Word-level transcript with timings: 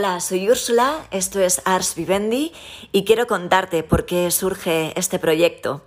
Hola, 0.00 0.18
soy 0.20 0.48
Úrsula, 0.48 1.06
esto 1.10 1.40
es 1.40 1.60
Ars 1.66 1.94
Vivendi 1.94 2.54
y 2.90 3.04
quiero 3.04 3.26
contarte 3.26 3.82
por 3.82 4.06
qué 4.06 4.30
surge 4.30 4.98
este 4.98 5.18
proyecto. 5.18 5.82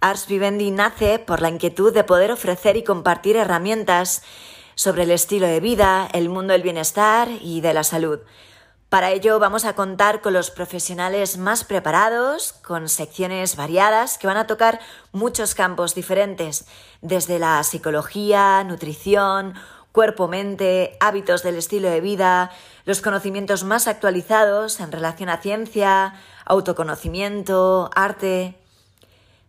Ars 0.00 0.26
Vivendi 0.26 0.70
nace 0.70 1.18
por 1.18 1.42
la 1.42 1.50
inquietud 1.50 1.92
de 1.92 2.02
poder 2.02 2.32
ofrecer 2.32 2.78
y 2.78 2.82
compartir 2.82 3.36
herramientas 3.36 4.22
sobre 4.74 5.02
el 5.02 5.10
estilo 5.10 5.46
de 5.46 5.60
vida, 5.60 6.08
el 6.14 6.30
mundo 6.30 6.54
del 6.54 6.62
bienestar 6.62 7.28
y 7.42 7.60
de 7.60 7.74
la 7.74 7.84
salud. 7.84 8.20
Para 8.88 9.10
ello 9.10 9.38
vamos 9.38 9.66
a 9.66 9.74
contar 9.74 10.22
con 10.22 10.32
los 10.32 10.50
profesionales 10.50 11.36
más 11.36 11.64
preparados, 11.64 12.54
con 12.54 12.88
secciones 12.88 13.56
variadas 13.56 14.16
que 14.16 14.26
van 14.26 14.38
a 14.38 14.46
tocar 14.46 14.80
muchos 15.12 15.54
campos 15.54 15.94
diferentes, 15.94 16.64
desde 17.02 17.38
la 17.38 17.62
psicología, 17.64 18.64
nutrición, 18.64 19.52
cuerpo-mente, 19.92 20.96
hábitos 21.00 21.42
del 21.42 21.56
estilo 21.56 21.88
de 21.88 22.00
vida, 22.00 22.50
los 22.84 23.00
conocimientos 23.00 23.62
más 23.62 23.86
actualizados 23.86 24.80
en 24.80 24.90
relación 24.90 25.28
a 25.28 25.36
ciencia, 25.36 26.14
autoconocimiento, 26.46 27.90
arte. 27.94 28.56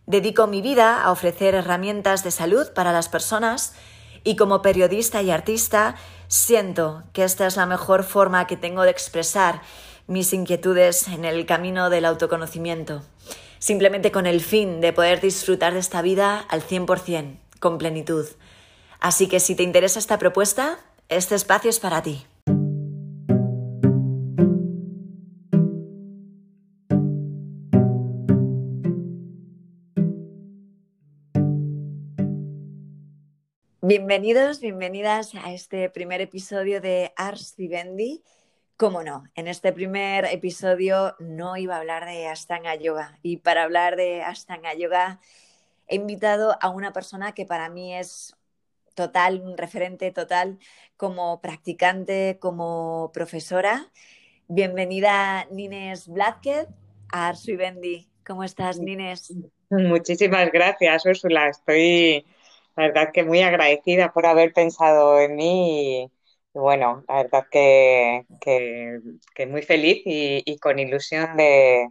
Dedico 0.06 0.46
mi 0.46 0.60
vida 0.60 1.02
a 1.02 1.10
ofrecer 1.10 1.54
herramientas 1.54 2.22
de 2.22 2.30
salud 2.30 2.68
para 2.74 2.92
las 2.92 3.08
personas 3.08 3.74
y 4.22 4.36
como 4.36 4.62
periodista 4.62 5.22
y 5.22 5.30
artista 5.30 5.96
siento 6.28 7.04
que 7.12 7.24
esta 7.24 7.46
es 7.46 7.56
la 7.56 7.66
mejor 7.66 8.04
forma 8.04 8.46
que 8.46 8.56
tengo 8.56 8.82
de 8.82 8.90
expresar 8.90 9.62
mis 10.06 10.32
inquietudes 10.34 11.08
en 11.08 11.24
el 11.24 11.46
camino 11.46 11.88
del 11.88 12.04
autoconocimiento, 12.04 13.02
simplemente 13.58 14.12
con 14.12 14.26
el 14.26 14.42
fin 14.42 14.82
de 14.82 14.92
poder 14.92 15.20
disfrutar 15.20 15.72
de 15.72 15.80
esta 15.80 16.02
vida 16.02 16.38
al 16.48 16.62
100%, 16.62 17.38
con 17.60 17.78
plenitud. 17.78 18.26
Así 19.04 19.28
que 19.28 19.38
si 19.38 19.54
te 19.54 19.62
interesa 19.62 19.98
esta 19.98 20.18
propuesta, 20.18 20.78
este 21.10 21.34
espacio 21.34 21.68
es 21.68 21.78
para 21.78 22.00
ti. 22.00 22.24
Bienvenidos, 33.82 34.60
bienvenidas 34.60 35.34
a 35.34 35.52
este 35.52 35.90
primer 35.90 36.22
episodio 36.22 36.80
de 36.80 37.12
Ars 37.14 37.56
Vivendi. 37.58 38.22
Cómo 38.78 39.02
no, 39.02 39.24
en 39.34 39.48
este 39.48 39.74
primer 39.74 40.24
episodio 40.24 41.14
no 41.18 41.58
iba 41.58 41.74
a 41.76 41.80
hablar 41.80 42.06
de 42.06 42.26
Ashtanga 42.28 42.74
Yoga 42.74 43.18
y 43.20 43.36
para 43.36 43.64
hablar 43.64 43.96
de 43.96 44.22
Ashtanga 44.22 44.72
Yoga 44.72 45.20
he 45.88 45.96
invitado 45.96 46.56
a 46.62 46.70
una 46.70 46.94
persona 46.94 47.32
que 47.32 47.44
para 47.44 47.68
mí 47.68 47.94
es 47.94 48.34
total, 48.94 49.40
un 49.40 49.56
referente 49.56 50.10
total 50.12 50.58
como 50.96 51.40
practicante, 51.40 52.38
como 52.40 53.10
profesora. 53.12 53.90
Bienvenida 54.48 55.46
Nines 55.50 56.08
Blázquez 56.08 56.66
a 57.12 57.28
Ars 57.28 57.46
Vivendi. 57.46 58.08
¿Cómo 58.26 58.44
estás, 58.44 58.78
Nines? 58.78 59.34
Muchísimas 59.70 60.50
gracias, 60.52 61.04
Úrsula. 61.06 61.48
Estoy 61.48 62.24
la 62.76 62.88
verdad 62.88 63.12
que 63.12 63.22
muy 63.22 63.40
agradecida 63.40 64.12
por 64.12 64.26
haber 64.26 64.52
pensado 64.52 65.20
en 65.20 65.36
mí 65.36 66.02
y, 66.02 66.10
bueno, 66.52 67.04
la 67.08 67.22
verdad 67.22 67.44
que, 67.50 68.26
muy 69.46 69.62
feliz 69.62 70.02
y, 70.04 70.58
con 70.58 70.78
ilusión 70.78 71.36
de, 71.36 71.88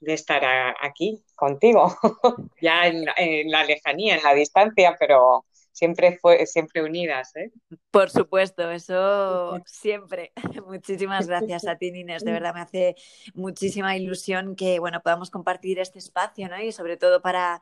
estar 0.00 0.42
aquí 0.80 1.24
contigo, 1.34 1.96
ya 2.60 2.86
en, 2.86 3.04
la 3.50 3.64
lejanía, 3.64 4.16
en 4.16 4.22
la 4.22 4.34
distancia, 4.34 4.96
pero 4.98 5.44
siempre 5.78 6.18
fue 6.20 6.44
siempre 6.46 6.82
unidas, 6.82 7.34
¿eh? 7.36 7.52
Por 7.90 8.10
supuesto, 8.10 8.70
eso 8.70 9.62
siempre. 9.64 10.32
Muchísimas 10.66 11.28
gracias 11.28 11.66
a 11.66 11.76
ti, 11.76 11.92
Nines. 11.92 12.24
De 12.24 12.32
verdad 12.32 12.52
me 12.54 12.60
hace 12.60 12.96
muchísima 13.34 13.96
ilusión 13.96 14.56
que 14.56 14.80
bueno 14.80 15.00
podamos 15.02 15.30
compartir 15.30 15.78
este 15.78 15.98
espacio, 15.98 16.48
¿no? 16.48 16.60
Y 16.60 16.72
sobre 16.72 16.96
todo 16.96 17.22
para 17.22 17.60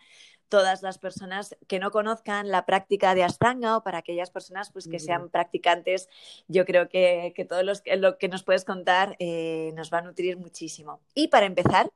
todas 0.48 0.82
las 0.82 0.98
personas 0.98 1.56
que 1.66 1.78
no 1.78 1.90
conozcan 1.90 2.50
la 2.50 2.64
práctica 2.66 3.14
de 3.14 3.24
Ashtanga 3.24 3.76
o 3.76 3.82
para 3.82 3.98
aquellas 3.98 4.30
personas 4.30 4.70
pues, 4.70 4.86
que 4.88 5.00
sean 5.00 5.28
practicantes, 5.28 6.08
yo 6.46 6.64
creo 6.64 6.88
que, 6.88 7.32
que 7.34 7.44
todo 7.44 7.62
lo 7.62 8.18
que 8.18 8.28
nos 8.28 8.44
puedes 8.44 8.64
contar 8.64 9.16
eh, 9.18 9.72
nos 9.74 9.92
va 9.92 9.98
a 9.98 10.02
nutrir 10.02 10.38
muchísimo. 10.38 11.00
Y 11.14 11.28
para 11.28 11.46
empezar, 11.46 11.90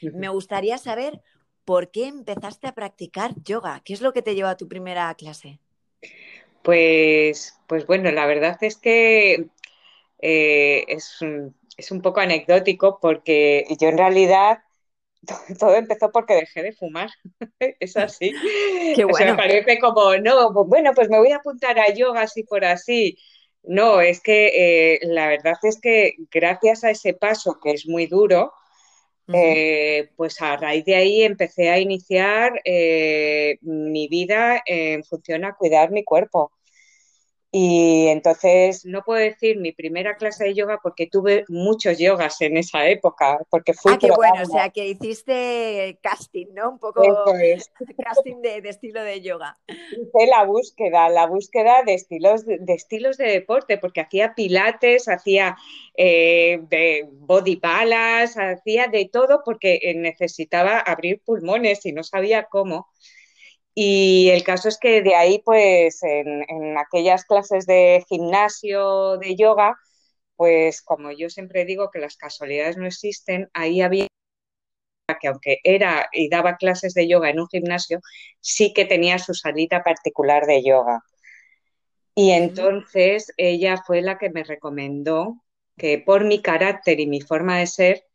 me 0.00 0.28
gustaría 0.28 0.78
saber 0.78 1.20
por 1.64 1.90
qué 1.90 2.06
empezaste 2.06 2.68
a 2.68 2.74
practicar 2.74 3.34
yoga. 3.42 3.82
¿Qué 3.84 3.92
es 3.92 4.00
lo 4.00 4.12
que 4.12 4.22
te 4.22 4.36
llevó 4.36 4.48
a 4.48 4.56
tu 4.56 4.68
primera 4.68 5.12
clase? 5.14 5.58
Pues, 6.66 7.56
pues 7.68 7.86
bueno, 7.86 8.10
la 8.10 8.26
verdad 8.26 8.58
es 8.60 8.76
que 8.76 9.46
eh, 10.18 10.84
es, 10.88 11.20
es 11.76 11.90
un 11.92 12.02
poco 12.02 12.18
anecdótico 12.18 12.98
porque 13.00 13.64
yo 13.78 13.86
en 13.88 13.96
realidad 13.96 14.58
todo 15.60 15.76
empezó 15.76 16.10
porque 16.10 16.34
dejé 16.34 16.64
de 16.64 16.72
fumar. 16.72 17.08
es 17.60 17.96
así. 17.96 18.32
Qué 18.96 19.04
bueno. 19.04 19.30
me 19.30 19.36
parece 19.36 19.78
como, 19.78 20.16
no, 20.16 20.52
bueno, 20.64 20.90
pues 20.92 21.08
me 21.08 21.18
voy 21.18 21.30
a 21.30 21.36
apuntar 21.36 21.78
a 21.78 21.94
yoga 21.94 22.22
así 22.22 22.42
por 22.42 22.64
así. 22.64 23.16
No, 23.62 24.00
es 24.00 24.20
que 24.20 24.94
eh, 24.94 24.98
la 25.02 25.28
verdad 25.28 25.54
es 25.62 25.80
que 25.80 26.14
gracias 26.32 26.82
a 26.82 26.90
ese 26.90 27.14
paso 27.14 27.60
que 27.62 27.70
es 27.70 27.86
muy 27.86 28.06
duro, 28.06 28.52
eh, 29.32 30.10
pues 30.16 30.42
a 30.42 30.56
raíz 30.56 30.84
de 30.84 30.96
ahí 30.96 31.22
empecé 31.22 31.70
a 31.70 31.78
iniciar 31.78 32.60
eh, 32.64 33.58
mi 33.62 34.08
vida 34.08 34.62
en 34.66 35.04
función 35.04 35.44
a 35.44 35.54
cuidar 35.54 35.92
mi 35.92 36.02
cuerpo. 36.02 36.55
Y 37.58 38.08
entonces 38.08 38.84
no 38.84 39.02
puedo 39.02 39.18
decir 39.18 39.56
mi 39.56 39.72
primera 39.72 40.18
clase 40.18 40.44
de 40.44 40.52
yoga 40.52 40.78
porque 40.82 41.06
tuve 41.06 41.46
muchos 41.48 41.96
yogas 41.96 42.38
en 42.42 42.58
esa 42.58 42.86
época, 42.86 43.38
porque 43.48 43.72
fui 43.72 43.94
Ah, 43.94 43.98
qué 43.98 44.10
bueno, 44.10 44.42
o 44.42 44.44
sea 44.44 44.68
que 44.68 44.86
hiciste 44.86 45.98
casting, 46.02 46.48
¿no? 46.52 46.72
Un 46.72 46.78
poco 46.78 47.00
casting 48.04 48.42
de, 48.42 48.58
estilo 48.58 49.02
de 49.02 49.22
yoga. 49.22 49.56
Hice 49.68 50.26
la 50.26 50.44
búsqueda, 50.44 51.08
la 51.08 51.26
búsqueda 51.26 51.82
de 51.82 51.94
estilos 51.94 52.44
de, 52.44 52.60
estilos 52.74 53.16
de 53.16 53.28
deporte, 53.28 53.78
porque 53.78 54.02
hacía 54.02 54.34
pilates, 54.34 55.08
hacía 55.08 55.56
eh, 55.96 56.60
de 56.68 57.08
body 57.10 57.56
balas, 57.56 58.36
hacía 58.36 58.88
de 58.88 59.08
todo 59.10 59.40
porque 59.42 59.80
necesitaba 59.96 60.78
abrir 60.78 61.22
pulmones 61.24 61.86
y 61.86 61.92
no 61.92 62.02
sabía 62.02 62.48
cómo. 62.50 62.88
Y 63.78 64.30
el 64.30 64.42
caso 64.42 64.68
es 64.70 64.78
que 64.78 65.02
de 65.02 65.14
ahí, 65.16 65.42
pues, 65.44 66.02
en, 66.02 66.78
aquellas 66.78 67.26
clases 67.26 67.66
de 67.66 68.04
gimnasio, 68.08 69.18
de 69.18 69.36
yoga, 69.36 69.76
pues 70.36 70.82
como 70.82 71.12
yo 71.12 71.28
siempre 71.30 71.66
digo 71.66 71.90
que 71.90 71.98
las 72.00 72.16
casualidades 72.16 72.78
no 72.78 72.86
existen, 72.86 73.50
ahí 73.54 73.82
había 73.82 74.06
que 75.20 75.28
aunque 75.28 75.58
era 75.64 76.08
y 76.12 76.28
daba 76.30 76.56
clases 76.56 76.94
de 76.94 77.08
yoga 77.08 77.30
en 77.30 77.40
un 77.40 77.48
gimnasio, 77.48 78.00
sí 78.40 78.72
que 78.74 78.86
tenía 78.86 79.18
su 79.18 79.34
salita 79.34 79.82
particular 79.84 80.46
de 80.46 80.62
yoga. 80.64 81.02
Y 82.14 82.30
entonces 82.32 83.32
ella 83.36 83.82
fue 83.86 84.00
la 84.02 84.18
que 84.18 84.30
me 84.30 84.44
recomendó 84.44 85.44
que 85.76 85.98
por 85.98 86.24
mi 86.24 86.40
carácter 86.42 86.98
y 87.00 87.06
mi 87.06 87.20
forma 87.20 87.58
de 87.58 87.66
ser, 87.66 88.05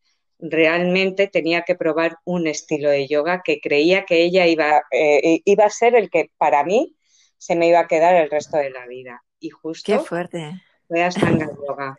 realmente 0.42 1.28
tenía 1.28 1.62
que 1.62 1.76
probar 1.76 2.18
un 2.24 2.48
estilo 2.48 2.90
de 2.90 3.06
yoga 3.06 3.42
que 3.42 3.60
creía 3.60 4.04
que 4.04 4.22
ella 4.24 4.46
iba, 4.46 4.82
eh, 4.90 5.40
iba 5.44 5.64
a 5.64 5.70
ser 5.70 5.94
el 5.94 6.10
que 6.10 6.30
para 6.36 6.64
mí 6.64 6.96
se 7.38 7.54
me 7.54 7.68
iba 7.68 7.80
a 7.80 7.86
quedar 7.86 8.16
el 8.16 8.28
resto 8.28 8.56
de 8.56 8.70
la 8.70 8.86
vida. 8.86 9.22
Y 9.38 9.50
justo 9.50 9.92
Qué 9.92 9.98
fuerte. 10.00 10.52
fue 10.88 11.02
a 11.02 11.10
Sangha 11.10 11.48
Yoga. 11.66 11.96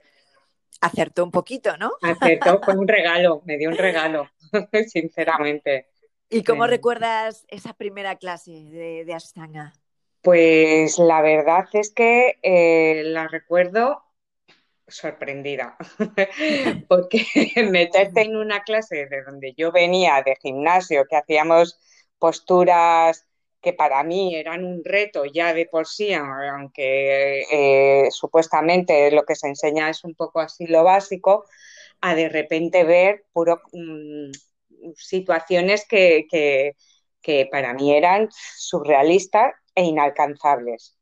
Acertó 0.82 1.24
un 1.24 1.32
poquito, 1.32 1.78
¿no? 1.78 1.94
Acertó, 2.02 2.62
fue 2.64 2.76
un 2.76 2.88
regalo, 2.88 3.42
me 3.46 3.58
dio 3.58 3.70
un 3.70 3.78
regalo, 3.78 4.30
sinceramente. 4.88 5.88
¿Y 6.30 6.44
cómo 6.44 6.68
recuerdas 6.68 7.46
esa 7.48 7.74
primera 7.74 8.18
clase 8.18 8.52
de, 8.52 9.06
de 9.06 9.14
Ashtanga? 9.14 9.74
Pues 10.22 10.98
la 11.00 11.22
verdad 11.22 11.66
es 11.74 11.94
que 11.94 12.40
eh, 12.42 13.04
la 13.06 13.28
recuerdo 13.28 14.04
sorprendida, 14.88 15.78
porque 16.88 17.26
meterte 17.72 18.22
en 18.22 18.36
una 18.36 18.62
clase 18.64 19.08
de 19.08 19.24
donde 19.24 19.54
yo 19.58 19.72
venía 19.72 20.22
de 20.26 20.36
gimnasio, 20.42 21.06
que 21.10 21.16
hacíamos 21.16 21.80
posturas 22.20 23.26
que 23.62 23.74
para 23.74 24.04
mí 24.04 24.36
eran 24.36 24.66
un 24.66 24.84
reto 24.84 25.24
ya 25.26 25.54
de 25.54 25.66
por 25.66 25.88
sí, 25.88 26.14
aunque 26.14 27.44
eh, 27.52 28.10
supuestamente 28.12 29.10
lo 29.12 29.24
que 29.24 29.36
se 29.36 29.48
enseña 29.48 29.90
es 29.90 30.04
un 30.04 30.16
poco 30.16 30.42
así 30.42 30.68
lo 30.68 30.84
básico, 30.84 31.46
a 32.02 32.14
de 32.16 32.28
repente 32.28 32.84
ver 32.84 33.26
puro, 33.32 33.62
mm, 33.72 34.32
situaciones 34.98 35.88
que, 35.88 36.26
que 37.22 37.46
para 37.52 37.74
mí 37.74 37.96
eran 37.96 38.30
surrealistas 38.32 39.54
e 39.76 39.84
inalcanzables 39.86 40.98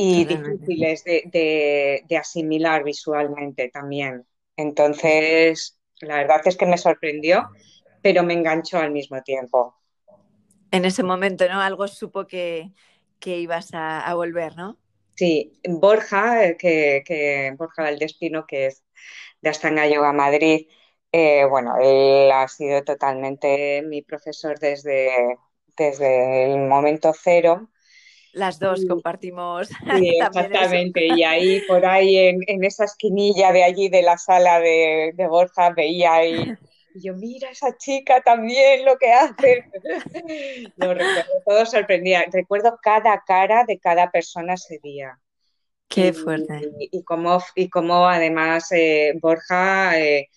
y 0.00 0.24
difíciles 0.24 1.02
de, 1.02 2.16
asimilar 2.16 2.84
visualmente 2.84 3.68
también. 3.68 4.24
Entonces, 4.56 5.76
la 6.00 6.18
verdad 6.18 6.40
es 6.44 6.56
que 6.56 6.66
me 6.66 6.78
sorprendió, 6.78 7.48
pero 8.00 8.22
me 8.22 8.34
enganchó 8.34 8.78
al 8.78 8.92
mismo 8.92 9.20
tiempo. 9.22 9.74
En 10.70 10.84
ese 10.84 11.02
momento, 11.02 11.48
¿no? 11.48 11.60
Algo 11.60 11.88
supo 11.88 12.28
que, 12.28 12.70
ibas 13.24 13.70
a, 13.72 14.14
volver, 14.14 14.56
¿no? 14.56 14.78
Sí, 15.16 15.58
Borja, 15.68 16.56
que, 16.56 17.02
que 17.04 17.52
Borja 17.58 17.82
Valdespino, 17.82 18.46
que 18.46 18.66
es 18.66 18.84
de 19.40 19.50
Astanga 19.50 19.88
Yoga 19.88 20.12
Madrid, 20.12 20.68
eh, 21.10 21.44
bueno, 21.44 21.74
él 21.80 22.30
ha 22.30 22.46
sido 22.46 22.84
totalmente 22.84 23.82
mi 23.82 24.02
profesor 24.02 24.60
desde, 24.60 25.10
desde 25.76 26.52
el 26.52 26.68
momento 26.68 27.12
cero. 27.20 27.68
Las 28.32 28.58
dos 28.58 28.84
compartimos. 28.86 29.68
Sí, 29.98 30.18
exactamente. 30.20 31.06
Y 31.06 31.22
ahí, 31.22 31.60
por 31.66 31.84
ahí, 31.84 32.16
en, 32.16 32.64
esa 32.64 32.84
esquinilla 32.84 33.52
de 33.52 33.64
allí 33.64 33.88
de 33.88 34.02
la 34.02 34.18
sala 34.18 34.60
de, 34.60 35.12
Borja, 35.28 35.70
veía 35.70 36.14
ahí. 36.14 36.54
Y 36.94 37.02
yo, 37.02 37.14
mira 37.14 37.50
esa 37.50 37.76
chica 37.76 38.22
también 38.22 38.84
lo 38.84 38.96
que 38.96 39.12
hace. 39.12 39.66
Lo 40.76 40.94
recuerdo, 40.94 41.30
todo 41.46 41.66
sorprendía. 41.66 42.24
Recuerdo 42.32 42.78
cada 42.82 43.22
cara 43.26 43.64
de 43.64 43.78
cada 43.78 44.10
persona 44.10 44.54
ese 44.54 44.80
día. 44.82 45.18
Qué 45.88 46.12
fuerte. 46.12 46.70
Y, 46.78 47.02
cómo, 47.02 47.42
y 47.54 47.68
cómo 47.68 48.06
además 48.06 48.70
eh, 48.72 49.14
Borja 49.20 49.98
eh, 49.98 50.28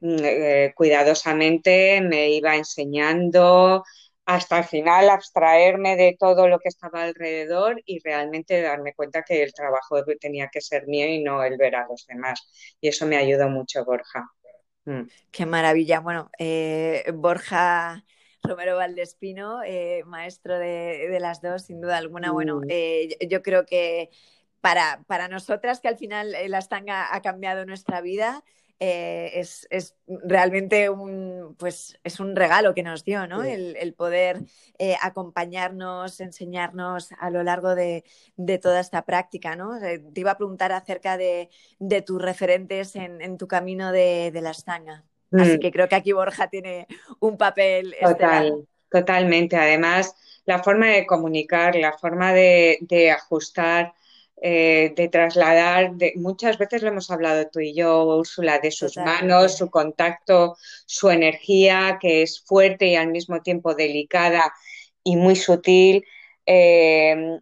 mm, 0.00 0.16
eh, 0.22 0.72
cuidadosamente 0.76 2.00
me 2.00 2.30
iba 2.30 2.54
enseñando, 2.56 3.84
hasta 4.24 4.58
el 4.58 4.64
final 4.64 5.10
abstraerme 5.10 5.96
de 5.96 6.16
todo 6.18 6.48
lo 6.48 6.58
que 6.58 6.68
estaba 6.68 7.02
alrededor 7.02 7.82
y 7.84 7.98
realmente 8.00 8.62
darme 8.62 8.94
cuenta 8.94 9.22
que 9.22 9.42
el 9.42 9.52
trabajo 9.52 10.04
tenía 10.20 10.48
que 10.48 10.60
ser 10.60 10.86
mío 10.86 11.06
y 11.08 11.22
no 11.22 11.42
el 11.42 11.56
ver 11.56 11.74
a 11.74 11.86
los 11.88 12.06
demás. 12.06 12.76
Y 12.80 12.88
eso 12.88 13.06
me 13.06 13.16
ayudó 13.16 13.48
mucho, 13.48 13.84
Borja. 13.84 14.30
Mm. 14.84 15.02
Qué 15.30 15.46
maravilla. 15.46 16.00
Bueno, 16.00 16.30
eh, 16.38 17.04
Borja 17.14 18.04
Romero 18.42 18.76
Valdespino, 18.76 19.62
eh, 19.64 20.02
maestro 20.06 20.58
de, 20.58 21.16
las 21.20 21.40
dos, 21.42 21.62
sin 21.62 21.80
duda 21.80 21.98
alguna. 21.98 22.32
Bueno, 22.32 22.60
mm. 22.60 22.66
eh, 22.68 23.28
yo 23.28 23.42
creo 23.42 23.66
que 23.66 24.10
para, 24.60 25.02
para 25.08 25.26
nosotras, 25.28 25.80
que 25.80 25.88
al 25.88 25.96
final 25.98 26.36
la 26.46 26.58
estanga 26.58 27.14
ha 27.14 27.22
cambiado 27.22 27.66
nuestra 27.66 28.00
vida, 28.00 28.44
eh, 28.84 29.30
es, 29.70 29.94
realmente 30.24 30.90
un, 30.90 31.54
pues, 31.56 32.00
es 32.02 32.18
un 32.18 32.34
regalo 32.34 32.74
que 32.74 32.82
nos 32.82 33.04
dio, 33.04 33.28
¿no? 33.28 33.44
El, 33.44 33.94
poder 33.94 34.40
eh, 34.76 34.96
acompañarnos, 35.00 36.18
enseñarnos 36.18 37.12
a 37.20 37.30
lo 37.30 37.44
largo 37.44 37.76
de, 37.76 38.02
toda 38.60 38.80
esta 38.80 39.02
práctica, 39.02 39.54
¿no? 39.54 39.76
Eh, 39.76 40.02
te 40.12 40.20
iba 40.22 40.32
a 40.32 40.36
preguntar 40.36 40.72
acerca 40.72 41.16
de, 41.16 41.48
tus 42.04 42.20
referentes 42.20 42.96
en, 42.96 43.38
tu 43.38 43.46
camino 43.46 43.92
de, 43.92 44.32
la 44.42 44.50
estanga. 44.50 45.04
Así 45.30 45.58
mm. 45.58 45.60
que 45.60 45.70
creo 45.70 45.88
que 45.88 45.94
aquí 45.94 46.10
Borja 46.10 46.48
tiene 46.48 46.88
un 47.20 47.38
papel 47.38 47.94
Total, 48.02 48.66
Totalmente. 48.90 49.56
Además, 49.56 50.12
la 50.44 50.60
forma 50.60 50.88
de 50.88 51.06
comunicar, 51.06 51.76
la 51.76 51.92
forma 51.92 52.32
de, 52.32 52.78
de 52.80 53.12
ajustar 53.12 53.92
eh, 54.44 54.92
de 54.96 55.08
trasladar, 55.08 55.94
de, 55.94 56.14
muchas 56.16 56.58
veces 56.58 56.82
lo 56.82 56.88
hemos 56.88 57.12
hablado 57.12 57.48
tú 57.48 57.60
y 57.60 57.74
yo, 57.74 58.04
Úrsula, 58.04 58.58
de 58.58 58.72
sus 58.72 58.96
manos, 58.96 59.56
su 59.56 59.70
contacto, 59.70 60.56
su 60.84 61.10
energía, 61.10 61.98
que 62.00 62.22
es 62.22 62.42
fuerte 62.44 62.86
y 62.88 62.96
al 62.96 63.12
mismo 63.12 63.40
tiempo 63.40 63.76
delicada 63.76 64.52
y 65.04 65.14
muy 65.14 65.36
sutil. 65.36 66.04
Eh, 66.44 67.38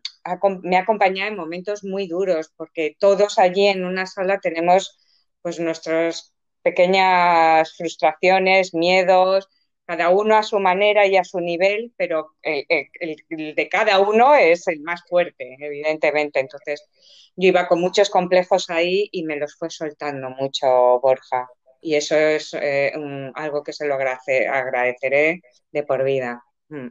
me 0.63 0.77
ha 0.77 0.81
acompañado 0.81 1.31
en 1.31 1.37
momentos 1.39 1.85
muy 1.85 2.07
duros, 2.07 2.53
porque 2.55 2.97
todos 2.99 3.39
allí 3.39 3.67
en 3.67 3.87
una 3.87 4.05
sala 4.05 4.39
tenemos 4.39 4.99
pues 5.41 5.59
nuestras 5.59 6.35
pequeñas 6.63 7.75
frustraciones, 7.79 8.75
miedos, 8.75 9.49
cada 9.91 10.11
uno 10.11 10.37
a 10.37 10.45
su 10.45 10.61
manera 10.61 11.05
y 11.05 11.17
a 11.17 11.25
su 11.25 11.41
nivel, 11.41 11.93
pero 11.97 12.37
el, 12.43 13.57
de 13.57 13.69
cada 13.69 13.99
uno 13.99 14.37
es 14.37 14.69
el 14.69 14.83
más 14.83 15.03
fuerte, 15.09 15.57
evidentemente. 15.59 16.39
Entonces, 16.39 16.87
yo 17.35 17.49
iba 17.49 17.67
con 17.67 17.81
muchos 17.81 18.09
complejos 18.09 18.71
ahí 18.71 19.09
y 19.11 19.25
me 19.25 19.35
los 19.35 19.57
fue 19.57 19.69
soltando 19.69 20.31
mucho 20.31 21.01
Borja. 21.01 21.49
Y 21.81 21.97
eso 21.97 22.15
es 22.15 22.55
eh, 22.55 22.93
algo 23.35 23.65
que 23.65 23.73
se 23.73 23.89
lo 23.89 23.95
agradeceré 23.95 25.43
de 25.73 25.83
por 25.83 26.05
vida. 26.05 26.45
Mm. 26.69 26.91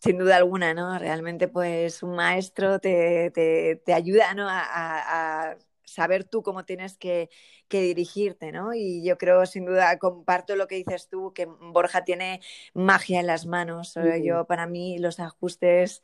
Sin 0.00 0.18
duda 0.18 0.36
alguna, 0.36 0.74
¿no? 0.74 0.98
Realmente, 0.98 1.46
pues 1.46 2.02
un 2.02 2.16
maestro 2.16 2.80
te, 2.80 3.80
ayuda 3.86 4.34
¿no? 4.34 4.48
a 4.50 5.56
saber 5.94 6.24
tú 6.24 6.42
cómo 6.42 6.64
tienes 6.64 6.96
que, 6.98 7.30
dirigirte, 7.70 8.52
¿no? 8.52 8.72
Y 8.74 9.02
yo 9.04 9.18
creo, 9.18 9.46
sin 9.46 9.64
duda, 9.64 9.98
comparto 9.98 10.54
lo 10.54 10.68
que 10.68 10.76
dices 10.76 11.08
tú, 11.08 11.32
que 11.32 11.46
Borja 11.46 12.04
tiene 12.04 12.40
magia 12.72 13.20
en 13.20 13.26
las 13.26 13.46
manos. 13.46 13.98
Yo, 14.22 14.44
para 14.44 14.66
mí, 14.66 14.98
los 14.98 15.18
ajustes 15.18 16.02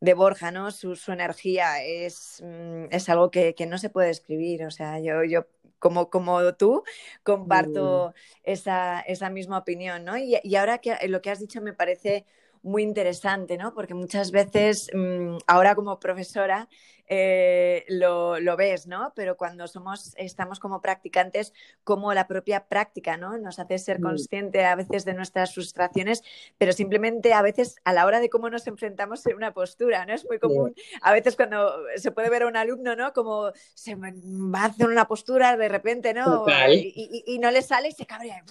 de 0.00 0.14
Borja, 0.14 0.50
¿no? 0.50 0.70
Su, 0.70 0.96
energía 1.08 1.82
es, 1.84 2.42
mm, 2.44 2.86
es 2.90 3.08
algo 3.08 3.30
que, 3.30 3.54
no 3.68 3.78
se 3.78 3.90
puede 3.90 4.10
escribir. 4.10 4.64
O 4.64 4.70
sea, 4.70 4.98
yo, 4.98 5.22
yo 5.24 5.46
como, 5.78 6.10
como 6.10 6.54
tú, 6.54 6.82
comparto 7.22 8.14
esa, 8.42 9.00
esa, 9.00 9.30
misma 9.30 9.58
opinión, 9.58 10.04
¿no? 10.04 10.16
Y, 10.16 10.38
y 10.42 10.56
ahora 10.56 10.78
que 10.78 10.96
lo 11.08 11.22
que 11.22 11.30
has 11.30 11.40
dicho 11.40 11.60
me 11.60 11.74
parece 11.74 12.24
muy 12.64 12.82
interesante, 12.82 13.56
¿no? 13.58 13.74
Porque 13.74 13.94
muchas 13.94 14.30
veces, 14.30 14.90
mm, 14.92 15.36
ahora 15.46 15.74
como 15.74 16.00
profesora, 16.00 16.68
eh, 17.06 17.84
lo, 17.88 18.56
ves, 18.56 18.86
¿no? 18.86 19.12
Pero 19.14 19.36
cuando 19.36 19.66
somos, 19.68 20.14
estamos 20.16 20.58
como 20.58 20.80
practicantes, 20.80 21.52
como 21.82 22.14
la 22.14 22.26
propia 22.26 22.66
práctica, 22.66 23.16
¿no? 23.16 23.36
Nos 23.38 23.58
hace 23.58 23.78
ser 23.78 24.00
mm. 24.00 24.02
consciente 24.02 24.64
a 24.64 24.74
veces 24.74 25.04
de 25.04 25.14
nuestras 25.14 25.54
frustraciones, 25.54 26.22
pero 26.56 26.72
simplemente 26.72 27.32
a 27.34 27.42
veces 27.42 27.76
a 27.84 27.92
la 27.92 28.06
hora 28.06 28.20
de 28.20 28.30
cómo 28.30 28.48
nos 28.48 28.66
enfrentamos 28.66 29.26
en 29.26 29.36
una 29.36 29.52
postura, 29.52 30.06
¿no? 30.06 30.14
Es 30.14 30.24
muy 30.26 30.38
común, 30.38 30.74
a 31.02 31.12
veces 31.12 31.36
cuando 31.36 31.74
se 31.96 32.10
puede 32.10 32.30
ver 32.30 32.44
a 32.44 32.46
un 32.46 32.56
alumno, 32.56 32.96
¿no? 32.96 33.12
Como 33.12 33.52
se 33.74 33.94
va 33.96 34.62
a 34.62 34.64
hacer 34.66 34.88
una 34.88 35.06
postura 35.06 35.56
de 35.56 35.68
repente, 35.68 36.14
¿no? 36.14 36.46
Y, 36.70 37.38
no 37.44 37.50
le 37.50 37.62
sale 37.62 37.88
y 37.88 37.92
se 37.92 38.06
cabrea 38.06 38.42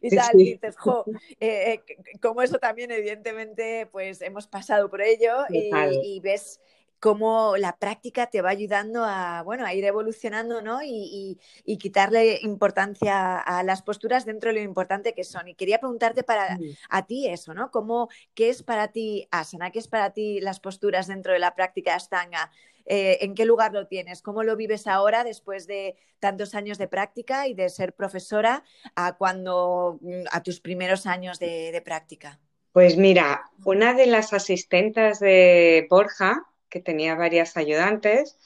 y, 0.00 0.16
tal, 0.16 0.40
y 0.40 0.52
dices, 0.52 0.76
jo, 0.78 1.04
eh, 1.40 1.82
eh, 1.86 2.18
como 2.22 2.40
eso 2.40 2.58
también 2.58 2.90
evidentemente, 2.90 3.86
pues 3.90 4.22
hemos 4.22 4.46
pasado 4.46 4.88
por 4.88 5.02
ello 5.02 5.44
y 5.50 6.20
ves 6.20 6.60
cómo 7.00 7.56
la 7.56 7.76
práctica 7.76 8.26
te 8.26 8.42
va 8.42 8.50
ayudando 8.50 9.04
a, 9.04 9.42
bueno, 9.42 9.64
a 9.64 9.74
ir 9.74 9.84
evolucionando, 9.84 10.62
¿no? 10.62 10.80
Y, 10.82 11.38
quitarle 11.78 12.40
importancia 12.42 13.38
a 13.38 13.62
las 13.62 13.82
posturas 13.82 14.24
dentro 14.24 14.48
de 14.50 14.54
lo 14.54 14.62
importante 14.62 15.14
que 15.14 15.22
son. 15.22 15.48
Y 15.48 15.54
quería 15.54 15.78
preguntarte 15.78 16.24
para 16.24 16.58
a 16.90 17.06
ti 17.06 17.28
eso, 17.28 17.54
¿no? 17.54 17.70
¿Cómo, 17.70 18.08
¿Qué 18.34 18.48
es 18.48 18.62
para 18.62 18.88
ti 18.88 19.28
asana? 19.30 19.70
¿Qué 19.70 19.78
es 19.78 19.88
para 19.88 20.10
ti 20.12 20.40
las 20.40 20.58
posturas 20.60 21.06
dentro 21.06 21.32
de 21.32 21.38
la 21.38 21.54
práctica 21.54 21.94
Astanga? 21.94 22.50
Eh, 22.84 23.18
¿En 23.20 23.34
qué 23.34 23.44
lugar 23.44 23.72
lo 23.72 23.86
tienes? 23.86 24.22
¿Cómo 24.22 24.42
lo 24.42 24.56
vives 24.56 24.86
ahora 24.86 25.22
después 25.22 25.66
de 25.66 25.94
tantos 26.18 26.54
años 26.54 26.78
de 26.78 26.88
práctica 26.88 27.46
y 27.46 27.54
de 27.54 27.68
ser 27.68 27.92
profesora 27.92 28.64
a 28.96 29.16
cuando 29.16 29.98
mm, 30.00 30.24
a 30.32 30.42
tus 30.42 30.60
primeros 30.60 31.06
años 31.06 31.38
de, 31.38 31.70
de 31.70 31.82
práctica? 31.82 32.40
Pues 32.72 32.96
mira, 32.96 33.50
una 33.64 33.94
de 33.94 34.06
las 34.06 34.32
asistentes 34.32 35.20
de 35.20 35.86
Borja, 35.90 36.46
que 36.68 36.80
tenía 36.80 37.14
varias 37.14 37.56
ayudantes, 37.56 38.38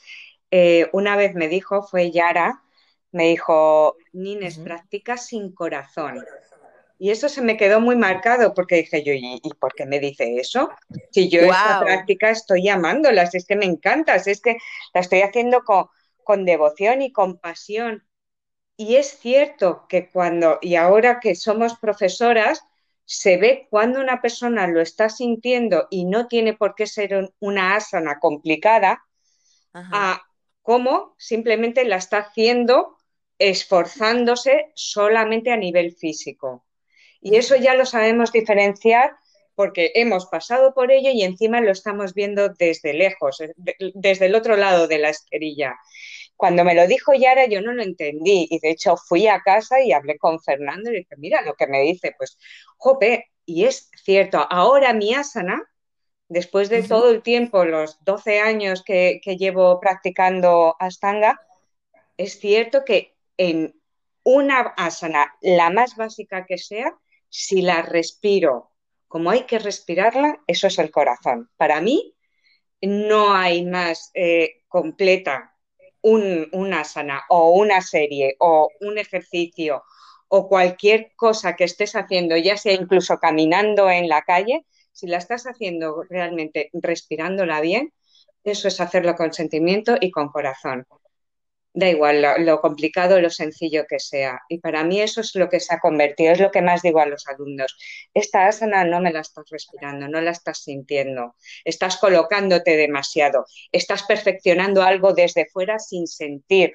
eh, 0.50 0.88
una 0.92 1.16
vez 1.16 1.34
me 1.34 1.48
dijo, 1.48 1.82
fue 1.82 2.10
Yara, 2.10 2.62
me 3.10 3.28
dijo, 3.28 3.96
Nines, 4.12 4.58
practica 4.58 5.16
sin 5.16 5.52
corazón. 5.52 6.24
Y 6.98 7.10
eso 7.10 7.28
se 7.28 7.42
me 7.42 7.56
quedó 7.56 7.80
muy 7.80 7.96
marcado 7.96 8.54
porque 8.54 8.76
dije 8.76 9.02
yo, 9.02 9.12
¿y, 9.12 9.40
por 9.58 9.74
qué 9.74 9.86
me 9.86 9.98
dice 9.98 10.36
eso? 10.36 10.70
Si 11.10 11.28
yo 11.28 11.40
esta 11.40 11.80
práctica 11.80 12.30
estoy 12.30 12.68
amándola, 12.68 13.26
si 13.26 13.38
es 13.38 13.44
que 13.44 13.56
me 13.56 13.64
encanta, 13.64 14.18
si 14.20 14.30
es 14.30 14.40
que 14.40 14.56
la 14.94 15.00
estoy 15.00 15.22
haciendo 15.22 15.64
con, 15.64 15.86
con 16.22 16.44
devoción 16.44 17.02
y 17.02 17.10
con 17.10 17.38
pasión. 17.38 18.06
Y 18.76 18.96
es 18.96 19.18
cierto 19.18 19.86
que 19.88 20.10
cuando, 20.10 20.58
y 20.62 20.76
ahora 20.76 21.18
que 21.18 21.34
somos 21.34 21.76
profesoras, 21.76 22.64
se 23.04 23.36
ve 23.36 23.66
cuando 23.70 24.00
una 24.00 24.20
persona 24.20 24.66
lo 24.66 24.80
está 24.80 25.08
sintiendo 25.08 25.86
y 25.90 26.04
no 26.04 26.28
tiene 26.28 26.54
por 26.54 26.74
qué 26.74 26.86
ser 26.86 27.32
una 27.40 27.76
asana 27.76 28.18
complicada, 28.20 29.02
a 29.74 30.22
cómo 30.60 31.14
simplemente 31.18 31.84
la 31.84 31.96
está 31.96 32.18
haciendo 32.18 32.98
esforzándose 33.38 34.70
solamente 34.74 35.50
a 35.50 35.56
nivel 35.56 35.92
físico. 35.92 36.64
Y 37.20 37.36
eso 37.36 37.56
ya 37.56 37.74
lo 37.74 37.86
sabemos 37.86 38.32
diferenciar 38.32 39.16
porque 39.54 39.92
hemos 39.94 40.26
pasado 40.26 40.74
por 40.74 40.90
ello 40.90 41.10
y 41.10 41.22
encima 41.22 41.60
lo 41.60 41.72
estamos 41.72 42.14
viendo 42.14 42.48
desde 42.48 42.94
lejos, 42.94 43.40
eh, 43.40 43.54
desde 43.94 44.26
el 44.26 44.34
otro 44.34 44.56
lado 44.56 44.88
de 44.88 44.98
la 44.98 45.10
esterilla. 45.10 45.76
Cuando 46.42 46.64
me 46.64 46.74
lo 46.74 46.88
dijo 46.88 47.14
Yara 47.14 47.46
yo 47.46 47.62
no 47.62 47.72
lo 47.72 47.84
entendí. 47.84 48.48
Y 48.50 48.58
de 48.58 48.70
hecho 48.70 48.96
fui 48.96 49.28
a 49.28 49.42
casa 49.42 49.80
y 49.80 49.92
hablé 49.92 50.18
con 50.18 50.40
Fernando 50.40 50.90
y 50.90 50.94
le 50.94 50.98
dije, 50.98 51.14
mira 51.16 51.40
lo 51.42 51.54
que 51.54 51.68
me 51.68 51.82
dice, 51.82 52.16
pues, 52.18 52.36
jope, 52.78 53.30
y 53.46 53.62
es 53.64 53.88
cierto, 54.02 54.44
ahora 54.50 54.92
mi 54.92 55.14
asana, 55.14 55.62
después 56.28 56.68
de 56.68 56.82
todo 56.82 57.12
el 57.12 57.22
tiempo, 57.22 57.64
los 57.64 58.02
12 58.02 58.40
años 58.40 58.82
que, 58.82 59.20
llevo 59.38 59.78
practicando 59.78 60.74
Astanga, 60.80 61.40
es 62.16 62.40
cierto 62.40 62.84
que 62.84 63.14
en 63.36 63.80
una 64.24 64.62
asana, 64.76 65.36
la 65.42 65.70
más 65.70 65.94
básica 65.94 66.44
que 66.44 66.58
sea, 66.58 66.92
si 67.28 67.62
la 67.62 67.82
respiro 67.82 68.72
como 69.06 69.30
hay 69.30 69.44
que 69.44 69.60
respirarla, 69.60 70.40
eso 70.48 70.66
es 70.66 70.76
el 70.80 70.90
corazón. 70.90 71.50
Para 71.56 71.80
mí, 71.80 72.16
no 72.80 73.32
hay 73.32 73.64
más 73.64 74.10
eh, 74.14 74.62
completa 74.66 75.51
un, 76.02 76.48
una 76.52 76.84
sana 76.84 77.22
o 77.28 77.50
una 77.52 77.80
serie 77.80 78.36
o 78.38 78.68
un 78.80 78.98
ejercicio 78.98 79.84
o 80.28 80.48
cualquier 80.48 81.12
cosa 81.16 81.56
que 81.56 81.64
estés 81.64 81.94
haciendo, 81.94 82.36
ya 82.36 82.56
sea 82.56 82.72
incluso 82.72 83.18
caminando 83.18 83.90
en 83.90 84.08
la 84.08 84.22
calle, 84.22 84.64
si 84.92 85.06
la 85.06 85.18
estás 85.18 85.44
haciendo 85.46 86.02
realmente 86.08 86.70
respirándola 86.72 87.60
bien, 87.60 87.92
eso 88.44 88.68
es 88.68 88.80
hacerlo 88.80 89.14
con 89.14 89.32
sentimiento 89.32 89.96
y 90.00 90.10
con 90.10 90.28
corazón. 90.28 90.86
Da 91.74 91.88
igual 91.88 92.20
lo, 92.20 92.36
lo, 92.38 92.60
complicado 92.60 93.16
o 93.16 93.20
lo 93.20 93.30
sencillo 93.30 93.86
que 93.88 93.98
sea. 93.98 94.40
Y 94.48 94.58
para 94.58 94.84
mí 94.84 95.00
eso 95.00 95.22
es 95.22 95.34
lo 95.34 95.48
que 95.48 95.58
se 95.60 95.74
ha 95.74 95.80
convertido, 95.80 96.32
es 96.32 96.40
lo 96.40 96.50
que 96.50 96.60
más 96.60 96.82
digo 96.82 97.00
a 97.00 97.06
los 97.06 97.26
alumnos. 97.26 97.76
Esta 98.12 98.46
asana 98.46 98.84
no 98.84 99.00
me 99.00 99.12
la 99.12 99.20
estás 99.20 99.46
respirando, 99.50 100.06
no 100.08 100.20
la 100.20 100.32
estás 100.32 100.62
sintiendo, 100.64 101.34
estás 101.64 101.96
colocándote 101.96 102.76
demasiado, 102.76 103.46
estás 103.72 104.02
perfeccionando 104.02 104.82
algo 104.82 105.14
desde 105.14 105.46
fuera 105.46 105.78
sin 105.78 106.06
sentir 106.06 106.74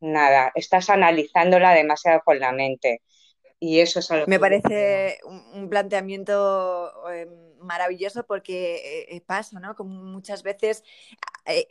nada, 0.00 0.52
estás 0.54 0.90
analizándola 0.90 1.72
demasiado 1.74 2.20
con 2.24 2.38
la 2.38 2.52
mente. 2.52 3.02
Y 3.58 3.80
eso 3.80 4.00
es 4.00 4.10
algo 4.10 4.26
Me 4.26 4.38
parece 4.38 5.18
un 5.24 5.68
planteamiento 5.68 6.92
eh, 7.10 7.26
maravilloso 7.60 8.24
porque 8.26 9.06
eh, 9.08 9.20
pasa, 9.20 9.60
¿no? 9.60 9.74
Como 9.74 10.02
muchas 10.04 10.42
veces, 10.42 10.84
eh, 11.46 11.66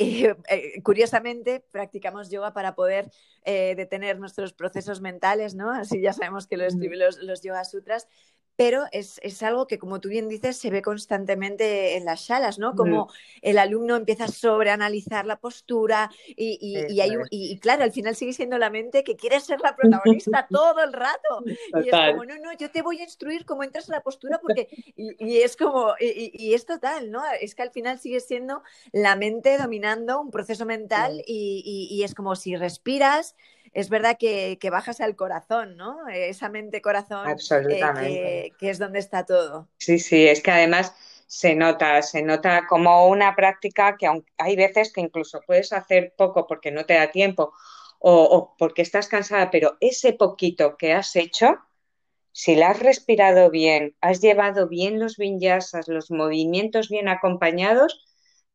eh, 0.50 0.82
curiosamente, 0.84 1.63
practicamos 1.72 2.30
yoga 2.30 2.54
para 2.54 2.75
poder 2.75 3.12
eh, 3.44 3.75
detener 3.75 4.20
nuestros 4.20 4.54
procesos 4.54 5.01
mentales, 5.01 5.56
¿no? 5.56 5.72
Así 5.72 6.01
ya 6.01 6.13
sabemos 6.13 6.48
que 6.48 6.58
lo 6.58 6.65
escriben 6.65 7.00
los, 7.00 7.18
los 7.18 7.42
Yoga 7.42 7.63
Sutras, 7.65 8.08
pero 8.56 8.86
es, 8.92 9.20
es, 9.24 9.44
algo 9.44 9.68
que, 9.68 9.78
como 9.78 10.00
tú 10.00 10.10
bien 10.10 10.30
dices, 10.30 10.58
se 10.58 10.70
ve 10.70 10.82
constantemente 10.82 11.98
en 11.98 12.06
las 12.06 12.26
salas, 12.26 12.58
¿no? 12.58 12.76
Como 12.76 13.06
mm. 13.06 13.10
el 13.42 13.58
alumno 13.58 13.96
empieza 13.96 14.26
a 14.26 14.28
sobreanalizar 14.30 15.26
la 15.26 15.40
postura 15.40 16.10
y, 16.28 16.58
y, 16.62 16.94
y, 16.94 17.02
hay, 17.02 17.12
y, 17.30 17.58
claro, 17.60 17.84
al 17.84 17.92
final 17.92 18.16
sigue 18.16 18.34
siendo 18.34 18.58
la 18.58 18.70
mente 18.70 19.04
que 19.04 19.16
quiere 19.16 19.40
ser 19.40 19.60
la 19.60 19.76
protagonista 19.76 20.48
todo 20.50 20.84
el 20.84 20.94
rato. 20.94 21.44
Total. 21.72 21.86
Y 21.86 21.90
es 21.90 22.12
como, 22.12 22.26
no, 22.26 22.38
no, 22.38 22.54
yo 22.58 22.72
te 22.72 22.82
voy 22.82 23.00
a 23.00 23.04
instruir 23.04 23.46
cómo 23.46 23.64
entras 23.64 23.90
en 23.90 23.94
la 23.94 24.02
postura 24.02 24.40
porque... 24.42 24.70
Y, 25.18 25.40
es 25.40 25.58
como, 25.58 25.94
y, 26.00 26.54
es 26.54 26.66
total, 26.66 27.12
¿no? 27.12 27.22
Es 27.42 27.56
que 27.56 27.62
al 27.62 27.72
final 27.72 28.00
sigue 28.00 28.20
siendo 28.20 28.64
la 28.92 29.16
mente 29.16 29.58
dominando 29.58 30.20
un 30.20 30.32
proceso 30.32 30.66
mental 30.66 31.22
y 31.26 32.02
es 32.04 32.14
como 32.14 32.36
si 32.36 32.56
respiras 32.56 33.36
es 33.75 33.89
verdad 33.89 34.15
que, 34.17 34.58
que, 34.58 34.70
bajas 34.70 35.01
al 35.01 35.17
corazón, 35.17 35.75
¿no? 35.75 36.08
Esa 36.08 36.48
mente-corazón, 36.48 37.27
eh, 37.29 37.36
que, 37.70 38.53
que, 38.58 38.70
es 38.70 38.79
donde 38.79 39.00
está 39.00 39.25
todo. 39.25 39.67
Sí, 39.79 40.00
sí, 40.00 40.25
es 40.25 40.41
que 40.41 40.51
además 40.51 40.96
se 41.27 41.55
nota, 41.55 42.01
se 42.01 42.22
nota 42.22 42.67
como 42.67 43.10
una 43.10 43.36
práctica 43.36 43.98
que 43.98 44.05
aunque 44.05 44.32
hay 44.38 44.55
veces 44.55 44.94
que 44.94 45.01
incluso 45.01 45.41
puedes 45.46 45.74
hacer 45.74 46.13
poco 46.17 46.48
porque 46.48 46.72
no 46.72 46.86
te 46.86 46.94
da 46.94 47.12
tiempo 47.12 47.51
o, 48.00 48.24
o 48.24 48.55
porque 48.58 48.82
estás 48.82 49.10
cansada, 49.10 49.51
pero 49.51 49.75
ese 49.82 50.13
poquito 50.13 50.77
que 50.77 50.94
has 50.94 51.13
hecho, 51.17 51.58
si 52.32 52.55
la 52.55 52.70
has 52.70 52.79
respirado 52.79 53.50
bien, 53.50 53.94
has 54.00 54.22
llevado 54.22 54.70
bien 54.70 55.00
los 55.01 55.17
vinyasas, 55.17 55.89
los 55.89 56.12
movimientos 56.12 56.88
bien 56.88 57.10
acompañados, 57.10 58.05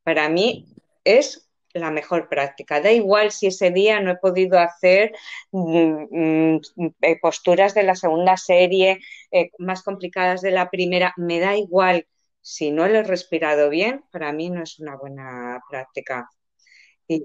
para 0.02 0.30
mí 0.30 0.74
es 1.04 1.50
la 1.74 1.90
mejor 1.90 2.28
práctica. 2.28 2.80
Da 2.80 2.92
igual 2.92 3.30
si 3.32 3.46
ese 3.46 3.70
día 3.70 4.00
no 4.00 4.12
he 4.12 4.16
podido 4.16 4.58
hacer 4.58 5.12
mm, 5.52 6.56
mm, 6.56 6.60
eh, 7.02 7.18
posturas 7.20 7.74
de 7.74 7.82
la 7.84 7.94
segunda 7.94 8.36
serie 8.36 9.00
eh, 9.30 9.50
más 9.58 9.82
complicadas 9.82 10.40
de 10.42 10.50
la 10.50 10.70
primera, 10.70 11.14
me 11.16 11.40
da 11.40 11.56
igual. 11.56 12.06
Si 12.42 12.70
no 12.70 12.88
lo 12.88 12.98
he 12.98 13.02
respirado 13.02 13.68
bien, 13.70 14.04
para 14.10 14.32
mí 14.32 14.50
no 14.50 14.62
es 14.62 14.78
una 14.80 14.96
buena 14.96 15.60
práctica. 15.68 16.28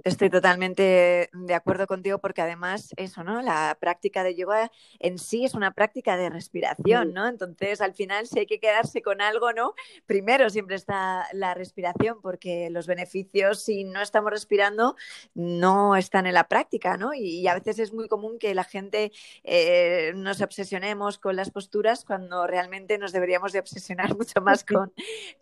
Estoy 0.04 0.32
totalmente 0.32 1.30
de 1.32 1.54
acuerdo 1.54 1.86
contigo 1.86 2.18
porque 2.18 2.42
además 2.42 2.90
eso, 2.98 3.24
¿no? 3.24 3.44
La 3.44 3.78
práctica 3.80 4.24
de 4.24 4.34
yoga 4.34 4.72
en 4.98 5.20
sí 5.20 5.46
es 5.46 5.54
una 5.54 5.74
práctica 5.76 6.18
de 6.18 6.32
respiración, 6.32 7.14
¿no? 7.14 7.28
Entonces, 7.28 7.82
al 7.82 7.94
final, 7.94 8.26
si 8.26 8.40
hay 8.40 8.48
que 8.48 8.60
quedarse 8.60 9.04
con 9.04 9.22
algo, 9.22 9.54
¿no? 9.54 9.76
Primero 10.08 10.50
siempre 10.50 10.76
está 10.76 11.28
la 11.34 11.54
respiración 11.54 12.20
porque 12.20 12.72
los 12.72 12.88
beneficios, 12.88 13.62
si 13.64 13.84
no 13.84 14.02
estamos 14.02 14.32
respirando, 14.32 14.96
no 15.36 15.96
están 15.96 16.26
en 16.26 16.34
la 16.34 16.48
práctica, 16.48 16.98
¿no? 16.98 17.14
Y, 17.14 17.42
y 17.42 17.48
a 17.48 17.54
veces 17.54 17.78
es 17.78 17.94
muy 17.94 18.08
común 18.08 18.40
que 18.40 18.56
la 18.56 18.64
gente 18.64 19.12
eh, 19.44 20.14
nos 20.16 20.42
obsesionemos 20.42 21.20
con 21.20 21.36
las 21.36 21.52
posturas 21.52 22.06
cuando 22.06 22.48
realmente 22.48 22.98
nos 22.98 23.12
deberíamos 23.12 23.54
de 23.54 23.60
obsesionar 23.60 24.16
mucho 24.18 24.42
más 24.42 24.64
con, 24.64 24.92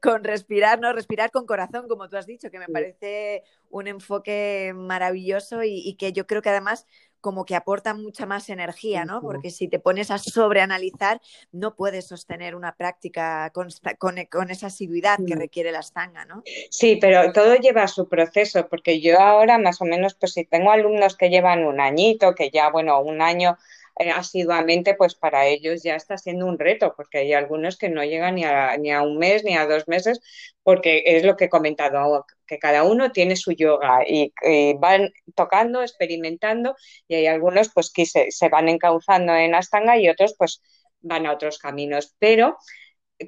con 0.02 0.26
respirar, 0.26 0.82
¿no? 0.82 0.92
Respirar 0.92 1.32
con 1.32 1.46
corazón, 1.46 1.88
como 1.88 2.10
tú 2.10 2.18
has 2.18 2.26
dicho, 2.26 2.52
que 2.52 2.60
me 2.60 2.68
parece 2.68 3.44
un 3.74 3.88
enfoque 3.88 4.72
maravilloso 4.76 5.64
y, 5.64 5.82
y, 5.84 5.96
que 5.96 6.14
yo 6.14 6.28
creo 6.28 6.44
que 6.44 6.50
además 6.50 6.86
como 7.22 7.46
que 7.46 7.56
aporta 7.56 7.94
mucha 7.94 8.26
más 8.26 8.50
energía, 8.50 9.06
¿no? 9.06 9.22
Porque 9.22 9.50
si 9.50 9.70
te 9.70 9.80
pones 9.80 10.12
a 10.12 10.18
sobreanalizar, 10.18 11.22
no 11.54 11.74
puedes 11.74 12.06
sostener 12.06 12.54
una 12.54 12.76
práctica 12.76 13.50
con, 13.54 13.70
con, 13.98 14.16
con 14.30 14.52
esa 14.52 14.68
asiduidad 14.68 15.18
que 15.26 15.36
requiere 15.36 15.72
la 15.72 15.82
stanga, 15.82 16.26
¿no? 16.26 16.44
Sí, 16.70 16.98
pero 17.00 17.32
todo 17.32 17.56
lleva 17.56 17.88
su 17.88 18.10
proceso, 18.10 18.68
porque 18.68 19.00
yo 19.00 19.22
ahora 19.22 19.58
más 19.58 19.82
o 19.82 19.86
menos, 19.86 20.16
pues 20.16 20.34
si 20.34 20.44
tengo 20.44 20.70
alumnos 20.72 21.16
que 21.16 21.30
llevan 21.30 21.64
un 21.64 21.80
añito, 21.80 22.36
que 22.36 22.50
ya, 22.50 22.70
bueno, 22.70 23.00
un 23.00 23.22
año 23.22 23.58
eh, 24.00 24.10
asiduamente, 24.10 24.96
pues 24.96 25.16
para 25.16 25.46
ellos 25.48 25.84
ya 25.84 25.96
está 25.96 26.18
siendo 26.18 26.48
un 26.48 26.58
reto, 26.58 26.94
porque 26.98 27.20
hay 27.20 27.34
algunos 27.34 27.78
que 27.78 27.90
no 27.90 28.04
llegan 28.04 28.36
ni 28.36 28.44
a, 28.44 28.76
ni 28.78 28.92
a 28.92 29.04
un 29.04 29.18
mes 29.18 29.44
ni 29.44 29.56
a 29.56 29.68
dos 29.68 29.88
meses, 29.88 30.20
porque 30.64 31.04
es 31.06 31.24
lo 31.24 31.36
que 31.38 31.46
he 31.46 31.50
comentado, 31.50 32.26
que 32.48 32.60
cada 32.60 32.84
uno 32.84 33.12
tiene 33.12 33.36
su 33.36 33.52
yoga 33.52 34.02
y, 34.08 34.34
van 34.80 35.12
tocando, 35.36 35.82
experimentando, 35.82 36.76
y 37.08 37.16
hay 37.16 37.28
algunos 37.28 37.72
pues 37.74 37.92
que 37.92 38.06
se, 38.06 38.32
se 38.32 38.50
van 38.50 38.70
encauzando 38.70 39.36
en 39.36 39.56
Astanga 39.56 39.98
y 39.98 40.10
otros 40.10 40.36
pues 40.38 40.62
van 41.02 41.26
a 41.28 41.34
otros 41.34 41.60
caminos. 41.60 42.16
Pero 42.20 42.58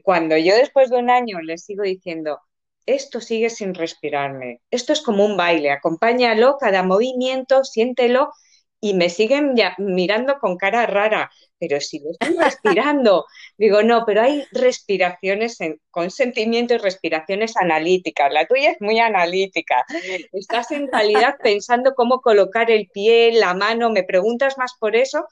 cuando 0.03 0.37
yo 0.37 0.55
después 0.55 0.89
de 0.89 0.97
un 0.97 1.09
año 1.09 1.41
les 1.41 1.65
sigo 1.65 1.83
diciendo, 1.83 2.39
esto 2.85 3.21
sigue 3.21 3.49
sin 3.49 3.73
respirarme, 3.73 4.61
esto 4.71 4.93
es 4.93 5.01
como 5.01 5.25
un 5.25 5.37
baile, 5.37 5.71
acompáñalo, 5.71 6.57
cada 6.59 6.83
movimiento, 6.83 7.63
siéntelo 7.63 8.31
y 8.79 8.93
me 8.93 9.09
siguen 9.09 9.55
ya 9.55 9.75
mirando 9.77 10.37
con 10.39 10.57
cara 10.57 10.85
rara, 10.85 11.31
pero 11.57 11.79
si 11.81 11.99
lo 11.99 12.11
estoy 12.11 12.37
respirando, 12.37 13.25
digo, 13.57 13.83
no, 13.83 14.03
pero 14.05 14.21
hay 14.21 14.43
respiraciones 14.51 15.59
en, 15.61 15.79
con 15.89 16.11
sentimiento 16.11 16.75
y 16.75 16.77
respiraciones 16.77 17.57
analíticas, 17.57 18.31
la 18.31 18.45
tuya 18.45 18.71
es 18.71 18.81
muy 18.81 18.99
analítica, 18.99 19.85
estás 20.31 20.71
en 20.71 20.87
calidad 20.87 21.35
pensando 21.43 21.93
cómo 21.95 22.21
colocar 22.21 22.69
el 22.69 22.89
pie, 22.89 23.31
la 23.33 23.53
mano, 23.53 23.89
me 23.89 24.03
preguntas 24.03 24.57
más 24.57 24.73
por 24.79 24.95
eso 24.95 25.25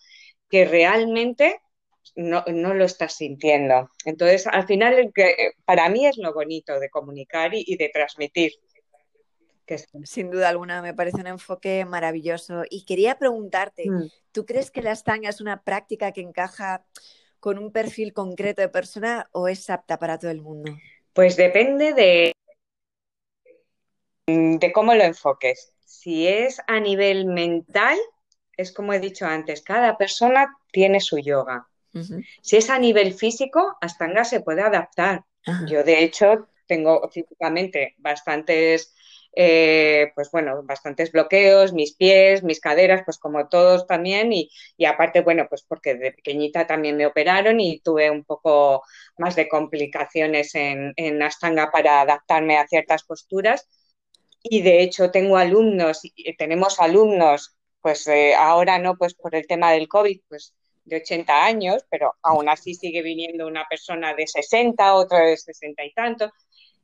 que 0.50 0.66
realmente 0.66 1.60
no, 2.16 2.44
no 2.48 2.74
lo 2.74 2.86
estás 2.86 3.16
sintiendo. 3.16 3.90
Entonces, 4.06 4.48
al 4.48 4.66
final, 4.68 5.12
para 5.66 5.90
mí 5.90 6.06
es 6.06 6.18
lo 6.18 6.34
bonito 6.34 6.80
de 6.80 6.90
comunicar 6.90 7.54
y, 7.54 7.64
y 7.66 7.78
de 7.78 7.90
transmitir. 7.90 8.54
Que 9.66 9.78
Sin 10.04 10.30
duda 10.30 10.50
alguna, 10.50 10.82
me 10.82 10.94
parece 10.94 11.22
un 11.22 11.28
enfoque 11.28 11.86
maravilloso. 11.86 12.64
Y 12.70 12.86
quería 12.86 13.18
preguntarte, 13.18 13.90
mm. 13.90 14.10
¿tú 14.32 14.46
crees 14.46 14.72
que 14.72 14.82
la 14.82 14.92
estanga 14.92 15.30
es 15.30 15.40
una 15.40 15.64
práctica 15.64 16.12
que 16.12 16.22
encaja 16.22 16.86
con 17.40 17.58
un 17.58 17.72
perfil 17.72 18.14
concreto 18.14 18.62
de 18.62 18.70
persona 18.70 19.30
o 19.32 19.48
es 19.48 19.70
apta 19.70 20.00
para 20.00 20.18
todo 20.18 20.32
el 20.32 20.42
mundo? 20.42 20.76
Pues 21.14 21.36
depende 21.36 21.94
de, 21.94 22.34
de 24.28 24.72
cómo 24.72 24.94
lo 24.96 25.04
enfoques. 25.04 25.74
Si 25.86 26.28
es 26.28 26.62
a 26.68 26.80
nivel 26.80 27.26
mental, 27.26 27.98
es 28.58 28.72
como 28.72 28.94
he 28.94 29.00
dicho 29.00 29.26
antes, 29.26 29.62
cada 29.62 29.98
persona 29.98 30.56
tiene 30.72 31.00
su 31.00 31.20
yoga. 31.20 31.68
Uh 31.94 32.00
-huh. 32.00 32.26
Si 32.42 32.58
es 32.58 32.70
a 32.70 32.80
nivel 32.80 33.14
físico, 33.14 33.78
Astanga 33.82 34.24
se 34.24 34.42
puede 34.42 34.62
adaptar. 34.62 35.24
Uh 35.46 35.52
-huh. 35.52 35.68
Yo, 35.68 35.84
de 35.84 36.04
hecho, 36.04 36.48
tengo 36.66 37.10
físicamente 37.10 37.96
bastantes 37.98 38.96
eh, 39.36 40.12
pues 40.16 40.30
bueno, 40.32 40.62
bastantes 40.64 41.12
bloqueos, 41.12 41.74
mis 41.74 41.96
pies, 41.96 42.44
mis 42.44 42.60
caderas, 42.60 43.02
pues 43.04 43.18
como 43.18 43.48
todos 43.50 43.88
también, 43.88 44.32
y, 44.32 44.50
aparte, 44.86 45.22
bueno, 45.22 45.48
pues 45.50 45.64
porque 45.64 45.96
de 45.96 46.12
pequeñita 46.12 46.68
también 46.68 46.98
me 46.98 47.08
operaron 47.08 47.60
y 47.60 47.80
tuve 47.80 48.12
un 48.12 48.24
poco 48.24 48.84
más 49.18 49.36
de 49.36 49.50
complicaciones 49.50 50.54
en, 50.56 50.94
en 50.98 51.22
Astanga 51.24 51.72
para 51.72 52.02
adaptarme 52.02 52.58
a 52.58 52.68
ciertas 52.68 53.04
posturas. 53.04 53.68
Y 54.44 54.62
de 54.62 54.82
hecho 54.84 55.10
tengo 55.12 55.38
alumnos, 55.38 56.02
tenemos 56.38 56.80
alumnos, 56.80 57.56
pues 57.82 58.08
eh, 58.08 58.36
ahora 58.36 58.78
no, 58.80 58.98
pues 58.98 59.14
por 59.16 59.36
el 59.36 59.48
tema 59.48 59.72
del 59.72 59.88
COVID, 59.88 60.22
pues 60.28 60.54
de 60.86 60.98
80 60.98 61.46
años, 61.46 61.86
pero 61.90 62.16
aún 62.22 62.50
así 62.50 62.74
sigue 62.76 63.02
viniendo 63.02 63.48
una 63.48 63.66
persona 63.70 64.14
de 64.14 64.28
60, 64.28 64.96
otra 64.96 65.20
de 65.20 65.38
60 65.38 65.86
y 65.86 65.94
tanto, 65.94 66.32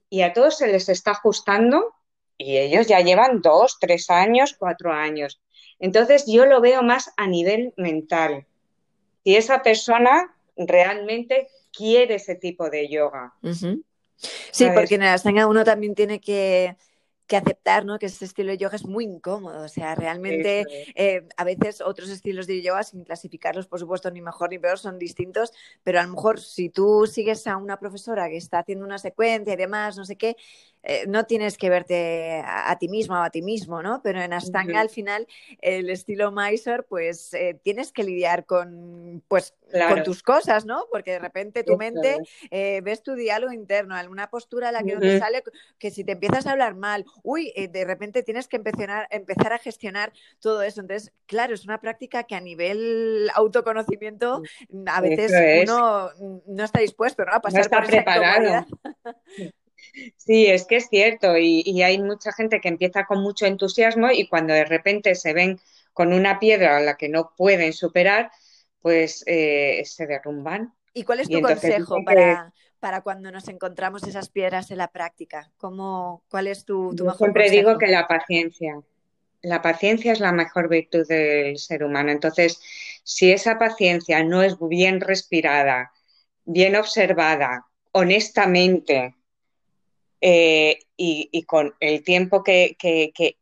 y 0.10 0.22
a 0.22 0.34
todos 0.34 0.58
se 0.58 0.68
les 0.68 0.90
está 0.90 1.12
ajustando 1.12 1.94
y 2.40 2.58
ellos 2.58 2.88
ya 2.88 3.02
llevan 3.02 3.42
dos, 3.42 3.78
tres 3.80 4.10
años, 4.10 4.56
cuatro 4.58 4.92
años. 4.92 5.40
Entonces 5.78 6.24
yo 6.26 6.46
lo 6.46 6.62
veo 6.62 6.82
más 6.82 7.12
a 7.18 7.28
nivel 7.28 7.74
mental. 7.78 8.48
Si 9.24 9.36
esa 9.36 9.62
persona 9.62 10.36
realmente 10.56 11.50
quiere 11.72 12.16
ese 12.16 12.36
tipo 12.36 12.70
de 12.70 12.90
yoga. 12.90 13.34
Uh 13.44 13.50
-huh. 13.50 13.84
Sí, 14.52 14.68
porque 14.74 14.96
en 14.96 15.04
el 15.04 15.10
Ashtanga 15.10 15.48
uno 15.48 15.64
también 15.64 15.96
tiene 15.96 16.20
que 16.20 16.76
que 17.30 17.38
aceptar, 17.38 17.86
¿no? 17.86 18.00
Que 18.00 18.08
este 18.08 18.26
estilo 18.26 18.52
de 18.52 18.58
yoga 18.58 18.76
es 18.76 18.86
muy 18.86 19.06
incómodo. 19.06 19.64
O 19.64 19.68
sea, 19.70 19.94
realmente 19.94 20.66
eh, 20.96 21.28
a 21.38 21.44
veces 21.44 21.80
otros 21.80 22.10
estilos 22.10 22.48
de 22.48 22.62
yoga, 22.62 22.84
sin 22.84 23.04
clasificarlos, 23.04 23.68
por 23.68 23.80
supuesto, 23.80 24.10
ni 24.10 24.20
mejor 24.20 24.50
ni 24.50 24.58
peor, 24.58 24.80
son 24.80 24.98
distintos, 24.98 25.54
pero 25.84 26.00
a 26.00 26.04
lo 26.04 26.10
mejor 26.10 26.42
si 26.42 26.70
tú 26.70 27.06
sigues 27.06 27.46
a 27.46 27.56
una 27.56 27.78
profesora 27.80 28.28
que 28.30 28.38
está 28.38 28.60
haciendo 28.60 28.84
una 28.84 28.98
secuencia 28.98 29.54
y 29.54 29.58
demás, 29.58 29.96
no 29.96 30.06
sé 30.06 30.16
qué, 30.18 30.36
eh, 30.82 31.06
no 31.08 31.26
tienes 31.26 31.58
que 31.58 31.70
verte 31.70 32.42
a, 32.44 32.76
ti 32.80 32.88
mismo 32.88 33.16
o 33.16 33.22
a 33.22 33.30
ti 33.30 33.42
mismo, 33.42 33.84
¿no? 33.84 34.02
Pero 34.02 34.22
en 34.22 34.32
Astanga 34.32 34.80
al 34.80 34.90
final 34.90 35.28
el 35.60 35.90
estilo 35.90 36.32
Mysore, 36.32 36.84
pues 36.84 37.34
eh, 37.34 37.60
tienes 37.62 37.92
que 37.92 38.04
lidiar 38.04 38.46
con, 38.46 39.22
pues, 39.28 39.54
con 39.90 40.04
tus 40.04 40.24
cosas, 40.24 40.66
¿no? 40.66 40.86
Porque 40.90 41.12
de 41.12 41.20
repente 41.20 41.64
tu 41.64 41.76
mente 41.76 42.18
eh, 42.50 42.80
ves 42.82 43.04
tu 43.04 43.16
diálogo 43.16 43.52
interno, 43.52 43.94
alguna 43.94 44.30
postura 44.30 44.70
a 44.70 44.72
la 44.72 44.82
que 44.82 44.94
no 44.94 45.02
te 45.02 45.20
sale, 45.20 45.44
que 45.78 45.92
si 45.92 46.06
te 46.06 46.14
empiezas 46.14 46.48
a 46.48 46.52
hablar 46.52 46.76
mal, 46.76 47.06
uy, 47.24 47.54
de 47.56 47.86
repente 47.86 48.24
tienes 48.24 48.48
que 48.48 48.58
empezar, 48.58 49.08
empezar 49.12 49.54
a 49.54 49.58
gestionar 49.58 50.14
todo 50.40 50.62
eso. 50.62 50.82
Entonces, 50.82 51.12
claro, 51.26 51.54
es 51.54 51.66
una 51.66 51.80
práctica 51.80 52.24
que 52.24 52.36
a 52.36 52.42
nivel 52.42 53.30
autoconocimiento 53.34 54.42
a 54.88 55.02
veces 55.02 55.68
uno 55.68 56.10
no 56.48 56.64
está 56.64 56.80
dispuesto 56.80 57.26
¿no? 57.26 57.34
a 57.34 57.42
pasar 57.42 57.60
no 57.60 57.64
está 57.64 57.84
preparado. 57.84 58.66
Sí, 60.18 60.46
es 60.46 60.66
que 60.66 60.76
es 60.76 60.90
cierto 60.90 61.38
y, 61.38 61.82
hay 61.82 62.00
mucha 62.00 62.32
gente 62.34 62.60
que 62.62 62.68
empieza 62.68 63.06
con 63.06 63.22
mucho 63.22 63.46
entusiasmo 63.46 64.12
y 64.12 64.28
cuando 64.28 64.54
de 64.54 64.66
repente 64.66 65.16
se 65.16 65.34
ven 65.34 65.60
con 65.94 66.14
una 66.14 66.38
piedra 66.38 66.78
a 66.78 66.82
la 66.82 66.96
que 66.96 67.10
no 67.10 67.34
pueden 67.36 67.74
superar, 67.74 68.30
pues 68.82 69.24
eh, 69.26 69.82
se 69.86 70.06
derrumban. 70.06 70.74
¿Y 70.94 71.04
cuál 71.04 71.22
es 71.22 71.30
tu 71.30 71.42
consejo 71.42 72.04
para, 72.04 72.54
para, 72.80 73.02
cuando 73.02 73.32
nos 73.32 73.48
encontramos 73.48 74.04
esas 74.04 74.30
piedras 74.30 74.72
en 74.72 74.78
la 74.78 74.90
práctica? 74.90 75.52
¿Cómo, 75.58 76.24
¿Cuál 76.30 76.48
es 76.48 76.66
tu, 76.66 76.96
tu 76.96 77.06
Yo 77.06 77.14
Siempre 77.14 77.50
digo 77.50 77.78
que 77.78 77.88
la 77.88 78.08
paciencia. 78.08 78.82
La 79.42 79.62
paciencia 79.62 80.12
es 80.12 80.20
la 80.20 80.32
mejor 80.32 80.68
virtud 80.68 81.08
del 81.08 81.58
ser 81.58 81.84
humano. 81.84 82.12
Entonces, 82.12 82.62
si 83.04 83.32
esa 83.32 83.58
paciencia 83.58 84.24
no 84.24 84.44
es 84.44 84.58
bien 84.60 85.00
respirada, 85.00 85.92
bien 86.46 86.76
observada, 86.76 87.66
honestamente, 87.92 89.16
eh, 90.22 90.80
y, 90.98 91.44
con 91.44 91.74
el 91.80 92.04
tiempo 92.04 92.44
que, 92.44 92.76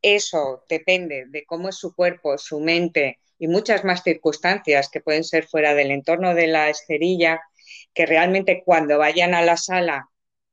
eso 0.01 0.63
depende 0.69 1.25
de 1.27 1.43
cómo 1.45 1.69
es 1.69 1.75
su 1.75 1.95
cuerpo, 1.95 2.37
su 2.37 2.59
mente 2.59 3.19
y 3.39 3.47
muchas 3.47 3.83
más 3.83 4.03
circunstancias 4.03 4.89
que 4.89 5.01
pueden 5.01 5.23
ser 5.23 5.47
fuera 5.47 5.73
del 5.73 5.89
entorno 5.89 6.35
de 6.35 6.47
la 6.47 6.69
esterilla, 6.69 7.41
que 7.93 8.05
realmente 8.05 8.63
cuando 8.65 8.97
vayan 8.97 9.33
a 9.33 9.41
la 9.41 9.57
sala 9.57 10.09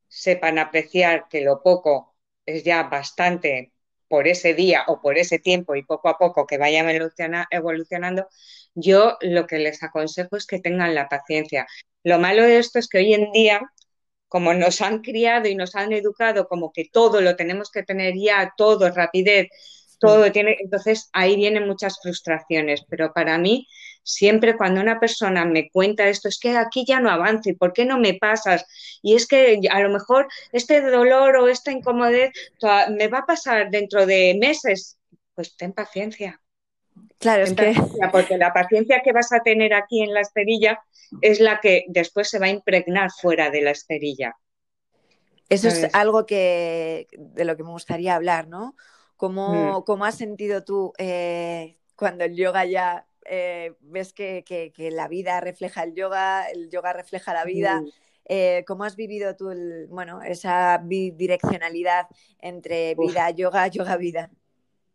sepan 0.08 0.58
apreciar 0.58 1.26
que 1.28 1.42
lo 1.42 1.62
poco 1.62 2.14
es 2.46 2.64
ya 2.64 2.84
bastante 2.84 3.72
por 4.08 4.28
ese 4.28 4.54
día 4.54 4.84
o 4.86 5.00
por 5.00 5.18
ese 5.18 5.38
tiempo 5.38 5.74
y 5.74 5.82
poco 5.82 6.08
a 6.08 6.18
poco 6.18 6.46
que 6.46 6.58
vayan 6.58 6.88
evolucionando, 7.50 8.28
yo 8.74 9.16
lo 9.20 9.46
que 9.46 9.58
les 9.58 9.82
aconsejo 9.82 10.36
es 10.36 10.46
que 10.46 10.60
tengan 10.60 10.94
la 10.94 11.08
paciencia. 11.08 11.66
Lo 12.02 12.18
malo 12.18 12.42
de 12.42 12.58
esto 12.58 12.78
es 12.78 12.88
que 12.88 12.98
hoy 12.98 13.14
en 13.14 13.32
día 13.32 13.62
como 14.34 14.52
nos 14.52 14.80
han 14.80 15.00
criado 15.00 15.46
y 15.46 15.54
nos 15.54 15.76
han 15.76 15.92
educado 15.92 16.48
como 16.48 16.72
que 16.72 16.86
todo 16.92 17.20
lo 17.20 17.36
tenemos 17.36 17.70
que 17.70 17.84
tener 17.84 18.14
ya, 18.16 18.52
todo, 18.56 18.90
rapidez, 18.90 19.46
todo 20.00 20.32
tiene, 20.32 20.56
entonces 20.58 21.08
ahí 21.12 21.36
vienen 21.36 21.68
muchas 21.68 22.00
frustraciones, 22.02 22.84
pero 22.88 23.12
para 23.12 23.38
mí 23.38 23.68
siempre 24.04 24.56
cuando 24.56 24.80
una 24.80 25.00
persona 25.00 25.44
me 25.44 25.70
cuenta 25.70 26.08
esto, 26.08 26.28
es 26.28 26.38
que 26.38 26.56
aquí 26.56 26.84
ya 26.86 27.00
no 27.00 27.10
avanzo 27.10 27.50
y 27.50 27.54
por 27.54 27.72
qué 27.72 27.84
no 27.84 27.98
me 27.98 28.14
pasas, 28.14 28.64
y 29.02 29.16
es 29.16 29.26
que 29.26 29.58
a 29.70 29.80
lo 29.80 29.90
mejor 29.90 30.28
este 30.52 30.80
dolor 30.80 31.36
o 31.36 31.48
esta 31.48 31.72
incomodidad 31.72 32.30
me 32.90 33.08
va 33.08 33.18
a 33.18 33.26
pasar 33.26 33.70
dentro 33.70 34.06
de 34.06 34.36
meses, 34.38 34.98
pues 35.34 35.56
ten 35.56 35.72
paciencia. 35.72 36.40
Claro, 37.18 37.42
es 37.42 37.54
que... 37.54 37.74
Porque 38.12 38.38
la 38.38 38.52
paciencia 38.52 39.00
que 39.02 39.12
vas 39.12 39.32
a 39.32 39.40
tener 39.40 39.74
aquí 39.74 40.02
en 40.02 40.12
la 40.12 40.20
esterilla 40.20 40.80
es 41.20 41.40
la 41.40 41.60
que 41.60 41.84
después 41.88 42.28
se 42.28 42.38
va 42.38 42.46
a 42.46 42.50
impregnar 42.50 43.10
fuera 43.10 43.50
de 43.50 43.62
la 43.62 43.70
esterilla. 43.70 44.36
Eso 45.48 45.68
es 45.68 45.94
algo 45.94 46.26
que 46.26 47.08
de 47.12 47.44
lo 47.44 47.56
que 47.56 47.64
me 47.64 47.70
gustaría 47.70 48.14
hablar, 48.14 48.48
¿no? 48.48 48.76
¿Cómo, 49.16 49.84
mm. 49.86 50.02
has 50.02 50.16
sentido 50.16 50.64
tú 50.64 50.92
eh, 50.98 51.78
cuando 51.96 52.24
el 52.24 52.34
yoga 52.34 52.64
ya 52.64 53.06
eh, 53.24 53.74
ves 53.80 54.12
que, 54.12 54.72
la 54.92 55.08
vida 55.08 55.40
refleja 55.40 55.82
el 55.82 55.94
yoga, 55.94 56.46
el 56.46 56.70
yoga 56.70 56.92
refleja 56.92 57.34
la 57.34 57.44
vida? 57.44 57.80
Mm. 57.80 57.88
Eh, 58.26 58.64
¿Cómo 58.66 58.84
has 58.84 58.96
vivido 58.96 59.36
tú 59.36 59.52
bueno, 59.90 60.22
esa 60.22 60.80
bidireccionalidad 60.82 62.06
entre 62.40 62.94
vida, 62.94 63.30
yoga, 63.30 63.68
yoga, 63.68 63.96
vida? 63.96 64.30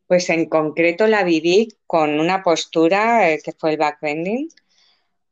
Pues 0.07 0.29
en 0.31 0.49
concreto 0.49 1.05
la 1.05 1.23
viví 1.23 1.67
con 1.85 2.19
una 2.19 2.41
postura 2.41 3.37
que 3.43 3.51
fue 3.51 3.71
el 3.71 3.77
backbending, 3.77 4.49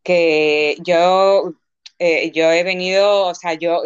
que 0.04 0.78
yo, 0.84 1.54
eh, 1.98 2.32
yo 2.32 2.52
he 2.52 2.64
venido, 2.64 3.26
o 3.26 3.36
sea, 3.36 3.56
yo 3.56 3.82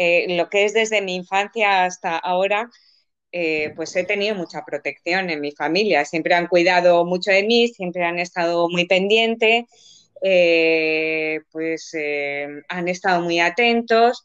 eh, 0.00 0.36
lo, 0.36 0.48
que 0.48 0.64
es 0.64 0.74
desde 0.74 1.02
mi 1.02 1.14
infancia 1.14 1.84
hasta 1.84 2.16
ahora, 2.16 2.70
eh, 3.32 3.72
pues 3.76 3.94
he 3.96 4.04
tenido 4.04 4.34
mucha 4.34 4.64
protección 4.64 5.30
en 5.30 5.40
mi 5.40 5.52
familia. 5.52 6.04
Siempre 6.04 6.34
han 6.34 6.46
cuidado 6.46 7.04
mucho 7.04 7.30
de 7.30 7.42
mí, 7.42 7.68
siempre 7.68 8.04
han 8.04 8.18
estado 8.18 8.68
muy 8.68 8.86
pendientes, 8.86 9.64
pues 11.52 11.92
han 12.68 12.88
estado 12.88 13.20
muy 13.22 13.40
atentos. 13.40 14.24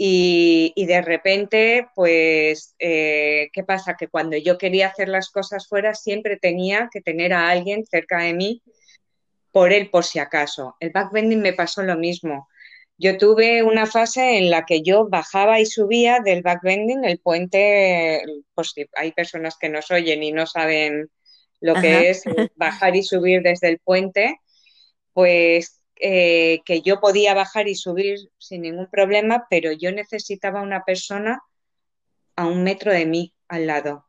Y, 0.00 0.72
y 0.76 0.86
de 0.86 1.02
repente, 1.02 1.88
pues, 1.94 2.74
¿qué 2.78 3.64
pasa? 3.66 3.96
Que 3.98 4.08
cuando 4.08 4.36
yo 4.36 4.56
quería 4.56 4.88
hacer 4.88 5.08
las 5.08 5.30
cosas 5.30 5.66
fuera, 5.66 5.94
siempre 5.94 6.36
tenía 6.36 6.88
que 6.92 7.00
tener 7.00 7.32
a 7.32 7.48
alguien 7.50 7.84
cerca 7.84 8.18
de 8.22 8.32
mí 8.32 8.62
por 9.50 9.72
él 9.72 9.90
por 9.90 10.04
si 10.04 10.18
acaso. 10.18 10.76
El 10.78 10.90
backbending 10.90 11.40
me 11.40 11.52
pasó 11.52 11.82
lo 11.82 11.96
mismo. 11.96 12.48
Yo 13.00 13.16
tuve 13.16 13.62
una 13.62 13.86
fase 13.86 14.38
en 14.38 14.50
la 14.50 14.66
que 14.66 14.82
yo 14.82 15.08
bajaba 15.08 15.60
y 15.60 15.66
subía 15.66 16.18
del 16.18 16.42
backbending 16.42 17.04
el 17.04 17.20
puente, 17.20 18.22
pues 18.54 18.72
si 18.74 18.88
hay 18.96 19.12
personas 19.12 19.56
que 19.56 19.68
nos 19.68 19.90
oyen 19.92 20.24
y 20.24 20.32
no 20.32 20.46
saben 20.46 21.08
lo 21.60 21.74
que 21.74 22.10
es 22.10 22.24
bajar 22.56 22.96
y 22.96 23.04
subir 23.04 23.42
desde 23.42 23.68
el 23.68 23.78
puente, 23.78 24.40
pues 25.12 25.80
eh, 26.00 26.60
que 26.64 26.80
yo 26.82 26.98
podía 26.98 27.34
bajar 27.34 27.68
y 27.68 27.76
subir 27.76 28.18
sin 28.36 28.62
ningún 28.62 28.88
problema, 28.90 29.46
pero 29.48 29.70
yo 29.70 29.92
necesitaba 29.92 30.60
una 30.60 30.84
persona 30.84 31.40
a 32.34 32.46
un 32.46 32.64
metro 32.64 32.92
de 32.92 33.06
mí 33.06 33.32
al 33.46 33.68
lado. 33.68 34.06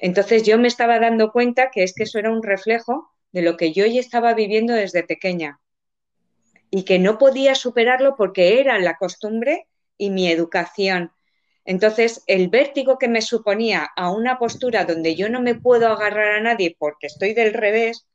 Entonces 0.00 0.42
yo 0.42 0.58
me 0.58 0.68
estaba 0.68 0.98
dando 0.98 1.30
cuenta 1.30 1.70
que 1.70 1.84
es 1.84 1.94
que 1.94 2.02
eso 2.02 2.18
era 2.18 2.32
un 2.32 2.42
reflejo 2.42 3.12
de 3.30 3.42
lo 3.42 3.56
que 3.56 3.72
yo 3.72 3.86
ya 3.86 4.00
estaba 4.00 4.34
viviendo 4.34 4.74
desde 4.74 5.04
pequeña 5.04 5.60
y 6.74 6.84
que 6.84 6.98
no 6.98 7.18
podía 7.18 7.54
superarlo 7.54 8.16
porque 8.16 8.58
era 8.58 8.78
la 8.78 8.96
costumbre 8.96 9.68
y 9.98 10.08
mi 10.08 10.28
educación. 10.32 11.12
Entonces, 11.66 12.24
el 12.26 12.48
vértigo 12.48 12.98
que 12.98 13.08
me 13.08 13.20
suponía 13.20 13.90
a 13.94 14.10
una 14.10 14.38
postura 14.38 14.86
donde 14.86 15.14
yo 15.14 15.28
no 15.28 15.42
me 15.42 15.54
puedo 15.54 15.86
agarrar 15.88 16.32
a 16.32 16.40
nadie 16.40 16.74
porque 16.76 17.08
estoy 17.08 17.34
del 17.34 17.52
revés, 17.52 18.08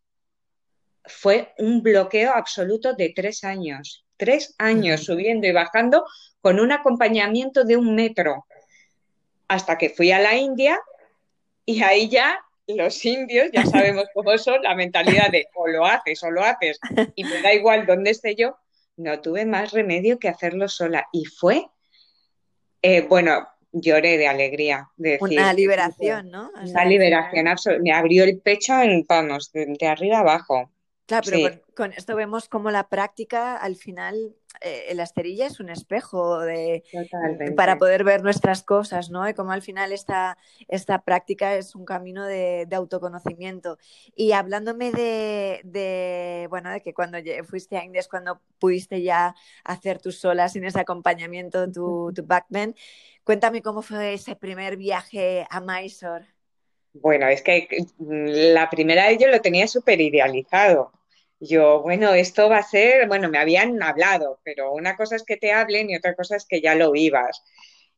fue 1.06 1.54
un 1.60 1.84
bloqueo 1.84 2.34
absoluto 2.34 2.94
de 2.94 3.14
tres 3.16 3.44
años. 3.44 4.06
Tres 4.18 4.56
años 4.58 5.04
subiendo 5.04 5.46
y 5.46 5.52
bajando 5.52 6.04
con 6.42 6.60
un 6.60 6.72
acompañamiento 6.72 7.64
de 7.64 7.78
un 7.78 7.94
metro. 7.94 8.48
Hasta 9.48 9.78
que 9.78 9.92
fui 9.92 10.12
a 10.12 10.20
la 10.20 10.36
India 10.36 10.80
y 11.64 11.84
ahí 11.84 12.10
ya 12.10 12.40
los 12.68 13.04
indios 13.06 13.50
ya 13.54 13.66
sabemos 13.66 14.06
cómo 14.14 14.38
son, 14.38 14.62
la 14.62 14.76
mentalidad 14.76 15.30
de 15.32 15.48
o 15.56 15.68
lo 15.68 15.86
haces 15.86 16.22
o 16.24 16.32
lo 16.32 16.44
haces 16.44 16.80
y 17.16 17.24
me 17.24 17.42
da 17.42 17.54
igual 17.54 17.86
dónde 17.86 18.12
esté 18.12 18.36
yo, 18.36 18.58
no 18.98 19.22
tuve 19.22 19.46
más 19.46 19.72
remedio 19.72 20.20
que 20.20 20.28
hacerlo 20.28 20.68
sola. 20.68 21.08
Y 21.12 21.26
fue, 21.26 21.66
eh, 22.82 23.02
bueno, 23.02 23.48
lloré 23.72 24.18
de 24.18 24.28
alegría. 24.28 24.90
De 24.98 25.18
una 25.22 25.54
liberación, 25.54 26.32
¿no? 26.32 26.52
Una 26.62 26.86
liberación 26.86 27.48
absoluta. 27.48 27.82
Me 27.84 27.94
abrió 27.94 28.24
el 28.24 28.40
pecho 28.40 28.82
en, 28.82 29.06
vamos, 29.08 29.52
de, 29.52 29.76
arriba 29.88 30.20
abajo. 30.20 30.72
Claro, 31.08 31.26
pero 31.26 31.62
con, 31.74 31.94
esto 31.94 32.16
vemos 32.18 32.50
como 32.50 32.70
la 32.70 32.90
práctica 32.90 33.56
al 33.56 33.78
final 33.78 34.36
eh, 34.60 34.94
la 34.94 35.04
esterilla 35.04 35.48
es 35.48 35.62
un 35.62 35.70
espejo 35.70 36.40
de, 36.40 36.84
para 37.56 37.78
poder 37.78 38.04
ver 38.04 38.24
nuestras 38.24 38.62
cosas, 38.62 39.10
¿no? 39.10 39.28
Y 39.28 39.34
como 39.34 39.54
al 39.54 39.62
final 39.62 39.94
esta, 39.94 40.38
esta 40.68 41.04
práctica 41.04 41.56
es 41.56 41.76
un 41.76 41.86
camino 41.86 42.26
de, 42.26 42.68
autoconocimiento. 42.74 43.78
Y 44.16 44.34
hablándome 44.34 44.92
de, 44.92 46.48
bueno, 46.50 46.72
de 46.72 46.82
que 46.82 46.94
cuando 46.94 47.18
fuiste 47.46 47.78
a 47.78 47.86
India 47.86 48.00
es 48.00 48.08
cuando 48.08 48.42
pudiste 48.60 49.02
ya 49.02 49.34
hacer 49.64 50.00
tus 50.00 50.20
solas 50.20 50.54
sin 50.54 50.66
ese 50.66 50.80
acompañamiento, 50.80 51.72
tu, 51.72 52.12
tu 52.14 52.26
backbend, 52.26 52.76
cuéntame 53.24 53.62
cómo 53.62 53.82
fue 53.82 54.14
ese 54.14 54.36
primer 54.36 54.76
viaje 54.76 55.48
a 55.50 55.62
Mysore. 55.62 56.26
Bueno, 56.94 57.28
es 57.28 57.42
que 57.42 57.68
mm, 57.98 58.54
la 58.54 58.70
primera 58.70 59.08
vez 59.08 59.20
yo 59.20 59.28
lo 59.28 59.40
tenía 59.40 59.68
súper 59.68 60.02
idealizado 60.02 60.97
yo, 61.40 61.82
bueno, 61.82 62.14
esto 62.14 62.50
va 62.50 62.60
a 62.60 62.64
ser, 62.64 63.08
bueno, 63.08 63.30
me 63.30 63.38
habían 63.40 63.82
hablado, 63.84 64.40
pero 64.44 64.74
una 64.74 64.96
cosa 64.96 65.16
es 65.16 65.24
que 65.24 65.38
te 65.38 65.52
hablen 65.54 65.90
y 65.90 65.96
otra 65.96 66.16
cosa 66.16 66.36
es 66.36 66.46
que 66.48 66.62
ya 66.62 66.76
lo 66.76 66.92
vivas. 66.92 67.44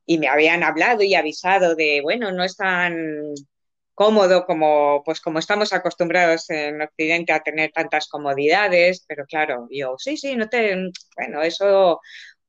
y 0.06 0.17
me 0.19 0.28
habían 0.28 0.63
hablado 0.63 1.04
y 1.04 1.15
avisado 1.15 1.75
de, 1.75 2.02
bueno, 2.02 2.32
no 2.32 2.43
es 2.43 2.58
tan 2.58 3.34
cómodo 3.93 4.45
como, 4.45 5.04
pues 5.06 5.21
como 5.21 5.39
estamos 5.39 5.73
acostumbrados 5.73 6.49
en 6.49 6.82
Occidente 6.82 7.34
a 7.34 7.41
tener 7.41 7.71
tantas 7.71 8.08
comodidades, 8.08 9.04
pero 9.08 9.25
claro, 9.25 9.67
yo, 9.71 9.95
sí, 9.97 10.17
sí, 10.17 10.36
no 10.36 10.47
te, 10.49 10.75
bueno, 11.17 11.41
eso, 11.43 11.99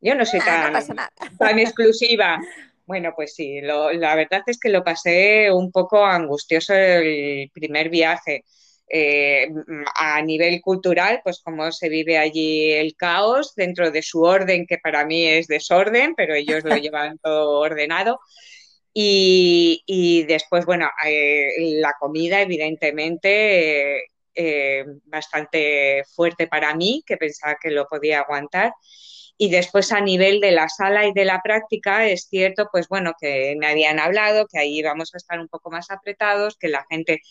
yo 0.00 0.14
no 0.14 0.24
soy 0.26 0.42
tan, 0.42 0.72
tan 1.38 1.58
exclusiva. 1.58 2.40
Bueno, 2.86 3.12
pues 3.16 3.34
sí, 3.34 3.60
la 3.60 4.14
verdad 4.16 4.42
es 4.46 4.58
que 4.58 4.68
lo 4.70 4.82
pasé 4.84 5.52
un 5.52 5.70
poco 5.70 6.04
angustioso 6.04 6.74
el 6.74 7.50
primer 7.52 7.88
viaje. 7.90 8.44
Eh, 8.92 9.48
a 9.94 10.20
nivel 10.20 10.60
cultural, 10.60 11.20
pues 11.22 11.40
cómo 11.44 11.70
se 11.70 11.88
vive 11.88 12.18
allí 12.18 12.72
el 12.72 12.96
caos 12.96 13.54
dentro 13.54 13.92
de 13.92 14.02
su 14.02 14.22
orden, 14.22 14.66
que 14.66 14.78
para 14.78 15.06
mí 15.06 15.24
es 15.26 15.46
desorden, 15.46 16.14
pero 16.16 16.34
ellos 16.34 16.64
lo 16.64 16.74
llevan 16.76 17.18
todo 17.18 17.60
ordenado. 17.60 18.18
Y, 18.92 20.24
después, 20.28 20.66
bueno, 20.66 20.90
eh, 21.06 21.50
la 21.80 21.94
comida, 22.00 22.40
evidentemente, 22.40 24.06
eh, 24.34 24.84
bastante 25.04 26.02
fuerte 26.14 26.48
para 26.48 26.74
mí, 26.74 27.04
que 27.06 27.16
pensaba 27.16 27.56
que 27.60 27.70
lo 27.70 27.86
podía 27.86 28.20
aguantar. 28.20 28.72
Y 29.38 29.50
después 29.50 29.92
a 29.92 30.00
nivel 30.00 30.40
de 30.40 30.50
la 30.50 30.68
sala 30.68 31.06
y 31.06 31.12
de 31.12 31.24
la 31.24 31.40
práctica, 31.42 32.06
es 32.06 32.26
cierto, 32.28 32.68
pues 32.72 32.88
bueno, 32.88 33.14
que 33.18 33.54
me 33.58 33.68
habían 33.68 33.98
hablado, 33.98 34.46
que 34.46 34.58
ahí 34.58 34.82
vamos 34.82 35.14
a 35.14 35.16
estar 35.18 35.40
un 35.40 35.48
poco 35.48 35.70
más 35.70 35.90
apretados, 35.90 36.56
que 36.58 36.68
la 36.68 36.84
gente 36.90 37.22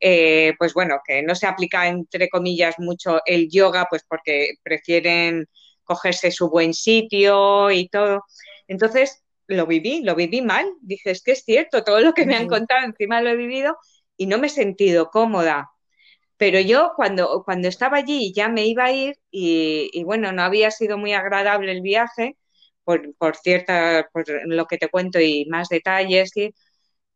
eh, 0.00 0.54
pues 0.58 0.74
bueno, 0.74 1.00
que 1.06 1.22
no 1.22 1.34
se 1.34 1.46
aplica 1.46 1.86
entre 1.88 2.28
comillas 2.28 2.76
mucho 2.78 3.20
el 3.26 3.48
yoga, 3.50 3.86
pues 3.88 4.02
porque 4.08 4.54
prefieren 4.62 5.46
cogerse 5.84 6.30
su 6.30 6.48
buen 6.48 6.74
sitio 6.74 7.70
y 7.70 7.88
todo. 7.88 8.24
Entonces 8.68 9.22
lo 9.46 9.66
viví, 9.66 10.02
lo 10.02 10.14
viví 10.14 10.42
mal. 10.42 10.66
Dije, 10.80 11.10
es 11.10 11.22
que 11.22 11.32
es 11.32 11.44
cierto, 11.44 11.84
todo 11.84 12.00
lo 12.00 12.14
que 12.14 12.26
me 12.26 12.36
han 12.36 12.48
contado 12.48 12.84
encima 12.86 13.20
lo 13.20 13.30
he 13.30 13.36
vivido 13.36 13.76
y 14.16 14.26
no 14.26 14.38
me 14.38 14.46
he 14.46 14.50
sentido 14.50 15.10
cómoda. 15.10 15.70
Pero 16.36 16.60
yo 16.60 16.92
cuando, 16.96 17.42
cuando 17.44 17.68
estaba 17.68 17.98
allí 17.98 18.32
ya 18.34 18.48
me 18.48 18.66
iba 18.66 18.84
a 18.84 18.92
ir 18.92 19.18
y, 19.30 20.02
bueno, 20.04 20.32
no 20.32 20.42
había 20.42 20.70
sido 20.70 20.96
muy 20.98 21.12
agradable 21.12 21.72
el 21.72 21.82
viaje 21.82 22.36
por, 22.84 23.14
por 23.16 23.36
cierta, 23.36 24.08
por 24.12 24.24
lo 24.46 24.66
que 24.66 24.78
te 24.78 24.88
cuento 24.88 25.20
y 25.20 25.46
más 25.46 25.68
detalles. 25.68 26.36
Y, 26.36 26.54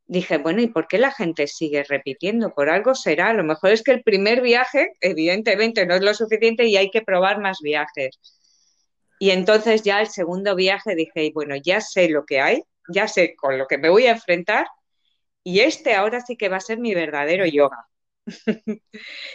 dije, 0.06 0.38
bueno, 0.38 0.60
¿y 0.62 0.68
por 0.68 0.86
qué 0.88 0.98
la 0.98 1.12
gente 1.12 1.46
sigue 1.46 1.84
repitiendo? 1.84 2.54
Por 2.54 2.70
algo 2.70 2.94
será. 2.94 3.30
A 3.30 3.34
lo 3.34 3.44
mejor 3.44 3.72
es 3.72 3.82
que 3.82 3.92
el 3.92 4.02
primer 4.02 4.42
viaje, 4.42 4.92
evidentemente, 5.00 5.86
no 5.86 5.94
es 5.94 6.02
lo 6.02 6.14
suficiente 6.14 6.66
y 6.66 6.76
hay 6.76 6.90
que 6.90 7.02
probar 7.02 7.40
más 7.40 7.58
viajes. 7.62 8.18
Y 9.18 9.30
entonces 9.30 9.82
ya 9.82 10.00
el 10.00 10.08
segundo 10.08 10.54
viaje 10.54 10.94
dije, 10.94 11.30
bueno, 11.34 11.56
ya 11.56 11.80
sé 11.80 12.08
lo 12.08 12.24
que 12.26 12.40
hay, 12.40 12.62
ya 12.88 13.08
sé 13.08 13.34
con 13.36 13.58
lo 13.58 13.66
que 13.66 13.78
me 13.78 13.88
voy 13.88 14.06
a 14.06 14.12
enfrentar 14.12 14.66
y 15.44 15.60
este 15.60 15.94
ahora 15.94 16.20
sí 16.20 16.36
que 16.36 16.48
va 16.48 16.56
a 16.58 16.60
ser 16.60 16.78
mi 16.78 16.94
verdadero 16.94 17.46
yoga. 17.46 17.86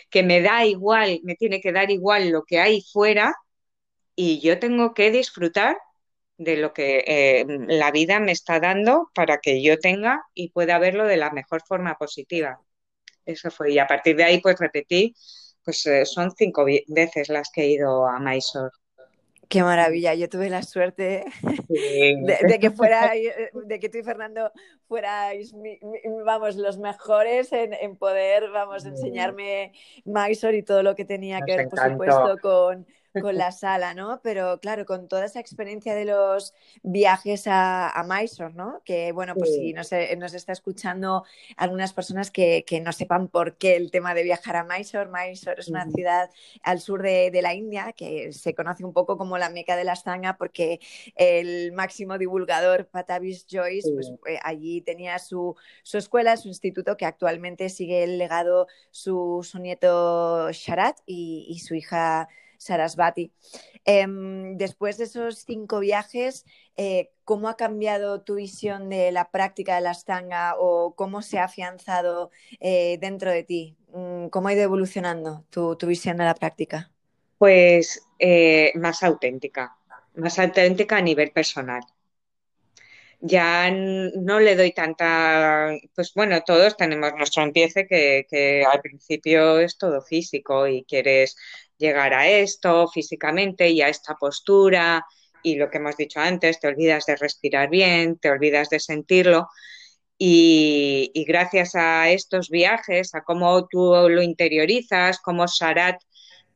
que 0.09 0.23
me 0.23 0.41
da 0.41 0.65
igual, 0.65 1.19
me 1.23 1.35
tiene 1.35 1.61
que 1.61 1.71
dar 1.71 1.91
igual 1.91 2.29
lo 2.29 2.43
que 2.43 2.59
hay 2.59 2.81
fuera 2.81 3.35
y 4.15 4.41
yo 4.41 4.59
tengo 4.59 4.93
que 4.93 5.11
disfrutar 5.11 5.77
de 6.39 6.55
lo 6.55 6.73
que 6.73 7.03
eh, 7.05 7.45
la 7.67 7.91
vida 7.91 8.19
me 8.21 8.31
está 8.31 8.61
dando 8.61 9.11
para 9.13 9.39
que 9.39 9.61
yo 9.61 9.77
tenga 9.77 10.23
y 10.33 10.51
pueda 10.51 10.79
verlo 10.79 11.05
de 11.05 11.17
la 11.17 11.31
mejor 11.31 11.61
forma 11.67 11.95
positiva. 11.95 12.61
Eso 13.25 13.51
fue. 13.51 13.73
Y 13.73 13.79
a 13.79 13.85
partir 13.85 14.15
de 14.15 14.23
ahí, 14.23 14.39
pues 14.39 14.57
repetí, 14.57 15.13
pues 15.65 15.85
eh, 15.85 16.05
son 16.05 16.31
cinco 16.31 16.65
veces 16.87 17.27
las 17.27 17.51
que 17.51 17.63
he 17.63 17.67
ido 17.71 18.07
a 18.07 18.19
Mysore. 18.19 18.71
Qué 19.49 19.63
maravilla, 19.63 20.13
yo 20.13 20.29
tuve 20.29 20.49
la 20.49 20.61
suerte 20.61 21.25
de, 21.67 22.57
que 22.61 22.71
fuera, 22.71 23.11
de 23.11 23.79
que 23.79 23.89
tú 23.89 23.97
y 23.97 24.03
Fernando 24.03 24.51
fuerais, 24.87 25.53
vamos, 26.23 26.55
los 26.55 26.77
mejores 26.77 27.51
en, 27.51 27.97
poder, 27.97 28.49
vamos, 28.51 28.85
enseñarme 28.85 29.73
Mysore 30.05 30.57
y 30.57 30.63
todo 30.63 30.83
lo 30.83 30.95
que 30.95 31.03
tenía 31.03 31.41
que 31.41 31.57
ver, 31.57 31.67
por 31.67 31.79
supuesto, 31.79 32.37
con, 32.41 32.87
con 33.21 33.35
la 33.35 33.51
sala, 33.51 33.93
¿no? 33.93 34.19
Pero 34.23 34.59
claro, 34.59 34.85
con 34.85 35.07
toda 35.07 35.25
esa 35.25 35.39
experiencia 35.39 35.95
de 35.95 36.05
los 36.05 36.53
viajes 36.83 37.47
a, 37.47 37.89
a 37.89 38.03
Mysore, 38.03 38.53
¿no? 38.53 38.81
Que 38.85 39.11
bueno, 39.11 39.35
pues 39.35 39.53
si 39.53 39.73
nos, 39.73 39.89
nos, 40.17 40.33
está 40.33 40.53
escuchando 40.53 41.23
algunas 41.57 41.93
personas 41.93 42.31
que, 42.31 42.63
que, 42.65 42.79
no 42.81 42.91
sepan 42.91 43.27
por 43.27 43.57
qué 43.57 43.75
el 43.75 43.91
tema 43.91 44.13
de 44.13 44.23
viajar 44.23 44.55
a 44.55 44.63
Mysore. 44.63 45.09
Mysore 45.09 45.59
es 45.59 45.67
una 45.67 45.89
ciudad 45.89 46.29
al 46.63 46.79
sur 46.79 47.01
de, 47.01 47.31
de, 47.31 47.41
la 47.41 47.53
India 47.53 47.93
que 47.93 48.31
se 48.33 48.53
conoce 48.53 48.85
un 48.85 48.93
poco 48.93 49.17
como 49.17 49.37
la 49.37 49.49
meca 49.49 49.75
de 49.75 49.83
la 49.83 49.93
Astanga 49.93 50.37
porque 50.37 50.79
el 51.15 51.71
máximo 51.73 52.17
divulgador 52.17 52.87
Patavis 52.87 53.45
Joyce, 53.49 53.91
pues 53.93 54.11
eh, 54.27 54.39
allí 54.43 54.81
tenía 54.81 55.19
su, 55.19 55.55
su, 55.83 55.97
escuela, 55.97 56.37
su 56.37 56.47
instituto 56.47 56.97
que 56.97 57.05
actualmente 57.05 57.69
sigue 57.69 58.03
el 58.03 58.17
legado 58.17 58.67
su, 58.91 59.45
su 59.49 59.59
nieto 59.59 60.51
Sharat 60.51 60.97
y, 61.05 61.45
y 61.49 61.59
su 61.59 61.75
hija 61.75 62.29
Sarasvati. 62.59 63.31
Em, 63.85 64.57
después 64.57 64.97
de 64.97 65.05
esos 65.05 65.39
cinco 65.39 65.79
viajes, 65.79 66.45
eh, 66.77 67.09
¿cómo 67.23 67.49
ha 67.49 67.57
cambiado 67.57 68.21
tu 68.21 68.35
visión 68.35 68.89
de 68.89 69.11
la 69.11 69.31
práctica 69.31 69.75
de 69.75 69.81
la 69.81 69.91
astanga 69.91 70.55
o 70.59 70.93
cómo 70.95 71.21
se 71.21 71.39
ha 71.39 71.45
afianzado 71.45 72.29
eh, 72.59 72.97
dentro 73.01 73.31
de 73.31 73.43
ti? 73.43 73.77
Mm, 73.93 74.27
¿Cómo 74.27 74.49
ha 74.49 74.53
ido 74.53 74.63
evolucionando 74.63 75.45
tu, 75.49 75.75
visión 75.87 76.17
de 76.17 76.25
la 76.25 76.35
práctica? 76.35 76.91
Pues 77.37 78.03
eh, 78.19 78.71
más 78.75 79.01
auténtica, 79.03 79.77
más 80.15 80.37
auténtica 80.37 80.97
a 80.97 81.01
nivel 81.01 81.31
personal 81.31 81.81
ya 83.21 83.69
no 83.69 84.39
le 84.39 84.55
doy 84.55 84.71
tanta, 84.71 85.71
pues 85.93 86.13
bueno, 86.13 86.41
todos 86.41 86.77
tenemos 86.77 87.13
nuestro 87.15 87.43
empiece 87.43 87.85
que, 87.85 88.25
que, 88.29 88.63
al 88.63 88.81
principio 88.81 89.59
es 89.59 89.77
todo 89.77 90.01
físico 90.01 90.67
y 90.67 90.85
quieres 90.85 91.35
llegar 91.79 92.13
a 92.13 92.27
esto 92.27 92.87
físicamente 92.89 93.69
y 93.69 93.81
a 93.81 93.89
esta 93.89 94.15
postura 94.15 95.05
y 95.43 95.55
lo 95.55 95.69
que 95.69 95.77
hemos 95.77 95.97
dicho 95.97 96.19
antes, 96.19 96.59
te 96.59 96.67
olvidas 96.67 97.05
de 97.05 97.15
respirar 97.15 97.69
bien, 97.69 98.17
te 98.19 98.29
olvidas 98.29 98.69
de 98.69 98.79
sentirlo. 98.79 99.47
Y, 100.17 101.11
gracias 101.27 101.75
a 101.75 102.09
estos 102.09 102.49
viajes, 102.49 103.15
a 103.15 103.23
cómo 103.23 103.67
tú 103.67 103.93
lo 104.09 104.21
interiorizas, 104.21 105.19
como 105.19 105.45
Sharat 105.47 106.01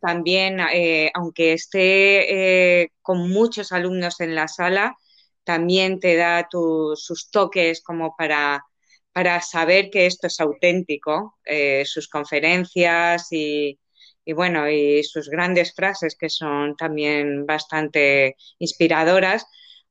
también, 0.01 0.59
eh, 0.73 1.11
aunque 1.13 1.53
esté 1.53 2.81
eh, 2.83 2.89
con 3.01 3.29
muchos 3.29 3.71
alumnos 3.71 4.19
en 4.19 4.35
la 4.35 4.49
sala, 4.49 4.97
también 5.45 5.99
te 5.99 6.15
da 6.17 6.47
sus 6.49 7.29
toques 7.31 7.81
como 7.81 8.15
para, 8.17 8.65
para 9.13 9.41
saber 9.41 9.89
que 9.89 10.07
esto 10.07 10.27
es 10.27 10.39
auténtico, 10.41 11.37
eh, 11.45 11.83
sus 11.85 12.09
conferencias 12.09 13.31
y, 13.31 13.79
y 14.25 14.33
bueno, 14.33 14.69
y 14.69 15.03
sus 15.03 15.29
grandes 15.29 15.73
frases 15.73 16.15
que 16.15 16.29
son 16.29 16.75
también 16.75 17.45
bastante 17.45 18.35
inspiradoras, 18.59 19.45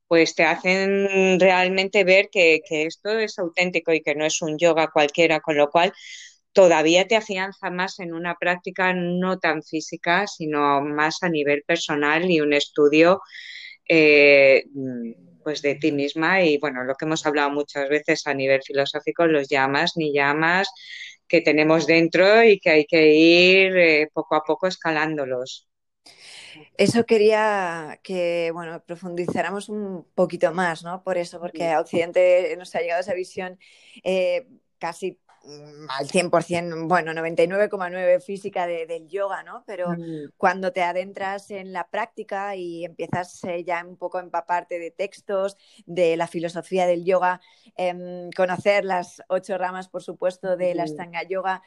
pues 0.07 0.35
te 0.35 0.43
hacen 0.43 1.39
realmente 1.39 2.03
ver 2.03 2.29
que, 2.31 2.61
esto 2.69 3.17
es 3.17 3.39
auténtico 3.39 3.93
y 3.93 4.01
que 4.01 4.15
no 4.15 4.25
es 4.25 4.41
un 4.41 4.57
yoga 4.57 4.91
cualquiera, 4.91 5.39
con 5.39 5.57
lo 5.57 5.69
cual 5.69 5.93
todavía 6.51 7.07
te 7.07 7.15
afianza 7.15 7.71
más 7.71 7.99
en 7.99 8.13
una 8.13 8.35
práctica 8.35 8.93
no 8.93 9.39
tan 9.39 9.63
física, 9.63 10.27
sino 10.27 10.81
más 10.81 11.23
a 11.23 11.29
nivel 11.29 11.63
personal 11.65 12.29
y 12.29 12.41
un 12.41 12.53
estudio 12.53 13.21
eh, 13.89 14.65
pues 15.43 15.61
de 15.61 15.75
ti 15.75 15.91
misma. 15.91 16.43
Y 16.43 16.57
bueno, 16.57 16.83
lo 16.83 16.95
que 16.95 17.05
hemos 17.05 17.25
hablado 17.25 17.49
muchas 17.51 17.89
veces 17.89 18.27
a 18.27 18.33
nivel 18.33 18.61
filosófico, 18.63 19.25
los 19.25 19.49
llamas 19.49 19.93
ni 19.97 20.13
llamas, 20.13 20.69
que 21.27 21.41
tenemos 21.41 21.87
dentro 21.87 22.43
y 22.43 22.59
que 22.59 22.69
hay 22.69 22.85
que 22.85 23.13
ir 23.13 23.77
eh, 23.77 24.09
poco 24.13 24.35
a 24.35 24.43
poco 24.43 24.67
escalándolos. 24.67 25.67
Eso 26.77 27.05
quería 27.05 27.99
que, 28.03 28.51
bueno, 28.51 28.83
profundizáramos 28.85 29.69
un 29.69 30.07
poquito 30.15 30.53
más, 30.53 30.83
¿no? 30.83 31.03
Por 31.03 31.17
eso, 31.17 31.39
porque 31.39 31.69
a 31.69 31.79
Occidente 31.79 32.55
nos 32.57 32.73
ha 32.75 32.79
llegado 32.79 33.01
esa 33.01 33.13
visión 33.13 33.59
eh, 34.03 34.47
casi 34.79 35.19
al 35.89 36.07
100%, 36.07 36.87
bueno, 36.87 37.11
99,9 37.13 38.21
física 38.21 38.65
del 38.65 39.07
yoga, 39.07 39.43
¿no? 39.43 39.63
Pero 39.65 39.91
mm. 39.91 40.31
cuando 40.37 40.71
te 40.71 40.83
adentras 40.83 41.51
en 41.51 41.73
la 41.73 41.89
práctica 41.89 42.55
y 42.55 42.85
empiezas 42.85 43.43
eh, 43.43 43.63
ya 43.63 43.83
un 43.85 43.97
poco 43.97 44.17
a 44.17 44.21
empaparte 44.21 44.79
de 44.79 44.91
textos, 44.91 45.57
de 45.85 46.15
la 46.15 46.27
filosofía 46.27 46.87
del 46.87 47.03
yoga, 47.03 47.41
em, 47.75 48.29
conocer 48.31 48.85
las 48.85 49.21
ocho 49.27 49.57
ramas, 49.57 49.89
por 49.89 50.01
supuesto, 50.01 50.55
de 50.55 50.75
la 50.75 50.87
Stanga 50.87 51.23
Yoga, 51.23 51.61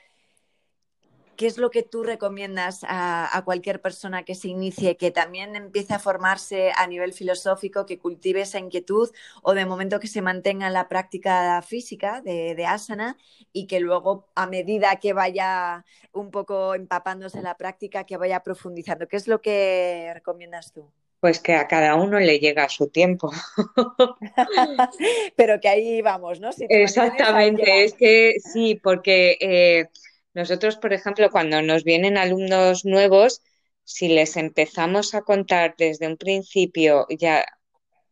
¿qué 1.36 1.46
es 1.46 1.58
lo 1.58 1.70
que 1.70 1.82
tú 1.82 2.02
recomiendas 2.02 2.80
a, 2.88 3.42
cualquier 3.44 3.80
persona 3.80 4.24
que 4.24 4.34
se 4.34 4.48
inicie, 4.48 4.96
que 4.96 5.10
también 5.10 5.54
empiece 5.54 5.94
a 5.94 5.98
formarse 5.98 6.72
a 6.76 6.86
nivel 6.86 7.12
filosófico, 7.12 7.86
que 7.86 7.98
cultive 7.98 8.40
esa 8.40 8.58
inquietud 8.58 9.10
o 9.42 9.54
de 9.54 9.66
momento 9.66 10.00
que 10.00 10.08
se 10.08 10.22
mantenga 10.22 10.66
en 10.66 10.72
la 10.72 10.88
práctica 10.88 11.62
física 11.62 12.22
de, 12.22 12.66
asana 12.66 13.16
y 13.52 13.66
que 13.66 13.80
luego 13.80 14.28
a 14.34 14.46
medida 14.46 14.96
que 14.96 15.12
vaya 15.12 15.84
un 16.12 16.30
poco 16.30 16.74
empapándose 16.74 17.38
en 17.38 17.44
la 17.44 17.56
práctica, 17.56 18.04
que 18.04 18.16
vaya 18.16 18.40
profundizando? 18.40 19.06
¿Qué 19.06 19.16
es 19.16 19.28
lo 19.28 19.40
que 19.40 20.10
recomiendas 20.14 20.72
tú? 20.72 20.90
Pues 21.20 21.40
que 21.40 21.54
a 21.54 21.66
cada 21.66 21.94
uno 21.94 22.18
le 22.20 22.38
llega 22.38 22.68
su 22.68 22.88
tiempo. 22.88 23.30
Pero 25.36 25.60
que 25.60 25.68
ahí 25.68 26.02
vamos, 26.02 26.40
¿no? 26.40 26.50
Exactamente, 26.68 27.84
es 27.84 27.94
que 27.94 28.34
sí, 28.38 28.78
porque 28.82 29.38
eh, 29.40 29.88
nosotros, 30.36 30.76
por 30.76 30.92
ejemplo, 30.92 31.30
cuando 31.30 31.62
nos 31.62 31.82
vienen 31.82 32.18
alumnos 32.18 32.84
nuevos, 32.84 33.42
si 33.84 34.08
les 34.08 34.36
empezamos 34.36 35.14
a 35.14 35.22
contar 35.22 35.74
desde 35.78 36.06
un 36.06 36.18
principio 36.18 37.06
ya 37.08 37.46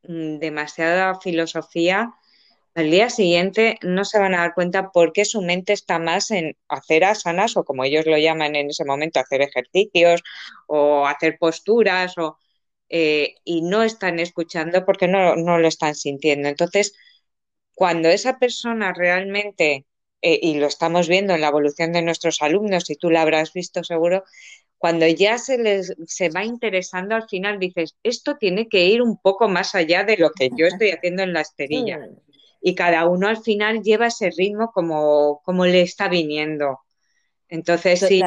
mm, 0.05 0.39
demasiada 0.39 1.21
filosofía, 1.21 2.15
al 2.75 2.91
día 2.91 3.11
siguiente 3.11 3.79
no 3.83 4.05
se 4.07 4.19
van 4.19 4.35
a 4.35 4.39
dar 4.39 4.55
cuenta 4.55 4.91
por 4.91 5.13
qué 5.13 5.27
su 5.27 5.43
mente 5.43 5.75
está 5.75 5.99
más 5.99 6.31
en 6.31 6.57
hacer 6.69 7.05
asanas 7.05 7.57
o 7.59 7.65
como 7.65 7.85
ellos 7.85 8.07
lo 8.07 8.17
llaman 8.19 8.57
en 8.57 8.71
ese 8.71 8.87
momento, 8.87 9.21
hacer 9.21 9.43
ejercicios 9.43 10.23
o 10.67 11.07
hacer 11.07 11.37
posturas 11.39 12.17
o, 12.19 12.39
eh, 12.89 13.35
y 13.45 13.63
no 13.63 13.83
están 13.83 14.19
escuchando 14.19 14.85
porque 14.87 15.09
no, 15.09 15.37
lo 15.37 15.69
están 15.69 15.95
sintiendo. 15.95 16.49
Entonces, 16.49 16.95
cuando 17.75 18.09
esa 18.09 18.39
persona 18.39 18.93
realmente, 18.95 19.87
eh, 20.23 20.39
y 20.43 20.59
lo 20.59 20.67
estamos 20.67 21.09
viendo 21.09 21.35
en 21.35 21.41
la 21.41 21.49
evolución 21.49 21.93
de 21.93 22.03
nuestros 22.03 22.43
alumnos, 22.43 22.89
y 22.91 22.97
tú 22.97 23.11
la 23.11 23.23
habrás 23.23 23.53
visto 23.53 23.85
seguro, 23.85 24.25
cuando 24.79 25.07
ya 25.07 25.39
se 25.39 25.57
les 25.57 25.95
se 26.07 26.29
va 26.29 26.45
interesando 26.45 27.15
al 27.15 27.29
final 27.29 27.59
dices, 27.59 27.97
esto 28.03 28.37
tiene 28.37 28.69
que 28.69 28.85
ir 28.85 29.01
un 29.01 29.17
poco 29.17 29.49
más 29.49 29.75
allá 29.75 30.05
de 30.05 30.19
lo 30.19 30.31
que 30.33 30.51
yo 30.57 30.67
estoy 30.67 30.91
haciendo 30.91 31.23
en 31.23 31.33
la 31.33 31.41
esterilla. 31.41 32.01
Y 32.67 32.75
cada 32.75 33.07
uno 33.07 33.29
al 33.29 33.43
final 33.43 33.83
lleva 33.83 34.07
ese 34.07 34.31
ritmo 34.31 34.73
como, 34.73 35.43
como 35.45 35.67
le 35.67 35.83
está 35.83 36.09
viniendo. 36.09 36.81
Entonces, 37.49 38.01
sí, 38.01 38.23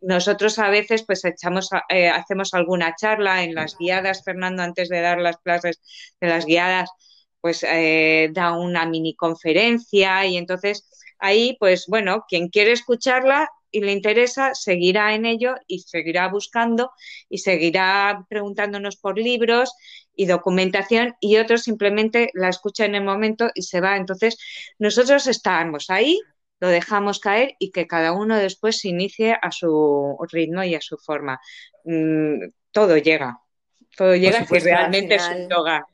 nosotros 0.00 0.58
a 0.60 0.70
veces 0.70 1.02
pues 1.02 1.24
echamos, 1.24 1.68
eh, 1.88 2.08
hacemos 2.08 2.54
alguna 2.54 2.94
charla 2.94 3.42
en 3.42 3.56
las 3.56 3.76
guiadas, 3.76 4.22
Fernando, 4.24 4.62
antes 4.62 4.88
de 4.88 5.00
dar 5.00 5.18
las 5.18 5.36
clases 5.38 5.80
de 6.20 6.28
las 6.28 6.46
guiadas, 6.46 6.90
pues 7.40 7.64
eh, 7.68 8.30
da 8.32 8.56
una 8.56 8.86
mini 8.86 9.16
conferencia 9.16 10.24
y 10.26 10.36
entonces 10.36 10.88
ahí, 11.22 11.56
pues 11.58 11.86
bueno, 11.86 12.24
quien 12.28 12.48
quiere 12.48 12.72
escucharla 12.72 13.48
y 13.70 13.80
le 13.80 13.92
interesa, 13.92 14.54
seguirá 14.54 15.14
en 15.14 15.24
ello 15.24 15.54
y 15.66 15.78
seguirá 15.78 16.28
buscando 16.28 16.92
y 17.28 17.38
seguirá 17.38 18.26
preguntándonos 18.28 18.96
por 18.96 19.18
libros 19.18 19.72
y 20.14 20.26
documentación 20.26 21.14
y 21.20 21.38
otros 21.38 21.62
simplemente 21.62 22.30
la 22.34 22.50
escucha 22.50 22.84
en 22.84 22.94
el 22.96 23.04
momento 23.04 23.50
y 23.54 23.62
se 23.62 23.80
va. 23.80 23.96
Entonces, 23.96 24.36
nosotros 24.78 25.26
estamos 25.26 25.88
ahí, 25.88 26.20
lo 26.60 26.68
dejamos 26.68 27.18
caer 27.18 27.54
y 27.58 27.70
que 27.70 27.86
cada 27.86 28.12
uno 28.12 28.36
después 28.36 28.78
se 28.78 28.88
inicie 28.88 29.36
a 29.40 29.50
su 29.50 30.18
ritmo 30.30 30.62
y 30.64 30.74
a 30.74 30.80
su 30.80 30.98
forma. 30.98 31.40
Mm, 31.84 32.50
todo 32.72 32.98
llega, 32.98 33.38
todo 33.96 34.14
llega 34.16 34.44
si 34.44 34.58
realmente 34.58 35.14
es 35.14 35.28
un 35.28 35.48
yoga 35.48 35.86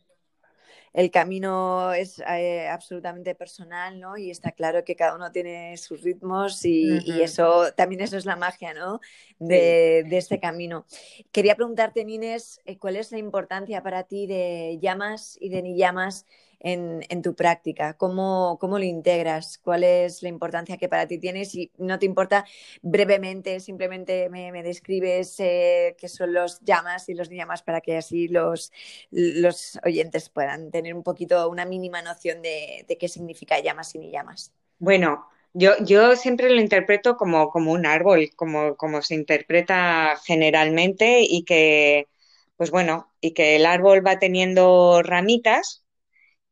el 0.92 1.10
camino 1.10 1.92
es 1.92 2.20
eh, 2.20 2.68
absolutamente 2.68 3.34
personal, 3.34 4.00
¿no? 4.00 4.16
Y 4.16 4.30
está 4.30 4.52
claro 4.52 4.84
que 4.84 4.96
cada 4.96 5.14
uno 5.14 5.30
tiene 5.30 5.76
sus 5.76 6.02
ritmos 6.02 6.64
y, 6.64 7.22
eso 7.22 7.72
también 7.76 8.00
eso 8.00 8.16
es 8.16 8.24
la 8.24 8.36
magia, 8.36 8.74
¿no? 8.74 9.00
De, 9.38 10.00
este 10.10 10.40
camino. 10.40 10.84
Quería 11.32 11.54
preguntarte, 11.54 12.04
Nines, 12.04 12.60
eh, 12.64 12.78
¿cuál 12.78 12.96
es 12.96 13.12
la 13.12 13.18
importancia 13.18 13.82
para 13.82 14.04
ti 14.04 14.26
de 14.26 14.78
llamas 14.80 15.36
y 15.40 15.48
de 15.48 15.62
ni 15.62 15.76
llamas 15.76 16.26
en, 16.60 17.22
tu 17.22 17.34
práctica? 17.34 17.94
¿Cómo, 17.94 18.58
¿Cómo, 18.60 18.78
lo 18.78 18.84
integras? 18.84 19.58
¿Cuál 19.58 19.84
es 19.84 20.22
la 20.22 20.28
importancia 20.28 20.76
que 20.76 20.88
para 20.88 21.06
ti 21.06 21.18
tienes? 21.18 21.50
Si 21.50 21.70
no 21.78 21.98
te 21.98 22.06
importa, 22.06 22.44
brevemente, 22.82 23.60
simplemente 23.60 24.28
me, 24.28 24.62
describes 24.62 25.38
eh, 25.40 25.96
qué 25.98 26.08
son 26.08 26.32
los 26.32 26.60
llamas 26.60 27.08
y 27.08 27.14
los 27.14 27.28
llamas 27.28 27.62
para 27.62 27.80
que 27.80 27.96
así 27.96 28.28
los, 28.28 28.72
los 29.10 29.78
oyentes 29.84 30.28
puedan 30.28 30.70
tener 30.70 30.94
un 30.94 31.02
poquito, 31.02 31.48
una 31.48 31.64
mínima 31.64 32.02
noción 32.02 32.42
de, 32.42 32.84
qué 32.98 33.08
significa 33.08 33.60
llamas 33.60 33.94
y 33.94 33.98
ni 33.98 34.10
llamas. 34.10 34.52
Bueno, 34.78 35.26
yo, 35.54 35.72
yo, 35.84 36.16
siempre 36.16 36.50
lo 36.50 36.60
interpreto 36.60 37.16
como, 37.16 37.50
como 37.50 37.72
un 37.72 37.86
árbol, 37.86 38.30
como, 38.36 38.76
como, 38.76 39.02
se 39.02 39.14
interpreta 39.14 40.16
generalmente 40.24 41.20
y 41.22 41.44
que, 41.44 42.08
pues 42.56 42.70
bueno, 42.70 43.10
y 43.20 43.32
que 43.32 43.56
el 43.56 43.66
árbol 43.66 44.06
va 44.06 44.18
teniendo 44.18 45.02
ramitas 45.02 45.84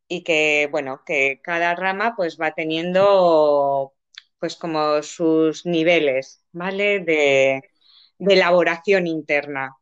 y 0.08 0.22
que, 0.24 0.68
bueno, 0.70 1.02
que 1.04 1.40
cada 1.42 1.74
rama 1.74 2.14
pues 2.16 2.38
va 2.40 2.52
teniendo 2.52 3.94
pues 4.38 4.56
como 4.56 5.02
sus 5.02 5.66
niveles, 5.66 6.42
¿vale? 6.52 7.00
De, 7.00 7.62
elaboración 8.18 9.06
interna. 9.06 9.76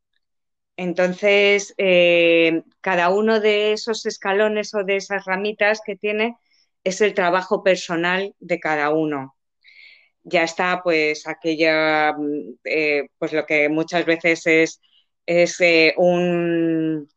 Entonces, 0.77 1.75
eh, 1.79 2.63
cada 2.81 3.11
uno 3.11 3.41
de 3.41 3.73
esos 3.73 4.07
escalones 4.07 4.75
o 4.75 4.85
de 4.85 4.97
esas 4.97 5.25
ramitas 5.25 5.81
que 5.85 5.97
tiene 5.97 6.37
es 6.85 7.01
el 7.01 7.15
trabajo 7.15 7.63
personal 7.63 8.35
de 8.41 8.61
cada 8.61 8.91
uno. 8.91 9.37
Ya 10.25 10.45
está, 10.45 10.83
pues, 10.83 11.27
aquella, 11.29 12.15
eh, 12.65 13.09
pues 13.19 13.33
lo 13.33 13.47
que 13.47 13.69
muchas 13.69 14.07
veces 14.07 14.47
es, 14.47 14.81
es 15.27 15.61
eh, 15.61 15.95
un, 15.97 17.09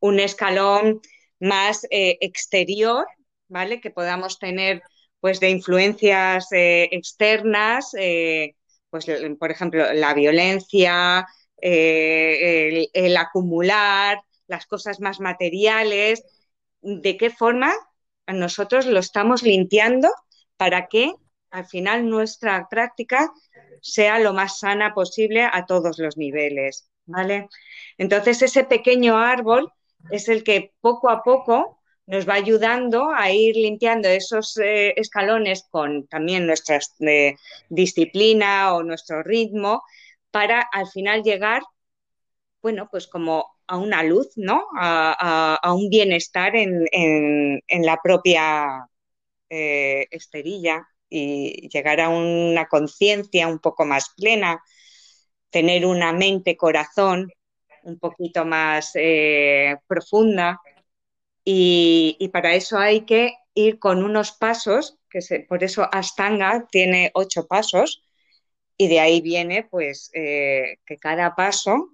un 0.00 0.20
escalón 0.20 1.00
más 1.40 1.86
eh, 1.90 2.18
exterior, 2.20 3.06
¿vale? 3.48 3.80
Que 3.80 3.90
podamos 3.90 4.38
tener, 4.38 4.82
pues, 5.20 5.40
de 5.40 5.50
influencias 5.50 6.50
eh, 6.52 6.88
externas, 6.92 7.94
eh, 7.98 8.54
pues, 8.90 9.06
por 9.38 9.50
ejemplo, 9.50 9.92
la 9.92 10.14
violencia, 10.14 11.26
el, 11.56 13.16
acumular, 13.16 14.20
las 14.46 14.66
cosas 14.66 15.00
más 15.00 15.20
materiales, 15.20 16.22
de 16.80 17.16
qué 17.16 17.30
forma 17.30 17.72
nosotros 18.26 18.86
lo 18.86 19.00
estamos 19.00 19.42
limpiando 19.42 20.08
para 20.56 20.86
que 20.86 21.12
al 21.50 21.66
final 21.66 22.08
nuestra 22.08 22.68
práctica 22.68 23.32
sea 23.80 24.18
lo 24.18 24.32
más 24.32 24.58
sana 24.58 24.94
posible 24.94 25.48
a 25.50 25.66
todos 25.66 25.98
los 25.98 26.16
niveles, 26.16 26.88
¿vale? 27.06 27.48
Entonces 27.98 28.42
ese 28.42 28.64
pequeño 28.64 29.18
árbol 29.18 29.72
es 30.10 30.28
el 30.28 30.44
que 30.44 30.72
poco 30.80 31.10
a 31.10 31.22
poco 31.22 31.78
nos 32.06 32.28
va 32.28 32.34
ayudando 32.34 33.10
a 33.10 33.30
ir 33.30 33.56
limpiando 33.56 34.08
esos 34.08 34.56
eh, 34.58 34.92
escalones 34.96 35.66
con 35.70 36.06
también 36.06 36.46
nuestra 36.46 36.78
eh, 37.00 37.36
disciplina 37.68 38.74
o 38.74 38.82
nuestro 38.82 39.22
ritmo 39.22 39.82
para 40.30 40.60
al 40.60 40.88
final 40.88 41.22
llegar, 41.22 41.62
bueno, 42.62 42.88
pues 42.90 43.06
como 43.06 43.46
a 43.66 43.78
una 43.78 44.02
luz, 44.02 44.32
¿no? 44.36 44.66
A, 44.76 45.72
un 45.74 45.88
bienestar 45.88 46.54
en, 46.56 47.62
la 47.68 47.98
propia 48.02 48.86
eh, 49.48 50.06
esterilla 50.10 50.86
y 51.08 51.68
llegar 51.68 52.00
a 52.00 52.08
una 52.10 52.66
conciencia 52.66 53.48
un 53.48 53.58
poco 53.60 53.84
más 53.84 54.10
plena, 54.16 54.62
tener 55.50 55.86
una 55.86 56.12
mente, 56.12 56.56
corazón 56.56 57.30
un 57.84 57.98
poquito 57.98 58.44
más 58.44 58.92
eh, 58.94 59.76
profunda 59.86 60.60
y, 61.44 62.28
para 62.32 62.54
eso 62.54 62.78
hay 62.78 63.02
que 63.02 63.34
ir 63.54 63.78
con 63.78 64.02
unos 64.02 64.32
pasos, 64.32 64.98
que 65.10 65.20
por 65.48 65.62
eso 65.62 65.86
Astanga 65.92 66.66
tiene 66.70 67.10
ocho 67.14 67.46
pasos 67.46 68.02
y 68.76 68.88
de 68.88 69.00
ahí 69.00 69.20
viene 69.20 69.62
pues 69.62 70.10
eh, 70.14 70.78
que 70.86 70.96
cada 70.96 71.34
paso 71.34 71.90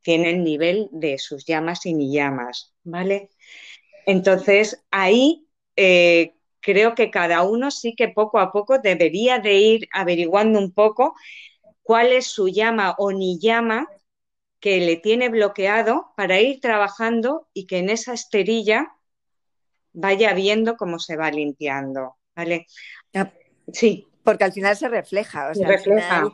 tiene 0.00 0.30
el 0.30 0.42
nivel 0.42 0.88
de 0.90 1.18
sus 1.18 1.44
llamas 1.44 1.86
y 1.86 1.94
ni 1.94 2.12
llamas, 2.12 2.72
¿vale? 2.82 3.30
Entonces 4.06 4.82
ahí 4.90 5.46
eh, 5.76 6.34
creo 6.60 6.94
que 6.94 7.10
cada 7.10 7.42
uno 7.42 7.70
sí 7.70 7.94
que 7.94 8.08
poco 8.08 8.40
a 8.40 8.50
poco 8.50 8.78
debería 8.78 9.38
de 9.38 9.54
ir 9.54 9.88
averiguando 9.92 10.58
un 10.58 10.72
poco 10.72 11.14
cuál 11.82 12.12
es 12.12 12.26
su 12.26 12.48
llama 12.48 12.96
o 12.98 13.12
ni 13.12 13.38
llama 13.38 13.86
que 14.62 14.78
le 14.78 14.96
tiene 14.96 15.28
bloqueado 15.28 16.12
para 16.16 16.40
ir 16.40 16.60
trabajando 16.60 17.48
y 17.52 17.66
que 17.66 17.78
en 17.78 17.90
esa 17.90 18.14
esterilla 18.14 18.94
vaya 19.92 20.32
viendo 20.34 20.76
cómo 20.76 21.00
se 21.00 21.16
va 21.16 21.32
limpiando, 21.32 22.16
¿vale? 22.36 22.68
Sí. 23.72 24.06
Porque 24.22 24.44
al 24.44 24.52
final 24.52 24.76
se 24.76 24.88
refleja, 24.88 25.50
o 25.50 25.54
sea, 25.54 25.66
refleja. 25.66 26.28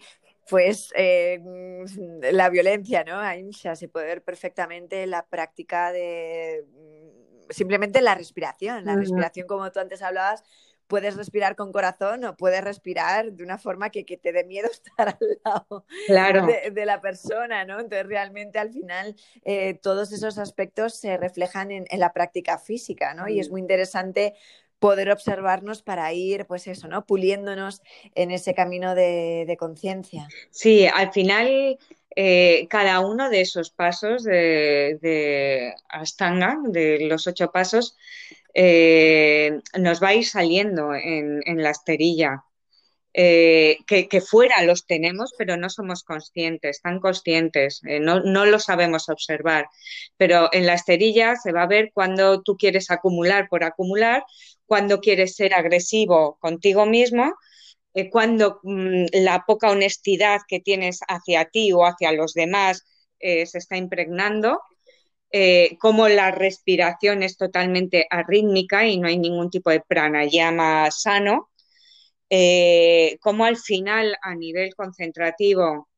pues 0.47 0.93
eh, 0.95 1.41
la 2.31 2.51
violencia, 2.51 3.03
¿no? 3.03 3.19
Ahí 3.19 3.51
se 3.55 3.89
puede 3.89 4.05
ver 4.05 4.23
perfectamente 4.23 5.07
la 5.07 5.25
práctica 5.25 5.91
de 5.91 6.67
mm, 6.71 7.51
simplemente 7.51 8.03
la 8.03 8.15
respiración, 8.15 8.85
la 8.85 8.95
respiración 8.95 9.47
como 9.47 9.73
tú 9.73 9.81
antes 9.81 10.03
hablabas, 10.03 10.45
puedes 10.89 11.17
respirar 11.17 11.55
con 11.55 11.71
corazón 11.71 12.25
o 12.25 12.37
puedes 12.37 12.65
respirar 12.65 13.33
de 13.33 13.45
una 13.45 13.59
forma 13.59 13.91
que, 13.91 14.05
te 14.05 14.33
dé 14.33 14.45
miedo 14.45 14.69
estar 14.73 15.09
al 15.09 15.39
lado 15.45 15.85
de, 16.73 16.87
la 16.87 17.01
persona, 17.01 17.65
¿no? 17.65 17.79
Entonces 17.79 18.07
realmente 18.07 18.59
al 18.59 18.73
final 18.73 19.15
eh, 19.45 19.75
todos 19.75 20.11
esos 20.13 20.39
aspectos 20.39 20.95
se 20.95 21.17
reflejan 21.17 21.71
en, 21.71 21.87
la 21.93 22.13
práctica 22.13 22.59
física, 22.59 23.15
¿no? 23.15 23.29
Y 23.29 23.39
es 23.39 23.51
muy 23.51 23.61
interesante 23.61 24.35
poder 24.79 25.11
observarnos 25.11 25.83
para 25.83 26.13
ir, 26.13 26.47
pues 26.47 26.67
eso, 26.69 26.89
¿no? 26.89 27.05
Puliéndonos 27.05 27.83
en 28.15 28.31
ese 28.31 28.55
camino 28.55 28.95
de, 28.95 29.57
conciencia. 29.59 30.29
Sí, 30.51 30.87
al 30.87 31.13
final 31.13 31.79
eh, 32.15 32.67
cada 32.71 33.01
uno 33.01 33.29
de 33.29 33.41
esos 33.41 33.71
pasos 33.71 34.23
de, 34.23 34.99
de 35.03 35.75
Astanga, 35.89 36.59
de 36.65 37.07
los 37.09 37.27
ocho 37.27 37.51
pasos, 37.51 37.97
eh, 38.61 39.61
nos 39.79 40.03
va 40.03 40.09
a 40.09 40.15
ir 40.15 40.27
saliendo 40.27 40.93
en, 40.95 41.63
la 41.63 41.71
esterilla. 41.71 42.43
Eh, 43.15 43.79
que, 43.87 44.21
fuera 44.21 44.63
los 44.63 44.87
tenemos, 44.87 45.33
pero 45.39 45.57
no 45.57 45.71
somos 45.71 46.03
conscientes, 46.03 46.81
tan 46.83 47.01
conscientes, 47.01 47.81
no, 48.01 48.21
no, 48.21 48.47
lo 48.47 48.59
sabemos 48.59 49.09
observar. 49.09 49.67
Pero 50.17 50.49
en 50.53 50.67
la 50.67 50.75
esterilla 50.75 51.37
se 51.37 51.53
va 51.53 51.63
a 51.63 51.67
ver 51.67 51.91
cuando 51.95 52.43
tú 52.43 52.57
quieres 52.57 52.91
acumular 52.91 53.49
por 53.49 53.65
acumular, 53.65 54.25
cuando 54.67 55.01
quieres 55.01 55.37
ser 55.37 55.55
agresivo 55.55 56.39
contigo 56.41 56.85
mismo 56.87 57.35
eh, 57.95 58.11
cuando 58.11 58.61
mm, 58.63 59.07
la 59.25 59.45
poca 59.47 59.71
honestidad 59.71 60.41
que 60.47 60.61
tienes 60.61 61.01
hacia 61.09 61.47
ti 61.47 61.73
o 61.73 61.85
hacia 61.85 62.13
los 62.13 62.35
demás 62.35 62.85
eh, 63.19 63.47
se 63.47 63.59
está 63.59 63.77
impregnando, 63.77 64.61
eh, 65.31 65.77
como 65.79 66.09
la 66.09 66.31
respiración 66.31 67.23
es 67.23 67.37
totalmente 67.37 68.07
arrítmica 68.11 68.87
y 68.87 68.99
no 68.99 69.09
hay 69.09 69.19
ningún 69.19 69.51
tipo 69.51 69.71
de 69.71 69.81
pranayama 69.81 70.91
sano, 70.91 71.51
como 73.21 73.45
al 73.45 73.57
final 73.57 74.17
a 74.23 74.35
nivel 74.35 74.75
concentrativo 74.75 75.89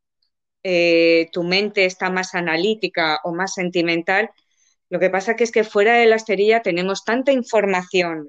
tu 0.63 1.43
mente 1.43 1.87
está 1.87 2.09
más 2.11 2.35
analítica 2.35 3.19
o 3.25 3.33
más 3.33 3.55
sentimental, 3.55 4.31
lo 4.91 4.99
que 4.99 5.09
pasa 5.09 5.37
que 5.37 5.45
es 5.45 5.53
que 5.53 5.65
fuera 5.65 5.95
de 5.95 6.07
la 6.07 6.17
esterilla 6.17 6.63
tenemos 6.63 7.05
tanta 7.05 7.33
información 7.33 8.29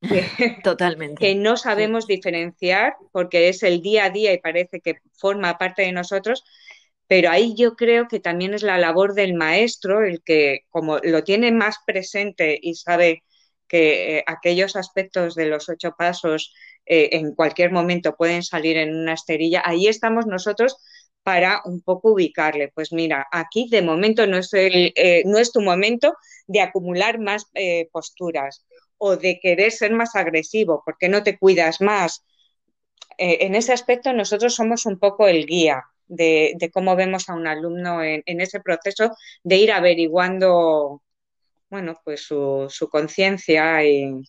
que, 0.00 0.24
Totalmente. 0.64 1.20
que 1.20 1.34
no 1.34 1.56
sabemos 1.58 2.06
diferenciar 2.06 2.96
porque 3.12 3.50
es 3.50 3.62
el 3.62 3.82
día 3.82 4.06
a 4.06 4.10
día 4.10 4.32
y 4.32 4.38
parece 4.38 4.80
que 4.80 4.96
forma 5.12 5.58
parte 5.58 5.82
de 5.82 5.92
nosotros, 5.92 6.44
pero 7.10 7.28
ahí 7.28 7.56
yo 7.56 7.74
creo 7.74 8.06
que 8.06 8.20
también 8.20 8.54
es 8.54 8.62
la 8.62 8.78
labor 8.78 9.14
del 9.14 9.34
maestro, 9.34 10.04
el 10.04 10.22
que 10.22 10.60
como 10.70 10.98
lo 10.98 11.24
tiene 11.24 11.50
más 11.50 11.78
presente 11.84 12.56
y 12.62 12.76
sabe 12.76 13.24
que 13.66 14.18
eh, 14.18 14.24
aquellos 14.28 14.76
aspectos 14.76 15.34
de 15.34 15.46
los 15.46 15.68
ocho 15.68 15.96
pasos 15.98 16.54
eh, 16.86 17.08
en 17.14 17.34
cualquier 17.34 17.72
momento 17.72 18.14
pueden 18.14 18.44
salir 18.44 18.76
en 18.76 18.94
una 18.94 19.14
esterilla, 19.14 19.60
ahí 19.64 19.88
estamos 19.88 20.26
nosotros 20.26 20.76
para 21.24 21.62
un 21.64 21.82
poco 21.82 22.12
ubicarle. 22.12 22.70
Pues 22.72 22.92
mira, 22.92 23.26
aquí 23.32 23.68
de 23.68 23.82
momento 23.82 24.28
no 24.28 24.38
es, 24.38 24.52
el, 24.52 24.92
eh, 24.94 25.24
no 25.26 25.38
es 25.38 25.50
tu 25.50 25.62
momento 25.62 26.14
de 26.46 26.60
acumular 26.60 27.18
más 27.18 27.46
posturas 27.90 28.64
o 28.98 29.16
de 29.16 29.40
querer 29.40 29.72
ser 29.72 29.92
más 29.92 30.14
agresivo, 30.14 30.82
porque 30.86 31.08
no 31.08 31.24
te 31.24 31.36
cuidas 31.40 31.80
más. 31.80 32.24
En 33.18 33.56
ese 33.56 33.72
aspecto 33.72 34.12
nosotros 34.12 34.54
somos 34.54 34.86
un 34.86 35.00
poco 35.00 35.26
el 35.26 35.44
guía 35.46 35.82
de, 36.10 36.70
cómo 36.72 36.96
vemos 36.96 37.28
a 37.28 37.34
un 37.34 37.46
alumno 37.46 38.02
en, 38.02 38.22
ese 38.26 38.60
proceso 38.60 39.16
de 39.42 39.56
ir 39.56 39.72
averiguando, 39.72 41.02
bueno, 41.70 42.00
pues 42.04 42.22
su, 42.22 42.88
conciencia 42.90 43.84
y, 43.84 44.22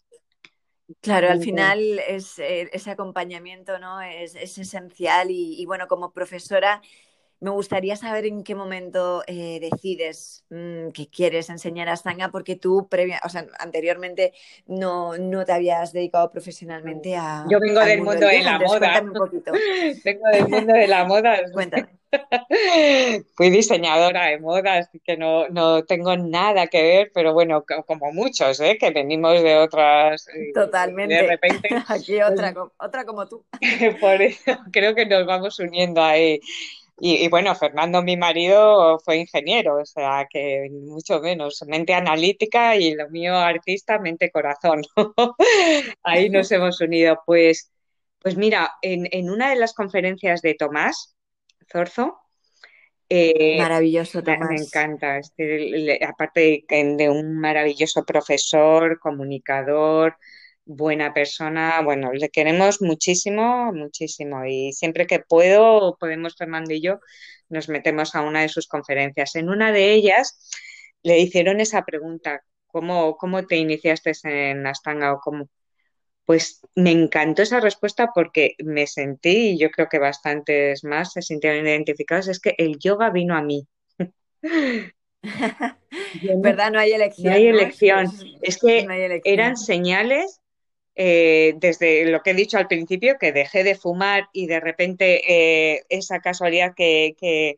Claro, 0.99 1.29
al 1.29 1.41
final 1.41 1.99
es, 1.99 2.37
eh, 2.37 2.69
ese 2.73 2.91
acompañamiento 2.91 3.79
¿no? 3.79 4.01
es, 4.01 4.35
esencial 4.35 5.31
y, 5.31 5.65
bueno, 5.65 5.87
como 5.87 6.11
profesora 6.11 6.81
me 7.41 7.49
gustaría 7.49 7.95
saber 7.95 8.27
en 8.27 8.43
qué 8.43 8.53
momento 8.53 9.23
eh, 9.25 9.59
decides 9.59 10.45
mm, 10.51 10.89
que 10.89 11.07
quieres 11.07 11.49
enseñar 11.49 11.89
Astanga, 11.89 12.29
porque 12.29 12.55
tú 12.55 12.87
previa, 12.87 13.19
o 13.25 13.29
sea, 13.29 13.47
anteriormente 13.59 14.33
no, 14.67 15.17
no 15.17 15.43
te 15.43 15.51
habías 15.51 15.91
dedicado 15.91 16.31
profesionalmente 16.31 17.15
a. 17.15 17.45
Yo 17.49 17.59
vengo 17.59 17.79
del 17.79 18.03
mundo, 18.03 18.27
de 18.27 18.43
la 18.43 18.59
moda. 18.59 19.01
Un 19.01 19.13
poquito. 19.13 19.51
vengo 20.05 20.27
del 20.31 20.47
mundo 20.47 20.73
de 20.73 20.87
la 20.87 21.03
moda. 21.05 21.39
Cuéntame. 21.53 21.89
Fui 23.35 23.49
diseñadora 23.49 24.25
de 24.25 24.39
moda, 24.39 24.77
así 24.77 24.99
que 24.99 25.17
no, 25.17 25.47
no, 25.49 25.83
tengo 25.85 26.15
nada 26.17 26.67
que 26.67 26.83
ver, 26.83 27.11
pero 27.13 27.33
bueno, 27.33 27.63
como 27.87 28.11
muchos, 28.11 28.59
¿eh? 28.59 28.77
que 28.79 28.91
venimos 28.91 29.41
de 29.41 29.57
otras. 29.57 30.27
Eh, 30.27 30.51
Totalmente. 30.53 31.15
De 31.15 31.23
repente. 31.23 31.69
Aquí 31.87 32.21
otra, 32.21 32.53
pues 32.53 32.69
otra 32.77 33.05
como 33.05 33.27
tú. 33.27 33.43
Por 33.99 34.21
eso 34.21 34.57
creo 34.71 34.93
que 34.93 35.05
nos 35.05 35.25
vamos 35.25 35.57
uniendo 35.59 36.03
ahí. 36.03 36.39
Y, 37.03 37.27
bueno, 37.29 37.55
Fernando, 37.55 38.03
mi 38.03 38.15
marido, 38.15 38.99
fue 38.99 39.17
ingeniero, 39.17 39.77
o 39.77 39.85
sea 39.85 40.27
que 40.29 40.69
mucho 40.69 41.19
menos, 41.19 41.63
mente 41.67 41.95
analítica 41.95 42.75
y 42.75 42.93
lo 42.93 43.09
mío 43.09 43.35
artista, 43.35 43.97
mente 43.97 44.29
corazón. 44.29 44.83
Ahí 46.03 46.29
nos 46.29 46.51
hemos 46.51 46.79
unido. 46.79 47.19
Pues, 47.25 47.71
pues 48.19 48.37
mira, 48.37 48.73
en, 48.83 49.31
una 49.31 49.49
de 49.49 49.55
las 49.55 49.73
conferencias 49.73 50.43
de 50.43 50.53
Tomás 50.53 51.15
Zorzo, 51.71 52.19
eh, 53.09 53.57
maravilloso 53.57 54.21
Tomás. 54.21 54.49
Me 54.51 54.57
encanta, 54.57 55.17
este, 55.17 55.99
aparte 56.05 56.65
de 56.69 57.09
un 57.09 57.39
maravilloso 57.39 58.05
profesor, 58.05 58.99
comunicador, 58.99 60.17
buena 60.65 61.13
persona, 61.13 61.81
bueno, 61.81 62.11
le 62.13 62.29
queremos 62.29 62.81
muchísimo, 62.81 63.71
muchísimo 63.73 64.45
y 64.45 64.73
siempre 64.73 65.07
que 65.07 65.19
puedo, 65.19 65.97
podemos 65.99 66.35
Fernando 66.35 66.73
y 66.73 66.81
yo, 66.81 66.99
nos 67.49 67.69
metemos 67.69 68.15
a 68.15 68.21
una 68.21 68.41
de 68.41 68.49
sus 68.49 68.67
conferencias. 68.67 69.35
En 69.35 69.49
una 69.49 69.71
de 69.71 69.91
ellas 69.93 70.49
le 71.03 71.19
hicieron 71.19 71.59
esa 71.59 71.83
pregunta, 71.83 72.43
¿cómo, 72.67 73.17
cómo 73.17 73.45
te 73.45 73.57
iniciaste 73.57 74.13
en 74.23 74.65
Astanga 74.67 75.13
o 75.13 75.19
cómo? 75.19 75.49
Pues 76.25 76.61
me 76.75 76.91
encantó 76.91 77.41
esa 77.41 77.59
respuesta 77.59 78.11
porque 78.13 78.55
me 78.59 78.87
sentí, 78.87 79.51
y 79.51 79.57
yo 79.57 79.69
creo 79.71 79.87
que 79.89 79.99
bastantes 79.99 80.83
más 80.83 81.13
se 81.13 81.21
sintieron 81.21 81.67
identificados, 81.67 82.27
es 82.27 82.39
que 82.39 82.55
el 82.57 82.77
yoga 82.79 83.09
vino 83.09 83.35
a 83.35 83.41
mí. 83.41 83.67
¿Verdad? 86.37 86.71
No 86.71 86.79
hay 86.79 86.93
elección. 86.93 87.27
No 87.27 87.31
hay 87.35 87.47
elección. 87.47 88.07
Es, 88.41 88.57
que 88.57 88.87
eran 89.25 89.57
señales 89.57 90.40
eh, 90.95 91.53
desde 91.57 92.05
lo 92.05 92.21
que 92.21 92.31
he 92.31 92.33
dicho 92.33 92.57
al 92.57 92.67
principio, 92.67 93.17
que 93.19 93.31
dejé 93.31 93.63
de 93.63 93.75
fumar 93.75 94.29
y 94.33 94.47
de 94.47 94.59
repente 94.59 95.21
eh, 95.73 95.83
esa 95.89 96.19
casualidad 96.19 96.73
que, 96.75 97.15
que, 97.19 97.57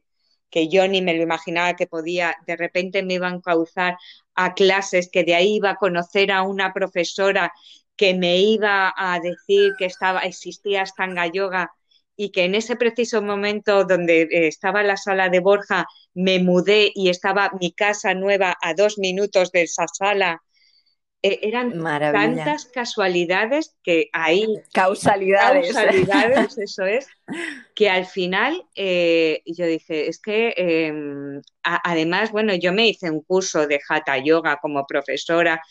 yo 0.70 0.88
ni 0.88 1.02
me 1.02 1.16
lo 1.16 1.24
imaginaba 1.24 1.76
que 1.76 1.88
podía, 1.88 2.36
de 2.46 2.56
repente 2.56 3.02
me 3.04 3.16
iban 3.16 3.36
a 3.36 3.42
causar 3.42 3.98
a 4.36 4.54
clases, 4.54 5.10
que 5.12 5.24
de 5.24 5.36
ahí 5.36 5.56
iba 5.56 5.72
a 5.72 5.76
conocer 5.78 6.32
a 6.32 6.44
una 6.44 6.74
profesora 6.74 7.52
que 7.96 8.14
me 8.14 8.38
iba 8.38 8.94
a 8.96 9.20
decir 9.20 9.74
que 9.78 9.86
estaba, 9.86 10.22
existía 10.22 10.86
Stanga 10.86 11.28
Yoga 11.28 11.72
y 12.16 12.32
que 12.32 12.46
en 12.46 12.56
ese 12.56 12.76
preciso 12.76 13.22
momento 13.22 13.86
donde 13.86 14.24
eh, 14.24 14.48
estaba 14.48 14.84
la 14.84 14.98
sala 14.98 15.30
de 15.30 15.40
Borja 15.40 15.88
me 16.14 16.40
mudé 16.40 16.92
y 16.94 17.10
estaba 17.10 17.52
mi 17.60 17.72
casa 17.72 18.14
nueva 18.14 18.56
a 18.62 18.74
dos 18.76 18.98
minutos 19.00 19.52
de 19.52 19.64
esa 19.64 19.88
sala 19.88 20.44
eh, 21.24 21.40
eran 21.42 21.82
tantas 21.82 22.66
casualidades 22.66 23.76
que 23.82 24.10
ahí... 24.14 24.46
Causalidades. 24.74 25.74
Causalidades, 25.74 26.58
eso 26.58 26.86
es, 26.86 27.08
que 27.74 27.90
al 27.90 28.06
final 28.06 28.64
eh, 28.76 29.42
yo 29.46 29.66
dije, 29.66 30.10
es 30.10 30.20
que 30.20 30.54
em, 30.58 31.42
además, 31.64 32.32
bueno, 32.32 32.54
yo 32.54 32.74
me 32.74 32.88
hice 32.88 33.10
un 33.10 33.22
curso 33.22 33.66
de 33.66 33.80
Hatha 33.88 34.18
Yoga 34.18 34.60
como 34.62 34.86
profesora 34.86 35.62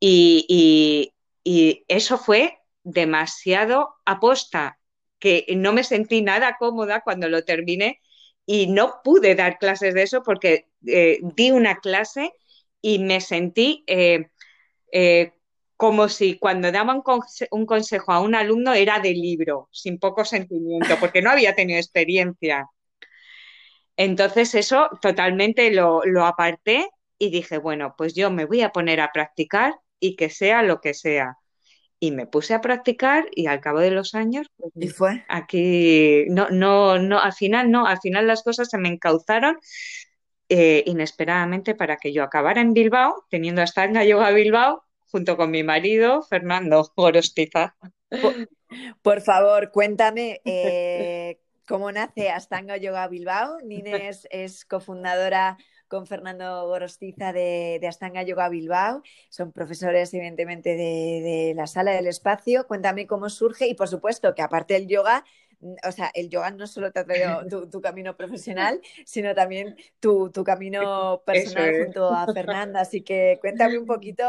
y, 0.00 1.12
y 1.42 1.84
eso 1.88 2.18
fue 2.18 2.58
demasiado 2.82 3.94
aposta, 4.04 4.78
que 5.18 5.46
no 5.56 5.72
me 5.72 5.84
sentí 5.84 6.22
nada 6.22 6.56
cómoda 6.58 7.02
cuando 7.02 7.28
lo 7.28 7.44
terminé 7.44 8.00
y 8.46 8.66
no 8.66 9.00
pude 9.04 9.34
dar 9.34 9.58
clases 9.58 9.94
de 9.94 10.02
eso 10.02 10.22
porque 10.22 10.68
eh, 10.86 11.18
di 11.22 11.50
una 11.50 11.80
clase 11.80 12.32
y 12.80 12.98
me 12.98 13.20
sentí 13.20 13.84
eh, 13.86 14.30
como 15.78 16.08
si 16.08 16.36
cuando 16.38 16.72
daban 16.72 17.02
un, 17.50 17.66
consejo 17.66 18.10
a 18.10 18.20
un 18.20 18.34
alumno 18.34 18.74
era 18.74 18.98
de 18.98 19.12
libro, 19.12 19.68
sin 19.70 20.00
poco 20.00 20.24
sentimiento, 20.24 20.96
porque 20.98 21.22
no 21.22 21.30
había 21.30 21.54
tenido 21.54 21.78
experiencia. 21.78 22.66
Entonces 23.96 24.56
eso 24.56 24.90
totalmente 25.00 25.70
lo, 25.70 26.02
aparté 26.26 26.88
y 27.16 27.30
dije, 27.30 27.58
bueno, 27.58 27.94
pues 27.96 28.14
yo 28.14 28.28
me 28.28 28.44
voy 28.44 28.62
a 28.62 28.70
poner 28.70 29.00
a 29.00 29.12
practicar 29.12 29.76
y 30.00 30.16
que 30.16 30.30
sea 30.30 30.64
lo 30.64 30.80
que 30.80 30.94
sea. 30.94 31.36
Y 32.00 32.10
me 32.10 32.26
puse 32.26 32.54
a 32.54 32.60
practicar 32.60 33.28
y 33.30 33.46
al 33.46 33.60
cabo 33.60 33.78
de 33.78 33.92
los 33.92 34.16
años, 34.16 34.48
pues, 34.56 34.72
¿Y 34.74 34.88
fue? 34.88 35.24
aquí 35.28 36.24
no, 36.28 36.48
no, 36.50 36.98
no, 36.98 37.20
al 37.20 37.32
final 37.34 37.70
no, 37.70 37.86
al 37.86 38.00
final 38.00 38.26
las 38.26 38.42
cosas 38.42 38.68
se 38.68 38.78
me 38.78 38.88
encauzaron 38.88 39.58
eh, 40.48 40.82
inesperadamente 40.86 41.74
para 41.74 41.96
que 41.96 42.12
yo 42.12 42.22
acabara 42.22 42.60
en 42.60 42.72
Bilbao, 42.72 43.24
teniendo 43.28 43.62
Astanga 43.62 44.04
Yoga 44.04 44.30
Bilbao, 44.30 44.84
junto 45.10 45.36
con 45.36 45.50
mi 45.50 45.62
marido, 45.62 46.22
Fernando 46.22 46.90
Gorostiza. 46.96 47.76
Por, 49.02 49.20
favor, 49.20 49.70
cuéntame 49.70 50.40
eh, 50.44 51.38
cómo 51.66 51.92
nace 51.92 52.30
Astanga 52.30 52.76
Yoga 52.76 53.08
Bilbao. 53.08 53.58
Nines 53.62 54.26
es 54.30 54.64
cofundadora 54.64 55.56
con 55.88 56.06
Fernando 56.06 56.66
Gorostiza 56.66 57.32
de, 57.32 57.80
Astanga 57.88 58.22
Yoga 58.22 58.48
Bilbao. 58.48 59.02
Son 59.30 59.52
profesores, 59.52 60.12
evidentemente, 60.14 60.70
de, 60.70 61.20
de, 61.22 61.54
la 61.56 61.66
sala 61.66 61.92
del 61.92 62.06
espacio. 62.06 62.66
Cuéntame 62.66 63.06
cómo 63.06 63.28
surge 63.30 63.66
y, 63.66 63.74
por 63.74 63.88
supuesto, 63.88 64.34
que 64.34 64.42
aparte 64.42 64.74
del 64.74 64.86
yoga, 64.86 65.24
o 65.60 65.92
sea, 65.92 66.10
el 66.14 66.28
yoga 66.28 66.50
no 66.50 66.66
solo 66.66 66.92
te 66.92 67.00
ha 67.00 67.04
traído 67.04 67.42
tu, 67.70 67.80
camino 67.80 68.16
profesional, 68.16 68.80
sino 69.04 69.34
también 69.34 69.76
tu, 70.00 70.30
camino 70.44 71.22
personal 71.26 71.84
junto 71.84 72.08
a 72.08 72.32
Fernanda. 72.32 72.80
Así 72.80 73.02
que 73.02 73.38
cuéntame 73.40 73.78
un 73.78 73.86
poquito 73.86 74.24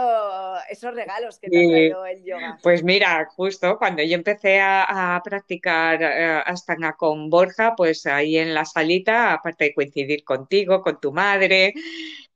esos 0.69 0.93
regalos 0.93 1.39
que 1.39 1.49
te 1.49 1.57
ha 1.57 1.69
traído 1.69 2.05
el 2.05 2.23
yoga. 2.23 2.57
Pues 2.63 2.83
mira, 2.83 3.27
justo 3.35 3.77
cuando 3.77 4.03
yo 4.03 4.15
empecé 4.15 4.59
a, 4.61 5.21
practicar 5.23 6.01
eh, 6.01 6.41
Astanga 6.45 6.93
con 6.93 7.29
Borja, 7.29 7.75
pues 7.75 8.05
ahí 8.05 8.37
en 8.37 8.53
la 8.53 8.65
salita, 8.65 9.33
aparte 9.33 9.65
de 9.65 9.73
coincidir 9.73 10.23
contigo, 10.23 10.81
con 10.81 10.99
tu 10.99 11.11
madre, 11.11 11.73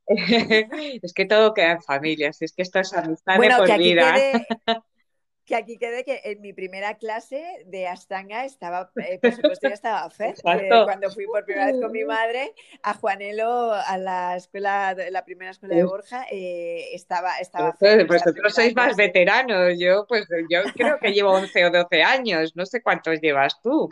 es 0.05 1.13
que 1.13 1.25
todo 1.25 1.53
queda 1.53 1.71
en 1.71 1.81
familia, 1.81 2.29
es 2.29 2.53
que 2.53 2.61
esto 2.61 2.79
es 2.79 2.93
amistad 2.93 3.39
de 3.39 3.49
por 3.49 3.77
vida 3.77 4.15
que 5.45 5.55
aquí 5.55 5.77
quede 5.77 6.03
que 6.03 6.21
en 6.23 6.41
mi 6.41 6.53
primera 6.53 6.97
clase 6.97 7.43
de 7.65 7.87
Astanga 7.87 8.45
estaba, 8.45 8.91
eh, 8.95 9.19
por 9.21 9.31
supuesto, 9.35 9.67
ya 9.67 9.73
estaba 9.73 10.09
Fer. 10.09 10.35
Eh, 10.43 10.69
cuando 10.69 11.11
fui 11.11 11.25
por 11.25 11.43
primera 11.43 11.67
vez 11.67 11.81
con 11.81 11.91
mi 11.91 12.05
madre 12.05 12.53
a 12.81 12.93
Juanelo, 12.93 13.73
a 13.73 13.97
la 13.97 14.37
escuela, 14.37 14.95
la 15.11 15.25
primera 15.25 15.51
escuela 15.51 15.75
de 15.75 15.83
Borja, 15.83 16.25
eh, 16.31 16.93
estaba, 16.93 17.37
estaba 17.39 17.73
Fer. 17.73 18.07
Pues 18.07 18.23
vosotros 18.23 18.53
sois 18.53 18.75
más 18.75 18.95
veteranos. 18.95 19.77
Yo, 19.77 20.05
pues, 20.07 20.25
yo 20.49 20.61
creo 20.73 20.97
que 20.99 21.11
llevo 21.11 21.31
11 21.31 21.65
o 21.65 21.71
12 21.71 22.03
años. 22.03 22.55
No 22.55 22.65
sé 22.65 22.81
cuántos 22.81 23.19
llevas 23.19 23.61
tú. 23.61 23.89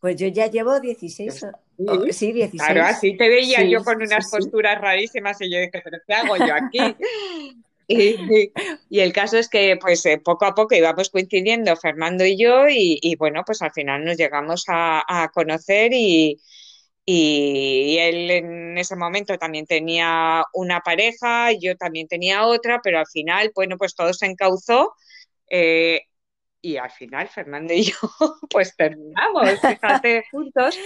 Pues 0.00 0.16
yo 0.16 0.26
ya 0.28 0.48
llevo 0.48 0.80
16. 0.80 1.46
Pues 1.76 2.16
sí, 2.16 2.32
16. 2.32 2.62
Claro, 2.62 2.82
así 2.84 3.16
te 3.16 3.28
veía 3.28 3.62
yo 3.64 3.84
con 3.84 4.00
unas 4.02 4.30
posturas 4.30 4.80
rarísimas 4.80 5.40
y 5.40 5.50
yo 5.50 5.58
dije, 5.58 5.82
¿pero 5.84 5.98
qué 6.06 6.14
hago 6.14 6.36
yo 6.36 6.54
aquí? 6.54 6.78
Y, 7.88 8.50
el 8.90 9.12
caso 9.12 9.38
es 9.38 9.48
que 9.48 9.76
pues 9.80 10.04
eh, 10.06 10.18
poco 10.18 10.44
a 10.44 10.54
poco 10.54 10.74
íbamos 10.74 11.10
coincidiendo 11.10 11.76
Fernando 11.76 12.24
y 12.24 12.36
yo 12.36 12.68
y, 12.68 13.14
bueno, 13.16 13.42
pues 13.46 13.62
al 13.62 13.72
final 13.72 14.04
nos 14.04 14.16
llegamos 14.16 14.64
a, 14.68 15.30
conocer 15.32 15.92
y, 15.92 16.40
él 17.06 18.30
en 18.30 18.78
ese 18.78 18.96
momento 18.96 19.38
también 19.38 19.66
tenía 19.66 20.44
una 20.52 20.80
pareja, 20.80 21.52
yo 21.52 21.76
también 21.76 22.08
tenía 22.08 22.44
otra, 22.46 22.80
pero 22.82 22.98
al 22.98 23.06
final, 23.06 23.52
bueno, 23.54 23.76
pues 23.78 23.94
todo 23.94 24.12
se 24.12 24.26
encauzó 24.26 24.92
eh, 25.48 26.02
y 26.60 26.78
al 26.78 26.90
final 26.90 27.28
Fernando 27.28 27.72
y 27.72 27.84
yo 27.84 27.96
pues 28.50 28.74
terminamos, 28.76 29.60
juntos 30.32 30.76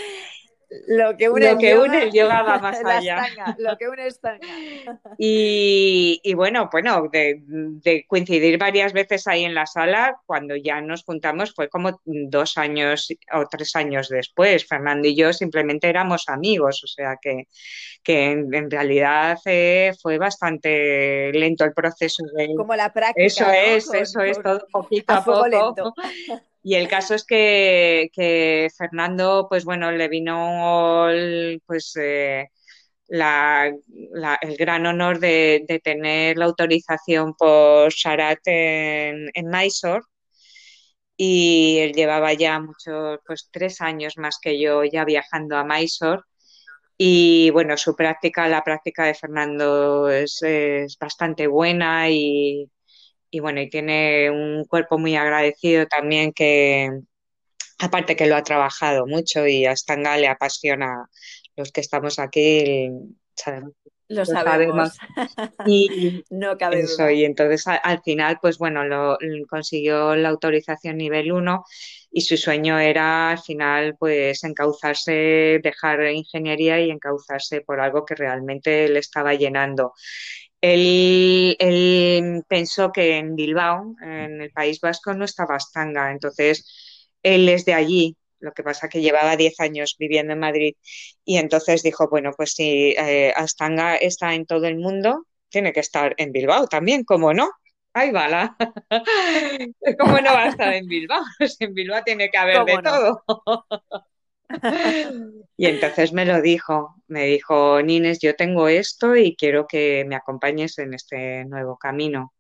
lo 0.86 1.16
que 1.16 1.28
une, 1.28 1.50
el, 1.50 2.12
yoga, 2.12 2.42
va 2.42 2.58
más 2.58 2.80
allá. 2.84 3.26
lo 3.58 3.76
que 3.76 3.88
une 3.88 4.06
es 4.06 4.20
Y, 5.18 6.20
y, 6.22 6.34
bueno, 6.34 6.68
bueno, 6.70 7.08
de, 7.12 8.04
coincidir 8.06 8.58
varias 8.58 8.92
veces 8.92 9.26
ahí 9.26 9.44
en 9.44 9.54
la 9.54 9.66
sala, 9.66 10.20
cuando 10.26 10.54
ya 10.56 10.80
nos 10.80 11.04
juntamos 11.04 11.52
fue 11.54 11.68
como 11.68 12.00
dos 12.04 12.56
años 12.56 13.08
o 13.32 13.46
tres 13.50 13.74
años 13.74 14.08
después. 14.08 14.66
Fernando 14.66 15.08
y 15.08 15.16
yo 15.16 15.32
simplemente 15.32 15.88
éramos 15.88 16.28
amigos, 16.28 16.82
o 16.84 16.86
sea 16.86 17.16
que, 17.20 17.48
que 18.02 18.30
en, 18.30 18.70
realidad 18.70 19.38
eh, 19.46 19.92
fue 20.00 20.18
bastante 20.18 21.32
lento 21.32 21.64
el 21.64 21.72
proceso 21.72 22.22
de... 22.36 22.54
Como 22.56 22.74
la 22.76 22.92
práctica. 22.92 23.24
Eso 23.24 23.50
es, 23.50 23.92
eso 23.92 24.20
es, 24.20 24.40
todo 24.40 24.64
poquito 24.72 25.12
a, 25.12 25.24
poco. 25.24 25.48
Lento. 25.48 25.94
Y 26.62 26.74
el 26.74 26.88
caso 26.88 27.14
es 27.14 27.24
que, 27.24 28.68
Fernando, 28.76 29.46
pues 29.48 29.64
bueno, 29.64 29.90
le 29.92 30.08
vino 30.08 31.06
pues 31.66 31.94
eh, 31.96 32.48
el 33.08 34.56
gran 34.58 34.86
honor 34.86 35.18
de, 35.18 35.80
tener 35.82 36.36
la 36.38 36.44
autorización 36.46 37.34
por 37.34 37.90
Sharat 37.92 38.40
en, 38.46 39.30
en 39.34 39.46
Mysore. 39.48 40.02
Y 41.16 41.78
él 41.80 41.92
llevaba 41.92 42.32
ya 42.32 42.58
muchos, 42.61 43.18
pues 43.26 43.48
tres 43.52 43.80
años 43.80 44.14
más 44.16 44.38
que 44.40 44.58
yo 44.61 44.84
ya 44.84 45.04
viajando 45.04 45.56
a 45.56 45.64
Mysore. 45.64 46.22
Y 46.98 47.50
bueno, 47.50 47.76
su 47.76 47.96
práctica, 47.96 48.48
la 48.48 48.64
práctica 48.64 49.04
de 49.06 49.14
Fernando 49.14 50.11
es 50.11 50.40
bastante 51.00 51.46
buena 51.46 52.11
y, 52.11 52.70
y 53.31 53.41
bueno, 53.41 53.61
y 53.61 53.70
tiene 53.70 54.31
un 54.31 54.64
cuerpo 54.64 54.99
muy 54.99 55.16
agradecido 55.16 55.87
también 55.87 56.33
que, 56.33 56.91
aparte 57.78 58.16
que 58.16 58.26
lo 58.26 58.37
ha 58.37 58.43
trabajado 58.43 59.07
mucho 59.07 59.47
y 59.47 59.66
a 59.66 59.76
Stanga 59.76 60.16
le 60.16 60.28
apasiona 60.28 61.09
los 61.57 61.72
que 61.72 61.81
estamos 61.81 62.18
aquí, 62.18 62.91
lo, 64.09 64.24
sabemos. 64.26 64.99
Y 65.66 66.24
no 66.31 66.59
cabe 66.59 66.81
eso, 66.81 67.09
y 67.11 67.24
entonces 67.24 67.66
al, 67.66 68.03
final, 68.03 68.39
pues 68.43 68.59
bueno, 68.59 68.85
lo, 68.85 69.16
consiguió 69.49 70.16
la 70.16 70.31
autorización 70.31 70.97
nivel 70.97 71.33
1 71.33 71.64
y 72.12 72.22
su 72.22 72.37
sueño 72.37 72.78
era 72.78 73.31
al 73.31 73.39
final 73.39 73.97
pues 73.99 74.43
encauzarse, 74.43 75.61
dejar 75.62 76.11
ingeniería 76.11 76.81
y 76.81 76.91
encauzarse 76.91 77.61
por 77.61 77.81
algo 77.81 78.05
que 78.05 78.16
realmente 78.16 78.89
le 78.89 78.99
estaba 78.99 79.35
llenando. 79.35 79.95
Él, 80.61 82.44
pensó 82.48 82.92
que 82.92 83.16
en 83.16 83.34
Bilbao, 83.34 83.94
en 84.02 84.42
el 84.42 84.50
País 84.50 84.80
Vasco, 84.80 85.14
no 85.14 85.24
estaba 85.24 85.56
Astanga, 85.56 86.11
entonces 86.11 87.08
él 87.22 87.48
es 87.48 87.64
de 87.64 87.74
allí, 87.74 88.16
lo 88.40 88.52
que 88.52 88.62
pasa 88.62 88.88
que 88.88 89.00
llevaba 89.00 89.36
10 89.36 89.61
años 89.61 89.96
viviendo 89.98 90.32
en 90.32 90.38
Madrid 90.38 90.74
y 91.24 91.36
entonces 91.36 91.82
dijo, 91.82 92.08
bueno, 92.08 92.32
pues 92.36 92.52
si 92.52 92.94
eh, 92.96 93.32
Astanga 93.36 93.96
está 93.96 94.34
en 94.34 94.46
todo 94.46 94.66
el 94.66 94.76
mundo, 94.76 95.26
tiene 95.48 95.72
que 95.72 95.80
estar 95.80 96.14
en 96.16 96.32
Bilbao 96.32 96.66
también, 96.66 97.04
¿cómo 97.04 97.34
no? 97.34 97.50
¡Ay, 97.92 98.12
bala! 98.12 98.56
¿Cómo 99.98 100.20
no 100.20 100.32
va 100.32 100.44
a 100.44 100.48
estar 100.48 100.72
en 100.72 100.86
Bilbao? 100.86 101.22
en 101.58 101.74
Bilbao 101.74 102.02
tiene 102.04 102.30
que 102.30 102.38
haber 102.38 102.64
de 102.64 102.78
todo. 102.82 103.24
Y 105.57 105.66
entonces 105.66 106.12
me 106.12 106.24
lo 106.24 106.40
dijo, 106.40 106.96
me 107.07 107.26
dijo, 107.26 107.82
Nines, 107.82 108.18
yo 108.20 108.34
tengo 108.34 108.68
esto 108.68 109.16
y 109.16 109.36
quiero 109.36 109.66
que 109.66 110.05
me 110.07 110.16
acompañes 110.16 110.78
en 110.78 110.94
este 110.94 111.44
nuevo 111.44 111.76
camino. 111.76 112.32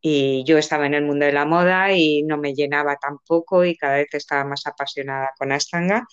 Y 0.00 0.44
yo 0.44 0.58
estaba 0.58 0.86
en 0.86 0.94
el 0.94 1.04
mundo 1.04 1.24
de 1.24 1.32
la 1.32 1.46
moda 1.46 1.92
y 1.92 2.22
no 2.24 2.36
me 2.36 2.54
llenaba 2.54 2.96
tampoco 2.96 3.64
y 3.64 3.76
cada 3.76 3.96
vez 3.96 4.08
estaba 4.12 4.44
más 4.44 4.66
apasionada 4.66 5.30
con 5.38 5.52
Astanga. 5.52 6.06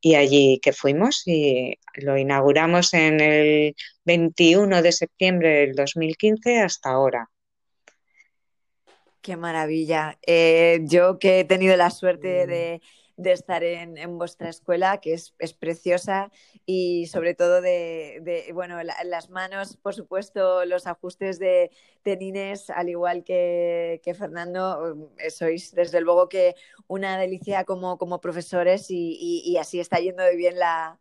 Y 0.00 0.14
allí 0.14 0.60
que 0.62 0.72
fuimos 0.72 1.22
y 1.26 1.74
lo 1.94 2.16
inauguramos 2.16 2.94
en 2.94 3.20
el 3.20 3.74
21 4.04 4.82
de 4.82 4.92
septiembre 4.92 5.48
del 5.66 5.74
2015 5.74 6.60
hasta 6.60 6.90
ahora. 6.90 7.28
Qué 9.22 9.36
maravilla. 9.36 10.18
Eh, 10.26 10.80
yo 10.84 11.18
que 11.18 11.40
he 11.40 11.44
tenido 11.44 11.76
la 11.76 11.90
suerte 11.90 12.46
de 12.46 12.80
de 13.16 13.32
estar 13.32 13.62
en, 13.62 14.18
vuestra 14.18 14.48
escuela, 14.48 14.98
que 14.98 15.14
es, 15.14 15.34
preciosa 15.58 16.30
y 16.66 17.06
sobre 17.06 17.34
todo 17.34 17.60
de, 17.60 18.50
bueno, 18.54 18.82
las 18.82 19.30
manos, 19.30 19.76
por 19.76 19.94
supuesto, 19.94 20.64
los 20.64 20.86
ajustes 20.86 21.38
de, 21.38 21.70
tenines 22.02 22.70
al 22.70 22.88
igual 22.88 23.24
que, 23.24 24.00
Fernando, 24.18 25.10
eh, 25.18 25.30
sois 25.30 25.74
desde 25.74 26.00
luego 26.00 26.28
que 26.28 26.54
una 26.86 27.18
delicia 27.18 27.64
como, 27.64 27.96
como 27.98 28.20
profesores 28.20 28.86
y, 28.90 29.56
así 29.58 29.80
está 29.80 29.98
yendo 29.98 30.22
de 30.22 30.36
bien 30.36 30.58
la, 30.58 30.98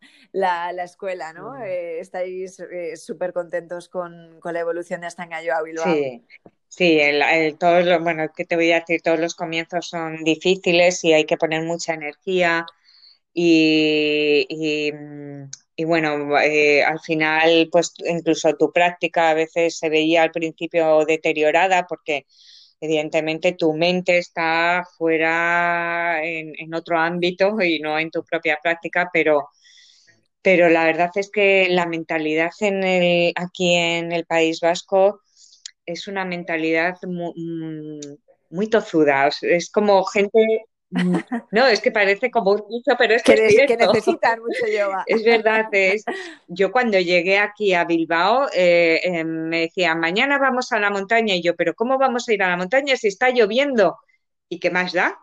escuela, 0.83 1.33
¿no? 1.33 1.53
Mm. 1.53 1.63
Eh, 1.63 1.99
estáis 1.99 2.59
eh, 2.59 2.95
súper 2.97 3.33
contentos 3.33 3.89
con, 3.89 4.39
la 4.43 4.59
evolución 4.59 5.01
de 5.01 5.07
Astangayo 5.07 5.53
a 5.55 5.61
Bilbao. 5.61 5.85
Sí. 5.85 6.25
Sí, 6.73 6.99
el, 7.01 7.57
todos 7.57 7.85
los, 7.85 8.01
bueno, 8.01 8.27
¿qué 8.35 8.45
te 8.45 8.55
voy 8.55 8.71
a 8.71 8.79
decir? 8.79 9.01
Todos 9.01 9.19
los 9.19 9.35
comienzos 9.35 9.87
son 9.89 10.23
difíciles 10.23 11.03
y 11.03 11.11
hay 11.13 11.25
que 11.25 11.35
poner 11.37 11.63
mucha 11.63 11.93
energía 11.93 12.65
y, 13.33 14.47
y, 15.75 15.83
bueno, 15.85 16.37
eh, 16.39 16.83
al 16.83 16.99
final, 17.01 17.69
pues 17.71 17.93
incluso 18.07 18.53
tu 18.55 18.71
práctica 18.71 19.31
a 19.31 19.33
veces 19.33 19.77
se 19.77 19.89
veía 19.89 20.23
al 20.23 20.31
principio 20.31 21.05
deteriorada 21.05 21.85
porque 21.87 22.25
evidentemente 22.81 23.53
tu 23.53 23.73
mente 23.73 24.17
está 24.19 24.85
fuera 24.97 26.23
en, 26.23 26.53
en 26.57 26.73
otro 26.73 26.97
ámbito 26.99 27.61
y 27.61 27.79
no 27.79 27.99
en 27.99 28.11
tu 28.11 28.23
propia 28.25 28.59
práctica, 28.63 29.09
pero 29.13 29.49
pero 30.41 30.69
la 30.69 30.85
verdad 30.85 31.11
es 31.15 31.29
que 31.29 31.67
la 31.69 31.85
mentalidad 31.85 32.51
en 32.61 32.83
el, 32.83 33.33
aquí 33.35 33.75
en 33.75 34.11
el 34.11 34.25
País 34.25 34.59
Vasco 34.61 35.21
es 35.85 36.07
una 36.07 36.25
mentalidad 36.25 36.97
mm, 37.03 37.99
muy, 38.49 38.67
tozuda, 38.67 39.29
es 39.41 39.69
como 39.69 40.03
gente 40.05 40.65
no, 41.51 41.67
es 41.67 41.79
que 41.79 41.91
parece 41.91 42.29
como 42.29 42.51
un 42.51 42.67
dicho, 42.69 42.91
pero 42.97 43.15
es 43.15 43.23
que, 43.23 43.33
que, 43.65 43.77
necesitan 43.77 44.39
mucho 44.41 44.67
yoga. 44.67 45.03
Es 45.07 45.23
verdad, 45.23 45.67
es, 45.71 46.03
yo 46.47 46.71
cuando 46.71 46.99
llegué 46.99 47.39
aquí 47.39 47.73
a 47.73 47.85
Bilbao 47.85 48.49
eh, 48.53 48.99
em, 49.03 49.47
me 49.47 49.61
decían, 49.61 50.01
mañana 50.01 50.37
vamos 50.37 50.71
a 50.73 50.79
la 50.79 50.89
montaña 50.89 51.33
y 51.33 51.41
yo, 51.41 51.55
pero 51.55 51.75
¿cómo 51.75 51.97
vamos 51.97 52.27
a 52.27 52.33
ir 52.33 52.43
a 52.43 52.49
la 52.49 52.57
montaña 52.57 52.97
si 52.97 53.07
está 53.07 53.29
lloviendo? 53.29 53.99
¿Y 54.49 54.59
qué 54.59 54.69
más 54.69 54.91
da? 54.91 55.17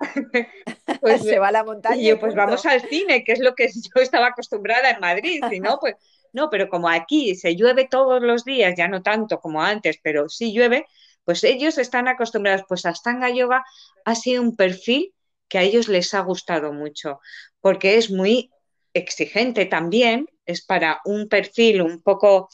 pues 1.00 1.22
se 1.22 1.38
va 1.38 1.48
a 1.48 1.52
la 1.52 1.64
montaña. 1.64 1.96
Y 1.96 2.08
yo, 2.08 2.20
pues 2.20 2.34
vamos 2.34 2.66
al 2.66 2.82
cine, 2.82 3.24
que 3.24 3.32
es 3.32 3.40
lo 3.40 3.54
que 3.54 3.68
yo 3.68 4.02
estaba 4.02 4.26
acostumbrada 4.26 4.90
en 4.90 5.00
Madrid, 5.00 5.42
y 5.50 5.60
no, 5.60 5.78
pues 5.80 5.96
no, 6.32 6.50
pero 6.50 6.68
como 6.68 6.88
aquí 6.88 7.34
se 7.34 7.56
llueve 7.56 7.86
todos 7.88 8.22
los 8.22 8.44
días, 8.44 8.74
ya 8.76 8.88
no 8.88 9.02
tanto 9.02 9.40
como 9.40 9.62
antes, 9.62 9.98
pero 10.02 10.28
sí 10.28 10.52
llueve, 10.52 10.86
pues 11.24 11.44
ellos 11.44 11.78
están 11.78 12.08
acostumbrados, 12.08 12.64
pues 12.68 12.86
Astanga 12.86 13.30
Yoga 13.30 13.64
ha 14.04 14.14
sido 14.14 14.42
un 14.42 14.56
perfil 14.56 15.14
que 15.48 15.58
a 15.58 15.62
ellos 15.62 15.88
les 15.88 16.14
ha 16.14 16.20
gustado 16.20 16.72
mucho, 16.72 17.20
porque 17.60 17.96
es 17.96 18.10
muy 18.10 18.50
exigente 18.94 19.66
también, 19.66 20.26
es 20.46 20.64
para 20.64 21.00
un 21.04 21.28
perfil 21.28 21.82
un 21.82 22.02
poco, 22.02 22.48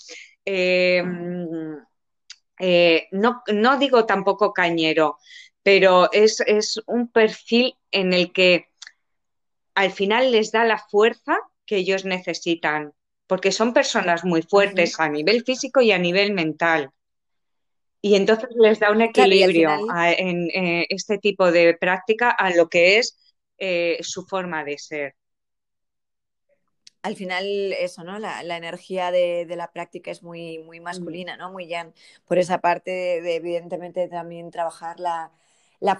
eh, 0.44 1.02
eh, 2.58 3.08
no, 3.12 3.42
no, 3.52 3.78
digo 3.78 4.04
tampoco 4.04 4.52
cañero, 4.52 5.18
pero 5.62 6.10
es, 6.12 6.40
es 6.40 6.80
un 6.86 7.10
perfil 7.10 7.76
en 7.90 8.12
el 8.12 8.32
que 8.32 8.68
al 9.74 9.92
final 9.92 10.32
les 10.32 10.50
da 10.50 10.64
la 10.64 10.78
fuerza 10.78 11.38
que 11.64 11.76
ellos 11.76 12.04
necesitan, 12.04 12.94
porque 13.28 13.52
son 13.52 13.72
personas 13.72 14.24
muy 14.24 14.42
fuertes 14.42 14.98
a 14.98 15.08
nivel 15.08 15.44
físico 15.44 15.80
y 15.80 15.92
a 15.92 15.98
nivel 15.98 16.32
mental. 16.32 16.90
Y 18.00 18.16
entonces 18.16 18.48
les 18.56 18.80
da 18.80 18.90
un 18.90 19.02
equilibrio 19.02 19.70
en 19.94 20.50
eh, 20.50 20.86
este 20.88 21.18
tipo 21.18 21.52
de 21.52 21.74
práctica 21.74 22.30
a 22.30 22.50
lo 22.50 22.68
que 22.68 22.98
es 22.98 23.16
eh, 23.58 23.98
su 24.00 24.24
forma 24.24 24.64
de 24.64 24.78
ser. 24.78 25.14
Al 27.02 27.16
final, 27.16 27.46
eso, 27.78 28.02
¿no? 28.02 28.18
La, 28.18 28.56
energía 28.56 29.10
de, 29.10 29.46
la 29.56 29.70
práctica 29.72 30.10
es 30.10 30.22
muy, 30.22 30.58
muy 30.58 30.80
masculina, 30.80 31.36
¿no? 31.36 31.50
Muy 31.52 31.66
ya 31.66 31.92
Por 32.26 32.38
esa 32.38 32.58
parte 32.58 32.90
de, 32.90 33.36
evidentemente, 33.36 34.08
también 34.08 34.50
trabajar 34.50 34.98
la, 35.00 35.30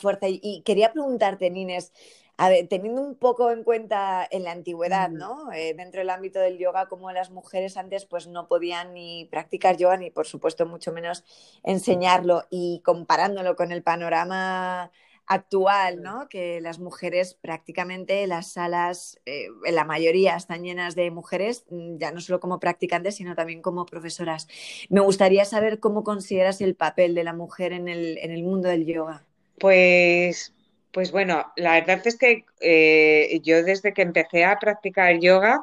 fuerza. 0.00 0.26
Y, 0.28 0.62
quería 0.64 0.92
preguntarte, 0.92 1.50
Nines, 1.50 1.92
a 2.40 2.48
ver, 2.48 2.68
teniendo 2.68 3.02
un 3.02 3.16
poco 3.16 3.50
en 3.50 3.64
cuenta 3.64 4.26
en 4.30 4.44
la 4.44 4.52
antigüedad, 4.52 5.10
¿no? 5.10 5.52
Eh, 5.52 5.74
dentro 5.76 5.98
del 5.98 6.08
ámbito 6.08 6.38
del 6.38 6.56
yoga, 6.56 6.88
como 6.88 7.10
las 7.10 7.30
mujeres 7.30 7.76
antes 7.76 8.04
pues 8.04 8.28
no 8.28 8.46
podían 8.46 8.94
ni 8.94 9.24
practicar 9.24 9.76
yoga 9.76 9.96
ni 9.96 10.10
por 10.10 10.24
supuesto 10.24 10.64
mucho 10.64 10.92
menos 10.92 11.24
enseñarlo 11.64 12.44
y 12.48 12.80
comparándolo 12.84 13.56
con 13.56 13.72
el 13.72 13.82
panorama 13.82 14.92
actual, 15.26 16.00
¿no? 16.00 16.28
Que 16.28 16.60
las 16.60 16.78
mujeres 16.78 17.34
prácticamente 17.34 18.24
las 18.28 18.52
salas, 18.52 19.20
eh, 19.26 19.48
la 19.72 19.84
mayoría 19.84 20.36
están 20.36 20.62
llenas 20.62 20.94
de 20.94 21.10
mujeres, 21.10 21.64
mm, 21.70 21.96
ya 21.98 22.12
no 22.12 22.20
solo 22.20 22.38
como 22.38 22.60
practicantes, 22.60 23.16
sino 23.16 23.34
también 23.34 23.62
como 23.62 23.84
profesoras. 23.84 24.46
Me 24.90 25.00
gustaría 25.00 25.44
saber 25.44 25.80
cómo 25.80 26.04
consideras 26.04 26.60
el 26.60 26.76
papel 26.76 27.16
de 27.16 27.24
la 27.24 27.32
mujer 27.32 27.72
en 27.72 27.88
el, 27.88 28.16
en 28.18 28.30
el 28.30 28.44
mundo 28.44 28.68
del 28.68 28.86
yoga. 28.86 29.24
Pues 29.58 30.54
pues 30.92 31.12
bueno, 31.12 31.52
la 31.56 31.74
verdad 31.74 32.00
es 32.06 32.16
que 32.18 32.44
eh, 32.60 33.40
yo 33.42 33.62
desde 33.62 33.92
que 33.92 34.02
empecé 34.02 34.44
a 34.44 34.58
practicar 34.58 35.18
yoga 35.20 35.62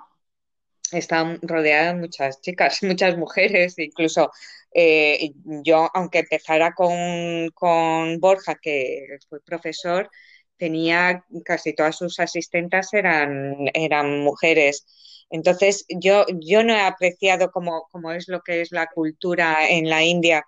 he 0.91 0.99
estado 0.99 1.37
rodeada 1.41 1.93
de 1.93 1.99
muchas 1.99 2.41
chicas, 2.41 2.81
muchas 2.83 3.17
mujeres, 3.17 3.77
incluso 3.79 4.31
eh, 4.73 5.31
yo, 5.63 5.89
aunque 5.93 6.19
empezara 6.19 6.73
con, 6.73 8.19
Borja, 8.19 8.55
que 8.61 9.07
fue 9.29 9.41
profesor, 9.41 10.09
tenía 10.57 11.25
casi 11.45 11.73
todas 11.73 11.97
sus 11.97 12.19
asistentes 12.19 12.93
eran, 12.93 13.55
eran 13.73 14.19
mujeres. 14.21 14.85
Entonces, 15.29 15.85
yo, 15.89 16.25
yo 16.41 16.63
no 16.63 16.73
he 16.73 16.81
apreciado 16.81 17.51
como, 17.51 17.87
es 18.13 18.27
lo 18.27 18.41
que 18.41 18.61
es 18.61 18.71
la 18.71 18.87
cultura 18.87 19.67
en 19.69 19.89
la 19.89 20.03
India, 20.03 20.45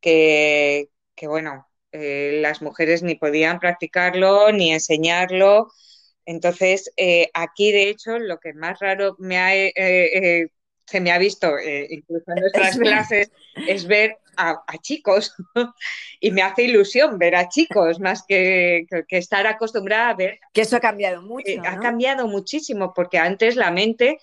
que, 0.00 0.90
que 1.14 1.28
bueno, 1.28 1.67
eh, 1.92 2.38
las 2.42 2.60
mujeres 2.60 3.02
ni 3.02 3.14
podían 3.14 3.60
practicarlo 3.60 4.52
ni 4.52 4.72
enseñarlo. 4.72 5.72
Entonces, 6.26 6.92
eh, 6.96 7.30
aquí 7.32 7.72
de 7.72 7.88
hecho, 7.88 8.18
lo 8.18 8.38
que 8.38 8.52
más 8.52 8.78
raro 8.80 9.16
me 9.18 9.38
ha, 9.38 9.56
eh, 9.56 10.48
se 10.84 11.00
me 11.00 11.10
ha 11.10 11.18
visto, 11.18 11.54
incluso 11.58 12.24
en 12.28 12.40
nuestras 12.40 12.78
clases, 12.78 13.30
es 13.66 13.86
ver 13.86 14.18
a, 14.36 14.62
chicos. 14.82 15.34
y 16.20 16.30
me 16.30 16.42
hace 16.42 16.64
ilusión 16.64 17.18
ver 17.18 17.34
a 17.34 17.48
chicos, 17.48 17.98
más 18.00 18.24
que, 18.26 18.86
estar 19.08 19.46
acostumbrada 19.46 20.10
a 20.10 20.14
ver. 20.14 20.40
Que 20.52 20.62
eso 20.62 20.76
ha 20.76 20.80
cambiado 20.80 21.22
mucho. 21.22 21.50
Ha 21.64 21.80
cambiado 21.80 22.28
muchísimo, 22.28 22.92
porque 22.94 23.18
antes 23.18 23.56
la 23.56 23.70
mente 23.70 24.18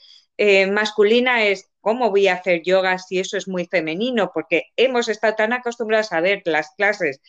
masculina 0.69 1.43
es 1.45 1.69
¿cómo 1.85 2.09
voy 2.09 2.27
a 2.27 2.33
hacer 2.33 2.63
yoga 2.63 2.97
si 2.97 3.19
eso 3.19 3.37
es 3.37 3.47
muy 3.47 3.67
femenino? 3.67 4.31
Porque 4.33 4.63
hemos 4.75 5.07
estado 5.07 5.35
tan 5.35 5.53
acostumbrados 5.53 6.11
a 6.11 6.19
ver 6.19 6.41
las 6.45 6.71
clases 6.71 7.21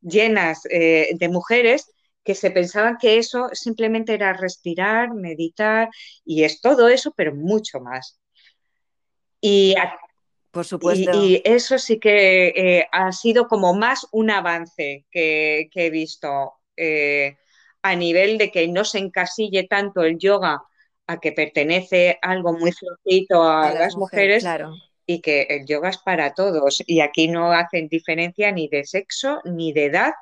llenas 0.00 0.62
eh, 0.70 1.10
de 1.14 1.28
mujeres 1.28 1.92
que 2.24 2.34
se 2.34 2.50
pensaban 2.50 2.98
que 2.98 3.18
eso 3.18 3.48
simplemente 3.52 4.14
era 4.14 4.32
respirar, 4.32 5.14
meditar, 5.14 5.88
y 6.24 6.44
es 6.44 6.60
todo 6.60 6.88
eso, 6.88 7.12
pero 7.16 7.34
mucho 7.34 7.80
más. 7.80 8.20
Y, 9.40 9.74
Por 10.50 10.66
supuesto. 10.66 11.10
y, 11.14 11.40
eso 11.44 11.78
sí 11.78 11.98
que 11.98 12.48
eh, 12.48 12.88
ha 12.92 13.10
sido 13.12 13.48
como 13.48 13.72
más 13.72 14.06
un 14.12 14.30
avance 14.30 15.06
que, 15.10 15.70
he 15.74 15.90
visto 15.90 16.52
eh, 16.76 17.38
a 17.82 17.96
nivel 17.96 18.36
de 18.36 18.50
que 18.50 18.68
no 18.68 18.84
se 18.84 18.98
encasille 18.98 19.66
tanto 19.66 20.02
el 20.02 20.18
yoga 20.18 20.62
a 21.06 21.18
que 21.18 21.32
pertenece 21.32 22.18
algo 22.20 22.52
muy 22.52 22.72
flojito 22.72 23.42
a, 23.42 23.72
las, 23.72 23.96
mujeres, 23.96 24.42
claro 24.42 24.74
y 25.10 25.20
que 25.20 25.42
el 25.50 25.66
yoga 25.66 25.88
es 25.88 25.98
para 25.98 26.34
todos 26.34 26.84
y 26.86 27.00
aquí 27.00 27.26
no 27.26 27.50
hacen 27.50 27.88
diferencia 27.88 28.52
ni 28.52 28.68
de 28.68 28.84
sexo, 28.84 29.40
ni 29.44 29.72
de 29.72 29.86
edad, 29.86 30.12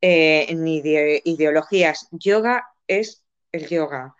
eh, 0.00 0.52
ni 0.56 0.82
de 0.82 1.22
ideologías. 1.24 2.08
Yoga 2.10 2.66
es 2.88 3.24
el 3.52 3.68
yoga. 3.68 4.16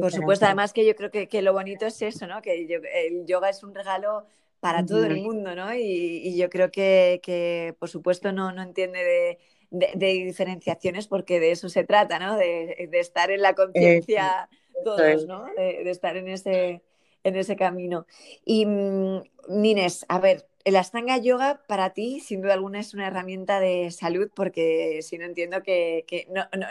Por 0.00 0.10
supuesto, 0.10 0.44
además 0.44 0.72
que 0.72 0.84
yo 0.84 0.96
creo 0.96 1.12
que, 1.12 1.40
lo 1.40 1.52
bonito 1.52 1.86
es 1.86 2.02
eso, 2.02 2.26
¿no? 2.26 2.42
Que 2.42 2.66
el 3.06 3.26
yoga 3.26 3.48
es 3.48 3.62
un 3.62 3.72
regalo 3.72 4.26
para 4.58 4.84
todo 4.84 5.04
el 5.04 5.22
mundo, 5.22 5.54
¿no? 5.54 5.72
Y, 5.72 6.36
yo 6.36 6.50
creo 6.50 6.72
que, 6.72 7.76
por 7.78 7.88
supuesto, 7.88 8.32
no, 8.32 8.50
no 8.50 8.62
entiende 8.62 9.38
de, 9.70 9.96
diferenciaciones 10.24 11.06
porque 11.06 11.38
de 11.38 11.52
eso 11.52 11.68
se 11.68 11.84
trata, 11.84 12.18
¿no? 12.18 12.36
De, 12.36 12.88
estar 12.94 13.30
en 13.30 13.40
la 13.40 13.54
conciencia 13.54 14.48
todos, 14.82 15.26
¿no? 15.26 15.46
de 15.56 15.88
estar 15.90 16.16
en 16.16 16.28
ese 16.28 16.82
en 17.26 17.36
ese 17.36 17.56
camino. 17.56 18.06
Y 18.44 18.66
mm, 18.66 19.22
Nines, 19.48 20.06
a 20.08 20.18
ver, 20.20 20.46
el 20.64 20.76
Astanga 20.76 21.18
Yoga 21.18 21.62
para 21.66 21.90
ti, 21.90 22.20
sin 22.20 22.40
duda 22.40 22.54
alguna, 22.54 22.80
es 22.80 22.94
una 22.94 23.06
herramienta 23.06 23.60
de 23.60 23.90
salud, 23.90 24.30
porque 24.34 25.00
si 25.02 25.18
no 25.18 25.24
entiendo 25.24 25.62
que, 25.62 26.04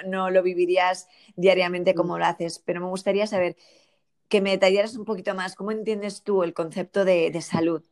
no, 0.06 0.30
lo 0.30 0.44
vivirías 0.44 1.08
diariamente 1.36 1.94
como 1.94 2.16
mm. 2.16 2.20
lo 2.20 2.26
haces, 2.26 2.60
pero 2.60 2.82
me 2.82 2.88
gustaría 2.88 3.28
saber 3.28 3.56
que 4.28 4.42
me 4.42 4.52
detallaras 4.52 4.96
un 4.96 5.06
poquito 5.06 5.36
más, 5.36 5.56
¿cómo 5.56 5.72
entiendes 5.72 6.24
tú 6.24 6.44
el 6.44 6.54
concepto 6.54 7.06
de, 7.06 7.40
salud? 7.42 7.84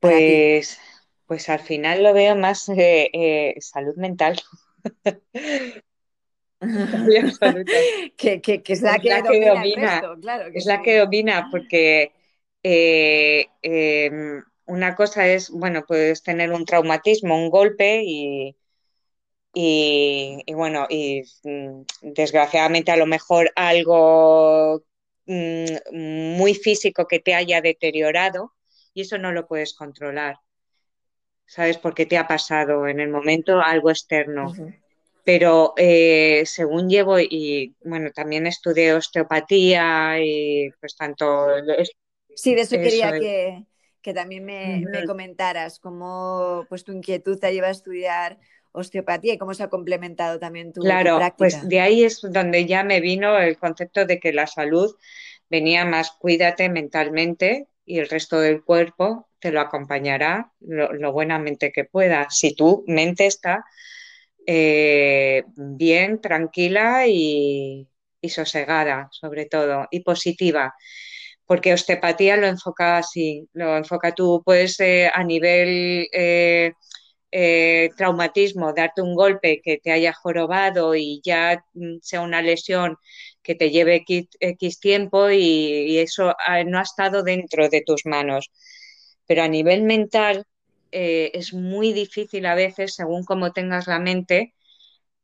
Pues, 0.00 0.78
pues 1.26 1.48
al 1.48 1.60
final 1.60 2.02
lo 2.02 2.12
veo 2.12 2.36
más 2.36 2.68
eh, 2.68 3.10
eh, 3.12 3.54
salud 3.60 3.96
mental. 3.96 4.40
que, 8.16 8.62
es 8.66 8.82
la, 8.82 8.98
que, 8.98 9.22
domina, 9.46 10.02
es 10.52 10.66
la 10.66 10.82
que 10.82 10.98
domina 10.98 11.48
porque 11.50 12.12
eh, 12.62 13.46
una 14.66 14.94
cosa 14.94 15.26
es, 15.26 15.50
bueno, 15.50 15.84
puedes 15.86 16.22
tener 16.22 16.52
un 16.52 16.64
traumatismo, 16.64 17.36
un 17.36 17.50
golpe 17.50 18.02
y, 18.04 18.56
y, 19.52 20.44
bueno, 20.54 20.86
y 20.88 21.22
mm, 21.42 21.82
desgraciadamente 22.02 22.92
a 22.92 22.96
lo 22.96 23.06
mejor 23.06 23.50
algo 23.56 24.84
mm, 25.26 26.36
muy 26.36 26.54
físico 26.54 27.06
que 27.08 27.20
te 27.20 27.34
haya 27.34 27.60
deteriorado 27.60 28.54
y 28.94 29.02
eso 29.02 29.18
no 29.18 29.32
lo 29.32 29.46
puedes 29.46 29.74
controlar. 29.74 30.36
¿Sabes? 31.46 31.78
Porque 31.78 32.06
te 32.06 32.16
ha 32.16 32.28
pasado 32.28 32.86
en 32.86 33.00
el 33.00 33.08
momento 33.08 33.60
algo 33.60 33.90
externo 33.90 34.54
pero 35.24 35.74
eh, 35.76 36.42
según 36.46 36.88
llevo 36.88 37.18
y 37.18 37.74
bueno, 37.84 38.10
también 38.12 38.46
estudié 38.46 38.94
osteopatía 38.94 40.18
y 40.20 40.70
pues 40.80 40.96
tanto... 40.96 41.46
Sí, 42.34 42.54
de 42.54 42.62
eso, 42.62 42.76
quería 42.76 43.12
que, 43.12 43.64
que, 44.00 44.14
también 44.14 44.44
me, 44.44 44.82
me, 44.90 45.04
comentaras 45.04 45.78
cómo 45.78 46.64
pues 46.68 46.84
tu 46.84 46.92
inquietud 46.92 47.38
te 47.38 47.52
lleva 47.52 47.68
a 47.68 47.72
estudiar 47.72 48.38
osteopatía 48.72 49.34
y 49.34 49.38
cómo 49.38 49.52
se 49.52 49.64
ha 49.64 49.68
complementado 49.68 50.38
también 50.38 50.72
tu, 50.72 50.80
claro, 50.80 51.16
práctica. 51.16 51.36
pues 51.36 51.68
de 51.68 51.80
ahí 51.80 52.04
es 52.04 52.20
donde 52.22 52.66
ya 52.66 52.84
me 52.84 53.00
vino 53.00 53.38
el 53.38 53.58
concepto 53.58 54.06
de 54.06 54.20
que 54.20 54.32
la 54.32 54.46
salud 54.46 54.94
venía 55.50 55.84
más 55.84 56.12
cuídate 56.12 56.68
mentalmente 56.68 57.66
y 57.84 57.98
el 57.98 58.08
resto 58.08 58.38
del 58.38 58.62
cuerpo 58.62 59.28
te 59.40 59.50
lo 59.50 59.60
acompañará 59.60 60.52
lo, 60.60 60.92
lo 60.92 61.12
buenamente 61.12 61.72
que 61.72 61.84
pueda. 61.84 62.28
Si 62.30 62.54
tu 62.54 62.84
mente 62.86 63.26
está 63.26 63.64
eh, 64.52 65.44
bien, 65.56 66.20
tranquila 66.20 67.06
y, 67.06 67.88
sosegada, 68.28 69.08
sobre 69.12 69.46
todo, 69.46 69.86
y 69.92 70.00
positiva. 70.00 70.74
Porque 71.46 71.72
osteopatía 71.74 72.36
lo 72.36 72.46
enfoca 72.48 72.98
así, 72.98 73.48
lo 73.52 73.76
enfoca 73.76 74.14
tú, 74.14 74.42
puedes 74.44 74.80
eh, 74.80 75.10
a 75.12 75.22
nivel 75.24 76.08
eh, 76.12 76.72
traumatismo, 77.96 78.72
darte 78.72 79.02
un 79.02 79.14
golpe 79.14 79.60
que 79.62 79.78
te 79.78 79.92
haya 79.92 80.12
jorobado 80.12 80.94
y 80.96 81.20
ya 81.24 81.64
mm, 81.74 81.98
sea 82.02 82.22
una 82.22 82.42
lesión 82.42 82.96
que 83.42 83.54
te 83.54 83.70
lleve 83.70 84.04
X, 84.06 84.80
tiempo 84.80 85.30
y, 85.30 85.98
eso 85.98 86.34
ah, 86.38 86.64
no 86.64 86.78
ha 86.78 86.82
estado 86.82 87.22
dentro 87.22 87.68
de 87.68 87.82
tus 87.82 88.04
manos. 88.06 88.50
Pero 89.26 89.42
a 89.44 89.48
nivel 89.48 89.82
mental, 89.84 90.44
eh, 90.92 91.30
es 91.34 91.52
muy 91.54 91.92
difícil 91.92 92.46
a 92.46 92.54
veces, 92.54 92.94
según 92.94 93.24
cómo 93.24 93.52
tengas 93.52 93.86
la 93.86 93.98
mente, 93.98 94.54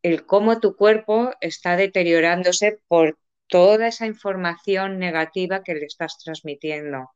el 0.03 0.27
cómo 0.27 0.61
tu 0.61 0.77
cuerpo 0.77 1.33
está 1.41 1.77
deteriorándose 1.77 2.81
por 2.89 3.19
toda 3.49 3.89
esa 3.89 4.07
información 4.07 4.99
negativa 4.99 5.63
que 5.63 5.75
le 5.75 5.87
estás 5.87 6.19
transmitiendo. 6.25 7.11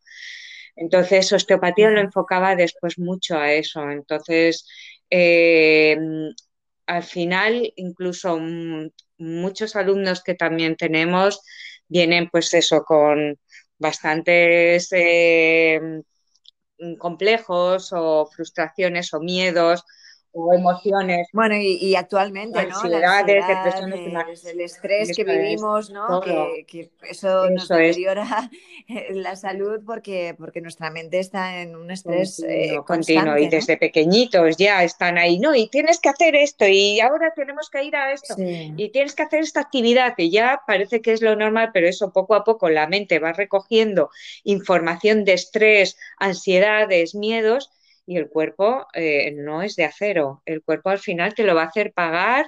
Entonces, 0.77 1.33
osteopatía 1.33 1.91
lo 1.91 2.01
enfocaba 2.01 2.57
después 2.57 2.99
mucho 2.99 3.37
a 3.39 3.53
eso. 3.53 3.91
Entonces, 3.91 4.67
eh, 5.11 5.99
al 6.87 7.03
final, 7.03 7.73
incluso 7.77 8.39
muchos 9.19 9.77
alumnos 9.77 10.23
que 10.23 10.35
también 10.35 10.77
tenemos 10.77 11.41
vienen, 11.89 12.29
pues 12.31 12.53
eso, 12.55 12.83
con 12.85 13.39
bastantes 13.79 14.89
eh, 14.93 15.81
complejos 16.99 17.93
o 17.93 18.27
frustraciones 18.27 19.13
o 19.13 19.21
miedos 19.21 19.85
o 20.33 20.55
emociones. 20.55 21.29
Bueno, 21.33 21.57
y, 21.57 21.95
actualmente, 21.97 22.65
¿no? 22.67 22.77
Ansiedades, 22.77 23.47
depresiones, 23.47 24.45
el 24.45 24.61
estrés 24.61 25.17
que 25.17 25.25
vivimos, 25.25 25.91
¿no? 25.91 26.21
Que, 26.21 26.91
eso, 27.09 27.51
nos 27.51 27.69
deteriora 27.69 28.51
la 29.11 29.35
salud 29.37 29.81
porque, 29.85 30.35
porque 30.39 30.61
nuestra 30.61 30.91
mente 30.91 31.19
está 31.19 31.61
en 31.61 31.75
un 31.75 31.91
estrés 31.91 32.45
continuo, 32.87 33.35
eh, 33.35 33.43
y 33.43 33.49
desde 33.49 33.77
pequeñitos 33.77 34.57
ya 34.57 34.85
están 34.85 35.19
ahí, 35.19 35.39
¿no? 35.39 35.55
Y 35.55 35.69
tienes 35.69 35.99
que 36.01 36.09
hacer 36.09 36.37
esto 36.37 36.67
y 36.67 37.01
ahora 37.01 37.33
tenemos 37.35 37.69
que 37.71 37.83
ir 37.85 37.97
a 37.97 38.13
esto 38.13 38.35
y 38.39 38.91
tienes 38.91 39.15
que 39.15 39.23
hacer 39.25 39.41
esta 39.41 39.61
actividad 39.61 40.15
que 40.17 40.31
ya 40.31 40.63
parece 40.67 41.01
que 41.01 41.13
es 41.13 41.23
lo 41.23 41.35
normal, 41.35 41.71
pero 41.73 41.89
eso 41.89 42.13
poco 42.13 42.35
a 42.35 42.45
poco 42.45 42.69
la 42.69 42.87
mente 42.87 43.19
va 43.19 43.33
recogiendo 43.33 44.11
información 44.45 45.25
de 45.25 45.33
estrés, 45.33 45.97
ansiedades, 46.19 47.15
miedos 47.15 47.71
y 48.07 48.17
el 48.17 48.29
cuerpo 48.29 48.87
eh, 48.95 49.33
no 49.33 49.63
es 49.63 49.77
de 49.77 49.85
acero. 49.85 50.43
El 50.45 50.63
cuerpo 50.63 50.91
al 50.91 50.99
final 50.99 51.35
te 51.35 51.45
lo 51.45 51.55
va 51.55 51.63
a 51.63 51.67
hacer 51.67 51.93
pagar 51.93 52.47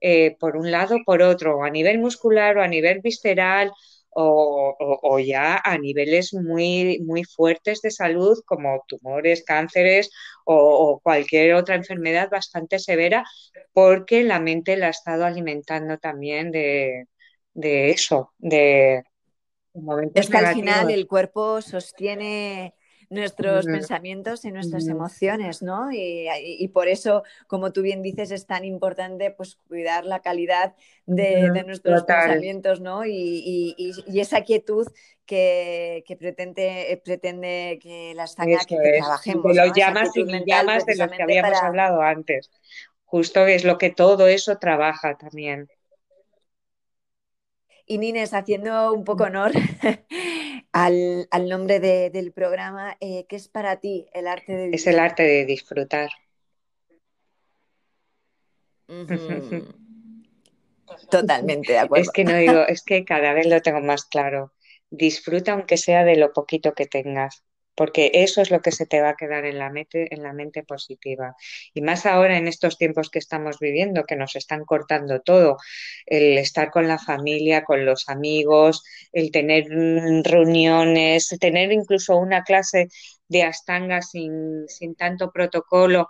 eh, 0.00 0.36
por 0.38 0.56
un 0.56 0.70
lado 0.70 0.96
o 0.96 1.04
por 1.04 1.22
otro, 1.22 1.62
a 1.64 1.70
nivel 1.70 1.98
muscular 1.98 2.56
o 2.58 2.62
a 2.62 2.68
nivel 2.68 3.00
visceral 3.02 3.72
o, 4.12 5.18
ya 5.24 5.60
a 5.62 5.78
niveles 5.78 6.34
muy, 6.34 7.00
muy 7.00 7.24
fuertes 7.24 7.80
de 7.80 7.90
salud 7.90 8.38
como 8.44 8.82
tumores, 8.88 9.44
cánceres 9.44 10.10
o, 10.44 11.00
cualquier 11.02 11.54
otra 11.54 11.76
enfermedad 11.76 12.28
bastante 12.30 12.78
severa 12.78 13.24
porque 13.72 14.24
la 14.24 14.40
mente 14.40 14.76
la 14.76 14.88
ha 14.88 14.90
estado 14.90 15.24
alimentando 15.24 15.98
también 15.98 16.50
de, 16.50 17.06
eso, 17.54 18.32
de... 18.38 19.02
Es 20.14 20.28
que 20.28 20.36
al 20.38 20.54
final 20.54 20.90
el 20.90 21.06
cuerpo 21.06 21.62
sostiene 21.62 22.74
nuestros 23.10 23.66
pensamientos 23.66 24.44
y 24.44 24.52
nuestras 24.52 24.86
emociones, 24.86 25.62
¿no? 25.62 25.90
Y, 25.92 26.68
por 26.72 26.88
eso, 26.88 27.24
como 27.48 27.72
tú 27.72 27.82
bien 27.82 28.02
dices, 28.02 28.30
es 28.30 28.46
tan 28.46 28.64
importante 28.64 29.32
pues 29.32 29.56
cuidar 29.68 30.06
la 30.06 30.20
calidad 30.20 30.74
de, 31.06 31.50
nuestros 31.66 32.04
pensamientos, 32.04 32.80
¿no? 32.80 33.04
Y, 33.04 33.74
esa 34.14 34.42
quietud 34.42 34.86
que, 35.26 36.04
pretende, 36.18 37.02
pretende 37.04 37.78
que 37.82 38.14
las 38.14 38.36
que, 38.36 38.56
que, 38.68 38.98
trabajemos. 38.98 39.54
De 39.54 39.66
los 39.66 39.76
llamas 39.76 40.16
y 40.16 40.24
llamas 40.46 40.86
de 40.86 40.96
los 40.96 41.10
que 41.10 41.22
habíamos 41.22 41.60
hablado 41.60 42.00
antes. 42.00 42.50
Justo 43.04 43.44
es 43.46 43.64
lo 43.64 43.76
que 43.76 43.90
todo 43.90 44.28
eso 44.28 44.58
trabaja 44.58 45.18
también. 45.18 45.68
Y 47.86 47.98
Nines, 47.98 48.34
haciendo 48.34 48.92
un 48.92 49.02
poco 49.02 49.24
honor 49.24 49.50
al, 50.84 51.48
nombre 51.48 51.80
del 51.80 52.32
programa, 52.32 52.96
eh, 53.00 53.26
¿qué 53.28 53.36
es 53.36 53.48
para 53.48 53.76
ti 53.76 54.06
el 54.12 54.26
arte 54.26 54.52
de 54.52 54.70
Es 54.70 54.86
el 54.86 54.98
arte 54.98 55.22
de 55.22 55.44
disfrutar. 55.44 56.10
Totalmente 61.10 61.72
de 61.72 61.78
acuerdo. 61.78 62.02
Es 62.02 62.10
que 62.10 62.24
no 62.24 62.34
digo, 62.34 62.66
es 62.66 62.82
que 62.82 63.04
cada 63.04 63.32
vez 63.32 63.46
lo 63.46 63.60
tengo 63.62 63.80
más 63.80 64.04
claro. 64.04 64.52
Disfruta 64.90 65.52
aunque 65.52 65.76
sea 65.76 66.04
de 66.04 66.16
lo 66.16 66.32
poquito 66.32 66.72
que 66.74 66.86
tengas 66.86 67.44
porque 67.74 68.10
eso 68.14 68.42
es 68.42 68.50
lo 68.50 68.60
que 68.60 68.72
se 68.72 68.86
te 68.86 69.00
va 69.00 69.10
a 69.10 69.16
quedar 69.16 69.44
en 69.44 69.58
la, 69.58 69.70
mente, 69.70 70.14
en 70.14 70.22
la 70.22 70.32
mente 70.32 70.62
positiva. 70.62 71.34
Y 71.72 71.80
más 71.80 72.06
ahora 72.06 72.36
en 72.36 72.46
estos 72.46 72.76
tiempos 72.76 73.10
que 73.10 73.18
estamos 73.18 73.58
viviendo, 73.58 74.04
que 74.04 74.16
nos 74.16 74.36
están 74.36 74.64
cortando 74.64 75.20
todo, 75.20 75.56
el 76.06 76.36
estar 76.38 76.70
con 76.70 76.88
la 76.88 76.98
familia, 76.98 77.64
con 77.64 77.84
los 77.84 78.08
amigos, 78.08 78.82
el 79.12 79.30
tener 79.30 79.66
reuniones, 80.24 81.28
tener 81.40 81.72
incluso 81.72 82.16
una 82.16 82.42
clase 82.42 82.88
de 83.28 83.44
astanga 83.44 84.02
sin, 84.02 84.66
tanto 84.98 85.30
protocolo. 85.32 86.08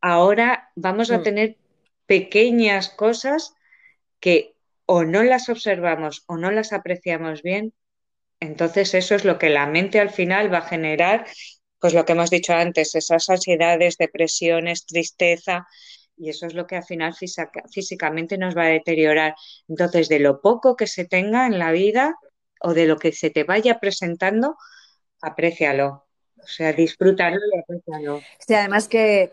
Ahora 0.00 0.70
vamos 0.76 1.10
a 1.10 1.18
mm. 1.18 1.22
tener 1.22 1.56
pequeñas 2.06 2.90
cosas 2.90 3.54
que 4.20 4.54
o 4.86 5.04
no 5.04 5.22
las 5.22 5.48
observamos 5.48 6.24
o 6.26 6.36
no 6.36 6.50
las 6.50 6.72
apreciamos 6.72 7.42
bien 7.42 7.72
entonces 8.42 8.92
eso 8.94 9.14
es 9.14 9.24
lo 9.24 9.38
que 9.38 9.50
la 9.50 9.66
mente 9.66 10.00
al 10.00 10.10
final 10.10 10.52
va 10.52 10.58
a 10.58 10.68
generar, 10.68 11.26
pues 11.78 11.94
lo 11.94 12.04
que 12.04 12.12
hemos 12.12 12.30
dicho 12.30 12.52
antes, 12.52 12.94
esas 12.94 13.28
ansiedades, 13.30 13.96
depresiones, 13.96 14.84
tristeza, 14.84 15.66
y 16.16 16.28
eso 16.28 16.46
es 16.46 16.54
lo 16.54 16.66
que 16.66 16.76
al 16.76 16.84
final 16.84 17.14
físicamente 17.14 18.38
nos 18.38 18.56
va 18.56 18.64
a 18.64 18.68
deteriorar. 18.68 19.34
Entonces, 19.68 20.08
de 20.08 20.18
lo 20.18 20.40
poco 20.40 20.76
que 20.76 20.86
se 20.86 21.04
tenga 21.04 21.46
en 21.46 21.58
la 21.58 21.72
vida 21.72 22.16
o 22.60 22.74
de 22.74 22.86
lo 22.86 22.98
que 22.98 23.12
se 23.12 23.30
te 23.30 23.44
vaya 23.44 23.80
presentando, 23.80 24.56
aprécialo. 25.20 26.06
O 26.36 26.46
sea, 26.46 26.72
disfrútalo 26.72 27.38
y 27.52 27.58
aprécialo. 27.58 28.22
Sí, 28.46 28.54
además 28.54 28.88
que 28.88 29.32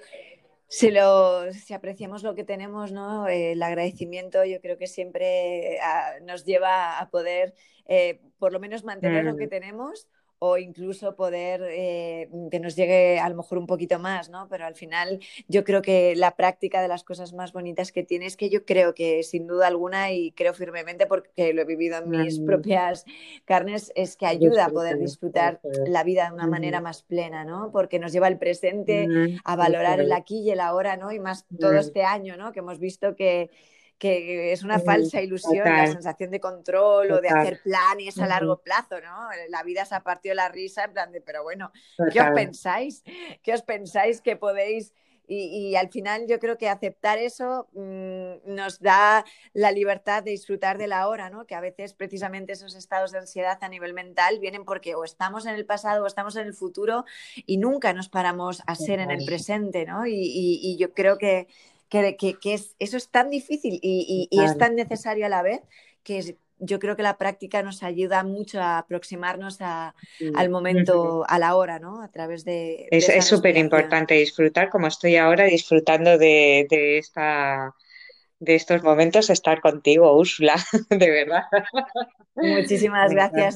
si, 0.69 0.91
lo, 0.91 1.51
si 1.51 1.73
apreciamos 1.73 2.23
lo 2.23 2.35
que 2.35 2.43
tenemos, 2.43 2.91
¿no? 2.91 3.27
el 3.27 3.61
agradecimiento 3.61 4.45
yo 4.45 4.61
creo 4.61 4.77
que 4.77 4.87
siempre 4.87 5.79
ah, 5.81 6.13
nos 6.21 6.45
lleva 6.45 6.99
a 6.99 7.09
poder 7.09 7.53
eh, 7.87 8.21
por 8.37 8.53
lo 8.53 8.59
menos 8.59 8.83
mantener 8.83 9.25
lo 9.25 9.35
que 9.35 9.47
mm. 9.47 9.49
tenemos 9.49 10.07
o 10.39 10.57
incluso 10.57 11.15
poder 11.15 11.61
eh, 11.69 12.29
que 12.49 12.59
nos 12.59 12.75
llegue 12.75 13.19
a 13.19 13.29
lo 13.29 13.35
mejor 13.35 13.57
un 13.57 13.67
poquito 13.67 13.99
más, 13.99 14.29
¿no? 14.29 14.47
Pero 14.49 14.65
al 14.65 14.75
final 14.75 15.19
yo 15.47 15.63
creo 15.63 15.81
que 15.81 16.15
la 16.15 16.35
práctica 16.35 16.81
de 16.81 16.87
las 16.87 17.03
cosas 17.03 17.33
más 17.33 17.51
bonitas 17.51 17.91
que 17.91 18.03
tienes, 18.03 18.37
que 18.37 18.49
yo 18.49 18.65
creo 18.65 18.93
que 18.93 19.23
sin 19.23 19.47
duda 19.47 19.67
alguna 19.67 20.11
y 20.11 20.31
creo 20.31 20.53
firmemente 20.53 21.05
porque 21.05 21.53
lo 21.53 21.61
he 21.61 21.65
vivido 21.65 21.97
en 21.97 22.09
mis 22.09 22.39
propias 22.45 23.05
carnes, 23.45 23.91
es 23.95 24.15
que 24.15 24.25
ayuda 24.25 24.65
a 24.65 24.69
poder 24.69 24.97
disfrutar 24.97 25.59
la 25.85 26.03
vida 26.03 26.29
de 26.29 26.33
una 26.33 26.47
manera 26.47 26.79
más 26.79 27.03
plena, 27.03 27.43
¿no? 27.43 27.71
Porque 27.71 27.99
nos 27.99 28.13
lleva 28.13 28.27
al 28.27 28.39
presente, 28.39 29.07
a 29.43 29.55
valorar 29.55 29.99
el 29.99 30.11
aquí 30.13 30.39
y 30.39 30.51
el 30.51 30.61
ahora, 30.61 30.95
¿no? 30.95 31.11
Y 31.11 31.19
más 31.19 31.45
todo 31.59 31.73
este 31.73 32.03
año, 32.03 32.37
¿no? 32.37 32.53
Que 32.53 32.59
hemos 32.59 32.79
visto 32.79 33.15
que 33.15 33.49
que 33.99 34.53
es 34.53 34.63
una 34.63 34.79
falsa 34.79 35.21
ilusión, 35.21 35.65
la 35.65 35.85
sensación 35.87 36.31
de 36.31 36.39
control 36.39 37.11
o 37.11 37.21
de 37.21 37.27
hacer 37.27 37.61
planes 37.61 38.17
a 38.17 38.25
largo 38.25 38.61
plazo, 38.61 39.01
¿no? 39.01 39.27
La 39.49 39.61
vida 39.63 39.83
se 39.83 39.93
ha 39.93 40.03
partido 40.03 40.33
la 40.33 40.47
risa 40.47 40.85
en 40.85 40.93
plan 40.93 41.11
de, 41.11 41.19
pero 41.19 41.43
bueno, 41.43 41.71
¿qué 42.11 42.21
os 42.21 42.31
pensáis? 42.33 43.03
¿Qué 43.43 43.53
os 43.53 43.61
pensáis 43.61 44.21
que 44.21 44.37
podéis? 44.37 44.93
Y, 45.31 45.75
al 45.75 45.89
final 45.89 46.25
yo 46.27 46.39
creo 46.39 46.57
que 46.57 46.69
aceptar 46.69 47.19
eso 47.19 47.67
mm, 47.73 48.51
nos 48.51 48.79
da 48.79 49.23
la 49.53 49.71
libertad 49.71 50.23
de 50.23 50.31
disfrutar 50.31 50.79
de 50.79 50.87
la 50.87 51.07
hora, 51.07 51.29
¿no? 51.29 51.45
Que 51.45 51.53
a 51.53 51.61
veces 51.61 51.93
precisamente 51.93 52.53
esos 52.53 52.73
estados 52.73 53.11
de 53.11 53.19
ansiedad 53.19 53.59
a 53.61 53.69
nivel 53.69 53.93
mental 53.93 54.39
vienen 54.39 54.65
porque 54.65 54.95
o 54.95 55.03
estamos 55.03 55.45
en 55.45 55.53
el 55.53 55.67
pasado 55.67 56.03
o 56.03 56.07
estamos 56.07 56.35
en 56.35 56.47
el 56.47 56.55
futuro 56.55 57.05
y 57.35 57.57
nunca 57.57 57.93
nos 57.93 58.09
paramos 58.09 58.63
a 58.65 58.73
ser 58.73 58.99
en 58.99 59.11
el 59.11 59.23
presente, 59.23 59.85
¿no? 59.85 60.07
y 60.07 60.75
yo 60.79 60.95
creo 60.95 61.19
que 61.19 61.47
que, 61.89 62.37
es, 62.45 62.75
eso 62.79 62.97
es 62.97 63.09
tan 63.09 63.29
difícil 63.29 63.79
y, 63.81 64.29
es 64.31 64.57
tan 64.57 64.75
necesario 64.75 65.25
a 65.25 65.29
la 65.29 65.41
vez 65.41 65.61
que 66.03 66.37
yo 66.59 66.79
creo 66.79 66.95
que 66.95 67.03
la 67.03 67.17
práctica 67.17 67.63
nos 67.63 67.83
ayuda 67.83 68.23
mucho 68.23 68.61
a 68.61 68.79
aproximarnos 68.79 69.59
al 69.61 70.49
momento, 70.49 71.25
a 71.27 71.39
la 71.39 71.55
hora, 71.55 71.79
¿no? 71.79 72.01
A 72.01 72.09
través 72.09 72.45
de... 72.45 72.87
es 72.91 73.25
súper 73.25 73.57
importante 73.57 74.15
disfrutar 74.15 74.69
como 74.69 74.87
estoy 74.87 75.15
ahora 75.15 75.45
disfrutando 75.45 76.17
de, 76.17 76.67
esta 76.97 77.73
de 78.39 78.55
estos 78.55 78.83
momentos 78.83 79.29
estar 79.29 79.61
contigo, 79.61 80.15
Úrsula, 80.17 80.55
de 80.89 81.09
verdad. 81.09 81.43
Muchísimas 82.35 83.11
gracias. 83.11 83.55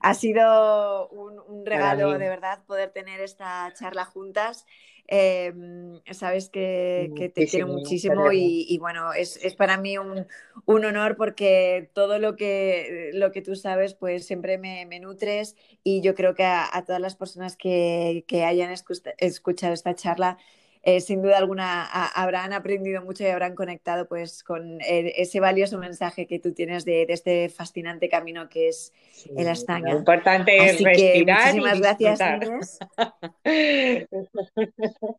Ha 0.00 0.14
sido 0.14 1.08
un 1.08 1.66
regalo 1.66 2.18
de 2.18 2.28
verdad 2.28 2.64
poder 2.66 2.90
tener 2.90 3.20
esta 3.20 3.72
charla 3.74 4.04
juntas 4.04 4.66
Em, 5.08 6.00
sabes 6.12 6.48
que, 6.48 7.32
te 7.34 7.46
quiero 7.46 7.66
muchísimo 7.66 8.32
y, 8.32 8.78
bueno, 8.78 9.12
es, 9.12 9.38
para 9.56 9.76
mí 9.76 9.98
un, 9.98 10.26
honor 10.66 11.16
porque 11.16 11.90
todo 11.92 12.18
lo 12.18 12.36
que, 12.36 13.10
lo 13.12 13.32
que 13.32 13.42
tú 13.42 13.56
sabes, 13.56 13.94
pues 13.94 14.26
siempre 14.26 14.58
me, 14.58 14.86
nutres 15.00 15.56
y 15.82 16.00
yo 16.00 16.14
creo 16.14 16.34
que 16.34 16.44
a, 16.44 16.82
todas 16.86 17.00
las 17.00 17.16
personas 17.16 17.56
que, 17.56 18.24
hayan 18.30 18.70
escuchado 18.70 19.74
esta 19.74 19.94
charla, 19.94 20.38
eh, 20.82 21.00
sin 21.00 21.22
duda 21.22 21.38
alguna 21.38 21.84
habrán 21.84 22.52
aprendido 22.52 23.02
mucho 23.02 23.22
y 23.22 23.28
habrán 23.28 23.54
conectado 23.54 24.08
pues 24.08 24.42
con 24.42 24.78
ese 24.80 25.38
valioso 25.38 25.78
mensaje 25.78 26.26
que 26.26 26.40
tú 26.40 26.52
tienes 26.52 26.84
de, 26.84 27.06
este 27.08 27.48
fascinante 27.48 28.08
camino 28.08 28.48
que 28.48 28.68
es 28.68 28.92
el 29.36 29.46
Astaña. 29.48 29.92
Lo 29.92 29.98
importante 29.98 30.56
es 30.56 30.82
respirar. 30.82 31.54
muchísimas 31.54 31.80
gracias, 31.80 32.20
Inés. 32.20 32.78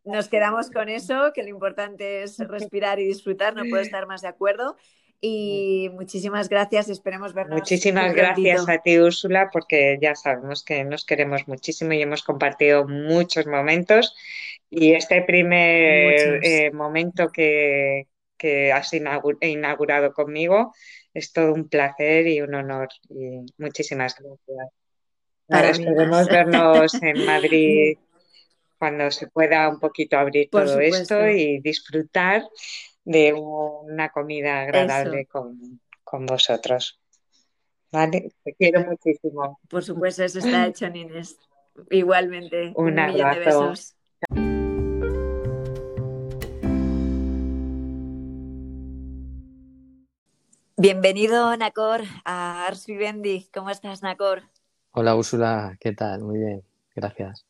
Nos 0.04 0.28
quedamos 0.28 0.70
con 0.70 0.88
eso, 0.88 1.32
que 1.34 1.42
lo 1.42 1.48
importante 1.48 2.22
es 2.22 2.38
respirar 2.38 3.00
y 3.00 3.06
disfrutar, 3.06 3.54
no 3.54 3.62
puedo 3.70 3.82
estar 3.82 4.06
más 4.06 4.20
de 4.20 4.28
acuerdo. 4.28 4.76
Y 5.26 5.88
muchísimas 5.94 6.50
gracias, 6.50 6.90
esperemos 6.90 7.32
vernos. 7.32 7.58
Muchísimas 7.58 8.14
gracias 8.14 8.68
a 8.68 8.76
ti, 8.76 8.98
Úrsula, 8.98 9.48
porque 9.50 9.98
ya 9.98 10.14
sabemos 10.14 10.62
que 10.62 10.84
nos 10.84 11.06
queremos 11.06 11.48
muchísimo 11.48 11.94
y 11.94 12.02
hemos 12.02 12.22
compartido 12.22 12.86
muchos 12.86 13.46
momentos. 13.46 14.14
Y 14.70 14.92
este 14.92 15.22
primer 15.22 16.40
eh, 16.42 16.70
momento 16.72 17.28
que, 17.28 18.06
has 18.74 18.92
inaugurado 18.92 20.12
conmigo 20.12 20.74
es 21.14 21.32
todo 21.32 21.54
un 21.54 21.68
placer 21.68 22.26
y 22.26 22.42
un 22.42 22.54
honor. 22.54 22.88
Y 23.08 23.40
muchísimas 23.56 24.16
gracias. 24.18 25.78
esperemos 25.78 26.28
vernos 26.28 26.94
en 27.02 27.24
Madrid 27.26 27.96
cuando 28.78 29.10
se 29.10 29.28
pueda 29.28 29.68
un 29.68 29.80
poquito 29.80 30.18
abrir 30.18 30.50
todo 30.50 30.78
esto 30.80 31.26
y 31.26 31.60
disfrutar 31.60 32.42
de 33.04 33.32
una 33.32 34.10
comida 34.10 34.62
agradable 34.62 35.26
con, 35.26 35.80
vosotros. 36.26 37.00
¿Vale? 37.90 38.30
Te 38.42 38.54
quiero 38.54 38.84
muchísimo. 38.84 39.58
Por 39.68 39.84
supuesto, 39.84 40.24
eso 40.24 40.38
está 40.38 40.66
hecho, 40.66 40.88
Nines. 40.88 41.38
Igualmente. 41.90 42.72
Un, 42.76 42.98
abrazo. 42.98 43.40
de 43.40 43.44
besos. 43.44 43.96
Bienvenido, 50.76 51.56
Nacor, 51.56 52.02
a 52.24 52.66
Ars 52.66 52.86
Vivendi. 52.86 53.48
¿Cómo 53.54 53.70
estás, 53.70 54.02
Nacor? 54.02 54.42
Hola, 54.90 55.14
Úrsula. 55.14 55.76
¿Qué 55.78 55.92
tal? 55.92 56.22
Muy 56.22 56.38
bien. 56.40 56.64
Gracias. 56.96 57.46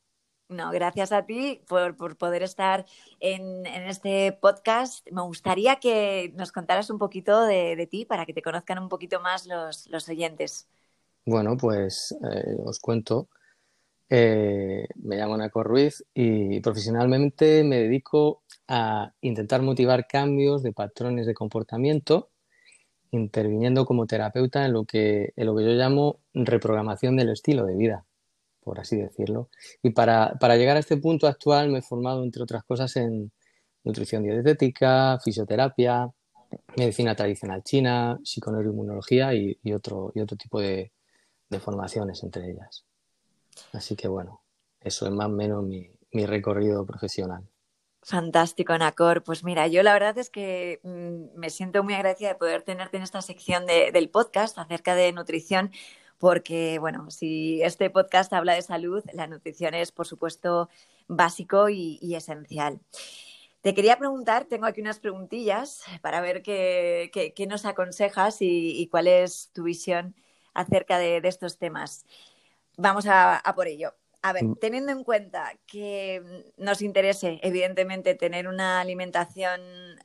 No, 0.51 0.71
gracias 0.71 1.11
a 1.11 1.25
ti 1.25 1.63
por, 1.67 1.97
poder 2.19 2.43
estar 2.43 2.85
en, 3.21 3.65
este 3.65 4.33
podcast. 4.33 5.11
Me 5.11 5.23
gustaría 5.23 5.77
que 5.77 6.35
nos 6.37 6.53
contaras 6.53 6.91
un 6.91 6.99
poquito 6.99 7.47
de, 7.47 7.89
ti 7.91 8.05
para 8.05 8.27
que 8.27 8.35
te 8.35 8.43
conozcan 8.43 8.79
un 8.79 8.91
poquito 8.91 9.21
más 9.21 9.47
los, 9.47 10.09
oyentes. 10.11 10.69
Bueno, 11.25 11.57
pues 11.57 12.15
eh, 12.31 12.57
os 12.63 12.79
cuento. 12.79 13.31
Eh, 14.11 14.87
me 14.97 15.17
llamo 15.17 15.39
Naco 15.39 15.63
Ruiz 15.63 16.05
y 16.13 16.61
profesionalmente 16.61 17.65
me 17.65 17.79
dedico 17.79 18.43
a 18.69 19.15
intentar 19.23 19.63
motivar 19.63 20.07
cambios 20.07 20.63
de 20.63 20.73
patrones 20.75 21.27
de 21.27 21.33
comportamiento, 21.33 22.29
interviniendo 23.15 23.85
como 23.87 24.07
terapeuta 24.07 24.65
en 24.65 24.73
lo 24.73 24.85
que, 24.85 25.33
en 25.37 25.47
lo 25.47 25.57
que 25.57 25.65
yo 25.65 25.71
llamo 25.71 26.21
reprogramación 26.35 27.17
del 27.17 27.31
estilo 27.31 27.65
de 27.65 27.77
vida 27.77 28.05
por 28.65 28.81
así 28.81 28.97
decirlo. 28.97 29.51
Y 29.83 29.91
para, 29.91 30.37
llegar 30.57 30.77
a 30.77 30.81
este 30.81 30.97
punto 30.97 31.29
actual 31.29 31.69
me 31.69 31.79
he 31.79 31.83
formado, 31.83 32.25
entre 32.25 32.43
otras 32.43 32.65
cosas, 32.65 32.97
en 32.97 33.31
nutrición 33.85 34.25
dietética, 34.25 35.21
fisioterapia, 35.23 36.11
medicina 36.77 37.15
tradicional 37.15 37.63
china, 37.63 38.19
psiconeuroinmunología 38.25 39.35
y, 39.35 39.59
otro, 39.73 40.11
y 40.15 40.21
otro 40.21 40.37
tipo 40.37 40.61
de, 40.61 40.91
formaciones 41.61 42.21
entre 42.25 42.51
ellas. 42.51 42.85
Así 43.73 43.95
que 43.95 44.09
bueno, 44.09 44.41
eso 44.81 45.07
es 45.07 45.13
más 45.13 45.27
o 45.27 45.31
menos 45.31 45.63
mi, 45.63 45.89
recorrido 46.27 46.85
profesional. 46.85 47.45
Fantástico, 48.05 48.77
Nacor. 48.77 49.25
Pues 49.25 49.45
mira, 49.45 49.67
yo 49.67 49.83
la 49.83 49.95
verdad 49.95 50.19
es 50.19 50.29
que 50.29 50.79
mm, 50.83 51.39
me 51.39 51.49
siento 51.49 51.83
muy 51.83 51.95
agradecida 51.95 52.29
de 52.29 52.35
poder 52.35 52.63
tenerte 52.63 52.99
en 52.99 53.03
esta 53.03 53.23
sección 53.23 53.65
del 53.67 54.11
podcast 54.11 54.59
acerca 54.59 54.95
de 54.95 55.11
nutrición, 55.13 55.73
porque, 56.19 56.79
bueno, 56.79 57.11
si 57.11 57.63
este 57.63 57.89
podcast 57.89 58.31
habla 58.35 58.55
de 58.55 58.61
salud, 58.63 59.03
la 59.15 59.27
nutrición 59.27 59.73
es, 59.75 59.91
por 59.91 60.07
supuesto, 60.07 60.69
básico 61.09 61.71
y, 61.71 62.15
esencial. 62.15 62.79
Te 63.63 63.75
quería 63.75 63.99
preguntar, 63.99 64.45
tengo 64.45 64.67
aquí 64.67 64.83
unas 64.83 65.01
preguntillas 65.01 65.83
para 66.03 66.21
ver 66.21 66.43
qué, 66.43 67.11
nos 67.49 67.65
aconsejas 67.65 68.37
y, 68.41 68.87
cuál 68.91 69.07
es 69.09 69.51
tu 69.55 69.65
visión 69.65 70.15
acerca 70.53 70.99
de, 70.99 71.23
estos 71.25 71.59
temas. 71.59 72.05
Vamos 72.77 73.07
a, 73.09 73.43
por 73.57 73.67
ello. 73.67 73.95
A 74.25 74.33
ver, 74.33 74.45
mm. 74.45 74.55
teniendo 74.57 74.91
en 74.91 75.05
cuenta 75.05 75.53
que 75.67 76.51
nos 76.57 76.81
interese, 76.81 77.41
evidentemente, 77.43 78.15
tener 78.15 78.49
una 78.49 78.81
alimentación 78.81 79.61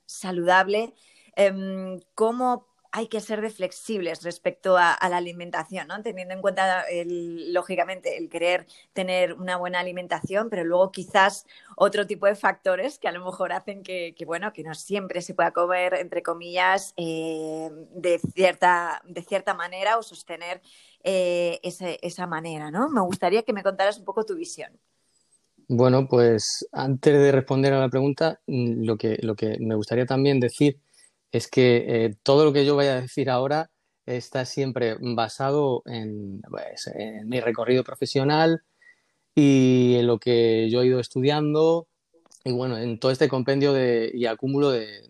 saludable, 0.05 0.93
em, 1.37 2.01
¿cómo 2.15 2.67
hay 2.91 3.07
que 3.07 3.21
ser 3.21 3.41
de 3.41 3.49
flexibles 3.49 4.23
respecto 4.23 4.77
a, 4.77 4.97
la 5.09 5.17
alimentación, 5.17 5.87
¿no? 5.87 6.01
Teniendo 6.01 6.33
en 6.33 6.41
cuenta, 6.41 6.85
lógicamente, 7.05 8.17
el 8.17 8.29
querer 8.29 8.65
tener 8.93 9.33
una 9.33 9.57
buena 9.57 9.79
alimentación, 9.79 10.49
pero 10.49 10.63
luego 10.63 10.91
quizás 10.91 11.45
otro 11.75 12.07
tipo 12.07 12.25
de 12.25 12.35
factores 12.35 12.97
que 12.97 13.07
a 13.07 13.11
lo 13.11 13.23
mejor 13.23 13.53
hacen 13.53 13.83
que, 13.83 14.15
bueno, 14.25 14.53
que 14.53 14.63
no 14.63 14.73
siempre 14.73 15.21
se 15.21 15.33
pueda 15.33 15.51
comer, 15.51 15.93
entre 15.95 16.23
comillas, 16.23 16.93
eh, 16.97 17.69
de, 17.93 18.19
cierta, 18.33 19.01
de 19.05 19.21
cierta 19.21 19.53
manera 19.53 19.97
o 19.97 20.03
sostener 20.03 20.61
eh, 21.03 21.59
esa 21.63 22.27
manera. 22.27 22.71
Me 22.71 23.01
gustaría 23.01 23.43
que 23.43 23.53
me 23.53 23.63
contaras 23.63 23.99
un 23.99 24.05
poco 24.05 24.25
tu 24.25 24.35
visión. 24.35 24.71
Bueno, 25.67 26.07
pues 26.07 26.67
antes 26.71 27.13
de 27.13 27.31
responder 27.31 27.73
a 27.73 27.79
la 27.79 27.89
pregunta, 27.89 28.41
mm, 28.47 28.83
lo 28.83 28.97
que, 28.97 29.19
lo 29.21 29.35
que 29.35 29.57
me 29.59 29.75
gustaría 29.75 30.07
también 30.07 30.39
decir 30.39 30.79
es 31.31 31.47
que 31.47 31.85
eh, 31.87 32.15
todo 32.23 32.45
lo 32.45 32.53
que 32.53 32.65
yo 32.65 32.75
vaya 32.75 32.93
a 32.93 33.01
decir 33.01 33.29
ahora 33.29 33.69
está 34.05 34.45
siempre 34.45 34.97
basado 34.99 35.83
en, 35.85 36.41
pues, 36.49 36.89
mi 37.25 37.39
recorrido 37.39 37.83
profesional 37.83 38.63
y 39.35 39.95
en 39.99 40.07
lo 40.07 40.19
que 40.19 40.69
yo 40.69 40.81
he 40.81 40.87
ido 40.87 40.99
estudiando 40.99 41.87
y 42.43 42.51
bueno, 42.51 42.77
en 42.77 42.99
todo 42.99 43.11
este 43.11 43.27
compendio 43.27 43.73
de, 43.73 44.11
y 44.13 44.25
acúmulo 44.25 44.71
de, 44.71 45.09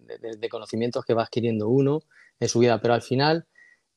conocimientos 0.50 1.06
que 1.06 1.14
va 1.14 1.24
adquiriendo 1.24 1.70
uno 1.70 2.02
en 2.40 2.50
su 2.50 2.60
vida. 2.60 2.82
Pero 2.82 2.94
al 2.96 3.02
final, 3.02 3.46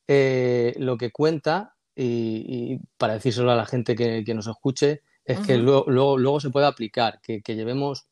eh, 0.06 0.74
lo 0.78 0.98
que 0.98 1.10
cuenta, 1.10 1.74
y, 1.96 2.78
para 2.98 3.14
decírselo 3.14 3.50
a 3.50 3.56
la 3.56 3.66
gente 3.66 3.94
que, 3.96 4.34
nos 4.34 4.46
escuche, 4.46 5.02
es 5.24 5.38
que 5.40 5.56
luego, 5.56 5.84
luego, 5.88 6.40
se 6.40 6.50
puede 6.50 6.66
aplicar, 6.66 7.20
que, 7.22 7.42
que 7.42 7.54
llevemos 7.54 8.06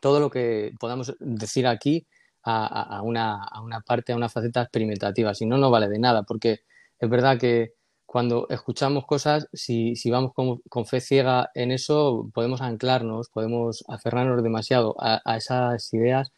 todo 0.00 0.20
lo 0.20 0.30
que 0.30 0.72
podamos 0.78 1.14
decir 1.18 1.66
aquí 1.66 2.06
a, 2.48 3.02
una, 3.02 3.42
a, 3.44 3.60
una, 3.60 3.80
parte, 3.80 4.12
a 4.12 4.16
una 4.16 4.28
faceta 4.28 4.62
experimentativa, 4.62 5.34
si 5.34 5.46
no, 5.46 5.58
no 5.58 5.70
vale 5.70 5.88
de 5.88 5.98
nada, 5.98 6.22
porque 6.22 6.60
es 6.98 7.10
verdad 7.10 7.38
que 7.38 7.74
cuando 8.06 8.46
escuchamos 8.48 9.04
cosas, 9.04 9.48
si, 9.52 9.94
si 9.94 10.10
vamos 10.10 10.32
con, 10.32 10.58
con, 10.68 10.86
fe 10.86 11.00
ciega 11.00 11.50
en 11.54 11.70
eso, 11.70 12.30
podemos 12.32 12.62
anclarnos, 12.62 13.28
podemos 13.28 13.84
aferrarnos 13.86 14.42
demasiado 14.42 14.94
a, 14.98 15.20
a 15.24 15.36
esas 15.36 15.92
ideas 15.92 16.32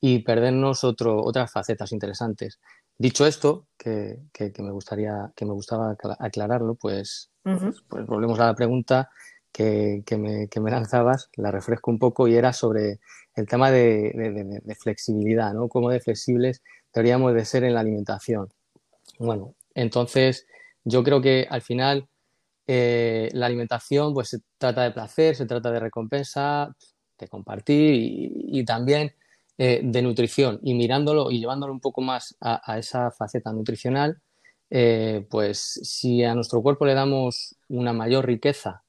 y 0.00 0.20
perdernos 0.20 0.84
otro, 0.84 1.24
otras 1.24 1.50
facetas 1.50 1.90
interesantes. 1.92 2.60
Dicho 2.98 3.26
esto, 3.26 3.66
que, 3.76 4.20
que, 4.32 4.52
me 4.62 4.70
gustaría, 4.70 5.32
que 5.34 5.44
me 5.44 5.52
gustaba 5.52 5.96
aclararlo, 6.18 6.76
pues, 6.76 7.30
pues, 7.42 7.82
pues 7.88 8.06
volvemos 8.06 8.38
a 8.40 8.46
la 8.46 8.54
pregunta 8.54 9.10
que, 9.56 10.18
me, 10.18 10.48
que 10.48 10.60
me 10.60 10.70
lanzabas, 10.70 11.30
la 11.36 11.50
refresco 11.50 11.90
un 11.90 11.98
poco 11.98 12.28
y 12.28 12.34
era 12.34 12.52
sobre 12.52 13.00
el 13.34 13.46
tema 13.46 13.70
de, 13.70 14.60
flexibilidad, 14.78 15.54
¿no? 15.54 15.68
Cómo 15.68 15.88
de 15.88 16.00
flexibles 16.00 16.62
deberíamos 16.92 17.32
de 17.32 17.44
ser 17.46 17.64
en 17.64 17.72
la 17.72 17.80
alimentación. 17.80 18.48
Bueno, 19.18 19.54
entonces 19.74 20.46
yo 20.84 21.02
creo 21.02 21.22
que 21.22 21.46
al 21.48 21.62
final 21.62 22.06
eh, 22.66 23.30
la 23.32 23.46
alimentación 23.46 24.12
pues 24.12 24.28
se 24.28 24.40
trata 24.58 24.82
de 24.82 24.90
placer, 24.90 25.34
se 25.34 25.46
trata 25.46 25.70
de 25.70 25.80
recompensa, 25.80 26.74
de 27.18 27.28
compartir 27.28 27.94
y, 27.94 28.62
también 28.66 29.14
eh, 29.56 29.80
de 29.82 30.02
nutrición. 30.02 30.60
Y 30.62 30.74
mirándolo 30.74 31.30
y 31.30 31.38
llevándolo 31.38 31.72
un 31.72 31.80
poco 31.80 32.02
más 32.02 32.36
a, 32.40 32.78
esa 32.78 33.10
faceta 33.10 33.52
nutricional, 33.52 34.20
eh, 34.68 35.26
pues 35.30 35.80
si 35.82 36.24
a 36.24 36.34
nuestro 36.34 36.60
cuerpo 36.60 36.84
le 36.84 36.92
damos 36.92 37.56
una 37.68 37.94
mayor 37.94 38.26
riqueza 38.26 38.82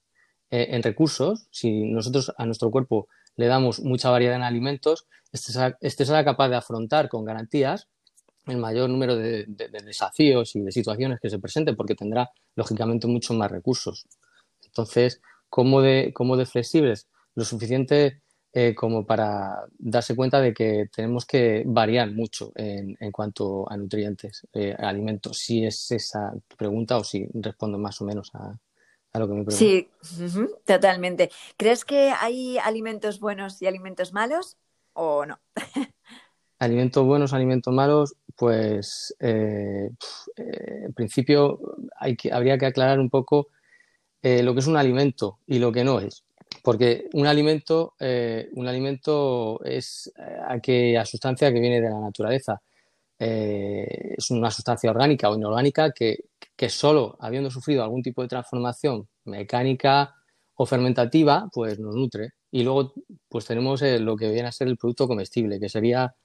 en 0.50 0.84
recursos, 0.84 1.48
si 1.52 1.84
nosotros 1.86 2.34
a 2.38 2.46
nuestro 2.46 2.72
cuerpo 2.72 3.08
le 3.36 3.48
damos 3.48 3.82
mucha 3.82 4.10
variedad 4.10 4.36
en 4.36 4.44
alimentos, 4.44 5.08
este 5.32 5.52
será, 5.52 5.78
este 5.82 6.06
capaz 6.06 6.50
de 6.50 6.56
afrontar 6.56 7.10
con 7.10 7.26
garantías 7.26 7.88
el 8.48 8.58
mayor 8.58 8.90
número 8.90 9.16
de, 9.16 9.46
desafíos 9.84 10.56
y 10.56 10.62
de 10.62 10.72
situaciones 10.72 11.20
que 11.20 11.30
se 11.30 11.40
presenten, 11.40 11.76
porque 11.76 11.96
tendrá, 11.96 12.32
lógicamente, 12.56 13.08
muchos 13.08 13.36
más 13.36 13.52
recursos. 13.52 14.08
Entonces, 14.64 15.22
¿cómo 15.50 15.82
de, 15.82 16.12
cómo 16.14 16.38
de 16.38 16.46
flexibles? 16.46 17.08
Lo 17.36 17.44
suficiente 17.44 18.22
eh, 18.54 18.74
como 18.74 19.06
para 19.06 19.66
darse 19.78 20.16
cuenta 20.16 20.40
de 20.40 20.54
que 20.54 20.86
tenemos 20.96 21.26
que 21.26 21.64
variar 21.66 22.12
mucho 22.12 22.52
en, 22.56 22.96
cuanto 23.12 23.70
a 23.70 23.78
nutrientes, 23.78 24.48
eh, 24.54 24.76
alimentos, 24.78 25.38
si 25.38 25.66
es 25.66 25.92
esa 25.92 26.34
pregunta 26.58 26.98
o 26.98 27.04
si 27.04 27.28
respondo 27.34 27.78
más 27.78 28.02
o 28.02 28.06
menos 28.06 28.32
a, 28.34 28.58
a 29.18 29.20
lo 29.20 29.28
que 29.28 29.34
me 29.34 29.44
preguntas. 29.44 29.58
Sí, 29.58 29.90
totalmente. 30.66 31.30
¿Crees 31.58 31.84
que 31.84 32.12
hay 32.20 32.58
alimentos 32.58 33.20
buenos 33.20 33.62
y 33.62 33.68
alimentos 33.68 34.14
malos 34.14 34.58
o 34.94 35.26
no? 35.26 35.40
alimentos 36.60 37.06
buenos, 37.06 37.34
alimentos 37.34 37.74
malos, 37.74 38.16
pues 38.36 39.16
eh, 39.20 39.90
eh, 40.36 40.84
en 40.86 40.94
principio 40.94 41.60
hay 42.00 42.16
que, 42.16 42.32
habría 42.32 42.58
que 42.58 42.68
aclarar 42.68 43.00
un 43.00 43.10
poco 43.10 43.50
eh, 44.22 44.44
lo 44.44 44.54
que 44.54 44.60
es 44.60 44.68
un 44.68 44.78
alimento 44.78 45.40
y 45.46 45.60
lo 45.60 45.72
que 45.72 45.84
no 45.84 46.00
es. 46.00 46.24
Porque 46.64 47.10
un 47.14 47.28
alimento, 47.28 47.94
un 48.00 48.68
alimento 48.68 49.64
es 49.64 50.12
aquella 50.48 51.06
sustancia 51.06 51.52
que 51.52 51.60
viene 51.60 51.82
de 51.82 51.90
la 51.90 52.00
naturaleza. 52.00 52.62
Es 53.20 54.30
una 54.32 54.52
sustancia 54.52 54.92
orgánica 54.92 55.30
o 55.30 55.36
inorgánica 55.36 55.92
que, 55.92 56.26
que 56.56 56.70
solo 56.70 57.18
habiendo 57.20 57.50
sufrido 57.50 57.84
algún 57.84 58.04
tipo 58.04 58.22
de 58.22 58.28
transformación 58.28 59.08
mecánica 59.26 60.16
o 60.56 60.66
fermentativa, 60.66 61.50
pues 61.54 61.80
nos 61.80 61.96
nutre. 61.96 62.32
Y 62.52 62.64
luego, 62.64 62.94
pues 63.30 63.46
tenemos 63.46 63.82
lo 63.82 64.16
que 64.16 64.32
viene 64.32 64.48
a 64.48 64.52
ser 64.52 64.68
el 64.68 64.78
producto 64.78 65.08
comestible, 65.08 65.60
que 65.60 65.70
sería 65.70 66.16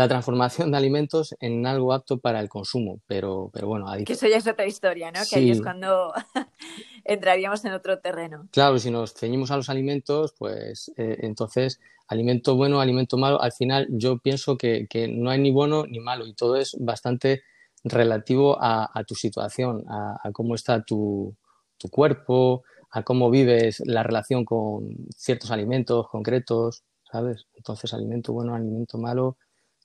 la 0.00 0.08
transformación 0.08 0.70
de 0.70 0.78
alimentos 0.78 1.36
en 1.40 1.66
algo 1.66 1.92
apto 1.92 2.20
para 2.20 2.40
el 2.40 2.48
consumo, 2.48 3.02
pero, 3.06 3.50
pero 3.52 3.68
bueno. 3.68 3.86
Que 4.06 4.14
eso 4.14 4.26
ya 4.26 4.38
es 4.38 4.46
otra 4.46 4.66
historia, 4.66 5.12
¿no? 5.12 5.20
Que 5.28 5.36
ahí 5.36 5.50
es 5.50 5.60
cuando 5.60 6.14
entraríamos 7.04 7.62
en 7.66 7.72
otro 7.72 7.98
terreno. 7.98 8.48
Claro, 8.50 8.78
si 8.78 8.90
nos 8.90 9.12
ceñimos 9.12 9.50
a 9.50 9.58
los 9.58 9.68
alimentos, 9.68 10.32
pues 10.38 10.90
eh, 10.96 11.18
entonces 11.20 11.80
alimento 12.08 12.56
bueno, 12.56 12.80
alimento 12.80 13.18
malo, 13.18 13.42
al 13.42 13.52
final 13.52 13.88
yo 13.90 14.16
pienso 14.16 14.56
que, 14.56 14.88
no 15.14 15.28
hay 15.28 15.38
ni 15.38 15.50
bueno 15.50 15.84
ni 15.84 16.00
malo 16.00 16.26
y 16.26 16.32
todo 16.32 16.56
es 16.56 16.74
bastante 16.80 17.42
relativo 17.84 18.56
a, 18.58 19.04
tu 19.06 19.14
situación, 19.14 19.84
a, 19.86 20.30
cómo 20.32 20.54
está 20.54 20.82
tu, 20.82 21.36
tu 21.76 21.90
cuerpo, 21.90 22.62
a 22.90 23.02
cómo 23.02 23.28
vives 23.28 23.82
la 23.84 24.02
relación 24.02 24.46
con 24.46 24.88
ciertos 25.14 25.50
alimentos 25.50 26.08
concretos, 26.08 26.84
¿sabes? 27.12 27.48
Entonces, 27.54 27.92
alimento 27.92 28.32
bueno, 28.32 28.54
alimento 28.54 28.96
malo, 28.96 29.36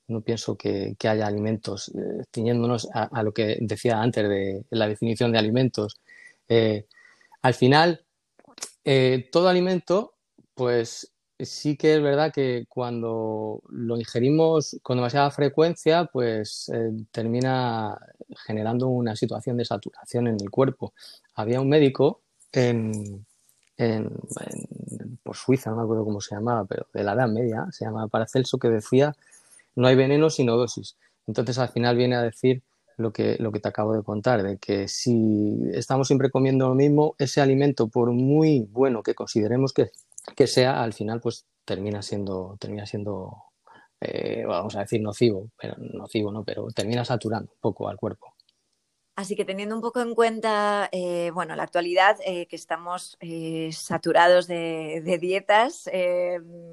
no 0.07 0.21
pienso 0.21 0.55
que, 0.55 0.95
haya 1.03 1.27
alimentos, 1.27 1.89
eh, 1.89 2.23
ciñéndonos 2.33 2.87
a, 2.93 3.23
lo 3.23 3.33
que 3.33 3.57
decía 3.61 4.01
antes 4.01 4.27
de 4.27 4.65
la 4.69 4.87
definición 4.87 5.31
de 5.31 5.39
alimentos. 5.39 5.99
Eh, 6.47 6.85
al 7.41 7.53
final, 7.53 8.05
eh, 8.83 9.29
todo 9.31 9.47
alimento, 9.47 10.15
pues 10.53 11.11
sí 11.39 11.75
que 11.75 11.95
es 11.95 12.01
verdad 12.01 12.31
que 12.31 12.65
cuando 12.69 13.61
lo 13.69 13.97
ingerimos 13.97 14.77
con 14.81 14.97
demasiada 14.97 15.31
frecuencia, 15.31 16.05
pues 16.05 16.71
termina 17.11 17.97
generando 18.45 18.87
una 18.87 19.15
situación 19.15 19.57
de 19.57 19.65
saturación 19.65 20.27
en 20.27 20.37
el 20.39 20.49
cuerpo. 20.49 20.93
Había 21.35 21.59
un 21.59 21.67
médico 21.67 22.21
en, 22.53 23.25
por 25.23 25.35
Suiza, 25.35 25.71
no 25.71 25.77
me 25.77 25.83
acuerdo 25.83 26.05
cómo 26.05 26.21
se 26.21 26.35
llamaba, 26.35 26.63
pero 26.65 26.87
de 26.93 27.03
la 27.03 27.13
Edad 27.13 27.27
Media, 27.27 27.67
se 27.71 27.83
llamaba 27.83 28.07
Paracelso, 28.07 28.57
que 28.57 28.69
decía 28.69 29.13
no 29.75 29.87
hay 29.87 29.95
veneno 29.95 30.29
sino 30.29 30.55
dosis. 30.57 30.97
Entonces 31.27 31.57
al 31.57 31.69
final 31.69 31.97
viene 31.97 32.15
a 32.15 32.21
decir 32.21 32.63
lo 32.97 33.11
que, 33.11 33.35
lo 33.39 33.51
que 33.51 33.59
te 33.59 33.67
acabo 33.67 33.93
de 33.93 34.03
contar, 34.03 34.43
de 34.43 34.57
que 34.57 34.87
si 34.87 35.57
estamos 35.73 36.07
siempre 36.07 36.29
comiendo 36.29 36.69
lo 36.69 36.75
mismo, 36.75 37.15
ese 37.17 37.41
alimento, 37.41 37.87
por 37.87 38.11
muy 38.11 38.67
bueno 38.71 39.03
que 39.03 39.15
consideremos 39.15 39.73
que, 39.73 40.47
sea, 40.47 40.83
al 40.83 40.93
final 40.93 41.19
pues 41.19 41.45
termina 41.65 42.01
siendo, 42.01 42.57
termina 42.59 42.85
siendo 42.85 43.33
eh, 43.99 44.43
vamos 44.45 44.75
a 44.75 44.79
decir 44.79 45.01
nocivo, 45.01 45.49
pero 45.59 45.75
nocivo 45.77 46.31
no, 46.31 46.43
pero 46.43 46.67
termina 46.67 47.03
saturando 47.03 47.51
un 47.51 47.59
poco 47.59 47.89
al 47.89 47.97
cuerpo. 47.97 48.33
Así 49.17 49.37
que 49.37 49.45
teniendo 49.45 49.75
un 49.75 49.81
poco 49.81 50.01
en 50.01 50.13
cuenta, 50.13 50.89
eh, 50.91 51.31
bueno, 51.33 51.55
la 51.55 51.63
actualidad, 51.63 52.17
eh, 52.25 52.47
que 52.47 52.57
estamos 52.57 53.17
saturados 53.71 54.45
de, 54.45 55.01
de 55.05 55.17
dietas 55.17 55.89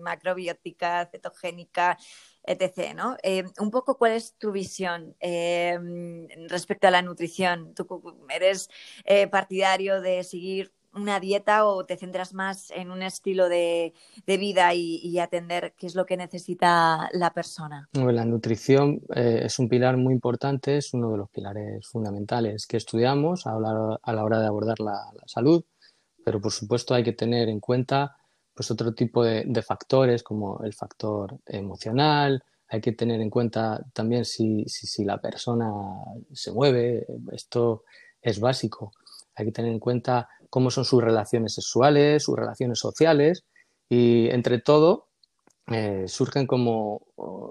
macrobiótica, 0.00 1.06
cetogénica, 1.06 1.98
etc. 2.44 2.94
¿no? 2.94 3.16
Eh, 3.22 3.44
un 3.58 3.70
poco 3.70 3.96
cuál 3.96 4.12
es 4.12 4.34
tu 4.34 4.52
visión 4.52 5.14
eh, 5.20 5.78
respecto 6.48 6.88
a 6.88 6.90
la 6.90 7.02
nutrición. 7.02 7.74
¿Tú 7.74 8.02
eres 8.34 8.68
eh, 9.04 9.26
partidario 9.28 10.00
de 10.00 10.24
seguir 10.24 10.72
una 10.94 11.20
dieta 11.20 11.64
o 11.64 11.86
te 11.86 11.96
centras 11.96 12.34
más 12.34 12.70
en 12.70 12.90
un 12.90 13.02
estilo 13.02 13.48
de, 13.48 13.94
vida 14.26 14.74
y, 14.74 15.18
atender 15.18 15.72
qué 15.78 15.86
es 15.86 15.94
lo 15.94 16.04
que 16.04 16.18
necesita 16.18 17.08
la 17.12 17.32
persona? 17.32 17.88
la 17.92 18.26
nutrición 18.26 19.00
es 19.14 19.58
un 19.58 19.70
pilar 19.70 19.96
muy 19.96 20.12
importante, 20.12 20.76
es 20.76 20.92
uno 20.92 21.10
de 21.10 21.16
los 21.16 21.30
pilares 21.30 21.88
fundamentales 21.88 22.66
que 22.66 22.76
estudiamos 22.76 23.46
a 23.46 23.58
la, 23.58 24.22
hora 24.22 24.38
de 24.38 24.46
abordar 24.46 24.80
la, 24.80 25.00
salud, 25.24 25.64
pero 26.26 26.42
por 26.42 26.52
supuesto 26.52 26.92
hay 26.92 27.04
que 27.04 27.14
tener 27.14 27.48
en 27.48 27.60
cuenta 27.60 28.18
pues 28.54 28.70
otro 28.70 28.92
tipo 28.94 29.24
de, 29.24 29.62
factores 29.62 30.22
como 30.22 30.62
el 30.62 30.74
factor 30.74 31.38
emocional, 31.46 32.42
hay 32.68 32.80
que 32.80 32.92
tener 32.92 33.20
en 33.20 33.30
cuenta 33.30 33.84
también 33.92 34.24
si, 34.24 34.64
si, 34.66 35.04
la 35.04 35.20
persona 35.20 35.70
se 36.32 36.52
mueve, 36.52 37.06
esto 37.32 37.84
es 38.20 38.40
básico. 38.40 38.92
Hay 39.34 39.46
que 39.46 39.52
tener 39.52 39.72
en 39.72 39.78
cuenta 39.78 40.28
cómo 40.50 40.70
son 40.70 40.84
sus 40.84 41.02
relaciones 41.02 41.54
sexuales, 41.54 42.24
sus 42.24 42.36
relaciones 42.36 42.78
sociales 42.78 43.44
y 43.88 44.28
entre 44.30 44.58
todo 44.58 45.08
eh, 45.68 46.04
surgen 46.08 46.46
como 46.46 47.06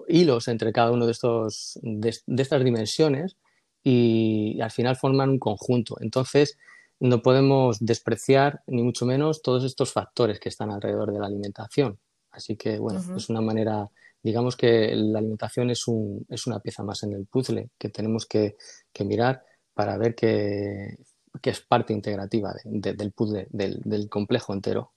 hilos 0.08 0.47
entre 0.47 0.72
cada 0.72 0.91
uno 0.91 1.06
de, 1.06 1.12
estos, 1.12 1.80
de, 1.82 2.16
de 2.26 2.43
estas 2.43 2.64
dimensiones 2.64 3.38
y 3.84 4.60
al 4.62 4.72
final 4.72 4.95
forman 4.95 5.30
un 5.30 5.39
conjunto. 5.39 5.97
Entonces, 6.02 6.58
no 7.02 7.24
podemos 7.24 7.80
despreciar, 7.80 8.62
ni 8.68 8.84
mucho 8.84 9.08
menos, 9.08 9.41
todos 9.41 9.64
estos 9.64 9.91
factores 9.91 10.39
que 10.39 10.49
están 10.49 10.70
alrededor 10.70 11.12
de 11.12 11.20
la 11.20 11.26
alimentación. 11.26 11.97
Así 12.30 12.56
que, 12.56 12.78
bueno, 12.78 13.02
es 13.18 13.28
una 13.28 13.41
manera, 13.41 13.89
digamos 14.22 14.56
que 14.56 14.95
la 14.95 15.18
alimentación 15.18 15.72
es, 15.72 15.88
un, 15.88 16.26
es 16.30 16.45
una 16.45 16.60
pieza 16.60 16.84
más 16.84 17.02
en 17.02 17.14
el 17.14 17.26
puzzle 17.26 17.72
que 17.78 17.89
tenemos 17.89 18.28
que, 18.28 18.56
mirar 19.04 19.43
para 19.74 19.97
ver 19.97 20.14
que, 20.14 20.99
es 21.41 21.62
parte 21.62 21.91
integrativa 21.91 22.54
del 22.64 23.12
puzzle, 23.14 23.47
del 23.49 24.08
complejo 24.08 24.54
entero. 24.54 24.91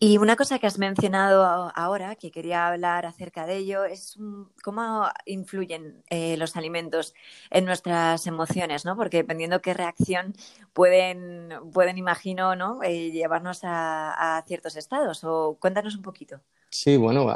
Y 0.00 0.16
una 0.18 0.36
cosa 0.36 0.60
que 0.60 0.68
has 0.68 0.78
mencionado 0.78 1.44
ahora, 1.74 2.14
que 2.14 2.30
quería 2.30 2.68
hablar 2.68 3.04
acerca 3.04 3.46
de 3.46 3.56
ello, 3.56 3.84
es 3.84 4.16
cómo 4.62 5.08
influyen 5.26 6.04
eh, 6.08 6.36
los 6.36 6.56
alimentos 6.56 7.14
en 7.50 7.64
nuestras 7.64 8.28
emociones, 8.28 8.84
¿no? 8.84 8.96
Porque 8.96 9.16
dependiendo 9.16 9.60
qué 9.60 9.74
reacción 9.74 10.34
pueden, 10.72 11.48
pueden 11.72 11.98
imagino, 11.98 12.54
¿no? 12.54 12.80
Eh, 12.84 13.10
llevarnos 13.10 13.62
a, 13.64 14.44
ciertos 14.46 14.76
estados. 14.76 15.24
O 15.24 15.58
cuéntanos 15.60 15.96
un 15.96 16.02
poquito. 16.02 16.40
Sí, 16.70 16.96
bueno, 16.96 17.26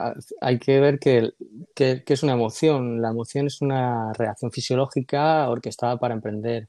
hay 0.41 0.59
que 0.61 0.79
ver 0.79 1.01
que, 1.01 1.33
que, 1.75 2.05
es 2.07 2.23
una 2.23 2.35
emoción. 2.35 3.03
La 3.03 3.09
emoción 3.11 3.49
es 3.49 3.61
una 3.61 4.13
reacción 4.13 4.53
fisiológica 4.53 5.49
orquestada 5.49 5.99
para 5.99 6.15
emprender 6.15 6.69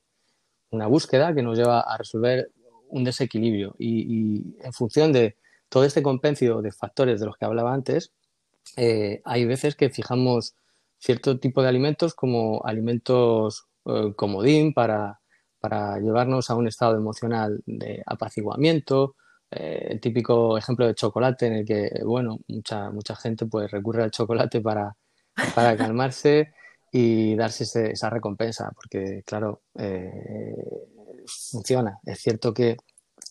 una 0.72 0.88
búsqueda 0.88 1.36
que 1.36 1.44
nos 1.44 1.56
lleva 1.56 1.82
a 1.82 1.98
resolver 1.98 2.52
un 2.88 3.04
desequilibrio. 3.04 3.76
y 3.78 4.56
en 4.60 4.74
función 4.74 5.14
de 5.14 5.38
todo 5.74 5.86
este 5.86 6.04
compendio 6.04 6.62
de 6.62 6.72
factores 6.72 7.20
de 7.20 7.26
los 7.26 7.36
que 7.36 7.46
hablaba 7.46 7.74
antes, 7.74 8.14
eh, 8.78 9.24
hay 9.26 9.46
veces 9.46 9.76
que 9.76 9.90
fijamos 9.90 10.56
cierto 11.00 11.40
tipo 11.40 11.64
de 11.64 11.70
alimentos 11.70 12.14
como 12.14 12.64
alimentos 12.64 13.66
eh, 13.86 14.14
comodín 14.16 14.76
para, 14.76 15.20
llevarnos 16.00 16.52
a 16.52 16.56
un 16.56 16.68
estado 16.68 16.96
emocional 16.96 17.64
de 17.66 18.04
apaciguamiento. 18.06 19.16
Eh, 19.50 19.88
el 19.90 20.00
típico 20.00 20.60
ejemplo 20.60 20.86
de 20.86 20.94
chocolate 20.94 21.48
en 21.48 21.54
el 21.54 21.66
que, 21.66 21.90
bueno, 22.06 22.38
mucha, 22.48 22.92
mucha 22.92 23.16
gente 23.16 23.48
pues 23.48 23.72
recurre 23.72 24.04
al 24.04 24.12
chocolate 24.12 24.62
para, 24.62 24.96
para 25.56 25.76
calmarse 25.78 26.54
y 26.92 27.36
darse 27.36 27.64
esa 27.94 28.12
recompensa, 28.12 28.72
porque 28.76 29.24
claro, 29.26 29.64
funciona. 31.26 31.98
Es 32.06 32.20
cierto 32.20 32.54
que 32.54 32.78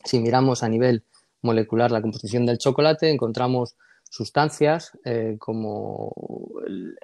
si 0.05 0.19
miramos 0.19 0.65
a 0.65 0.69
nivel 0.69 1.05
molecular 1.43 1.91
la 1.91 2.01
composición 2.01 2.47
del 2.47 2.59
chocolate, 2.59 3.11
encontramos 3.11 3.77
sustancias 4.13 4.93
eh, 5.05 5.37
como 5.39 6.13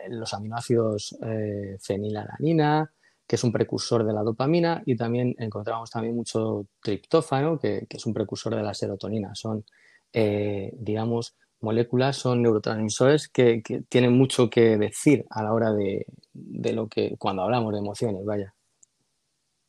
los 0.08 0.34
aminoácidos 0.34 1.16
eh, 1.22 1.78
fenilalanina, 1.80 2.92
que 3.26 3.36
es 3.36 3.44
un 3.44 3.52
precursor 3.52 4.04
de 4.04 4.12
la 4.12 4.22
dopamina, 4.22 4.82
y 4.84 4.94
también 4.94 5.34
encontramos 5.38 5.90
también 5.90 6.14
mucho 6.14 6.66
triptófano, 6.82 7.58
que, 7.58 7.86
es 7.88 8.06
un 8.06 8.12
precursor 8.12 8.56
de 8.56 8.62
la 8.62 8.74
serotonina. 8.74 9.34
Son, 9.34 9.64
eh, 10.12 10.70
digamos, 10.78 11.34
moléculas, 11.60 12.16
son 12.16 12.42
neurotransmisores 12.42 13.28
que, 13.28 13.62
tienen 13.88 14.12
mucho 14.12 14.50
que 14.50 14.76
decir 14.76 15.24
a 15.30 15.42
la 15.42 15.52
hora 15.54 15.72
de, 15.72 16.06
de, 16.32 16.72
lo 16.74 16.88
que, 16.88 17.16
cuando 17.18 17.42
hablamos 17.42 17.72
de 17.72 17.78
emociones, 17.78 18.24
vaya. 18.24 18.54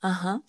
Ajá. 0.02 0.42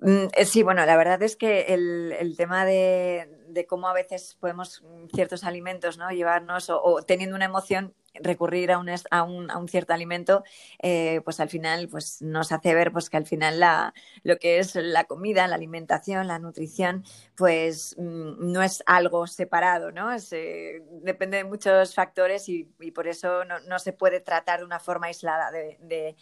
Mm, 0.00 0.26
sí, 0.44 0.62
bueno, 0.62 0.84
la 0.84 0.96
verdad 0.96 1.22
es 1.22 1.36
que 1.36 1.60
el, 1.74 2.12
el 2.12 2.36
tema 2.36 2.64
de, 2.64 3.37
de 3.48 3.66
cómo 3.66 3.88
a 3.88 3.92
veces 3.92 4.36
podemos 4.40 4.82
mm, 4.82 5.06
ciertos 5.14 5.44
alimentos 5.44 5.98
¿no? 5.98 6.10
llevarnos 6.10 6.70
o, 6.70 7.02
teniendo 7.06 7.36
una 7.36 7.46
emoción 7.46 7.94
recurrir 8.14 8.72
a 8.72 8.78
un, 8.78 8.88
a 8.88 9.22
un, 9.22 9.50
a 9.50 9.58
un 9.58 9.68
cierto 9.68 9.92
alimento, 9.92 10.44
eh, 10.82 11.20
pues 11.24 11.40
al 11.40 11.48
final 11.48 11.88
pues 11.88 12.22
nos 12.22 12.52
hace 12.52 12.74
ver 12.74 12.92
pues 12.92 13.10
que 13.10 13.16
al 13.16 13.26
final 13.26 13.60
la, 13.60 13.94
lo 14.22 14.38
que 14.38 14.58
es 14.58 14.74
la 14.74 15.04
comida, 15.04 15.46
la 15.46 15.56
alimentación, 15.56 16.26
la 16.26 16.38
nutrición, 16.38 17.04
pues 17.36 17.94
mm, 17.98 18.52
no 18.52 18.62
es 18.62 18.82
algo 18.86 19.26
separado, 19.26 19.92
¿no? 19.92 20.10
Eh, 20.32 20.82
depende 21.02 21.38
de 21.38 21.44
muchos 21.44 21.94
factores 21.94 22.48
y, 22.48 22.64
por 22.94 23.06
eso 23.06 23.44
no, 23.44 23.78
se 23.78 23.92
puede 23.92 24.20
tratar 24.20 24.60
de 24.60 24.64
una 24.64 24.80
forma 24.80 25.06
aislada 25.06 25.50
de, 25.50 26.16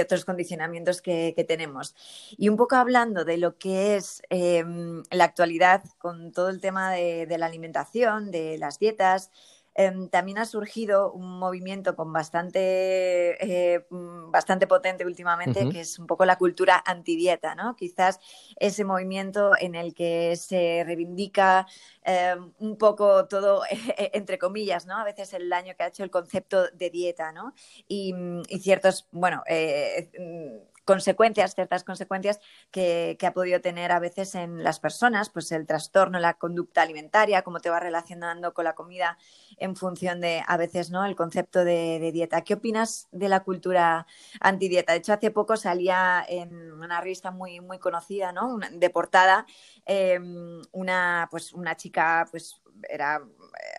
otros 0.00 0.24
condicionamientos 0.24 1.02
que, 1.02 1.34
tenemos. 1.46 1.94
Y 2.38 2.48
un 2.48 2.56
poco 2.56 2.76
hablando 2.76 3.24
de 3.24 3.36
lo 3.36 3.56
que 3.56 3.96
es 3.96 4.22
em, 4.30 5.02
la 5.10 5.24
actualidad 5.24 5.84
con 5.98 6.32
todo 6.32 6.48
el 6.56 6.60
tema 6.60 6.92
de 6.92 7.36
la 7.38 7.46
alimentación, 7.46 8.30
de 8.30 8.58
las 8.58 8.78
dietas, 8.78 9.30
Em, 9.78 10.08
también 10.08 10.38
ha 10.38 10.46
surgido 10.46 11.12
un 11.12 11.38
movimiento 11.38 11.94
con 11.96 12.10
bastante, 12.10 13.36
eh, 13.74 13.84
mm, 13.90 14.30
bastante 14.30 14.66
potente 14.66 15.04
últimamente, 15.04 15.68
que 15.68 15.80
es 15.80 15.98
un 15.98 16.06
poco 16.06 16.24
la 16.24 16.38
cultura 16.38 16.82
antidieta, 16.86 17.54
¿no? 17.54 17.76
Quizás 17.76 18.18
ese 18.58 18.84
movimiento 18.84 19.52
en 19.60 19.74
el 19.74 19.92
que 19.94 20.34
se 20.36 20.82
reivindica 20.86 21.66
em, 22.02 22.52
un 22.58 22.78
poco 22.78 23.26
todo, 23.28 23.62
entre 24.14 24.38
comillas, 24.38 24.86
¿no? 24.86 24.96
A 24.96 25.04
veces 25.04 25.34
el 25.34 25.50
daño 25.50 25.74
que 25.76 25.82
ha 25.82 25.88
hecho 25.88 26.04
el 26.04 26.10
concepto 26.10 26.70
de 26.70 26.88
dieta, 26.88 27.32
¿no? 27.32 27.52
Y, 27.86 28.14
mm, 28.14 28.44
ciertos, 28.60 29.06
bueno, 29.12 29.42
eh, 29.46 30.10
mm, 30.18 30.75
consecuencias, 30.86 31.54
ciertas 31.54 31.84
consecuencias 31.84 32.40
que, 32.70 33.18
ha 33.26 33.32
podido 33.32 33.60
tener 33.60 33.90
a 33.90 33.98
veces 33.98 34.36
en 34.36 34.62
las 34.62 34.78
personas, 34.78 35.30
pues 35.30 35.50
el 35.50 35.66
trastorno, 35.66 36.20
la 36.20 36.34
conducta 36.34 36.82
alimentaria, 36.82 37.42
cómo 37.42 37.58
te 37.58 37.68
va 37.68 37.80
relacionando 37.80 38.54
con 38.54 38.64
la 38.64 38.74
comida 38.74 39.18
en 39.58 39.74
función 39.74 40.20
de 40.20 40.42
a 40.46 40.56
veces 40.56 40.90
no 40.90 41.04
el 41.04 41.16
concepto 41.16 41.64
de, 41.64 42.10
dieta. 42.12 42.42
¿Qué 42.42 42.54
opinas 42.54 43.08
de 43.10 43.28
la 43.28 43.40
cultura 43.40 44.06
antidieta? 44.40 44.92
De 44.92 44.98
hecho, 44.98 45.12
hace 45.12 45.32
poco 45.32 45.56
salía 45.56 46.24
en 46.28 46.72
una 46.72 47.00
revista 47.00 47.32
muy, 47.32 47.60
muy 47.60 47.78
conocida, 47.78 48.30
¿no? 48.32 48.58
de 48.70 48.90
portada, 48.90 49.44
em, 49.84 50.62
una, 50.70 51.28
pues, 51.30 51.52
una 51.52 51.76
chica 51.76 52.28
pues 52.30 52.62
era 52.88 53.22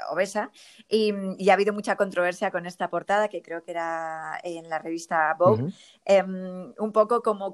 obesa 0.10 0.52
y, 0.90 1.14
ha 1.50 1.54
habido 1.54 1.74
mucha 1.74 1.96
controversia 1.96 2.52
con 2.52 2.66
esta 2.66 2.90
portada 2.90 3.28
que 3.28 3.42
creo 3.42 3.64
que 3.64 3.72
era 3.72 4.40
en 4.44 4.70
la 4.70 4.80
revista 4.80 5.36
Vogue. 5.38 5.72
Em, 6.06 6.74
un 6.78 6.92
poco 6.92 7.22
como, 7.22 7.54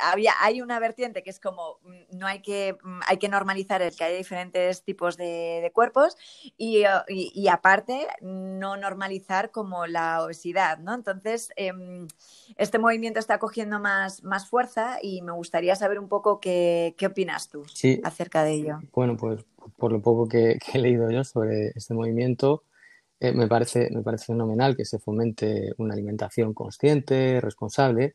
había 0.00 0.32
hay 0.40 0.60
una 0.60 0.78
vertiente 0.78 1.22
que 1.22 1.30
es 1.30 1.40
como 1.40 1.78
mm, 1.82 2.18
no 2.18 2.26
hay 2.26 2.42
que 2.42 2.76
mm, 2.82 3.00
hay 3.06 3.16
que 3.18 3.28
normalizar 3.28 3.82
el 3.82 3.94
que 3.96 4.04
haya 4.04 4.16
diferentes 4.16 4.82
tipos 4.82 5.16
de, 5.16 5.70
cuerpos 5.74 6.16
y, 6.56 6.84
aparte 7.50 8.06
no 8.20 8.76
normalizar 8.76 9.50
como 9.50 9.86
la 9.86 10.22
obesidad 10.22 10.78
no 10.78 10.94
entonces 10.94 11.50
em, 11.56 12.06
este 12.56 12.78
movimiento 12.78 13.18
está 13.18 13.38
cogiendo 13.38 13.78
más 13.80 14.22
más 14.22 14.48
fuerza 14.48 14.98
y 15.02 15.22
me 15.22 15.32
gustaría 15.32 15.74
saber 15.76 15.98
un 15.98 16.08
poco 16.08 16.40
qué, 16.40 16.94
qué 16.96 17.06
opinas 17.06 17.48
tú 17.48 17.64
acerca 18.04 18.44
de 18.44 18.52
ello. 18.52 18.78
Bueno 18.92 19.16
pues 19.16 19.44
por 19.76 19.92
lo 19.92 20.00
poco 20.02 20.28
que, 20.28 20.58
he 20.72 20.78
leído 20.78 21.10
yo 21.10 21.24
sobre 21.24 21.68
este 21.74 21.94
movimiento, 21.94 22.64
eh, 23.20 23.32
me, 23.32 23.48
parece, 23.48 23.90
me 23.90 24.02
parece 24.02 24.26
fenomenal 24.26 24.76
que 24.76 24.84
se 24.84 24.98
fomente 24.98 25.72
una 25.78 25.94
alimentación 25.94 26.54
consciente, 26.54 27.40
responsable 27.40 28.14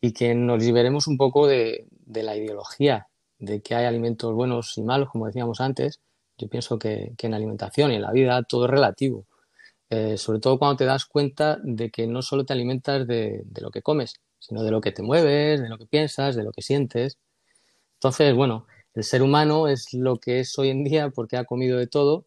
y 0.00 0.12
que 0.12 0.34
nos 0.34 0.62
liberemos 0.62 1.06
un 1.08 1.16
poco 1.16 1.46
de, 1.46 1.86
la 2.06 2.36
ideología 2.36 3.08
de 3.38 3.60
que 3.62 3.74
hay 3.74 3.86
alimentos 3.86 4.34
buenos 4.34 4.76
y 4.78 4.82
malos, 4.82 5.10
como 5.10 5.26
decíamos 5.26 5.60
antes. 5.60 6.00
Yo 6.38 6.48
pienso 6.48 6.78
que, 6.78 7.14
en 7.18 7.30
la 7.30 7.36
alimentación 7.36 7.92
y 7.92 7.96
en 7.96 8.02
la 8.02 8.12
vida 8.12 8.42
todo 8.44 8.64
es 8.66 8.70
relativo, 8.70 9.26
eh, 9.90 10.16
sobre 10.16 10.40
todo 10.40 10.58
cuando 10.58 10.76
te 10.76 10.84
das 10.84 11.04
cuenta 11.06 11.58
de 11.62 11.90
que 11.90 12.06
no 12.06 12.22
solo 12.22 12.44
te 12.44 12.52
alimentas 12.52 13.06
de, 13.06 13.42
de 13.44 13.60
lo 13.60 13.70
que 13.70 13.82
comes, 13.82 14.14
sino 14.38 14.62
de 14.62 14.70
lo 14.70 14.80
que 14.80 14.92
te 14.92 15.02
mueves, 15.02 15.60
de 15.60 15.68
lo 15.68 15.78
que 15.78 15.86
piensas, 15.86 16.36
de 16.36 16.44
lo 16.44 16.52
que 16.52 16.62
sientes. 16.62 17.18
Entonces, 17.94 18.34
bueno, 18.34 18.66
el 18.94 19.04
ser 19.04 19.22
humano 19.22 19.68
es 19.68 19.92
lo 19.92 20.18
que 20.18 20.40
es 20.40 20.58
hoy 20.58 20.70
en 20.70 20.84
día 20.84 21.10
porque 21.10 21.36
ha 21.36 21.44
comido 21.44 21.78
de 21.78 21.86
todo 21.86 22.26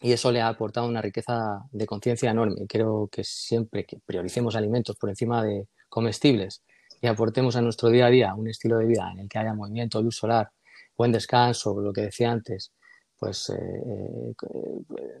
y 0.00 0.12
eso 0.12 0.30
le 0.30 0.40
ha 0.40 0.48
aportado 0.48 0.86
una 0.86 1.02
riqueza 1.02 1.62
de 1.72 1.86
conciencia 1.86 2.30
enorme. 2.30 2.66
Creo 2.68 3.08
que 3.10 3.24
siempre 3.24 3.84
que 3.84 3.98
prioricemos 4.04 4.54
alimentos 4.56 4.96
por 4.96 5.10
encima 5.10 5.42
de 5.42 5.68
comestibles 5.88 6.62
y 7.00 7.06
aportemos 7.06 7.56
a 7.56 7.62
nuestro 7.62 7.88
día 7.88 8.06
a 8.06 8.10
día 8.10 8.34
un 8.34 8.48
estilo 8.48 8.78
de 8.78 8.86
vida 8.86 9.10
en 9.12 9.20
el 9.20 9.28
que 9.28 9.38
haya 9.38 9.54
movimiento, 9.54 10.02
luz 10.02 10.16
solar, 10.16 10.50
buen 10.96 11.12
descanso, 11.12 11.80
lo 11.80 11.92
que 11.92 12.02
decía 12.02 12.30
antes, 12.30 12.72
pues 13.18 13.50
eh, 13.50 13.54
eh, 13.56 14.34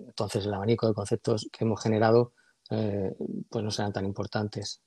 entonces 0.06 0.46
el 0.46 0.54
abanico 0.54 0.86
de 0.86 0.94
conceptos 0.94 1.48
que 1.52 1.64
hemos 1.64 1.82
generado 1.82 2.32
eh, 2.70 3.14
pues 3.48 3.64
no 3.64 3.70
serán 3.70 3.92
tan 3.92 4.04
importantes. 4.04 4.82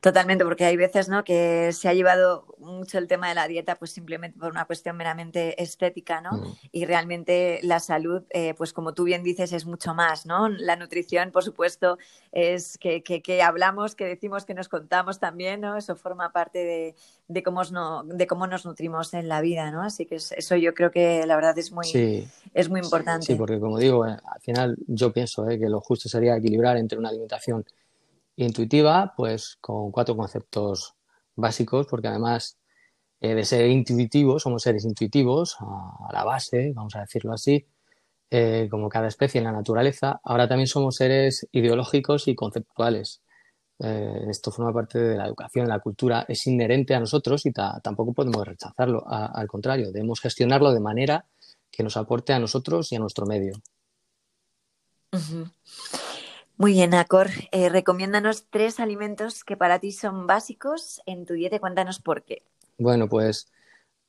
Totalmente, 0.00 0.44
porque 0.44 0.64
hay 0.64 0.76
veces 0.76 1.08
¿no? 1.08 1.22
que 1.22 1.72
se 1.72 1.88
ha 1.88 1.94
llevado 1.94 2.46
mucho 2.58 2.98
el 2.98 3.06
tema 3.06 3.28
de 3.28 3.34
la 3.34 3.46
dieta 3.46 3.76
pues 3.76 3.92
simplemente 3.92 4.38
por 4.38 4.50
una 4.50 4.64
cuestión 4.64 4.96
meramente 4.96 5.62
estética, 5.62 6.20
¿no? 6.20 6.32
Mm. 6.32 6.56
Y 6.72 6.86
realmente 6.86 7.60
la 7.62 7.80
salud, 7.80 8.22
eh, 8.30 8.54
pues 8.54 8.72
como 8.72 8.94
tú 8.94 9.04
bien 9.04 9.22
dices, 9.22 9.52
es 9.52 9.66
mucho 9.66 9.94
más, 9.94 10.26
¿no? 10.26 10.48
La 10.48 10.76
nutrición, 10.76 11.30
por 11.30 11.44
supuesto, 11.44 11.98
es 12.32 12.78
que, 12.78 13.02
que, 13.02 13.42
hablamos, 13.42 13.94
que 13.94 14.06
decimos, 14.06 14.44
que 14.44 14.54
nos 14.54 14.68
contamos 14.68 15.20
también, 15.20 15.60
¿no? 15.60 15.76
Eso 15.76 15.96
forma 15.96 16.32
parte 16.32 16.58
de, 16.58 16.94
de, 17.28 17.42
cómo, 17.42 17.62
no, 17.64 18.02
de 18.04 18.26
cómo 18.26 18.46
nos 18.46 18.64
nutrimos 18.64 19.14
en 19.14 19.28
la 19.28 19.40
vida, 19.40 19.70
¿no? 19.70 19.82
Así 19.82 20.06
que 20.06 20.16
eso 20.16 20.56
yo 20.56 20.74
creo 20.74 20.90
que 20.90 21.24
la 21.26 21.36
verdad 21.36 21.56
es 21.58 21.72
muy, 21.72 22.28
es 22.54 22.68
muy 22.68 22.80
importante. 22.80 23.26
Sí, 23.26 23.34
porque 23.34 23.60
como 23.60 23.78
digo, 23.78 24.06
eh, 24.06 24.16
al 24.24 24.40
final 24.40 24.76
yo 24.86 25.12
pienso 25.12 25.48
eh, 25.48 25.58
que 25.58 25.68
lo 25.68 25.80
justo 25.80 26.08
sería 26.08 26.36
equilibrar 26.36 26.76
entre 26.76 26.98
una 26.98 27.10
alimentación 27.10 27.64
intuitiva, 28.44 29.12
pues 29.16 29.56
con 29.60 29.90
cuatro 29.90 30.16
conceptos 30.16 30.94
básicos, 31.36 31.86
porque 31.86 32.08
además 32.08 32.58
eh, 33.20 33.34
de 33.34 33.44
ser 33.44 33.68
intuitivos, 33.68 34.42
somos 34.42 34.62
seres 34.62 34.84
intuitivos 34.84 35.56
a, 35.60 36.08
la 36.12 36.24
base, 36.24 36.72
vamos 36.74 36.96
a 36.96 37.00
decirlo 37.00 37.32
así, 37.32 37.66
eh, 38.30 38.68
como 38.70 38.88
cada 38.88 39.08
especie 39.08 39.38
en 39.38 39.44
la 39.44 39.52
naturaleza, 39.52 40.20
ahora 40.24 40.48
también 40.48 40.68
somos 40.68 40.96
seres 40.96 41.46
ideológicos 41.52 42.28
y 42.28 42.34
conceptuales. 42.34 43.22
Eh, 43.78 44.26
esto 44.28 44.50
forma 44.50 44.72
parte 44.72 44.98
de 44.98 45.16
la 45.16 45.26
educación, 45.26 45.68
la 45.68 45.80
cultura, 45.80 46.24
es 46.28 46.46
inherente 46.46 46.94
a 46.94 47.00
nosotros 47.00 47.44
y 47.46 47.52
tampoco 47.52 48.12
podemos 48.12 48.46
rechazarlo. 48.46 49.04
al 49.06 49.48
contrario, 49.48 49.92
debemos 49.92 50.20
gestionarlo 50.20 50.72
de 50.72 50.80
manera 50.80 51.26
que 51.70 51.82
nos 51.82 51.96
aporte 51.96 52.32
a 52.32 52.38
nosotros 52.38 52.92
y 52.92 52.96
a 52.96 52.98
nuestro 52.98 53.26
medio. 53.26 53.54
Muy 56.60 56.72
bien, 56.72 56.92
Acor. 56.92 57.28
Eh, 57.52 57.70
recomiéndanos 57.70 58.44
tres 58.50 58.80
alimentos 58.80 59.44
que 59.44 59.56
para 59.56 59.78
ti 59.78 59.92
son 59.92 60.26
básicos 60.26 61.00
en 61.06 61.24
tu 61.24 61.32
dieta 61.32 61.58
cuéntanos 61.58 62.00
por 62.00 62.22
qué. 62.22 62.42
Bueno, 62.76 63.08
pues, 63.08 63.50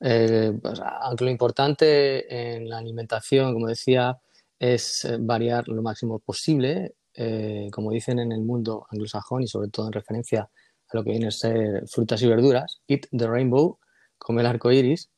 eh, 0.02 0.52
pues, 0.62 0.82
aunque 1.00 1.24
lo 1.24 1.32
importante 1.32 2.56
en 2.56 2.68
la 2.68 2.80
alimentación, 2.80 3.54
como 3.54 3.68
decía, 3.68 4.20
es 4.60 5.06
eh, 5.06 5.16
variar 5.18 5.70
lo 5.70 5.82
máximo 5.82 6.20
posible, 6.20 6.96
como 7.72 7.92
dicen 7.92 8.20
en 8.20 8.34
el 8.34 8.42
mundo 8.42 8.86
anglosajón 8.92 9.44
y 9.44 9.48
sobre 9.48 9.70
todo 9.70 9.88
en 9.88 9.94
referencia 9.94 10.42
a 10.90 10.98
lo 10.98 11.06
que 11.06 11.12
viene 11.12 11.28
a 11.28 11.32
ser 11.32 11.88
frutas 11.88 12.22
y 12.22 12.28
verduras, 12.28 12.82
eat 12.86 13.06
the 13.18 13.28
rainbow, 13.28 13.80
come 14.18 14.42
el 14.42 14.48
arco 14.48 14.74
iris. 14.74 15.10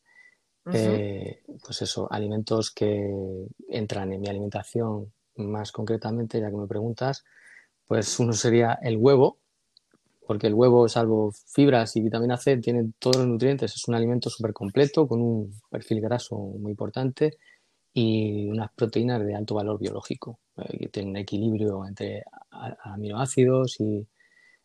pues 0.63 1.81
eso, 1.81 2.07
alimentos 2.11 2.69
que 2.69 3.11
entran 3.69 4.13
en 4.13 4.21
mi 4.21 4.27
alimentación 4.27 5.11
más 5.35 5.71
concretamente, 5.71 6.39
ya 6.39 6.49
que 6.49 6.57
me 6.57 6.67
preguntas, 6.67 7.23
pues 7.87 8.19
uno 8.19 8.33
sería 8.33 8.77
el 8.81 8.97
huevo, 8.97 9.39
porque 10.25 10.47
el 10.47 10.53
huevo, 10.53 10.87
salvo 10.87 11.31
fibras 11.47 11.95
y 11.95 12.01
vitamina 12.01 12.37
C, 12.37 12.57
tiene 12.57 12.91
todos 12.99 13.17
los 13.17 13.27
nutrientes, 13.27 13.75
es 13.75 13.87
un 13.87 13.95
alimento 13.95 14.29
súper 14.29 14.53
completo, 14.53 15.07
con 15.07 15.21
un 15.21 15.53
perfil 15.69 16.01
graso 16.01 16.35
muy 16.37 16.71
importante 16.71 17.37
y 17.93 18.49
unas 18.49 18.71
proteínas 18.73 19.23
de 19.23 19.35
alto 19.35 19.55
valor 19.55 19.79
biológico, 19.79 20.39
eh, 20.57 20.77
que 20.79 20.89
tienen 20.89 21.17
equilibrio 21.17 21.85
entre 21.85 22.23
aminoácidos 22.83 23.79
y 23.79 24.07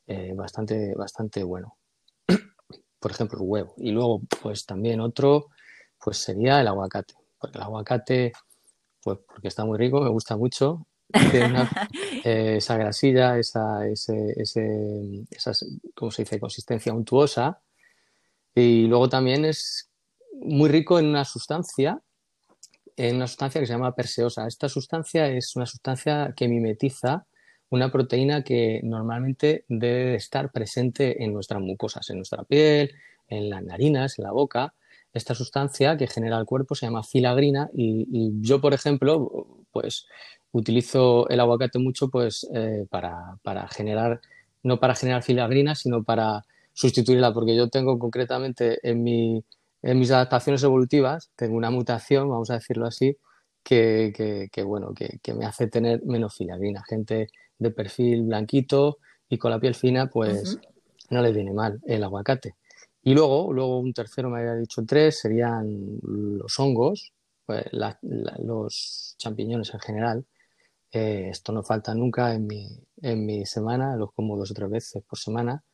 eh, 0.06 0.32
bastante, 0.34 0.94
bastante 0.94 1.42
bueno. 1.42 1.76
Por 3.00 3.10
ejemplo, 3.10 3.38
el 3.40 3.46
huevo. 3.46 3.74
Y 3.76 3.90
luego, 3.90 4.22
pues 4.42 4.64
también 4.64 5.00
otro, 5.00 5.48
pues 6.02 6.18
sería 6.18 6.60
el 6.60 6.68
aguacate, 6.68 7.14
porque 7.38 7.58
el 7.58 7.64
aguacate 7.64 8.32
pues 9.16 9.26
porque 9.26 9.48
está 9.48 9.64
muy 9.64 9.78
rico, 9.78 10.02
me 10.02 10.10
gusta 10.10 10.36
mucho. 10.36 10.86
Tiene 11.30 11.66
eh, 12.24 12.56
esa 12.58 12.76
grasilla, 12.76 13.38
esa, 13.38 13.86
ese, 13.88 14.34
ese, 14.36 15.24
esa, 15.30 15.52
¿cómo 15.94 16.10
se 16.10 16.22
dice?, 16.22 16.38
consistencia 16.38 16.92
untuosa. 16.92 17.62
Y 18.54 18.86
luego 18.86 19.08
también 19.08 19.46
es 19.46 19.90
muy 20.34 20.68
rico 20.68 20.98
en 20.98 21.06
una 21.06 21.24
sustancia, 21.24 22.02
en 22.96 23.16
una 23.16 23.26
sustancia 23.26 23.60
que 23.60 23.66
se 23.66 23.72
llama 23.72 23.94
perseosa. 23.94 24.46
Esta 24.46 24.68
sustancia 24.68 25.28
es 25.28 25.56
una 25.56 25.64
sustancia 25.64 26.34
que 26.36 26.48
mimetiza 26.48 27.26
una 27.70 27.90
proteína 27.90 28.42
que 28.44 28.80
normalmente 28.82 29.64
debe 29.68 30.16
estar 30.16 30.50
presente 30.52 31.22
en 31.22 31.32
nuestras 31.32 31.60
mucosas, 31.60 32.08
en 32.10 32.16
nuestra 32.16 32.44
piel, 32.44 32.94
en 33.26 33.50
las 33.50 33.62
narinas, 33.62 34.18
en 34.18 34.24
la 34.24 34.32
boca 34.32 34.74
esta 35.12 35.34
sustancia 35.34 35.96
que 35.96 36.06
genera 36.06 36.38
el 36.38 36.46
cuerpo 36.46 36.74
se 36.74 36.86
llama 36.86 37.02
filagrina 37.02 37.70
y, 37.74 38.32
yo, 38.40 38.60
por 38.60 38.74
ejemplo, 38.74 39.64
pues 39.70 40.06
utilizo 40.52 41.28
el 41.28 41.40
aguacate 41.40 41.78
mucho 41.78 42.08
pues 42.08 42.46
eh, 42.54 42.86
para, 42.90 43.38
para, 43.42 43.68
generar, 43.68 44.20
no 44.62 44.80
para 44.80 44.94
generar 44.94 45.22
filagrina, 45.22 45.74
sino 45.74 46.02
para 46.02 46.44
sustituirla, 46.72 47.34
porque 47.34 47.56
yo 47.56 47.68
tengo 47.68 47.98
concretamente 47.98 48.78
en, 48.88 49.02
mi, 49.02 49.44
en 49.82 49.98
mis 49.98 50.10
adaptaciones 50.10 50.62
evolutivas, 50.62 51.30
tengo 51.36 51.56
una 51.56 51.70
mutación, 51.70 52.28
vamos 52.28 52.50
a 52.50 52.54
decirlo 52.54 52.86
así, 52.86 53.16
que, 53.62 54.48
que, 54.50 54.62
bueno, 54.62 54.94
que, 54.94 55.18
que, 55.22 55.34
me 55.34 55.44
hace 55.44 55.66
tener 55.66 56.02
menos 56.04 56.36
filagrina. 56.36 56.82
Gente 56.88 57.28
de 57.58 57.70
perfil 57.70 58.22
blanquito 58.22 58.98
y 59.28 59.36
con 59.36 59.50
la 59.50 59.60
piel 59.60 59.74
fina, 59.74 60.08
pues 60.08 60.58
no 61.10 61.20
le 61.20 61.32
viene 61.32 61.52
mal 61.52 61.80
el 61.86 62.02
aguacate. 62.04 62.54
Y 63.02 63.14
luego, 63.14 63.52
luego 63.52 63.78
un 63.78 63.92
tercero 63.92 64.28
me 64.28 64.40
había 64.40 64.54
dicho 64.54 64.84
tres, 64.86 65.20
serían 65.20 65.98
los 66.02 66.58
hongos, 66.58 67.12
pues, 67.46 67.64
los 67.72 69.14
champiñones 69.18 69.72
en 69.72 69.80
general. 69.80 70.26
Eh, 70.90 71.28
esto 71.30 71.52
no 71.52 71.62
falta 71.62 71.94
nunca 71.94 72.34
en 72.34 72.46
mi, 72.46 72.68
en 73.02 73.26
mi 73.26 73.46
semana, 73.46 73.96
los 73.96 74.12
como 74.12 74.36
dos 74.36 74.50
o 74.50 74.54
tres 74.54 74.70
veces 74.70 75.02
por 75.04 75.18
semana. 75.18 75.64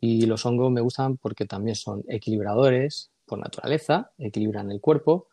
Y 0.00 0.26
los 0.26 0.44
hongos 0.46 0.70
me 0.70 0.80
gustan 0.80 1.16
porque 1.16 1.46
también 1.46 1.76
son 1.76 2.04
equilibradores 2.08 3.10
por 3.24 3.38
naturaleza, 3.38 4.12
equilibran 4.18 4.70
el 4.70 4.80
cuerpo 4.80 5.28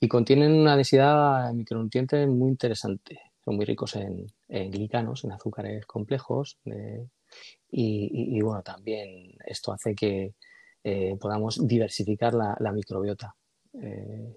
y 0.00 0.08
contienen 0.08 0.52
una 0.52 0.76
densidad 0.76 1.48
de 1.48 1.54
micronutrientes 1.54 2.28
muy 2.28 2.50
interesante. 2.50 3.20
Son 3.44 3.56
muy 3.56 3.64
ricos 3.64 3.96
en, 3.96 4.26
glicanos, 4.70 5.24
en 5.24 5.32
azúcares 5.32 5.86
complejos. 5.86 6.58
y, 7.70 8.40
bueno, 8.40 8.62
también 8.62 9.36
esto 9.46 9.72
hace 9.72 9.94
que 9.94 10.34
eh, 10.84 11.16
podamos 11.20 11.66
diversificar 11.66 12.34
la, 12.34 12.72
microbiota. 12.72 13.34
Eh, 13.74 14.36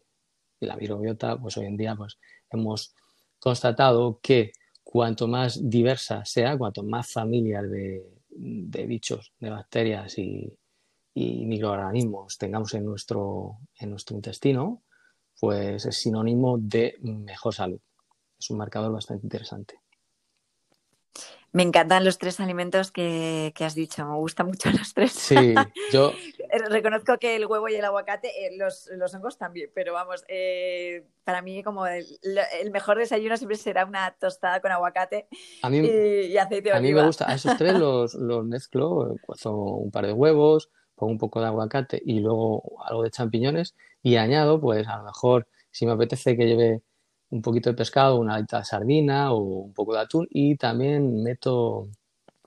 la 0.60 0.76
microbiota, 0.76 1.38
pues 1.38 1.58
hoy 1.58 1.66
en 1.66 1.78
día 1.78 1.96
pues, 1.96 2.18
hemos 2.50 2.94
constatado 3.40 4.20
que 4.22 4.52
cuanto 4.84 5.28
más 5.28 5.70
diversa 5.70 6.26
sea, 6.26 6.58
cuanto 6.58 6.84
más 6.84 7.12
familias 7.12 7.70
de, 7.70 8.04
bichos, 8.88 9.34
de 9.40 9.50
bacterias 9.50 10.18
y, 10.18 10.58
microorganismos 11.14 12.38
tengamos 12.38 12.74
en 12.74 12.86
nuestro, 12.86 13.58
en 13.80 13.90
nuestro 13.90 14.16
intestino, 14.16 14.84
pues 15.40 15.86
es 15.86 15.98
sinónimo 15.98 16.58
de 16.58 16.96
mejor 17.02 17.54
salud. 17.54 17.80
Es 18.40 18.50
un 18.50 18.58
marcador 18.58 18.94
bastante 18.94 19.26
interesante. 19.26 19.82
Me 21.54 21.64
encantan 21.64 22.06
los 22.06 22.18
tres 22.18 22.40
alimentos 22.40 22.92
que, 22.92 23.54
has 23.60 23.76
dicho, 23.76 24.06
me 24.06 24.16
gustan 24.16 24.48
mucho 24.48 24.70
los 24.72 24.94
tres. 24.94 25.12
Sí, 25.12 25.54
yo... 25.92 26.14
Reconozco 26.70 27.18
que 27.18 27.38
el 27.38 27.46
huevo 27.46 27.70
y 27.70 27.76
el 27.76 27.86
aguacate, 27.86 28.28
eh, 28.28 28.58
los, 28.58 28.90
los, 28.98 29.14
hongos 29.14 29.38
también, 29.38 29.70
pero 29.74 29.94
vamos, 29.94 30.26
eh, 30.28 31.06
para 31.24 31.42
mí 31.42 31.64
como 31.64 31.88
el, 31.88 32.06
mejor 32.74 32.98
desayuno 32.98 33.38
siempre 33.38 33.56
será 33.56 33.86
una 33.86 34.12
tostada 34.20 34.60
con 34.60 34.70
aguacate 34.70 35.28
y, 35.32 36.36
aceite 36.36 36.70
de 36.70 36.74
oliva. 36.74 36.78
A 36.78 36.82
mí 36.82 36.94
me 36.94 37.06
gusta, 37.06 37.32
a 37.32 37.36
esos 37.36 37.56
tres 37.56 37.76
los, 37.76 38.16
los 38.16 38.44
mezclo, 38.44 39.16
son 39.36 39.56
un 39.56 39.92
par 39.92 40.08
de 40.08 40.12
huevos, 40.12 40.70
pongo 40.96 41.14
un 41.14 41.18
poco 41.18 41.40
de 41.40 41.48
aguacate 41.48 42.02
y 42.06 42.20
luego 42.20 42.84
algo 42.86 43.04
de 43.04 43.12
champiñones 43.12 43.74
y 44.04 44.18
añado, 44.18 44.60
pues 44.60 44.86
a 44.90 44.98
lo 44.98 45.04
mejor, 45.04 45.48
si 45.70 45.86
me 45.86 45.94
apetece 45.94 46.36
que 46.36 46.48
lleve 46.48 46.82
un 47.32 47.42
poquito 47.42 47.70
de 47.70 47.76
pescado, 47.76 48.18
una 48.18 48.36
alita 48.36 48.60
de 48.60 48.66
sardina 48.66 49.34
o 49.34 49.40
un 49.40 49.74
poco 49.74 49.94
de 49.94 50.02
atún 50.02 50.28
y 50.30 50.56
también 50.56 51.24
meto 51.24 51.88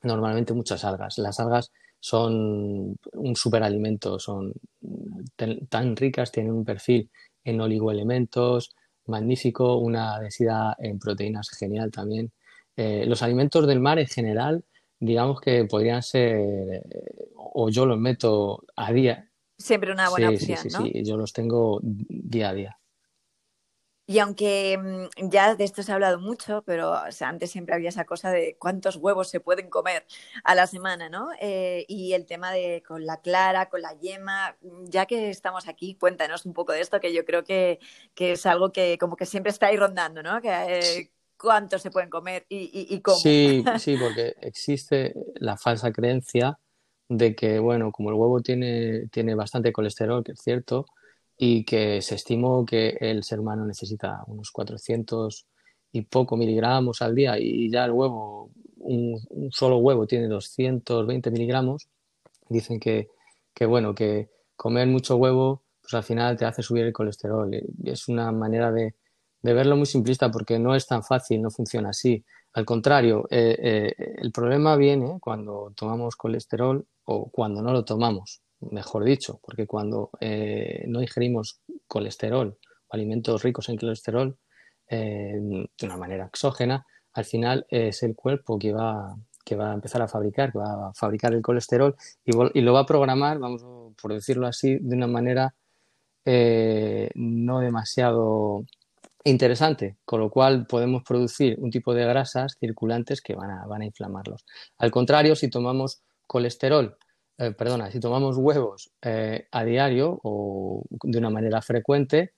normalmente 0.03 0.53
muchas 0.53 0.85
algas. 0.85 1.17
Las 1.17 1.39
algas 1.39 1.71
son 1.99 2.95
un 3.13 3.35
superalimento, 3.35 4.19
son 4.19 4.53
tan 5.69 5.95
ricas, 5.95 6.31
tienen 6.31 6.53
un 6.53 6.63
perfil 6.63 7.09
en 7.43 7.61
oligoelementos 7.61 8.75
magnífico, 9.07 9.77
una 9.77 10.19
densidad 10.19 10.73
en 10.79 10.99
proteínas 10.99 11.49
genial 11.49 11.91
también. 11.91 12.31
Eh, 12.77 13.05
los 13.07 13.23
alimentos 13.23 13.65
del 13.67 13.79
mar 13.79 13.97
en 13.99 14.07
general, 14.07 14.63
digamos 14.99 15.41
que 15.41 15.65
podrían 15.65 16.03
ser, 16.03 16.83
o 17.35 17.69
yo 17.69 17.85
los 17.85 17.99
meto 17.99 18.63
a 18.75 18.91
día. 18.91 19.29
Siempre 19.57 19.91
una 19.91 20.09
buena 20.09 20.29
opción, 20.29 20.57
sí, 20.57 20.69
sí, 20.69 20.77
sí, 20.77 21.03
yo 21.03 21.17
los 21.17 21.33
tengo 21.33 21.79
día 21.81 22.49
a 22.49 22.53
día. 22.53 22.77
Y 24.07 24.19
aunque 24.19 24.77
mm, 24.77 25.29
ya 25.29 25.55
de 25.55 25.63
esto 25.63 25.81
se 25.81 25.91
ha 25.91 25.95
hablado 25.95 26.19
mucho, 26.19 26.63
pero 26.65 26.93
antes 27.21 27.51
siempre 27.51 27.73
había 27.73 27.89
esa 27.89 28.05
cosa 28.05 28.31
de 28.31 28.55
cuántos 28.59 28.97
huevos 28.97 29.29
se 29.29 29.39
pueden 29.39 29.69
comer 29.69 30.05
a 30.43 30.53
la 30.53 30.67
semana, 30.67 31.09
¿no? 31.09 31.29
Eh, 31.41 31.85
y 31.87 32.13
el 32.13 32.25
tema 32.25 32.51
de 32.51 32.83
con 32.87 33.05
la 33.05 33.21
clara, 33.21 33.67
con 33.69 33.81
la 33.81 33.93
yema, 33.99 34.55
mm, 34.61 34.85
ya 34.85 35.05
que 35.05 35.29
estamos 35.29 35.67
aquí, 35.67 35.95
cuéntanos 35.95 36.45
un 36.45 36.53
poco 36.53 36.73
de 36.73 36.81
esto, 36.81 36.99
que 36.99 37.13
yo 37.13 37.25
creo 37.25 37.43
que, 37.43 37.79
es 38.15 38.45
algo 38.45 38.71
que 38.71 38.97
como 38.99 39.15
que 39.15 39.25
siempre 39.25 39.51
está 39.51 39.67
ahí 39.67 39.77
rondando, 39.77 40.21
¿no? 40.21 40.41
Que, 40.41 40.49
eh, 40.49 41.11
¿Cuántos 41.37 41.81
se 41.81 41.91
pueden 41.91 42.09
comer 42.09 42.45
y, 42.47 42.87
y, 42.89 43.01
cómo? 43.01 43.17
Sí, 43.17 43.63
sí, 43.79 43.97
porque 43.97 44.35
existe 44.41 45.13
la 45.35 45.57
falsa 45.57 45.91
creencia 45.91 46.57
de 47.09 47.35
que, 47.35 47.59
bueno, 47.59 47.91
como 47.91 48.09
el 48.09 48.15
huevo 48.15 48.41
tiene, 48.41 49.07
tiene 49.09 49.35
bastante 49.35 49.73
colesterol, 49.73 50.23
que 50.23 50.31
es 50.31 50.39
cierto, 50.41 50.85
y 51.37 51.65
que 51.65 52.01
se 52.01 52.15
estimó 52.15 52.65
que 52.65 52.97
el 52.99 53.23
ser 53.23 53.39
humano 53.39 53.65
necesita 53.65 54.23
unos 54.27 54.51
400 54.51 55.45
y 55.91 56.01
poco 56.03 56.37
miligramos 56.37 57.01
al 57.01 57.15
día 57.15 57.37
y 57.39 57.69
ya 57.69 57.85
el 57.85 57.91
huevo, 57.91 58.51
un, 58.77 59.19
solo 59.51 59.77
huevo 59.77 60.07
tiene 60.07 60.27
220 60.27 61.31
miligramos, 61.31 61.87
dicen 62.49 62.79
que, 62.79 63.09
que, 63.53 63.65
bueno, 63.65 63.95
que 63.95 64.29
comer 64.55 64.87
mucho 64.87 65.17
huevo 65.17 65.63
pues 65.81 65.93
al 65.93 66.03
final 66.03 66.35
te 66.35 66.45
hace 66.45 66.63
subir 66.63 66.85
el 66.85 66.93
colesterol. 66.93 67.51
Es 67.83 68.07
una 68.07 68.31
manera 68.31 68.71
de, 68.71 68.95
de 69.41 69.53
verlo 69.53 69.77
muy 69.77 69.85
simplista 69.85 70.31
porque 70.31 70.57
no 70.57 70.73
es 70.73 70.87
tan 70.87 71.03
fácil, 71.03 71.41
no 71.41 71.51
funciona 71.51 71.89
así. 71.89 72.25
Al 72.53 72.65
contrario, 72.65 73.27
eh, 73.29 73.55
eh, 73.59 74.15
el 74.17 74.31
problema 74.31 74.75
viene 74.75 75.19
cuando 75.21 75.73
tomamos 75.75 76.15
colesterol 76.15 76.85
o 77.03 77.29
cuando 77.29 77.61
no 77.61 77.71
lo 77.71 77.85
tomamos 77.85 78.41
mejor 78.71 79.03
dicho, 79.03 79.39
porque 79.43 79.67
cuando 79.67 80.09
eh, 80.19 80.85
no 80.87 81.01
ingerimos 81.01 81.61
colesterol 81.87 82.57
o 82.87 82.93
alimentos 82.93 83.43
ricos 83.43 83.69
en 83.69 83.77
colesterol 83.77 84.37
eh, 84.89 85.39
de 85.39 85.85
una 85.85 85.97
manera 85.97 86.25
exógena, 86.25 86.85
al 87.13 87.25
final 87.25 87.65
es 87.69 88.03
el 88.03 88.15
cuerpo 88.15 88.59
que 88.59 88.73
va, 88.73 89.15
que 89.43 89.55
va 89.55 89.71
a 89.71 89.73
empezar 89.73 90.01
a 90.01 90.07
fabricar, 90.07 90.51
que 90.51 90.59
va 90.59 90.89
a 90.89 90.93
fabricar 90.93 91.33
el 91.33 91.41
colesterol 91.41 91.95
y, 92.23 92.61
lo 92.61 92.73
va 92.73 92.81
a 92.81 92.85
programar, 92.85 93.39
vamos 93.39 93.63
por 94.01 94.13
decirlo 94.13 94.47
así, 94.47 94.77
de 94.79 94.95
una 94.95 95.07
manera 95.07 95.55
eh, 96.25 97.09
no 97.15 97.59
demasiado 97.59 98.65
interesante, 99.23 99.97
con 100.05 100.19
lo 100.19 100.29
cual 100.29 100.67
podemos 100.67 101.03
producir 101.03 101.55
un 101.59 101.71
tipo 101.71 101.93
de 101.93 102.05
grasas 102.05 102.57
circulantes 102.59 103.21
que 103.21 103.35
van 103.35 103.49
a, 103.49 103.65
van 103.65 103.81
a 103.81 103.85
inflamarlos. 103.85 104.45
Al 104.77 104.91
contrario, 104.91 105.35
si 105.35 105.49
tomamos 105.49 106.01
colesterol 106.27 106.97
eh, 107.37 107.51
perdona, 107.51 107.91
si 107.91 107.99
tomamos 107.99 108.37
huevos 108.37 108.91
eh, 109.01 109.47
a 109.51 109.65
diario 109.65 110.19
o 110.23 110.83
de 110.89 111.17
una 111.17 111.29
manera 111.29 111.61
frecuente, 111.61 112.33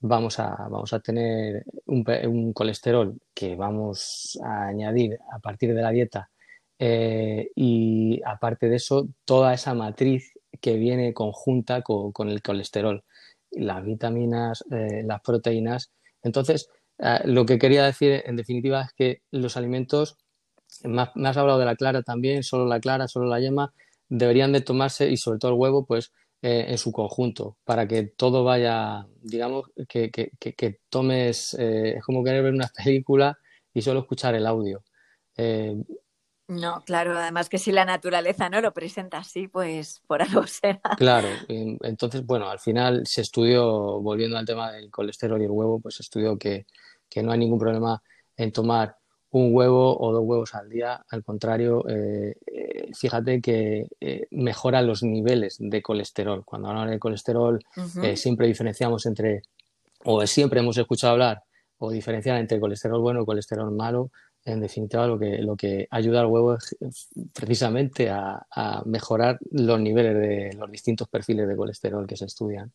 vamos 0.00 0.38
a, 0.38 0.50
vamos 0.68 0.92
a 0.92 1.00
tener 1.00 1.64
un, 1.86 2.52
colesterol 2.52 3.18
que 3.32 3.56
vamos 3.56 4.38
a 4.44 4.66
añadir 4.66 5.18
a 5.32 5.38
partir 5.38 5.74
de 5.74 5.82
la 5.82 5.90
dieta 5.90 6.30
eh, 6.78 7.50
y 7.54 8.20
aparte 8.26 8.68
de 8.68 8.76
eso, 8.76 9.08
toda 9.24 9.54
esa 9.54 9.72
matriz 9.74 10.34
que 10.60 10.76
viene 10.76 11.14
conjunta 11.14 11.80
con, 11.82 12.28
el 12.28 12.42
colesterol, 12.42 13.04
las 13.52 13.84
vitaminas, 13.84 14.64
las 14.68 15.20
proteínas. 15.22 15.92
Entonces, 16.22 16.68
lo 17.24 17.46
que 17.46 17.58
quería 17.58 17.84
decir 17.84 18.22
en 18.26 18.36
definitiva 18.36 18.82
es 18.82 18.92
que 18.92 19.22
los 19.30 19.56
alimentos, 19.56 20.18
me 20.84 21.28
has 21.28 21.36
hablado 21.36 21.58
de 21.58 21.64
la 21.64 21.76
clara 21.76 22.02
también, 22.02 22.42
solo 22.42 22.66
la 22.66 22.80
clara, 22.80 23.08
solo 23.08 23.26
la 23.26 23.40
yema, 23.40 23.72
deberían 24.12 24.52
de 24.52 24.60
tomarse, 24.60 25.10
y 25.10 25.16
sobre 25.16 25.38
todo 25.38 25.52
el 25.52 25.58
huevo, 25.58 25.86
pues 25.86 26.12
eh, 26.42 26.66
en 26.68 26.78
su 26.78 26.92
conjunto, 26.92 27.56
para 27.64 27.88
que 27.88 28.02
todo 28.02 28.44
vaya, 28.44 29.06
digamos, 29.22 29.70
que, 29.88 30.10
que, 30.10 30.30
que, 30.38 30.80
tomes, 30.90 31.54
eh, 31.54 31.94
es 31.96 32.04
como 32.04 32.22
querer 32.22 32.42
ver 32.42 32.52
una 32.52 32.70
película 32.84 33.38
y 33.72 33.80
solo 33.80 34.00
escuchar 34.00 34.34
el 34.34 34.46
audio. 34.46 34.82
Eh, 35.36 35.82
no, 36.48 36.82
claro, 36.84 37.16
además 37.16 37.48
que 37.48 37.56
si 37.56 37.72
la 37.72 37.86
naturaleza 37.86 38.50
no 38.50 38.60
lo 38.60 38.74
presenta 38.74 39.18
así, 39.18 39.48
pues 39.48 40.02
por 40.06 40.20
algo 40.20 40.46
será. 40.46 40.80
Claro, 40.98 41.28
entonces, 41.48 42.26
bueno, 42.26 42.50
al 42.50 42.58
final 42.58 43.06
se 43.06 43.22
estudió, 43.22 44.00
volviendo 44.00 44.36
al 44.36 44.44
tema 44.44 44.72
del 44.72 44.90
colesterol 44.90 45.40
y 45.40 45.44
el 45.44 45.50
huevo, 45.50 45.80
pues 45.80 45.94
se 45.94 46.02
estudió 46.02 46.36
que, 46.36 46.66
que 47.08 47.22
no 47.22 47.32
hay 47.32 47.38
ningún 47.38 47.58
problema 47.58 48.02
en 48.36 48.52
tomar 48.52 48.96
un 49.32 49.54
huevo 49.54 49.98
o 49.98 50.12
dos 50.12 50.22
huevos 50.24 50.54
al 50.54 50.68
día. 50.68 51.04
Al 51.08 51.24
contrario, 51.24 51.84
eh, 51.88 52.36
eh, 52.74 52.90
fíjate 52.94 53.40
que 53.40 53.86
eh, 54.00 54.26
mejora 54.30 54.82
los 54.82 55.02
niveles 55.02 55.56
de 55.58 55.82
colesterol. 55.82 56.44
Cuando 56.44 56.68
hablamos 56.68 56.90
de 56.90 56.98
colesterol, 56.98 57.60
siempre 58.14 58.46
diferenciamos 58.46 59.06
entre, 59.06 59.42
o 60.04 60.26
siempre 60.26 60.60
hemos 60.60 60.78
escuchado 60.78 61.12
hablar 61.12 61.42
o 61.78 61.90
diferenciar 61.90 62.38
entre 62.38 62.60
colesterol 62.60 63.00
bueno 63.00 63.22
y 63.22 63.26
colesterol 63.26 63.70
malo. 63.72 64.10
En 64.44 64.60
definitiva, 64.60 65.06
lo 65.06 65.18
que, 65.18 65.38
lo 65.38 65.56
que 65.56 65.86
ayuda 65.90 66.20
al 66.20 66.26
huevo 66.26 66.54
es 66.54 66.76
precisamente 67.32 68.10
a, 68.10 68.44
a 68.50 68.82
mejorar 68.86 69.38
los 69.50 69.80
niveles 69.80 70.14
de 70.14 70.56
los 70.58 70.70
distintos 70.70 71.08
perfiles 71.08 71.46
de 71.46 71.56
colesterol 71.56 72.06
que 72.06 72.16
se 72.16 72.24
estudian. 72.24 72.72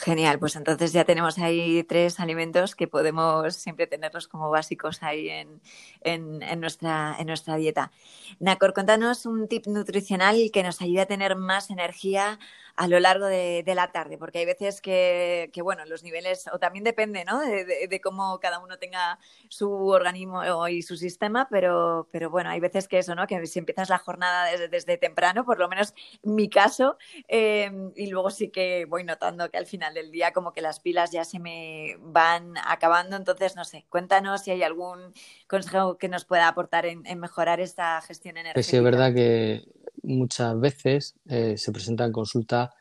Genial, 0.00 0.38
pues 0.38 0.54
entonces 0.54 0.92
ya 0.92 1.04
tenemos 1.04 1.38
ahí 1.38 1.82
tres 1.82 2.20
alimentos 2.20 2.76
que 2.76 2.86
podemos 2.86 3.56
siempre 3.56 3.88
tenerlos 3.88 4.28
como 4.28 4.48
básicos 4.48 5.02
ahí 5.02 5.28
en, 5.28 5.60
en, 6.02 6.60
nuestra, 6.60 7.16
en 7.18 7.26
nuestra 7.26 7.56
dieta. 7.56 7.90
Nacor, 8.38 8.74
contanos 8.74 9.26
un 9.26 9.48
tip 9.48 9.66
nutricional 9.66 10.52
que 10.52 10.62
nos 10.62 10.80
ayude 10.82 11.00
a 11.00 11.06
tener 11.06 11.34
más 11.34 11.70
energía 11.70 12.38
a 12.78 12.86
lo 12.86 13.00
largo 13.00 13.26
de, 13.26 13.64
la 13.74 13.90
tarde, 13.90 14.18
porque 14.18 14.38
hay 14.38 14.46
veces 14.46 14.80
que, 14.80 15.50
bueno, 15.64 15.84
los 15.84 16.04
niveles, 16.04 16.48
o 16.52 16.60
también 16.60 16.84
depende, 16.84 17.24
¿no? 17.24 17.40
De, 17.40 18.00
cómo 18.00 18.38
cada 18.38 18.60
uno 18.60 18.78
tenga 18.78 19.18
su 19.48 19.68
organismo 19.88 20.68
y 20.68 20.82
su 20.82 20.96
sistema, 20.96 21.48
pero, 21.50 22.08
pero 22.12 22.30
bueno, 22.30 22.50
hay 22.50 22.60
veces 22.60 22.86
que 22.86 22.98
eso, 22.98 23.16
¿no? 23.16 23.26
Que 23.26 23.44
si 23.48 23.58
empiezas 23.58 23.88
la 23.88 23.98
jornada 23.98 24.46
desde, 24.70 24.96
temprano, 24.96 25.44
por 25.44 25.58
lo 25.58 25.68
menos 25.68 25.92
mi 26.22 26.48
caso, 26.48 26.98
em, 27.26 27.90
y 27.96 28.06
luego 28.06 28.30
sí 28.30 28.50
que 28.50 28.84
voy 28.84 29.02
notando 29.02 29.50
que 29.50 29.58
al 29.58 29.66
final 29.66 29.92
del 29.92 30.12
día 30.12 30.32
como 30.32 30.52
que 30.52 30.62
las 30.62 30.78
pilas 30.78 31.10
ya 31.10 31.24
se 31.24 31.40
me 31.40 31.96
van 31.98 32.54
acabando, 32.64 33.16
entonces 33.16 33.56
no 33.56 33.64
sé, 33.64 33.86
cuéntanos 33.88 34.42
si 34.42 34.52
hay 34.52 34.62
algún 34.62 35.12
consejo 35.48 35.98
que 35.98 36.08
nos 36.08 36.24
pueda 36.24 36.46
aportar 36.46 36.86
en, 36.86 37.02
mejorar 37.18 37.58
esta 37.58 38.00
gestión 38.02 38.36
energética. 38.36 38.54
Pues 38.54 38.66
sí, 38.66 38.76
es 38.76 38.82
verdad 38.84 39.12
que 39.12 39.64
muchas 40.02 40.58
veces 40.60 41.14
eh, 41.26 41.56
se 41.56 41.72
presenta 41.72 42.04
en 42.04 42.12
consulta 42.12 42.74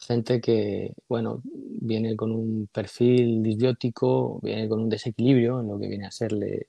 gente 0.00 0.40
que, 0.40 0.94
bueno, 1.08 1.42
viene 1.44 2.16
con 2.16 2.32
un 2.32 2.68
perfil 2.72 3.42
disbiótico, 3.42 4.40
viene 4.42 4.68
con 4.68 4.80
un 4.80 4.88
desequilibrio 4.88 5.60
en 5.60 5.68
lo 5.68 5.78
que 5.78 5.88
viene 5.88 6.06
a 6.06 6.10
ser 6.10 6.32
eh, 6.42 6.66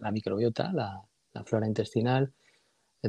la 0.00 0.10
microbiota, 0.10 0.72
la, 0.72 1.02
flora 1.44 1.66
intestinal, 1.66 2.32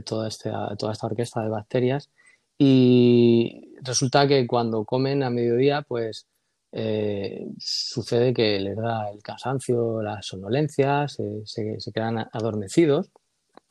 toda 0.03 0.27
esta, 0.27 0.75
toda 0.77 0.93
esta 0.93 1.07
orquesta 1.07 1.43
de 1.43 1.49
bacterias. 1.49 2.09
Y 2.57 3.75
resulta 3.81 4.27
que 4.27 4.47
cuando 4.47 4.83
comen 4.83 5.21
a 5.23 5.29
mediodía, 5.29 5.83
pues 5.83 6.27
eh, 6.71 7.47
sucede 7.59 8.33
que 8.33 8.59
les 8.59 8.75
da 8.75 9.09
el 9.11 9.21
cansancio, 9.21 10.01
la 10.01 10.21
somnolencia, 10.21 11.07
se, 11.07 11.45
se 11.45 11.91
quedan 11.93 12.17
adormecidos 12.31 13.11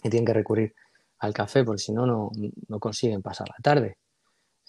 y 0.03 0.11
tienen 0.11 0.27
que 0.27 0.35
recurrir 0.35 0.75
al 1.25 1.35
café 1.35 1.65
porque 1.65 1.83
si 1.83 1.93
no, 1.93 2.07
no 2.07 2.79
consiguen 2.81 3.23
pasar 3.23 3.49
la 3.49 3.57
tarde. 3.63 3.99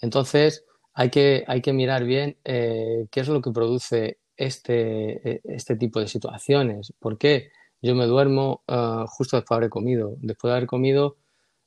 Entonces, 0.00 0.64
hay 0.94 1.10
que, 1.10 1.44
hay 1.46 1.60
que 1.60 1.74
mirar 1.74 2.04
bien 2.04 2.38
eh, 2.44 3.06
qué 3.10 3.20
es 3.20 3.28
lo 3.28 3.42
que 3.42 3.50
produce 3.50 4.18
este, 4.36 5.30
e, 5.30 5.40
este 5.44 5.76
tipo 5.76 6.00
de 6.00 6.08
situaciones. 6.08 6.92
¿Por 6.98 7.18
qué? 7.18 7.50
Yo 7.82 7.94
me 7.94 8.06
duermo 8.06 8.62
ah, 8.68 9.04
justo 9.08 9.36
después 9.36 9.56
de 9.56 9.58
haber 9.58 9.70
comido. 9.70 10.16
Después 10.20 10.50
de 10.50 10.56
haber 10.56 10.66
comido, 10.66 11.16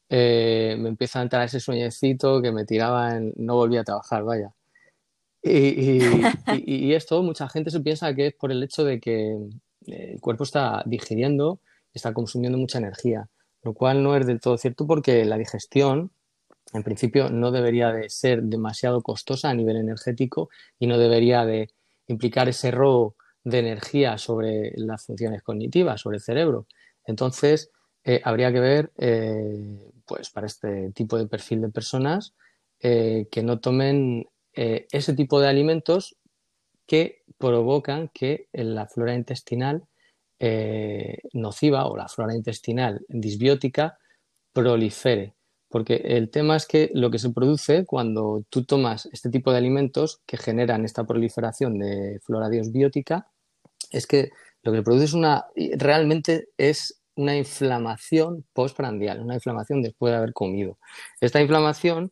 eh, 0.10 0.76
me 0.80 0.90
empieza 0.90 1.20
a 1.20 1.24
entrar 1.24 1.46
ese 1.46 1.60
sueñecito 1.60 2.42
que 2.42 2.52
me 2.52 2.66
tiraba 2.66 3.16
en... 3.18 3.34
no 3.38 3.56
volvía 3.56 3.82
a 3.82 3.84
trabajar, 3.84 4.24
vaya. 4.24 4.52
Y, 5.44 6.12
y, 6.66 6.94
esto 6.94 7.24
mucha 7.24 7.48
gente 7.48 7.72
se 7.72 7.80
piensa 7.80 8.14
que 8.14 8.28
es 8.28 8.34
por 8.34 8.52
el 8.52 8.62
hecho 8.64 8.84
de 8.84 9.00
que 9.00 9.38
el 9.88 10.20
cuerpo 10.20 10.44
está 10.44 10.84
digiriendo, 10.86 11.62
está 11.94 12.14
consumiendo 12.14 12.58
mucha 12.58 12.80
energía 12.80 13.30
lo 13.64 13.74
cual 13.74 14.04
no 14.04 14.16
es 14.16 14.26
del 14.26 14.40
todo 14.40 14.58
cierto 14.58 14.88
porque 14.88 15.26
la 15.26 15.38
digestión, 15.38 16.12
en 16.74 16.84
principio, 16.84 17.30
no 17.30 17.52
debería 17.52 17.92
de 17.92 18.10
ser 18.10 18.44
demasiado 18.44 19.02
costosa 19.02 19.50
a 19.50 19.54
nivel 19.54 19.78
energético 19.78 20.50
y 20.78 20.88
no 20.88 20.98
debería 20.98 21.46
de 21.46 21.70
implicar 22.08 22.50
ese 22.50 22.72
robo 22.72 23.16
de 23.44 23.60
energía 23.60 24.18
sobre 24.18 24.72
las 24.76 25.06
funciones 25.06 25.42
cognitivas, 25.42 26.02
sobre 26.02 26.18
el 26.18 26.24
cerebro. 26.24 26.68
Entonces, 27.06 27.72
eh, 28.04 28.22
habría 28.24 28.52
que 28.52 28.60
ver, 28.60 28.92
eh, 28.98 29.92
pues 30.06 30.30
para 30.30 30.48
este 30.48 30.92
tipo 30.92 31.18
de 31.18 31.28
perfil 31.28 31.62
de 31.62 31.70
personas, 31.70 32.34
eh, 32.80 33.28
que 33.32 33.44
no 33.44 33.60
tomen 33.60 34.28
ese 34.52 35.14
tipo 35.14 35.40
de 35.40 35.48
alimentos 35.48 36.18
que 36.86 37.24
provocan 37.38 38.10
que 38.10 38.50
la 38.52 38.88
flora 38.88 39.14
intestinal 39.14 39.86
eh, 40.40 41.18
nociva 41.34 41.86
o 41.88 41.98
la 41.98 42.08
flora 42.08 42.36
intestinal 42.36 43.06
disbiótica 43.08 43.98
prolifere. 44.54 45.36
Porque 45.70 45.98
el 46.04 46.32
tema 46.32 46.56
es 46.56 46.66
que 46.66 46.90
lo 46.94 47.12
que 47.12 47.20
se 47.20 47.30
produce 47.30 47.86
cuando 47.86 48.44
tú 48.50 48.66
tomas 48.66 49.08
este 49.12 49.30
tipo 49.30 49.52
de 49.52 49.60
alimentos 49.60 50.22
que 50.26 50.38
generan 50.38 50.84
esta 50.86 51.06
proliferación 51.06 51.78
de 51.78 52.20
flora 52.24 52.50
disbiótica 52.50 53.28
es 53.92 54.08
que 54.08 54.32
lo 54.64 54.72
que 54.72 54.82
produce 54.82 55.06
es 55.06 55.14
una, 55.14 55.46
realmente 55.78 56.50
es 56.58 57.02
una 57.16 57.36
inflamación 57.36 58.46
postprandial, 58.54 59.22
una 59.22 59.36
inflamación 59.36 59.82
después 59.82 60.12
de 60.12 60.18
haber 60.18 60.34
comido. 60.34 60.80
Esta 61.22 61.42
inflamación 61.42 62.12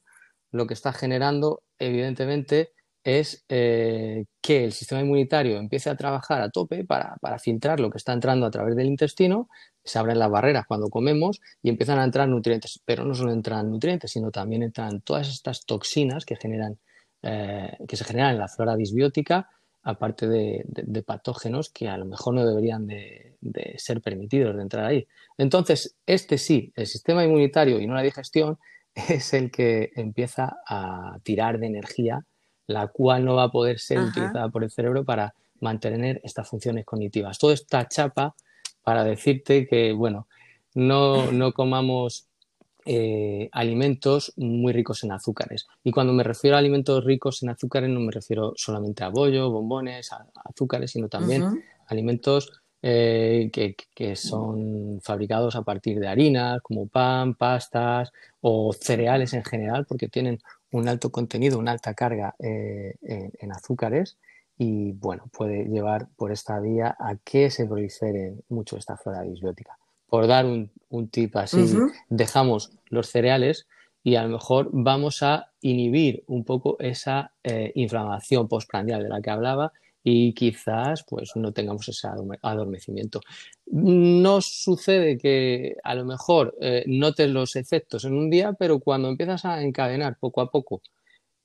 lo 0.51 0.67
que 0.67 0.73
está 0.73 0.93
generando, 0.93 1.63
evidentemente, 1.79 2.73
es 3.03 3.45
eh, 3.49 4.25
que 4.41 4.65
el 4.65 4.73
sistema 4.73 5.01
inmunitario 5.01 5.57
empiece 5.57 5.89
a 5.89 5.95
trabajar 5.95 6.41
a 6.41 6.49
tope 6.49 6.83
para, 6.83 7.17
filtrar 7.39 7.79
lo 7.79 7.89
que 7.89 7.97
está 7.97 8.13
entrando 8.13 8.45
a 8.45 8.51
través 8.51 8.75
del 8.75 8.87
intestino, 8.87 9.49
se 9.83 9.97
abren 9.99 10.19
las 10.19 10.29
barreras 10.29 10.65
cuando 10.67 10.89
comemos 10.89 11.39
y 11.61 11.69
empiezan 11.69 11.99
a 11.99 12.03
entrar 12.03 12.27
nutrientes, 12.27 12.81
pero 12.83 13.05
no 13.05 13.13
solo 13.15 13.31
entran 13.31 13.69
nutrientes, 13.69 14.11
sino 14.11 14.31
también 14.31 14.63
entran 14.63 15.01
todas 15.01 15.29
estas 15.29 15.65
toxinas 15.65 16.25
que, 16.25 16.35
generan, 16.35 16.77
eh, 17.21 17.77
que 17.87 17.95
se 17.95 18.03
generan 18.03 18.31
en 18.33 18.39
la 18.39 18.49
flora 18.49 18.75
disbiótica, 18.75 19.49
aparte 19.83 20.27
de, 20.27 21.03
patógenos 21.05 21.69
que 21.69 21.87
a 21.87 21.97
lo 21.97 22.05
mejor 22.05 22.33
no 22.33 22.45
deberían 22.45 22.87
de, 22.87 23.37
ser 23.77 24.01
permitidos 24.01 24.57
de 24.57 24.63
entrar 24.63 24.85
ahí. 24.85 25.07
Entonces, 25.37 25.95
este 26.05 26.37
sí, 26.37 26.73
el 26.75 26.87
sistema 26.87 27.23
inmunitario 27.23 27.79
y 27.79 27.87
no 27.87 27.93
la 27.93 28.01
digestión, 28.01 28.57
es 28.95 29.33
el 29.33 29.49
que 29.49 29.91
empieza 29.95 30.57
a 30.67 31.19
tirar 31.23 31.59
de 31.59 31.67
energía 31.67 32.25
la 32.67 32.87
cual 32.87 33.25
no 33.25 33.35
va 33.35 33.43
a 33.43 33.51
poder 33.51 33.79
ser 33.79 33.99
utilizada 33.99 34.49
por 34.49 34.63
el 34.63 34.69
cerebro 34.69 35.03
para 35.03 35.33
mantener 35.59 36.21
estas 36.23 36.47
funciones 36.47 36.85
cognitivas. 36.85 37.39
Todo 37.39 37.51
esta 37.51 37.87
chapa 37.87 38.35
para 38.83 39.03
decirte 39.03 39.67
que, 39.67 39.93
bueno, 39.93 40.27
no, 40.75 41.31
no 41.31 41.53
comamos 41.53 42.27
eh, 42.85 43.49
alimentos 43.51 44.31
muy 44.37 44.71
ricos 44.71 45.03
en 45.03 45.11
azúcares. 45.11 45.67
Y 45.83 45.91
cuando 45.91 46.13
me 46.13 46.23
refiero 46.23 46.55
a 46.55 46.59
alimentos 46.59 47.03
ricos 47.03 47.43
en 47.43 47.49
azúcares, 47.49 47.89
no 47.89 47.99
me 47.99 48.11
refiero 48.11 48.53
solamente 48.55 49.03
a 49.03 49.09
bollo, 49.09 49.51
bombones, 49.51 50.13
a, 50.13 50.25
azúcares, 50.45 50.91
sino 50.91 51.09
también 51.09 51.63
alimentos 51.87 52.61
eh, 52.81 53.49
que, 53.51 53.75
que, 53.93 54.15
son 54.15 55.01
fabricados 55.01 55.55
a 55.57 55.63
partir 55.63 55.99
de 55.99 56.07
harinas, 56.07 56.61
como 56.61 56.87
pan, 56.87 57.33
pastas 57.33 58.13
o 58.39 58.71
cereales 58.71 59.33
en 59.33 59.43
general, 59.43 59.85
porque 59.85 60.07
tienen 60.07 60.39
un 60.71 60.87
alto 60.87 61.11
contenido, 61.11 61.59
una 61.59 61.71
alta 61.71 61.93
carga 61.93 62.35
eh, 62.39 62.95
en, 63.01 63.51
azúcares 63.51 64.17
y 64.57 64.91
bueno, 64.93 65.29
puede 65.31 65.65
llevar 65.65 66.07
por 66.15 66.31
esta 66.31 66.59
vía 66.59 66.95
a 66.99 67.15
que 67.23 67.49
se 67.49 67.65
prolifere 67.65 68.35
mucho 68.49 68.77
esta 68.77 68.97
flora 68.97 69.21
disbiótica. 69.21 69.77
Por 70.07 70.27
dar 70.27 70.45
un, 70.45 70.71
tip 71.09 71.35
así, 71.35 71.75
dejamos 72.09 72.71
los 72.89 73.09
cereales 73.09 73.67
y 74.03 74.15
a 74.15 74.23
lo 74.23 74.29
mejor 74.29 74.69
vamos 74.71 75.21
a 75.21 75.51
inhibir 75.61 76.23
un 76.27 76.43
poco 76.45 76.77
esa 76.79 77.33
eh, 77.43 77.71
inflamación 77.75 78.47
postprandial 78.47 79.03
de 79.03 79.09
la 79.09 79.21
que 79.21 79.29
hablaba 79.29 79.73
y 80.09 80.33
quizás 80.33 81.03
pues 81.03 81.35
no 81.35 81.51
tengamos 81.51 81.89
ese 81.89 82.07
adormecimiento. 82.41 83.19
No 83.65 84.39
sucede 84.39 85.17
que 85.17 85.75
a 85.83 85.95
lo 85.95 86.05
mejor 86.05 86.55
eh, 86.61 86.85
notes 86.87 87.29
los 87.29 87.57
efectos 87.57 88.05
en 88.05 88.13
un 88.13 88.29
día, 88.29 88.53
pero 88.53 88.79
cuando 88.79 89.09
empiezas 89.09 89.43
a 89.43 89.61
encadenar 89.61 90.17
poco 90.17 90.39
a 90.39 90.49
poco 90.49 90.81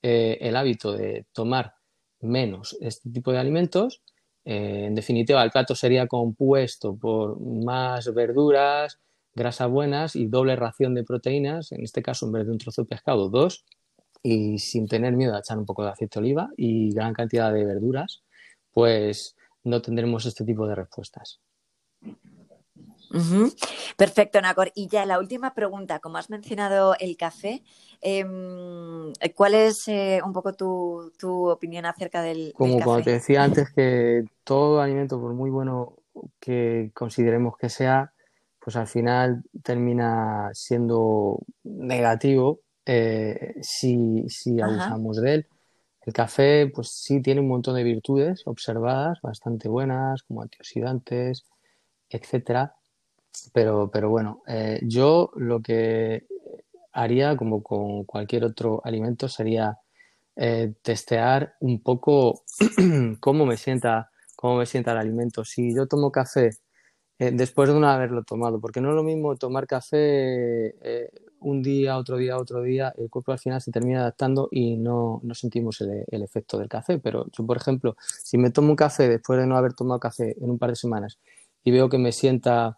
eh, 0.01 0.37
el 0.39 0.55
hábito 0.55 0.93
de 0.93 1.25
tomar 1.33 1.73
menos 2.21 2.77
este 2.79 3.09
tipo 3.09 3.33
de 3.33 3.39
alimentos, 3.39 4.01
eh, 4.45 4.85
en 4.85 4.95
definitiva 4.95 5.43
el 5.43 5.51
plato 5.51 5.75
sería 5.75 6.07
compuesto 6.07 6.95
por 6.95 7.41
más 7.41 8.13
verduras, 8.13 8.97
grasas 9.35 9.69
buenas 9.69 10.15
y 10.15 10.27
doble 10.27 10.55
ración 10.55 10.93
de 10.93 11.03
proteínas, 11.03 11.73
en 11.73 11.83
este 11.83 12.01
caso 12.01 12.27
en 12.27 12.31
vez 12.31 12.45
de 12.45 12.53
un 12.53 12.59
trozo 12.59 12.83
de 12.83 12.87
pescado, 12.87 13.27
dos, 13.27 13.65
y 14.21 14.57
sin 14.59 14.87
tener 14.87 15.17
miedo 15.17 15.35
a 15.35 15.39
echar 15.39 15.57
un 15.57 15.65
poco 15.65 15.83
de 15.83 15.89
aceite 15.89 16.21
de 16.21 16.25
oliva 16.27 16.49
y 16.55 16.93
gran 16.93 17.13
cantidad 17.13 17.51
de 17.51 17.65
verduras 17.65 18.23
pues 18.73 19.35
no 19.63 19.81
tendremos 19.81 20.25
este 20.25 20.43
tipo 20.43 20.67
de 20.67 20.75
respuestas. 20.75 21.39
Perfecto, 23.95 24.41
Nacor. 24.41 24.71
Y 24.73 24.87
ya 24.87 25.05
la 25.05 25.19
última 25.19 25.53
pregunta, 25.53 25.99
como 25.99 26.17
has 26.17 26.29
mencionado 26.29 26.95
el 26.99 27.15
café, 27.15 27.63
em, 28.01 29.13
¿cuál 29.35 29.53
es 29.53 29.87
eh, 29.87 30.19
un 30.25 30.33
poco 30.33 30.53
tu, 30.53 31.11
opinión 31.49 31.85
acerca 31.85 32.21
del, 32.21 32.53
como 32.55 32.73
café? 32.73 32.83
Como 32.83 33.01
te 33.03 33.11
decía 33.11 33.43
antes, 33.43 33.71
que 33.71 34.25
todo 34.43 34.81
alimento, 34.81 35.19
por 35.21 35.33
muy 35.33 35.51
bueno 35.51 35.93
que 36.39 36.91
consideremos 36.93 37.55
que 37.57 37.69
sea, 37.69 38.13
pues 38.59 38.75
al 38.75 38.87
final 38.87 39.43
termina 39.61 40.49
siendo 40.53 41.39
negativo 41.63 42.61
eh, 42.85 43.55
si, 43.61 44.27
si 44.29 44.59
abusamos 44.59 45.21
de 45.21 45.33
él. 45.35 45.47
El 46.05 46.13
café, 46.13 46.67
pues 46.73 46.89
sí 46.89 47.21
tiene 47.21 47.41
un 47.41 47.47
montón 47.47 47.75
de 47.75 47.83
virtudes 47.83 48.43
observadas, 48.45 49.19
bastante 49.21 49.69
buenas, 49.69 50.23
como 50.23 50.41
antioxidantes, 50.41 51.45
etcétera. 52.09 52.75
Pero, 53.53 53.89
pero 53.91 54.09
bueno, 54.09 54.43
eh, 54.47 54.79
yo 54.83 55.31
lo 55.35 55.61
que 55.61 56.25
haría, 56.91 57.37
como 57.37 57.63
con 57.63 58.03
cualquier 58.05 58.43
otro 58.45 58.81
alimento, 58.83 59.29
sería 59.29 59.79
eh, 60.35 60.73
testear 60.81 61.55
un 61.61 61.81
poco 61.81 62.43
cómo 63.21 63.45
me 63.45 63.57
sienta, 63.57 64.11
cómo 64.35 64.57
me 64.57 64.65
sienta 64.65 64.91
el 64.91 64.97
alimento. 64.99 65.45
Si 65.45 65.73
yo 65.75 65.87
tomo 65.87 66.11
café 66.11 66.51
eh, 67.19 67.31
después 67.33 67.69
de 67.69 67.79
no 67.79 67.87
haberlo 67.89 68.23
tomado, 68.23 68.59
porque 68.59 68.81
no 68.81 68.89
es 68.89 68.95
lo 68.95 69.03
mismo 69.03 69.35
tomar 69.37 69.67
café 69.67 70.75
día, 71.63 71.97
otro 71.97 72.17
día, 72.17 72.37
otro 72.37 72.61
día, 72.61 72.93
el 72.97 73.09
cuerpo 73.09 73.31
al 73.31 73.39
final 73.39 73.61
se 73.61 73.71
termina 73.71 74.01
adaptando 74.01 74.49
y 74.51 74.77
no, 74.77 75.19
no 75.23 75.33
sentimos 75.33 75.81
el, 75.81 76.05
el, 76.07 76.21
efecto 76.21 76.59
del 76.59 76.69
café. 76.69 76.99
Pero 76.99 77.25
yo, 77.31 77.45
por 77.45 77.57
ejemplo, 77.57 77.95
si 78.23 78.37
me 78.37 78.51
tomo 78.51 78.69
un 78.69 78.75
café 78.75 79.09
después 79.09 79.39
de 79.39 79.47
no 79.47 79.57
haber 79.57 79.73
tomado 79.73 79.99
café 79.99 80.35
en 80.39 80.51
un 80.51 80.59
par 80.59 80.69
de 80.69 80.75
semanas 80.75 81.17
y 81.63 81.71
veo 81.71 81.89
que 81.89 81.97
me 81.97 82.11
sienta, 82.11 82.77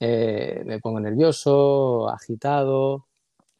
eh, 0.00 0.62
me 0.66 0.80
pongo 0.80 0.98
nervioso, 0.98 2.08
agitado, 2.08 3.06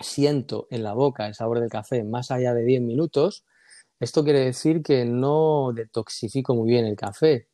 siento 0.01 0.67
en 0.71 0.83
la 0.83 0.95
boca 0.95 1.27
el 1.29 1.35
sabor 1.35 1.61
del 1.61 1.71
café 1.71 2.03
más 2.03 2.31
allá 2.31 2.55
de 2.55 2.65
10 2.65 2.83
minutos, 2.83 3.45
esto 4.03 4.25
quiere 4.25 4.41
decir 4.41 4.83
que 4.83 5.05
no 5.05 5.73
detoxifico 5.73 6.57
muy 6.57 6.69
bien 6.69 6.87
el 6.87 6.97
café. 6.97 7.47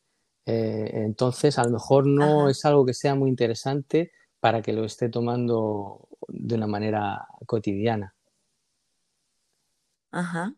Eh, 0.47 0.91
entonces, 1.05 1.59
a 1.59 1.65
lo 1.65 1.71
mejor 1.71 2.07
no 2.07 2.43
Ajá. 2.43 2.51
es 2.51 2.65
algo 2.65 2.87
que 2.87 2.95
sea 2.95 3.15
muy 3.15 3.29
interesante 3.29 4.13
para 4.41 4.63
que 4.63 4.73
lo 4.73 4.87
esté 4.87 5.11
tomando 5.11 6.08
de 6.29 6.55
una 6.55 6.67
manera 6.67 7.27
cotidiana. 7.47 8.15
Ajá. 10.11 10.55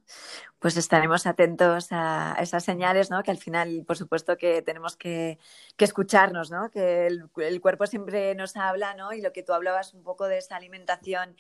Pues 0.60 0.76
estaremos 0.76 1.26
atentos 1.26 1.88
a 1.90 2.36
esas 2.40 2.62
señales, 2.64 3.10
¿no? 3.10 3.22
Que 3.24 3.32
al 3.32 3.38
final, 3.38 3.84
por 3.86 3.96
supuesto, 3.96 4.36
que 4.36 4.62
tenemos 4.62 4.96
que, 4.96 5.38
que 5.76 5.84
escucharnos, 5.84 6.50
¿no? 6.52 6.70
Que 6.70 7.06
el, 7.08 7.60
cuerpo 7.60 7.86
siempre 7.86 8.34
nos 8.36 8.56
habla, 8.56 8.94
¿no? 8.94 9.12
Y 9.12 9.20
lo 9.22 9.32
que 9.32 9.42
tú 9.42 9.52
hablabas 9.52 9.92
un 9.94 10.04
poco 10.04 10.28
de 10.28 10.38
esa 10.38 10.56
alimentación 10.56 11.34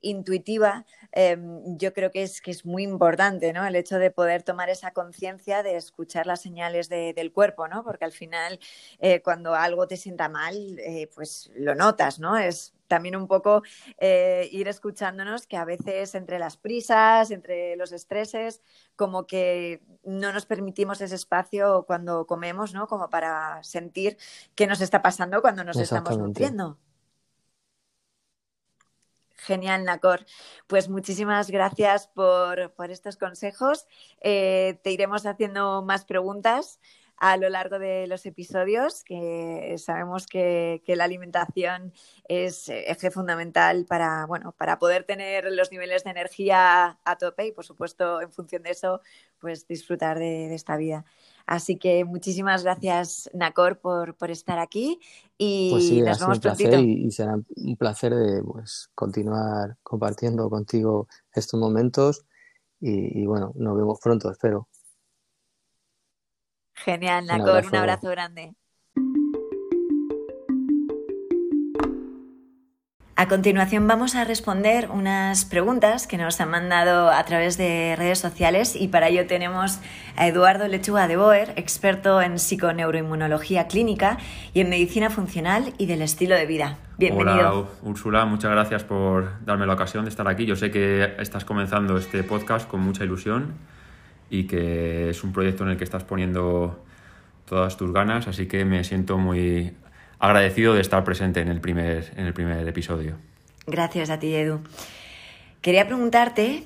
intuitiva, 0.00 0.84
eh, 1.12 1.36
yo 1.78 1.92
creo 1.92 2.10
que 2.12 2.22
es, 2.22 2.40
que 2.40 2.52
es 2.52 2.64
muy 2.64 2.84
importante, 2.84 3.52
¿no? 3.52 3.66
El 3.66 3.74
hecho 3.74 3.98
de 3.98 4.10
poder 4.12 4.42
tomar 4.44 4.68
esa 4.70 4.92
conciencia 4.92 5.62
de 5.64 5.76
escuchar 5.76 6.26
las 6.26 6.42
señales 6.42 6.88
de, 6.88 7.14
del 7.14 7.32
cuerpo, 7.32 7.66
¿no? 7.66 7.82
Porque 7.82 8.04
al 8.04 8.12
final, 8.12 8.60
eh, 9.00 9.22
cuando 9.22 9.54
algo 9.54 9.88
te 9.88 9.96
sienta 9.96 10.28
mal, 10.28 10.78
eh, 10.78 11.10
pues 11.14 11.50
lo 11.56 11.74
notas, 11.74 12.20
¿no? 12.20 12.36
Es 12.36 12.75
también 12.86 13.16
un 13.16 13.26
poco 13.26 13.62
eh, 13.98 14.48
ir 14.52 14.68
escuchándonos 14.68 15.46
que 15.46 15.56
a 15.56 15.64
veces 15.64 16.14
entre 16.14 16.38
las 16.38 16.56
prisas, 16.56 17.30
entre 17.30 17.76
los 17.76 17.92
estreses, 17.92 18.62
como 18.96 19.26
que 19.26 19.82
no 20.04 20.32
nos 20.32 20.46
permitimos 20.46 21.00
ese 21.00 21.14
espacio 21.14 21.84
cuando 21.86 22.26
comemos, 22.26 22.74
¿no? 22.74 22.86
Como 22.86 23.10
para 23.10 23.62
sentir 23.62 24.16
qué 24.54 24.66
nos 24.66 24.80
está 24.80 25.02
pasando 25.02 25.40
cuando 25.40 25.64
nos 25.64 25.76
estamos 25.76 26.16
nutriendo. 26.18 26.78
Genial, 29.36 29.84
Nacor. 29.84 30.26
Pues 30.66 30.88
muchísimas 30.88 31.50
gracias 31.50 32.08
por, 32.08 32.72
por 32.72 32.90
estos 32.90 33.16
consejos. 33.16 33.86
Eh, 34.20 34.80
te 34.82 34.90
iremos 34.90 35.24
haciendo 35.26 35.82
más 35.82 36.04
preguntas 36.04 36.80
a 37.18 37.36
lo 37.36 37.48
largo 37.48 37.78
de 37.78 38.06
los 38.06 38.26
episodios, 38.26 39.02
que 39.02 39.74
sabemos 39.78 40.26
que, 40.26 40.82
que, 40.84 40.96
la 40.96 41.04
alimentación 41.04 41.92
es 42.28 42.68
eje 42.68 43.10
fundamental 43.10 43.86
para, 43.86 44.26
bueno, 44.26 44.52
para 44.52 44.78
poder 44.78 45.04
tener 45.04 45.50
los 45.52 45.70
niveles 45.70 46.04
de 46.04 46.10
energía 46.10 46.98
a 47.04 47.16
tope 47.16 47.46
y, 47.46 47.52
por 47.52 47.64
supuesto, 47.64 48.20
en 48.20 48.30
función 48.30 48.62
de 48.62 48.70
eso, 48.70 49.00
pues 49.38 49.66
disfrutar 49.66 50.18
de, 50.18 50.48
de 50.48 50.54
esta 50.54 50.76
vida. 50.76 51.04
Así 51.46 51.76
que 51.76 52.04
muchísimas 52.04 52.64
gracias, 52.64 53.30
Nacor, 53.32 53.78
por, 53.78 54.16
por 54.16 54.30
estar 54.30 54.58
aquí 54.58 54.98
y 55.38 55.70
pues 55.70 55.88
sí, 55.88 56.02
nos 56.02 56.18
vemos 56.18 56.36
un 56.38 56.40
placer 56.42 56.80
y, 56.80 57.06
y, 57.06 57.10
será 57.12 57.34
un 57.34 57.76
placer 57.76 58.14
de 58.14 58.42
pues, 58.42 58.90
continuar 58.94 59.76
compartiendo 59.82 60.50
contigo 60.50 61.06
estos 61.32 61.60
momentos 61.60 62.26
y, 62.80 63.22
y 63.22 63.26
bueno, 63.26 63.52
nos 63.54 63.76
vemos 63.76 64.00
pronto, 64.02 64.30
espero. 64.30 64.68
Genial, 66.76 67.26
Nacor, 67.26 67.40
un 67.42 67.48
abrazo, 67.50 67.68
un 67.70 67.76
abrazo 67.76 68.08
grande. 68.10 68.54
A 73.18 73.28
continuación 73.28 73.88
vamos 73.88 74.14
a 74.14 74.24
responder 74.24 74.90
unas 74.90 75.46
preguntas 75.46 76.06
que 76.06 76.18
nos 76.18 76.38
han 76.38 76.50
mandado 76.50 77.10
a 77.10 77.24
través 77.24 77.56
de 77.56 77.96
redes 77.96 78.18
sociales 78.18 78.76
y 78.76 78.88
para 78.88 79.08
ello 79.08 79.26
tenemos 79.26 79.80
a 80.16 80.26
Eduardo 80.26 80.68
Lechuga 80.68 81.08
de 81.08 81.16
Boer, 81.16 81.54
experto 81.56 82.20
en 82.20 82.38
psiconeuroinmunología 82.38 83.68
clínica 83.68 84.18
y 84.52 84.60
en 84.60 84.68
medicina 84.68 85.08
funcional 85.08 85.72
y 85.78 85.86
del 85.86 86.02
estilo 86.02 86.34
de 86.34 86.44
vida. 86.44 86.76
Bienvenido. 86.98 87.60
Hola, 87.60 87.68
Úrsula, 87.84 88.26
muchas 88.26 88.50
gracias 88.50 88.84
por 88.84 89.42
darme 89.46 89.64
la 89.64 89.72
ocasión 89.72 90.04
de 90.04 90.10
estar 90.10 90.28
aquí. 90.28 90.44
Yo 90.44 90.54
sé 90.54 90.70
que 90.70 91.14
estás 91.18 91.46
comenzando 91.46 91.96
este 91.96 92.22
podcast 92.22 92.68
con 92.68 92.80
mucha 92.80 93.02
ilusión 93.02 93.54
y 94.30 94.44
que 94.44 95.10
es 95.10 95.24
un 95.24 95.32
proyecto 95.32 95.64
en 95.64 95.70
el 95.70 95.76
que 95.76 95.84
estás 95.84 96.04
poniendo 96.04 96.84
todas 97.46 97.76
tus 97.76 97.92
ganas, 97.92 98.28
así 98.28 98.46
que 98.46 98.64
me 98.64 98.84
siento 98.84 99.18
muy 99.18 99.72
agradecido 100.18 100.74
de 100.74 100.80
estar 100.80 101.04
presente 101.04 101.40
en 101.40 101.48
el 101.48 101.60
primer, 101.60 102.12
en 102.16 102.26
el 102.26 102.32
primer 102.32 102.66
episodio. 102.66 103.16
Gracias 103.66 104.10
a 104.10 104.18
ti, 104.18 104.34
Edu. 104.34 104.60
Quería 105.60 105.86
preguntarte 105.86 106.64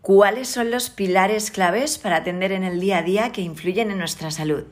cuáles 0.00 0.48
son 0.48 0.70
los 0.70 0.90
pilares 0.90 1.50
claves 1.50 1.98
para 1.98 2.16
atender 2.16 2.52
en 2.52 2.64
el 2.64 2.80
día 2.80 2.98
a 2.98 3.02
día 3.02 3.32
que 3.32 3.40
influyen 3.40 3.90
en 3.90 3.98
nuestra 3.98 4.30
salud. 4.30 4.64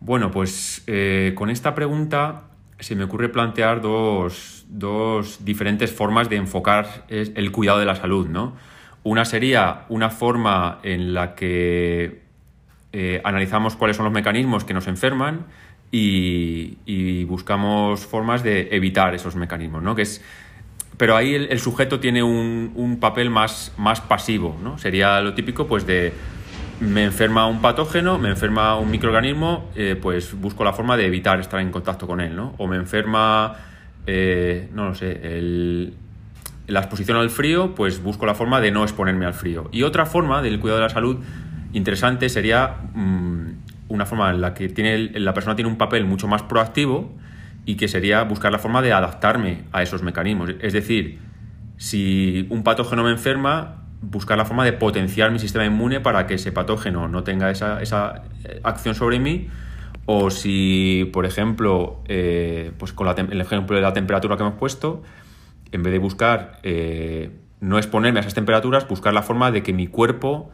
Bueno, 0.00 0.30
pues 0.30 0.82
eh, 0.86 1.32
con 1.36 1.48
esta 1.48 1.74
pregunta 1.74 2.44
se 2.80 2.96
me 2.96 3.04
ocurre 3.04 3.28
plantear 3.28 3.80
dos, 3.80 4.66
dos, 4.68 5.44
diferentes 5.44 5.92
formas 5.92 6.28
de 6.28 6.36
enfocar 6.36 7.04
el 7.08 7.52
cuidado 7.52 7.78
de 7.78 7.84
la 7.84 7.94
salud, 7.94 8.26
¿no? 8.26 8.56
Una 9.04 9.24
sería 9.24 9.84
una 9.88 10.10
forma 10.10 10.78
en 10.82 11.14
la 11.14 11.34
que 11.34 12.22
eh, 12.92 13.20
analizamos 13.24 13.76
cuáles 13.76 13.96
son 13.96 14.04
los 14.04 14.12
mecanismos 14.12 14.64
que 14.64 14.74
nos 14.74 14.86
enferman 14.86 15.46
y, 15.90 17.24
buscamos 17.24 18.06
formas 18.06 18.42
de 18.42 18.68
evitar 18.72 19.14
esos 19.14 19.36
mecanismos, 19.36 19.82
¿no? 19.82 19.94
Que 19.94 20.02
es, 20.02 20.22
pero 20.96 21.16
ahí 21.16 21.34
el, 21.34 21.58
sujeto 21.58 22.00
tiene 22.00 22.22
un, 22.22 22.72
un, 22.74 23.00
papel 23.00 23.30
más, 23.30 23.72
más 23.78 24.00
pasivo, 24.00 24.56
¿no? 24.62 24.78
Sería 24.78 25.20
lo 25.20 25.34
típico, 25.34 25.66
pues, 25.66 25.86
de 25.86 26.12
me 26.82 27.04
enferma 27.04 27.46
un 27.46 27.60
patógeno, 27.60 28.18
me 28.18 28.28
enferma 28.28 28.76
un 28.76 28.90
microorganismo, 28.90 29.70
eh, 29.76 29.96
pues 30.00 30.38
busco 30.38 30.64
la 30.64 30.72
forma 30.72 30.96
de 30.96 31.06
evitar 31.06 31.38
estar 31.40 31.60
en 31.60 31.70
contacto 31.70 32.06
con 32.06 32.20
él, 32.20 32.34
¿no? 32.34 32.54
O 32.58 32.66
me 32.66 32.76
enferma, 32.76 33.54
eh, 34.06 34.68
no 34.74 34.86
lo 34.88 34.94
sé, 34.94 35.12
el, 35.22 35.94
la 36.66 36.80
exposición 36.80 37.16
al 37.16 37.30
frío, 37.30 37.74
pues 37.74 38.02
busco 38.02 38.26
la 38.26 38.34
forma 38.34 38.60
de 38.60 38.70
no 38.70 38.82
exponerme 38.82 39.26
al 39.26 39.34
frío. 39.34 39.68
Y 39.72 39.82
otra 39.82 40.06
forma 40.06 40.42
del 40.42 40.60
cuidado 40.60 40.80
de 40.80 40.86
la 40.86 40.92
salud 40.92 41.18
interesante 41.72 42.28
sería 42.28 42.76
mmm, 42.94 43.50
una 43.88 44.06
forma 44.06 44.30
en 44.30 44.40
la 44.40 44.54
que 44.54 44.68
tiene, 44.68 45.10
la 45.20 45.34
persona 45.34 45.56
tiene 45.56 45.70
un 45.70 45.76
papel 45.76 46.04
mucho 46.04 46.28
más 46.28 46.42
proactivo 46.42 47.12
y 47.64 47.76
que 47.76 47.88
sería 47.88 48.22
buscar 48.24 48.52
la 48.52 48.58
forma 48.58 48.82
de 48.82 48.92
adaptarme 48.92 49.64
a 49.72 49.82
esos 49.82 50.02
mecanismos. 50.02 50.50
Es 50.60 50.72
decir, 50.72 51.18
si 51.76 52.46
un 52.50 52.62
patógeno 52.62 53.04
me 53.04 53.10
enferma, 53.10 53.82
buscar 54.00 54.36
la 54.36 54.44
forma 54.44 54.64
de 54.64 54.72
potenciar 54.72 55.30
mi 55.30 55.38
sistema 55.38 55.64
inmune 55.64 56.00
para 56.00 56.26
que 56.26 56.34
ese 56.34 56.52
patógeno 56.52 57.08
no 57.08 57.22
tenga 57.22 57.50
esa, 57.50 57.80
esa 57.82 58.22
acción 58.62 58.94
sobre 58.94 59.18
mí. 59.18 59.48
O 60.04 60.30
si, 60.30 61.08
por 61.12 61.26
ejemplo, 61.26 62.00
eh, 62.08 62.72
pues 62.78 62.92
con 62.92 63.06
la, 63.06 63.12
el 63.12 63.40
ejemplo 63.40 63.76
de 63.76 63.82
la 63.82 63.92
temperatura 63.92 64.36
que 64.36 64.42
hemos 64.42 64.58
puesto, 64.58 65.02
en 65.72 65.82
vez 65.82 65.92
de 65.92 65.98
buscar 65.98 66.58
eh, 66.62 67.30
no 67.60 67.78
exponerme 67.78 68.20
a 68.20 68.22
esas 68.22 68.34
temperaturas, 68.34 68.86
buscar 68.86 69.12
la 69.12 69.22
forma 69.22 69.50
de 69.50 69.62
que 69.62 69.72
mi 69.72 69.86
cuerpo 69.86 70.50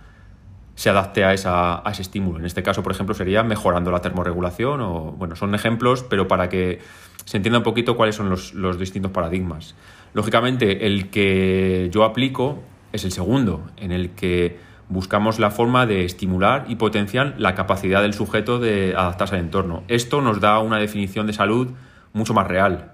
se 0.74 0.90
adapte 0.90 1.24
a, 1.24 1.32
esa, 1.32 1.86
a, 1.86 1.90
ese 1.90 2.02
estímulo. 2.02 2.38
En 2.38 2.44
este 2.44 2.62
caso, 2.62 2.82
por 2.84 2.92
ejemplo, 2.92 3.14
sería 3.14 3.42
mejorando 3.42 3.90
la 3.90 4.00
termorregulación 4.00 4.80
o, 4.80 5.12
bueno, 5.12 5.34
son 5.34 5.54
ejemplos, 5.54 6.04
pero 6.08 6.28
para 6.28 6.48
que 6.48 6.78
se 7.24 7.36
entienda 7.36 7.58
un 7.58 7.64
poquito 7.64 7.96
cuáles 7.96 8.14
son 8.14 8.30
los, 8.30 8.54
los 8.54 8.78
distintos 8.78 9.10
paradigmas. 9.10 9.74
Lógicamente, 10.14 10.86
el 10.86 11.10
que 11.10 11.88
yo 11.92 12.04
aplico 12.04 12.62
es 12.92 13.04
el 13.04 13.10
segundo, 13.10 13.68
en 13.76 13.90
el 13.90 14.10
que 14.10 14.58
buscamos 14.88 15.38
la 15.38 15.50
forma 15.50 15.84
de 15.86 16.04
estimular 16.04 16.64
y 16.68 16.76
potenciar 16.76 17.34
la 17.38 17.54
capacidad 17.54 18.02
del 18.02 18.14
sujeto 18.14 18.58
de 18.58 18.94
adaptarse 18.96 19.34
al 19.34 19.42
entorno. 19.42 19.82
Esto 19.88 20.20
nos 20.20 20.40
da 20.40 20.58
una 20.60 20.78
definición 20.78 21.26
de 21.26 21.32
salud 21.32 21.72
mucho 22.12 22.34
más 22.34 22.46
real, 22.46 22.92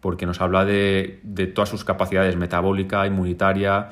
porque 0.00 0.26
nos 0.26 0.40
habla 0.40 0.64
de, 0.64 1.20
de 1.22 1.46
todas 1.46 1.68
sus 1.68 1.84
capacidades 1.84 2.36
metabólica, 2.36 3.06
inmunitaria, 3.06 3.90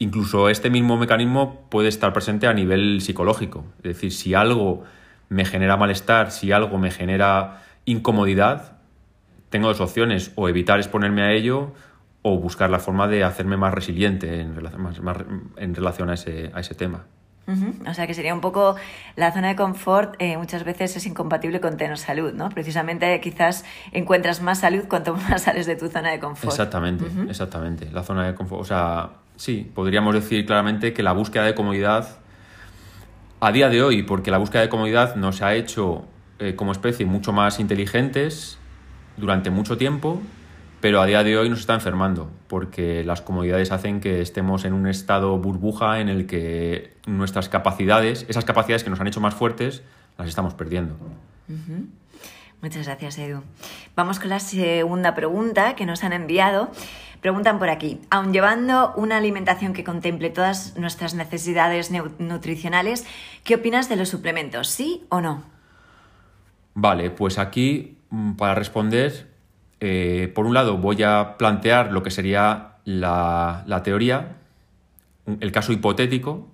Incluso 0.00 0.48
este 0.48 0.70
mismo 0.70 0.96
mecanismo 0.96 1.66
puede 1.70 1.88
estar 1.88 2.12
presente 2.12 2.46
a 2.46 2.52
nivel 2.52 3.00
psicológico. 3.00 3.64
Es 3.78 3.82
decir, 3.82 4.12
si 4.12 4.32
algo 4.32 4.84
me 5.28 5.44
genera 5.44 5.76
malestar, 5.76 6.30
si 6.30 6.52
algo 6.52 6.78
me 6.78 6.92
genera 6.92 7.62
incomodidad, 7.84 8.78
tengo 9.50 9.66
dos 9.68 9.80
opciones, 9.80 10.32
o 10.36 10.48
evitar 10.48 10.78
exponerme 10.78 11.22
a 11.22 11.32
ello 11.32 11.72
o 12.22 12.38
buscar 12.38 12.70
la 12.70 12.78
forma 12.78 13.08
de 13.08 13.24
hacerme 13.24 13.56
más 13.56 13.74
resiliente 13.74 14.40
en 14.40 14.54
relación, 14.54 16.10
a, 16.10 16.14
ese, 16.14 16.50
a 16.54 16.60
ese 16.60 16.74
tema. 16.74 17.06
Uh 17.48 17.52
-huh. 17.52 17.90
O 17.90 17.94
sea 17.94 18.06
que 18.06 18.14
sería 18.14 18.34
un 18.34 18.40
poco 18.40 18.76
la 19.16 19.32
zona 19.32 19.48
de 19.48 19.56
confort, 19.56 20.14
eh, 20.18 20.36
muchas 20.36 20.64
veces 20.64 20.94
es 20.96 21.06
incompatible 21.06 21.60
con 21.60 21.76
tener 21.78 21.96
salud, 21.96 22.32
¿no? 22.34 22.50
Precisamente 22.50 23.18
quizás 23.20 23.64
encuentras 23.92 24.42
más 24.42 24.60
salud 24.60 24.84
cuanto 24.88 25.16
más 25.28 25.42
sales 25.42 25.66
de 25.66 25.74
tu 25.74 25.88
zona 25.88 26.10
de 26.10 26.20
confort. 26.20 26.52
Exactamente, 26.52 27.04
uh 27.04 27.08
-huh. 27.08 27.30
exactamente. 27.30 27.90
La 27.90 28.02
zona 28.02 28.26
de 28.26 28.34
confort, 28.34 28.60
o 28.60 28.64
sea, 28.64 29.10
sí, 29.36 29.70
podríamos 29.74 30.14
decir 30.14 30.44
claramente 30.44 30.92
que 30.92 31.02
la 31.02 31.12
búsqueda 31.12 31.44
de 31.44 31.54
comodidad, 31.54 32.18
a 33.40 33.50
día 33.50 33.68
de 33.70 33.82
hoy, 33.82 34.02
porque 34.02 34.30
la 34.30 34.38
búsqueda 34.38 34.62
de 34.62 34.68
comodidad 34.68 35.16
nos 35.16 35.40
ha 35.42 35.54
hecho 35.54 36.04
eh, 36.38 36.54
como 36.54 36.72
especie 36.72 37.06
mucho 37.06 37.32
más 37.32 37.60
inteligentes 37.60 38.58
durante 39.16 39.50
mucho 39.50 39.76
tiempo, 39.76 40.20
pero 40.80 41.00
a 41.00 41.06
día 41.06 41.24
de 41.24 41.36
hoy 41.36 41.48
nos 41.48 41.60
está 41.60 41.74
enfermando, 41.74 42.30
porque 42.46 43.02
las 43.04 43.20
comodidades 43.20 43.72
hacen 43.72 44.00
que 44.00 44.20
estemos 44.20 44.64
en 44.64 44.72
un 44.72 44.86
estado 44.86 45.36
burbuja 45.38 46.00
en 46.00 46.08
el 46.08 46.26
que 46.26 46.94
nuestras 47.06 47.48
capacidades, 47.48 48.24
esas 48.28 48.44
capacidades 48.44 48.84
que 48.84 48.90
nos 48.90 49.00
han 49.00 49.08
hecho 49.08 49.20
más 49.20 49.34
fuertes, 49.34 49.82
las 50.16 50.28
estamos 50.28 50.54
perdiendo. 50.54 50.96
Muchas 52.60 52.86
gracias, 52.86 53.18
Edu. 53.18 53.42
Vamos 53.96 54.18
con 54.18 54.28
la 54.28 54.40
segunda 54.40 55.14
pregunta 55.14 55.74
que 55.74 55.86
nos 55.86 56.04
han 56.04 56.12
enviado. 56.12 56.70
Preguntan 57.20 57.58
por 57.58 57.68
aquí, 57.68 58.00
aun 58.10 58.32
llevando 58.32 58.92
una 58.94 59.16
alimentación 59.16 59.72
que 59.72 59.82
contemple 59.82 60.30
todas 60.30 60.76
nuestras 60.76 61.14
necesidades 61.14 61.90
nutricionales, 62.20 63.04
¿qué 63.42 63.56
opinas 63.56 63.88
de 63.88 63.96
los 63.96 64.08
suplementos? 64.08 64.68
¿Sí 64.68 65.04
o 65.08 65.20
no? 65.20 65.42
Vale, 66.74 67.10
pues 67.10 67.38
aquí 67.38 67.98
mm, 68.10 68.34
para 68.34 68.54
responder 68.54 69.26
eh, 69.80 70.30
por 70.34 70.46
un 70.46 70.54
lado, 70.54 70.78
voy 70.78 71.02
a 71.02 71.36
plantear 71.38 71.92
lo 71.92 72.02
que 72.02 72.10
sería 72.10 72.72
la, 72.84 73.80
teoría, 73.84 74.36
el 75.40 75.52
caso 75.52 75.72
hipotético, 75.72 76.48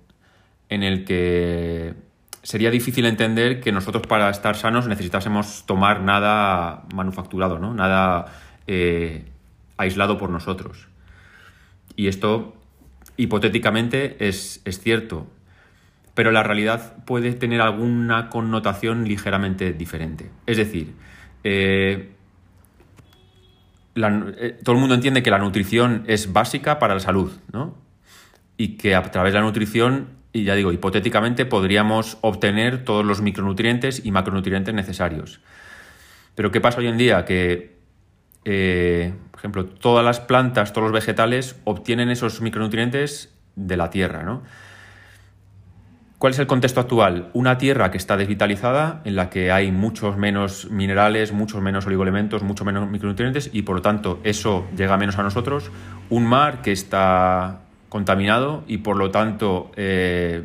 en 0.68 0.82
el 0.82 1.04
que 1.04 1.94
sería 2.42 2.70
difícil 2.70 3.06
entender 3.06 3.60
que 3.60 3.72
nosotros 3.72 4.06
para 4.06 4.28
estar 4.30 4.56
sanos 4.56 4.86
necesitásemos 4.88 5.64
tomar 5.66 6.00
nada 6.02 6.82
manufacturado, 6.94 7.58
¿no? 7.58 7.72
nada 7.72 8.26
eh, 8.66 9.24
aislado 9.76 10.18
por 10.18 10.30
nosotros. 10.30 10.88
Y 11.96 12.08
esto 12.08 12.56
hipotéticamente 13.16 14.16
es, 14.26 14.60
cierto, 14.64 15.26
pero 16.14 16.32
la 16.32 16.42
realidad 16.42 17.04
puede 17.04 17.32
tener 17.32 17.60
alguna 17.60 18.28
connotación 18.28 19.04
ligeramente 19.06 19.72
diferente. 19.72 20.30
Es 20.46 20.56
decir, 20.56 20.94
eh, 21.44 22.13
eh, 23.96 24.58
todo 24.62 24.74
el 24.74 24.80
mundo 24.80 24.94
entiende 24.94 25.22
que 25.22 25.30
la 25.30 25.38
nutrición 25.38 26.04
es 26.06 26.32
básica 26.32 26.78
para 26.78 26.94
la 26.94 27.00
salud, 27.00 27.32
¿no? 27.52 27.76
Y 28.56 28.76
que 28.76 28.94
a 28.94 29.02
través 29.02 29.32
de 29.32 29.38
la 29.38 29.44
nutrición, 29.44 30.08
y 30.32 30.44
ya 30.44 30.54
digo, 30.54 30.72
hipotéticamente 30.72 31.46
podríamos 31.46 32.18
obtener 32.20 32.84
todos 32.84 33.04
los 33.04 33.22
micronutrientes 33.22 34.04
y 34.04 34.10
macronutrientes 34.10 34.74
necesarios. 34.74 35.40
Pero 36.34 36.50
¿qué 36.50 36.60
pasa 36.60 36.80
hoy 36.80 36.88
en 36.88 36.98
día? 36.98 37.24
Que, 37.24 37.76
eh, 38.44 39.14
por 39.30 39.40
ejemplo, 39.40 39.66
todas 39.66 40.04
las 40.04 40.20
plantas, 40.20 40.72
todos 40.72 40.90
los 40.90 40.92
vegetales 40.92 41.56
obtienen 41.64 42.10
esos 42.10 42.40
micronutrientes 42.40 43.32
de 43.54 43.76
la 43.76 43.90
tierra, 43.90 44.24
¿no? 44.24 44.42
¿Cuál 46.24 46.32
es 46.32 46.38
el 46.38 46.46
contexto 46.46 46.80
actual? 46.80 47.28
Una 47.34 47.58
tierra 47.58 47.90
que 47.90 47.98
está 47.98 48.16
desvitalizada, 48.16 49.02
en 49.04 49.14
la 49.14 49.28
que 49.28 49.52
hay 49.52 49.70
muchos 49.70 50.16
menos 50.16 50.70
minerales, 50.70 51.32
muchos 51.32 51.60
menos 51.60 51.86
oligoelementos, 51.86 52.42
muchos 52.42 52.64
menos 52.64 52.88
micronutrientes 52.88 53.50
y 53.52 53.60
por 53.60 53.76
lo 53.76 53.82
tanto 53.82 54.20
eso 54.24 54.66
llega 54.74 54.96
menos 54.96 55.18
a 55.18 55.22
nosotros. 55.22 55.70
Un 56.08 56.24
mar 56.24 56.62
que 56.62 56.72
está 56.72 57.60
contaminado 57.90 58.64
y 58.66 58.78
por 58.78 58.96
lo 58.96 59.10
tanto 59.10 59.70
eh, 59.76 60.44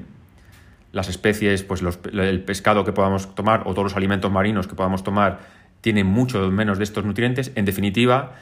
las 0.91 1.07
especies, 1.07 1.63
pues 1.63 1.81
el 2.11 2.43
pescado 2.43 2.83
que 2.83 2.91
podamos 2.91 3.33
tomar 3.33 3.61
o 3.65 3.71
todos 3.71 3.85
los 3.85 3.95
alimentos 3.95 4.29
marinos 4.29 4.67
que 4.67 4.75
podamos 4.75 5.05
tomar 5.05 5.39
tienen 5.79 6.07
mucho 6.07 6.51
menos 6.51 6.77
de 6.77 6.83
estos 6.83 7.05
nutrientes. 7.05 7.53
En 7.55 7.63
definitiva, 7.63 8.33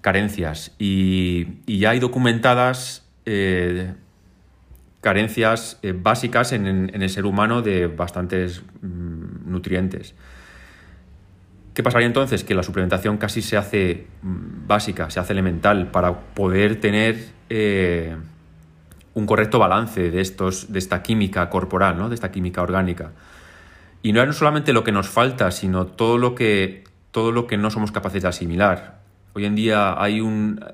carencias. 0.00 0.74
Y, 0.76 1.60
ya 1.68 1.90
hay 1.90 2.00
documentadas 2.00 3.06
eh, 3.26 3.94
carencias 5.00 5.78
eh, 5.82 5.94
básicas 5.96 6.52
en, 6.52 6.66
el 6.94 7.10
ser 7.10 7.24
humano 7.24 7.62
de 7.62 7.86
bastantes 7.86 8.62
mm, 8.82 9.50
nutrientes. 9.50 10.14
¿Qué 11.74 11.82
pasaría 11.82 12.06
entonces? 12.06 12.44
Que 12.44 12.54
la 12.54 12.62
suplementación 12.62 13.16
casi 13.16 13.42
se 13.42 13.56
hace 13.56 14.06
mm, 14.22 14.66
básica, 14.66 15.10
se 15.10 15.20
hace 15.20 15.32
elemental 15.32 15.90
para 15.90 16.20
poder 16.20 16.80
tener 16.80 17.28
eh, 17.48 18.16
un 19.14 19.26
correcto 19.26 19.58
balance 19.58 20.10
de, 20.10 20.20
estos, 20.20 20.72
de 20.72 20.78
esta 20.78 21.02
química 21.02 21.48
corporal, 21.48 21.96
¿no? 21.96 22.08
de 22.08 22.14
esta 22.14 22.30
química 22.30 22.62
orgánica. 22.62 23.12
Y 24.02 24.12
no 24.12 24.22
es 24.22 24.36
solamente 24.36 24.72
lo 24.72 24.84
que 24.84 24.92
nos 24.92 25.08
falta, 25.08 25.50
sino 25.50 25.86
todo 25.86 26.18
lo 26.18 26.34
que, 26.34 26.84
todo 27.10 27.32
lo 27.32 27.46
que 27.46 27.56
no 27.56 27.70
somos 27.70 27.92
capaces 27.92 28.22
de 28.22 28.28
asimilar. 28.28 29.00
Hoy 29.32 29.44
en 29.44 29.54
día 29.54 30.00
hay 30.02 30.20
un, 30.20 30.64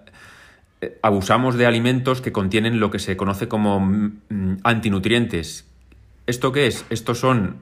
abusamos 1.02 1.56
de 1.56 1.66
alimentos 1.66 2.20
que 2.20 2.32
contienen 2.32 2.80
lo 2.80 2.90
que 2.90 2.98
se 2.98 3.16
conoce 3.16 3.48
como 3.48 3.80
mm, 3.80 4.58
antinutrientes. 4.62 5.66
¿Esto 6.26 6.52
qué 6.52 6.66
es? 6.66 6.84
Estos 6.90 7.18
son 7.18 7.56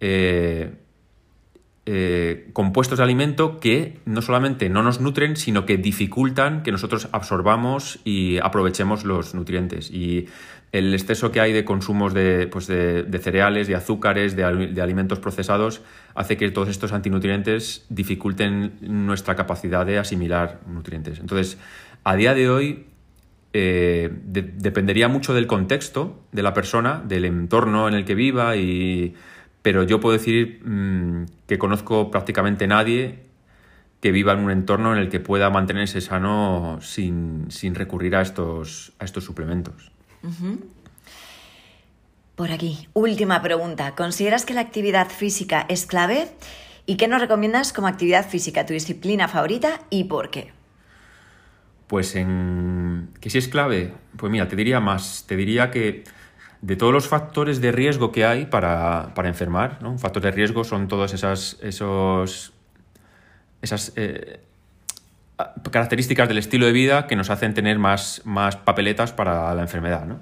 eh, 0.00 0.74
eh, 1.86 2.50
compuestos 2.52 2.98
de 2.98 3.04
alimento 3.04 3.58
que 3.58 4.00
no 4.04 4.20
solamente 4.22 4.68
no 4.68 4.82
nos 4.82 5.00
nutren, 5.00 5.36
sino 5.36 5.66
que 5.66 5.76
dificultan 5.76 6.62
que 6.62 6.72
nosotros 6.72 7.08
absorbamos 7.12 8.00
y 8.04 8.38
aprovechemos 8.38 9.04
los 9.04 9.34
nutrientes. 9.34 9.90
Y 9.90 10.26
el 10.72 10.92
exceso 10.92 11.30
que 11.30 11.40
hay 11.40 11.52
de 11.52 11.64
consumos 11.64 12.12
de, 12.12 12.48
pues 12.48 12.66
cereales, 12.66 13.68
de 13.68 13.76
azúcares, 13.76 14.36
de, 14.36 14.72
de, 14.72 14.82
alimentos 14.82 15.20
procesados, 15.20 15.80
hace 16.14 16.36
que 16.36 16.50
todos 16.50 16.68
estos 16.68 16.92
antinutrientes 16.92 17.86
dificulten 17.88 18.72
nuestra 18.80 19.36
capacidad 19.36 19.86
de 19.86 19.98
asimilar 19.98 20.60
nutrientes. 20.66 21.20
Entonces, 21.20 21.56
a 22.06 22.14
día 22.14 22.34
de 22.34 22.48
hoy 22.48 22.86
eh, 23.52 24.08
dependería 24.22 25.08
mucho 25.08 25.34
del 25.34 25.48
contexto 25.48 26.20
de 26.30 26.44
la 26.44 26.54
persona, 26.54 27.02
del 27.04 27.24
entorno 27.24 27.88
en 27.88 27.94
el 27.94 28.04
que 28.04 28.14
viva, 28.14 28.52
pero 29.60 29.82
yo 29.82 29.98
puedo 29.98 30.16
decir 30.16 30.60
mm, 30.64 31.26
que 31.48 31.58
conozco 31.58 32.12
prácticamente 32.12 32.68
nadie 32.68 33.24
que 34.00 34.12
viva 34.12 34.34
en 34.34 34.38
un 34.38 34.52
entorno 34.52 34.92
en 34.92 35.00
el 35.00 35.08
que 35.08 35.18
pueda 35.18 35.50
mantenerse 35.50 36.00
sano 36.00 36.78
sin, 36.80 37.48
recurrir 37.74 38.14
a 38.14 38.22
estos, 38.22 38.92
a 39.00 39.04
estos 39.04 39.24
suplementos. 39.24 39.90
Por 42.36 42.52
aquí, 42.52 42.86
última 42.92 43.42
pregunta. 43.42 43.96
¿Consideras 43.96 44.44
que 44.44 44.54
la 44.54 44.60
actividad 44.60 45.08
física 45.08 45.66
es 45.68 45.86
clave? 45.86 46.28
¿Y 46.86 46.98
qué 46.98 47.08
nos 47.08 47.20
recomiendas 47.20 47.72
como 47.72 47.88
actividad 47.88 48.28
física, 48.28 48.64
tu 48.64 48.74
disciplina 48.74 49.26
favorita 49.26 49.80
y 49.90 50.04
por 50.04 50.30
qué? 50.30 50.55
Pues 51.86 52.16
en 52.16 53.10
que 53.20 53.30
si 53.30 53.38
es 53.38 53.48
clave, 53.48 53.94
pues 54.16 54.30
mira, 54.30 54.48
te 54.48 54.56
diría 54.56 54.80
más, 54.80 55.24
te 55.28 55.36
diría 55.36 55.70
que 55.70 56.04
de 56.62 56.76
todos 56.76 56.92
los 56.92 57.06
factores 57.08 57.60
de 57.60 57.70
riesgo 57.70 58.12
que 58.12 58.24
hay 58.24 58.46
para, 58.46 59.12
enfermar, 59.24 59.78
¿no? 59.82 59.90
Un 59.90 59.98
factor 59.98 60.22
de 60.22 60.30
riesgo 60.30 60.64
son 60.64 60.88
todas 60.88 61.14
esas, 61.14 61.58
esos, 61.62 62.52
esas 63.62 63.92
eh, 63.96 64.40
características 65.70 66.28
del 66.28 66.38
estilo 66.38 66.66
de 66.66 66.72
vida 66.72 67.06
que 67.06 67.14
nos 67.14 67.30
hacen 67.30 67.54
tener 67.54 67.78
más, 67.78 68.22
más 68.24 68.56
papeletas 68.56 69.12
para 69.12 69.54
la 69.54 69.62
enfermedad, 69.62 70.06
¿no? 70.06 70.18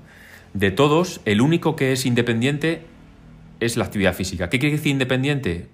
De 0.53 0.71
todos, 0.71 1.21
el 1.25 1.41
único 1.41 1.77
que 1.77 1.93
es 1.93 2.07
independiente 2.07 2.87
es 3.61 3.77
la 3.77 3.85
actividad 3.85 4.15
física. 4.15 4.51
¿Qué 4.51 4.59
quiere 4.59 4.77
decir 4.77 4.93
independiente? 4.93 5.69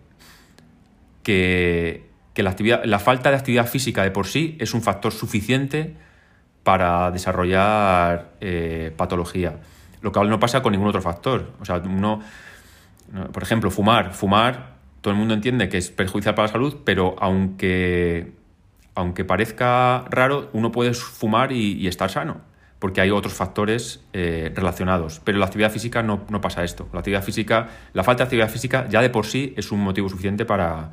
Que 1.22 2.09
que 2.40 2.44
la, 2.44 2.50
actividad, 2.50 2.84
la 2.84 2.98
falta 2.98 3.28
de 3.30 3.36
actividad 3.36 3.66
física 3.66 4.02
de 4.02 4.10
por 4.10 4.26
sí 4.26 4.56
es 4.60 4.72
un 4.72 4.80
factor 4.80 5.12
suficiente 5.12 5.94
para 6.62 7.10
desarrollar 7.10 8.30
eh, 8.40 8.94
patología. 8.96 9.58
Lo 10.00 10.10
cual 10.10 10.30
no 10.30 10.40
pasa 10.40 10.62
con 10.62 10.72
ningún 10.72 10.88
otro 10.88 11.02
factor. 11.02 11.52
O 11.60 11.66
sea, 11.66 11.76
uno, 11.76 12.20
por 13.30 13.42
ejemplo, 13.42 13.70
fumar. 13.70 14.14
Fumar, 14.14 14.76
todo 15.02 15.12
el 15.12 15.18
mundo 15.18 15.34
entiende 15.34 15.68
que 15.68 15.76
es 15.76 15.90
perjudicial 15.90 16.34
para 16.34 16.48
la 16.48 16.52
salud, 16.52 16.78
pero 16.82 17.14
aunque, 17.18 18.32
aunque 18.94 19.26
parezca 19.26 20.06
raro, 20.08 20.48
uno 20.54 20.72
puede 20.72 20.94
fumar 20.94 21.52
y, 21.52 21.86
estar 21.86 22.10
sano, 22.10 22.40
porque 22.78 23.02
hay 23.02 23.10
otros 23.10 23.34
factores 23.34 24.02
eh, 24.14 24.50
relacionados. 24.54 25.20
Pero 25.22 25.36
la 25.36 25.44
actividad 25.44 25.70
física 25.70 26.02
no, 26.02 26.24
no 26.30 26.40
pasa 26.40 26.64
esto. 26.64 26.88
La 26.94 27.00
actividad 27.00 27.22
física, 27.22 27.68
la 27.92 28.02
falta 28.02 28.22
de 28.22 28.28
actividad 28.28 28.48
física 28.48 28.88
ya 28.88 29.02
de 29.02 29.10
por 29.10 29.26
sí 29.26 29.52
es 29.58 29.70
un 29.72 29.80
motivo 29.80 30.08
suficiente 30.08 30.46
para, 30.46 30.92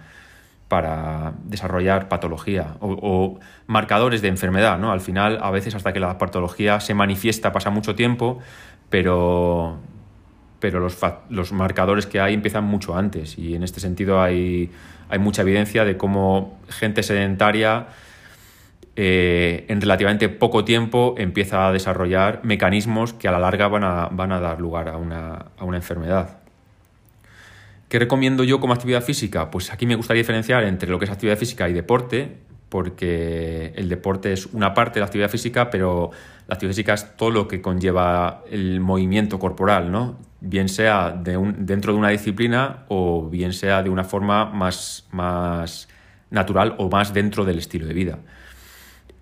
para 0.68 1.34
desarrollar 1.46 2.10
patología 2.10 2.76
o, 2.82 3.40
marcadores 3.68 4.22
de 4.22 4.28
enfermedad, 4.28 4.78
¿no? 4.80 4.92
Al 4.92 5.02
final, 5.02 5.40
a 5.42 5.52
veces 5.52 5.76
hasta 5.76 5.94
que 5.94 6.00
la 6.00 6.18
patología 6.18 6.80
se 6.80 6.94
manifiesta 6.94 7.52
pasa 7.52 7.70
mucho 7.70 7.96
tiempo, 7.96 8.40
pero, 8.90 9.78
pero 10.60 10.80
los, 10.80 10.98
los 11.30 11.52
marcadores 11.54 12.06
que 12.06 12.20
hay 12.20 12.34
empiezan 12.34 12.64
mucho 12.64 12.98
antes 12.98 13.38
y 13.38 13.56
en 13.56 13.64
este 13.64 13.80
sentido 13.80 14.22
hay, 14.22 14.72
hay 15.10 15.20
mucha 15.20 15.42
evidencia 15.42 15.86
de 15.86 15.98
cómo 15.98 16.60
gente 16.70 17.04
sedentaria 17.04 17.88
eh, 19.00 19.66
en 19.68 19.80
relativamente 19.80 20.28
poco 20.28 20.66
tiempo 20.66 21.14
empieza 21.20 21.68
a 21.68 21.72
desarrollar 21.72 22.42
mecanismos 22.44 23.14
que 23.14 23.28
a 23.28 23.32
la 23.32 23.38
larga 23.38 23.68
van 23.68 23.84
a, 23.84 24.10
van 24.12 24.32
a 24.32 24.40
dar 24.40 24.60
lugar 24.60 24.90
a 24.90 24.98
una, 24.98 25.46
a 25.56 25.66
una 25.66 25.78
enfermedad. 25.78 26.40
¿Qué 27.90 28.00
recomiendo 28.00 28.44
yo 28.44 28.60
como 28.60 28.74
actividad 28.74 29.02
física? 29.02 29.50
Pues 29.50 29.72
aquí 29.72 29.86
me 29.86 29.96
gustaría 29.96 30.22
diferenciar 30.22 30.64
entre 30.66 30.90
lo 30.90 31.00
que 31.00 31.06
es 31.06 31.12
actividad 31.12 31.38
física 31.38 31.70
y 31.70 31.74
deporte, 31.74 32.36
porque 32.68 33.72
el 33.76 33.88
deporte 33.88 34.34
es 34.34 34.48
una 34.48 34.74
parte 34.74 34.96
de 34.96 35.00
la 35.02 35.06
actividad 35.06 35.30
física, 35.30 35.70
pero 35.70 36.12
la 36.48 36.56
actividad 36.56 36.74
física 36.74 36.94
es 36.94 37.16
todo 37.16 37.32
lo 37.32 37.48
que 37.48 37.62
conlleva 37.62 38.44
el 38.52 38.82
movimiento 38.82 39.40
corporal, 39.40 39.90
¿no? 39.90 40.20
Bien 40.42 40.68
sea 40.68 41.12
dentro 41.12 41.94
de 41.94 42.00
una 42.00 42.10
disciplina 42.10 42.84
o 42.90 43.30
bien 43.30 43.54
sea 43.54 43.82
de 43.84 43.90
una 43.90 44.04
forma 44.04 44.46
más, 44.46 45.08
más 45.12 45.88
natural 46.30 46.76
o 46.78 46.90
más 46.90 47.14
dentro 47.14 47.46
del 47.46 47.58
estilo 47.58 47.88
de 47.88 47.94
vida. 47.94 48.20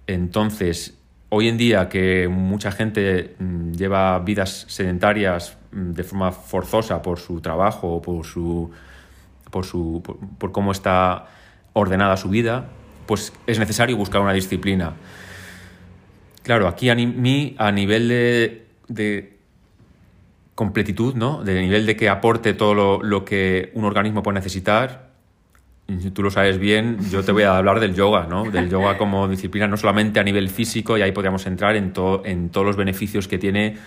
Entonces, 0.08 0.98
hoy 1.30 1.48
en 1.48 1.58
día 1.58 1.88
que 1.88 2.28
mucha 2.28 2.72
gente 2.72 3.36
mm, 3.40 3.72
lleva 3.74 4.20
vidas 4.20 4.66
sedentarias 4.70 5.58
de 5.76 6.04
forma 6.04 6.32
forzosa 6.32 7.02
por 7.02 7.20
su 7.20 7.42
trabajo 7.42 7.96
o 7.96 8.02
por 8.02 8.26
su 8.26 8.72
por 9.52 9.66
su 9.66 10.02
por 10.38 10.52
cómo 10.52 10.72
está 10.72 11.28
ordenada 11.74 12.16
su 12.16 12.30
vida, 12.30 12.68
pues 13.06 13.34
es 13.46 13.60
necesario 13.60 13.98
buscar 13.98 14.22
una 14.22 14.34
disciplina. 14.34 14.94
Claro, 16.44 16.68
aquí 16.68 16.90
a 16.90 16.96
mí, 16.96 17.56
a 17.58 17.72
nivel 17.72 18.08
de, 18.88 19.38
completitud, 20.54 21.16
¿no? 21.16 21.44
De 21.44 21.60
nivel 21.62 21.86
de 21.86 21.98
que 21.98 22.08
aporte 22.08 22.54
todo 22.54 23.02
lo, 23.02 23.26
que 23.26 23.72
un 23.74 23.84
organismo 23.84 24.24
puede 24.24 24.36
necesitar, 24.36 25.10
tú 26.14 26.24
lo 26.24 26.32
sabes 26.32 26.58
bien, 26.58 26.98
yo 27.10 27.24
te 27.24 27.32
voy 27.32 27.44
a 27.44 27.58
hablar 27.58 27.80
del 27.80 27.94
yoga, 27.94 28.28
¿no? 28.30 28.50
Del 28.50 28.70
yoga 28.70 28.98
como 28.98 29.28
disciplina, 29.28 29.68
no 29.68 29.76
solamente 29.76 30.20
a 30.20 30.24
nivel 30.24 30.50
físico, 30.50 30.98
y 30.98 31.02
ahí 31.02 31.12
podríamos 31.12 31.46
entrar 31.46 31.76
en, 31.76 31.92
en 32.24 32.50
todos 32.50 32.66
los 32.66 32.78
beneficios 32.78 33.28
que 33.28 33.38
tiene 33.38 33.78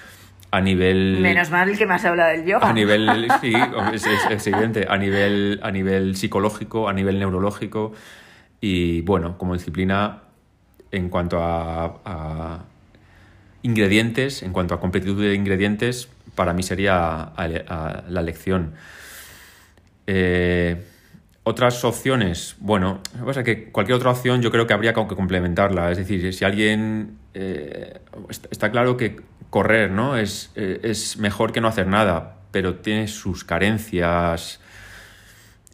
a 0.51 0.61
nivel... 0.61 1.19
Menos 1.21 1.51
mal 1.51 1.77
que 1.77 1.87
me 1.87 1.95
has 1.95 2.05
hablado 2.05 2.31
del 2.31 2.47
yoga. 2.47 2.69
A 2.69 2.73
nivel, 2.73 3.29
sí, 3.41 3.53
es, 3.93 4.47
evidente, 4.47 4.87
a 4.89 4.97
nivel, 4.97 5.61
a 5.63 5.71
nivel 5.71 6.17
psicológico, 6.17 6.89
a 6.89 6.93
nivel 6.93 7.19
neurológico, 7.19 7.93
y 8.61 9.03
bueno, 9.03 9.37
como 9.39 9.55
disciplina, 9.55 10.23
en 10.91 11.09
cuanto 11.09 11.39
a, 11.41 12.65
ingredientes, 13.63 14.43
en 14.43 14.53
cuanto 14.53 14.75
a 14.75 14.81
completitud 14.81 15.23
de 15.23 15.35
ingredientes, 15.35 16.09
para 16.35 16.53
mí 16.53 16.63
sería 16.63 17.33
la 17.37 18.21
elección. 18.21 18.75
Eh, 20.07 20.77
otras 21.43 21.83
opciones, 21.85 22.57
bueno, 22.59 23.01
pasa 23.25 23.43
que 23.43 23.71
cualquier 23.71 23.97
otra 23.97 24.11
opción 24.11 24.43
yo 24.43 24.51
creo 24.51 24.67
que 24.67 24.75
habría 24.75 24.93
que 24.93 25.07
complementarla. 25.07 25.91
Es 25.91 25.99
decir, 25.99 26.33
si 26.35 26.45
alguien 26.45 27.19
eh, 27.33 28.01
está 28.51 28.71
claro 28.71 28.97
que 28.97 29.17
correr, 29.51 29.91
¿no? 29.91 30.17
Es, 30.17 30.53
eh, 30.55 30.81
es 30.83 31.19
mejor 31.19 31.53
que 31.53 31.61
no 31.61 31.69
hacer 31.69 31.87
nada, 31.87 32.37
pero 32.51 32.77
tiene 32.77 33.09
sus 33.09 33.45
carencias 33.45 34.61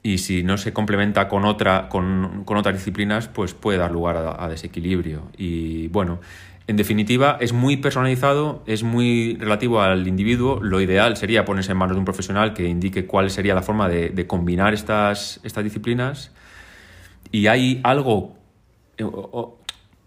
y 0.05 0.19
si 0.19 0.43
no 0.43 0.59
se 0.59 0.75
complementa 0.75 1.29
con, 1.29 1.47
otra, 1.47 1.89
con, 1.89 2.45
otras 2.47 2.75
disciplinas, 2.75 3.27
pues 3.29 3.55
puede 3.55 3.79
dar 3.79 3.91
lugar 3.91 4.37
a, 4.39 4.49
desequilibrio. 4.51 5.31
Y 5.39 5.89
bueno, 5.89 6.21
en 6.67 6.77
definitiva, 6.77 7.39
es 7.41 7.55
muy 7.55 7.79
personalizado, 7.79 8.63
es 8.67 8.83
muy 8.83 9.39
relativo 9.41 9.81
al 9.81 10.07
individuo. 10.07 10.61
Lo 10.61 10.83
ideal 10.83 11.17
sería 11.17 11.47
ponerse 11.47 11.73
en 11.73 11.79
manos 11.79 11.97
de 11.97 12.01
un 12.01 12.05
profesional 12.05 12.53
que 12.53 12.69
indique 12.69 13.07
cuál 13.07 13.31
sería 13.31 13.55
la 13.55 13.63
forma 13.63 13.89
de, 13.89 14.27
combinar 14.27 14.75
estas, 14.75 15.41
estas 15.43 15.65
disciplinas. 15.65 16.33
Y 17.33 17.47
hay 17.47 17.81
algo, 17.83 18.37
eh, 18.99 19.07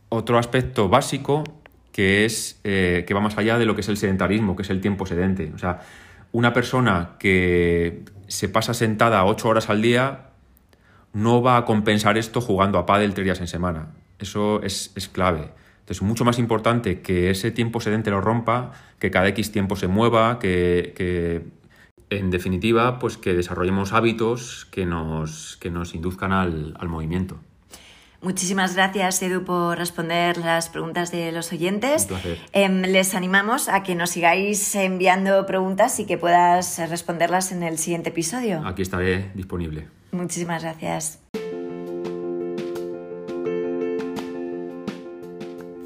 otro 0.10 0.38
aspecto 0.38 0.90
básico 0.90 1.44
que 1.98 2.26
es 2.26 2.62
eh, 2.64 3.06
que 3.08 3.16
va 3.16 3.22
más 3.22 3.40
allá 3.40 3.58
de 3.58 3.66
lo 3.66 3.74
que 3.74 3.82
es 3.82 3.90
el 3.90 3.98
sedentarismo, 3.98 4.56
que 4.56 4.62
es 4.62 4.70
el 4.70 4.82
tiempo 4.82 5.08
sedente. 5.08 5.52
O 5.56 5.58
sea, 5.58 5.80
una 6.32 6.54
persona 6.54 7.16
que 7.18 8.04
se 8.28 8.50
pasa 8.50 8.76
sentada 8.76 9.26
ocho 9.26 9.50
horas 9.50 9.72
al 9.72 9.82
día 9.82 10.30
no 11.14 11.42
va 11.42 11.58
a 11.58 11.66
compensar 11.66 12.20
esto 12.20 12.40
jugando 12.40 12.78
a 12.78 12.86
pádel 12.86 13.16
tres 13.16 13.26
días 13.26 13.40
en 13.40 13.48
semana. 13.48 13.96
Eso 14.20 14.62
es, 14.62 14.92
clave. 15.12 15.50
Entonces, 15.80 16.04
mucho 16.04 16.24
más 16.24 16.38
importante 16.38 17.02
que 17.02 17.32
ese 17.32 17.50
tiempo 17.50 17.82
sedente 17.82 18.12
lo 18.12 18.22
rompa, 18.22 18.74
que 19.00 19.10
cada 19.10 19.28
X 19.30 19.52
tiempo 19.52 19.76
se 19.76 19.88
mueva, 19.88 20.38
que, 20.38 21.48
en 22.12 22.30
definitiva, 22.30 23.00
pues 23.00 23.18
que 23.18 23.34
desarrollemos 23.34 23.94
hábitos 23.94 24.68
que 24.70 24.86
nos, 24.86 25.58
que 25.58 25.72
nos 25.72 25.96
induzcan 25.96 26.32
al 26.32 26.90
movimiento. 26.90 27.40
Muchísimas 28.22 28.76
gracias, 28.76 29.22
Edu, 29.22 29.44
por 29.44 29.78
responder 29.78 30.38
las 30.38 30.70
preguntas 30.70 31.12
de 31.12 31.32
los 31.32 31.52
oyentes. 31.52 32.08
Em, 32.52 32.82
les 32.82 33.14
animamos 33.14 33.70
a 33.70 33.84
que 33.84 33.94
nos 33.94 34.10
sigáis 34.10 34.74
enviando 34.76 35.46
preguntas 35.46 36.00
y 36.00 36.06
que 36.06 36.18
puedas 36.18 36.80
responderlas 36.90 37.52
en 37.52 37.62
el 37.62 37.78
siguiente 37.78 38.10
episodio. 38.10 38.64
Aquí 38.66 38.82
estaré 38.82 39.32
disponible. 39.36 39.88
Muchísimas 40.12 40.64
gracias. 40.64 41.20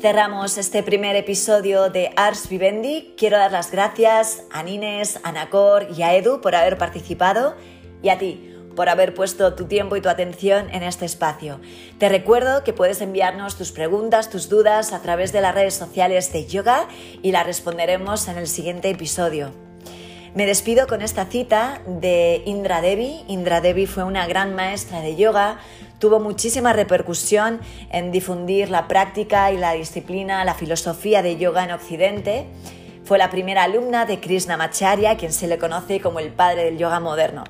Cerramos 0.02 0.58
este 0.58 0.82
primer 0.82 1.16
episodio 1.16 1.90
de 1.90 2.12
Ars 2.16 2.50
Vivendi. 2.50 3.14
Quiero 3.18 3.38
dar 3.38 3.52
las 3.52 3.72
gracias 3.72 4.46
a 4.52 4.64
Nines, 4.64 5.20
a 5.24 5.32
Nacor 5.32 5.88
y 5.96 6.02
a 6.02 6.16
Edu 6.16 6.42
por 6.42 6.56
haber 6.56 6.78
participado 6.78 7.56
y 8.02 8.10
a 8.10 8.18
ti 8.18 8.51
por 8.76 8.90
haber 8.90 9.14
puesto 9.14 9.54
tu 9.54 9.66
tiempo 9.66 9.96
y 9.96 10.02
tu 10.02 10.10
atención 10.10 10.70
en 10.72 10.84
este 10.84 11.06
espacio. 11.06 11.60
Te 11.98 12.10
recuerdo 12.10 12.64
que 12.64 12.74
puedes 12.74 13.02
enviarnos 13.02 13.58
tus 13.58 13.72
preguntas, 13.72 14.30
tus 14.30 14.50
dudas 14.50 14.94
a 14.94 15.02
través 15.02 15.32
de 15.32 15.42
las 15.42 15.56
redes 15.56 15.74
sociales 15.74 16.32
de 16.34 16.46
Yoga 16.46 16.88
y 17.22 17.32
las 17.32 17.46
responderemos 17.46 18.28
en 18.28 18.38
el 18.38 18.48
siguiente 18.48 18.90
episodio. 18.90 19.52
Me 20.34 20.46
despido 20.46 20.88
con 20.88 21.02
esta 21.02 21.26
cita 21.26 21.82
de 21.86 22.42
Indra 22.46 22.80
Devi. 22.80 23.26
Indra 23.28 23.60
Devi 23.60 23.86
fue 23.86 24.06
una 24.06 24.28
gran 24.28 24.56
maestra 24.56 25.02
de 25.02 25.18
yoga, 25.18 25.60
tuvo 26.00 26.22
muchísima 26.22 26.72
repercusión 26.72 27.60
en 27.92 28.14
difundir 28.14 28.70
la 28.70 28.88
práctica 28.88 29.52
y 29.52 29.58
la 29.58 29.74
disciplina, 29.74 30.46
la 30.46 30.54
filosofía 30.54 31.22
de 31.22 31.36
yoga 31.36 31.66
en 31.66 31.72
Occidente. 31.72 32.46
Fue 33.04 33.18
la 33.18 33.30
primera 33.30 33.64
alumna 33.64 34.06
de 34.06 34.22
Krishnamacharya, 34.22 35.18
quien 35.18 35.34
se 35.34 35.48
le 35.48 35.58
conoce 35.58 36.00
como 36.00 36.20
el 36.20 36.32
padre 36.32 36.64
del 36.64 36.78
yoga 36.78 37.02
moderno. 37.02 37.44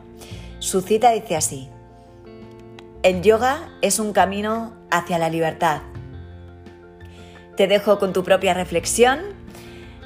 Su 0.61 0.81
cita 0.81 1.09
dice 1.09 1.35
así, 1.35 1.71
el 3.01 3.23
yoga 3.23 3.67
es 3.81 3.97
un 3.97 4.13
camino 4.13 4.73
hacia 4.91 5.17
la 5.17 5.27
libertad. 5.27 5.81
Te 7.57 7.65
dejo 7.65 7.97
con 7.97 8.13
tu 8.13 8.23
propia 8.23 8.53
reflexión. 8.53 9.21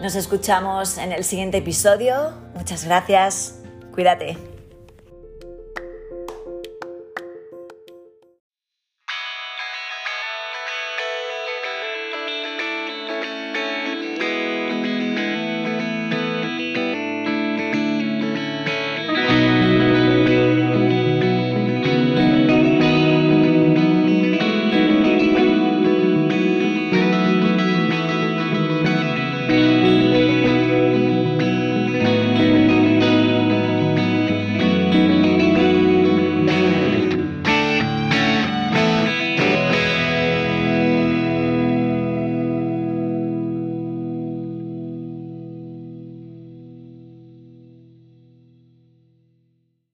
Nos 0.02 0.16
escuchamos 0.16 0.98
en 0.98 1.12
el 1.12 1.26
siguiente 1.26 1.58
episodio. 1.58 2.32
Muchas 2.56 2.86
gracias. 2.86 3.60
Cuídate. 3.94 4.55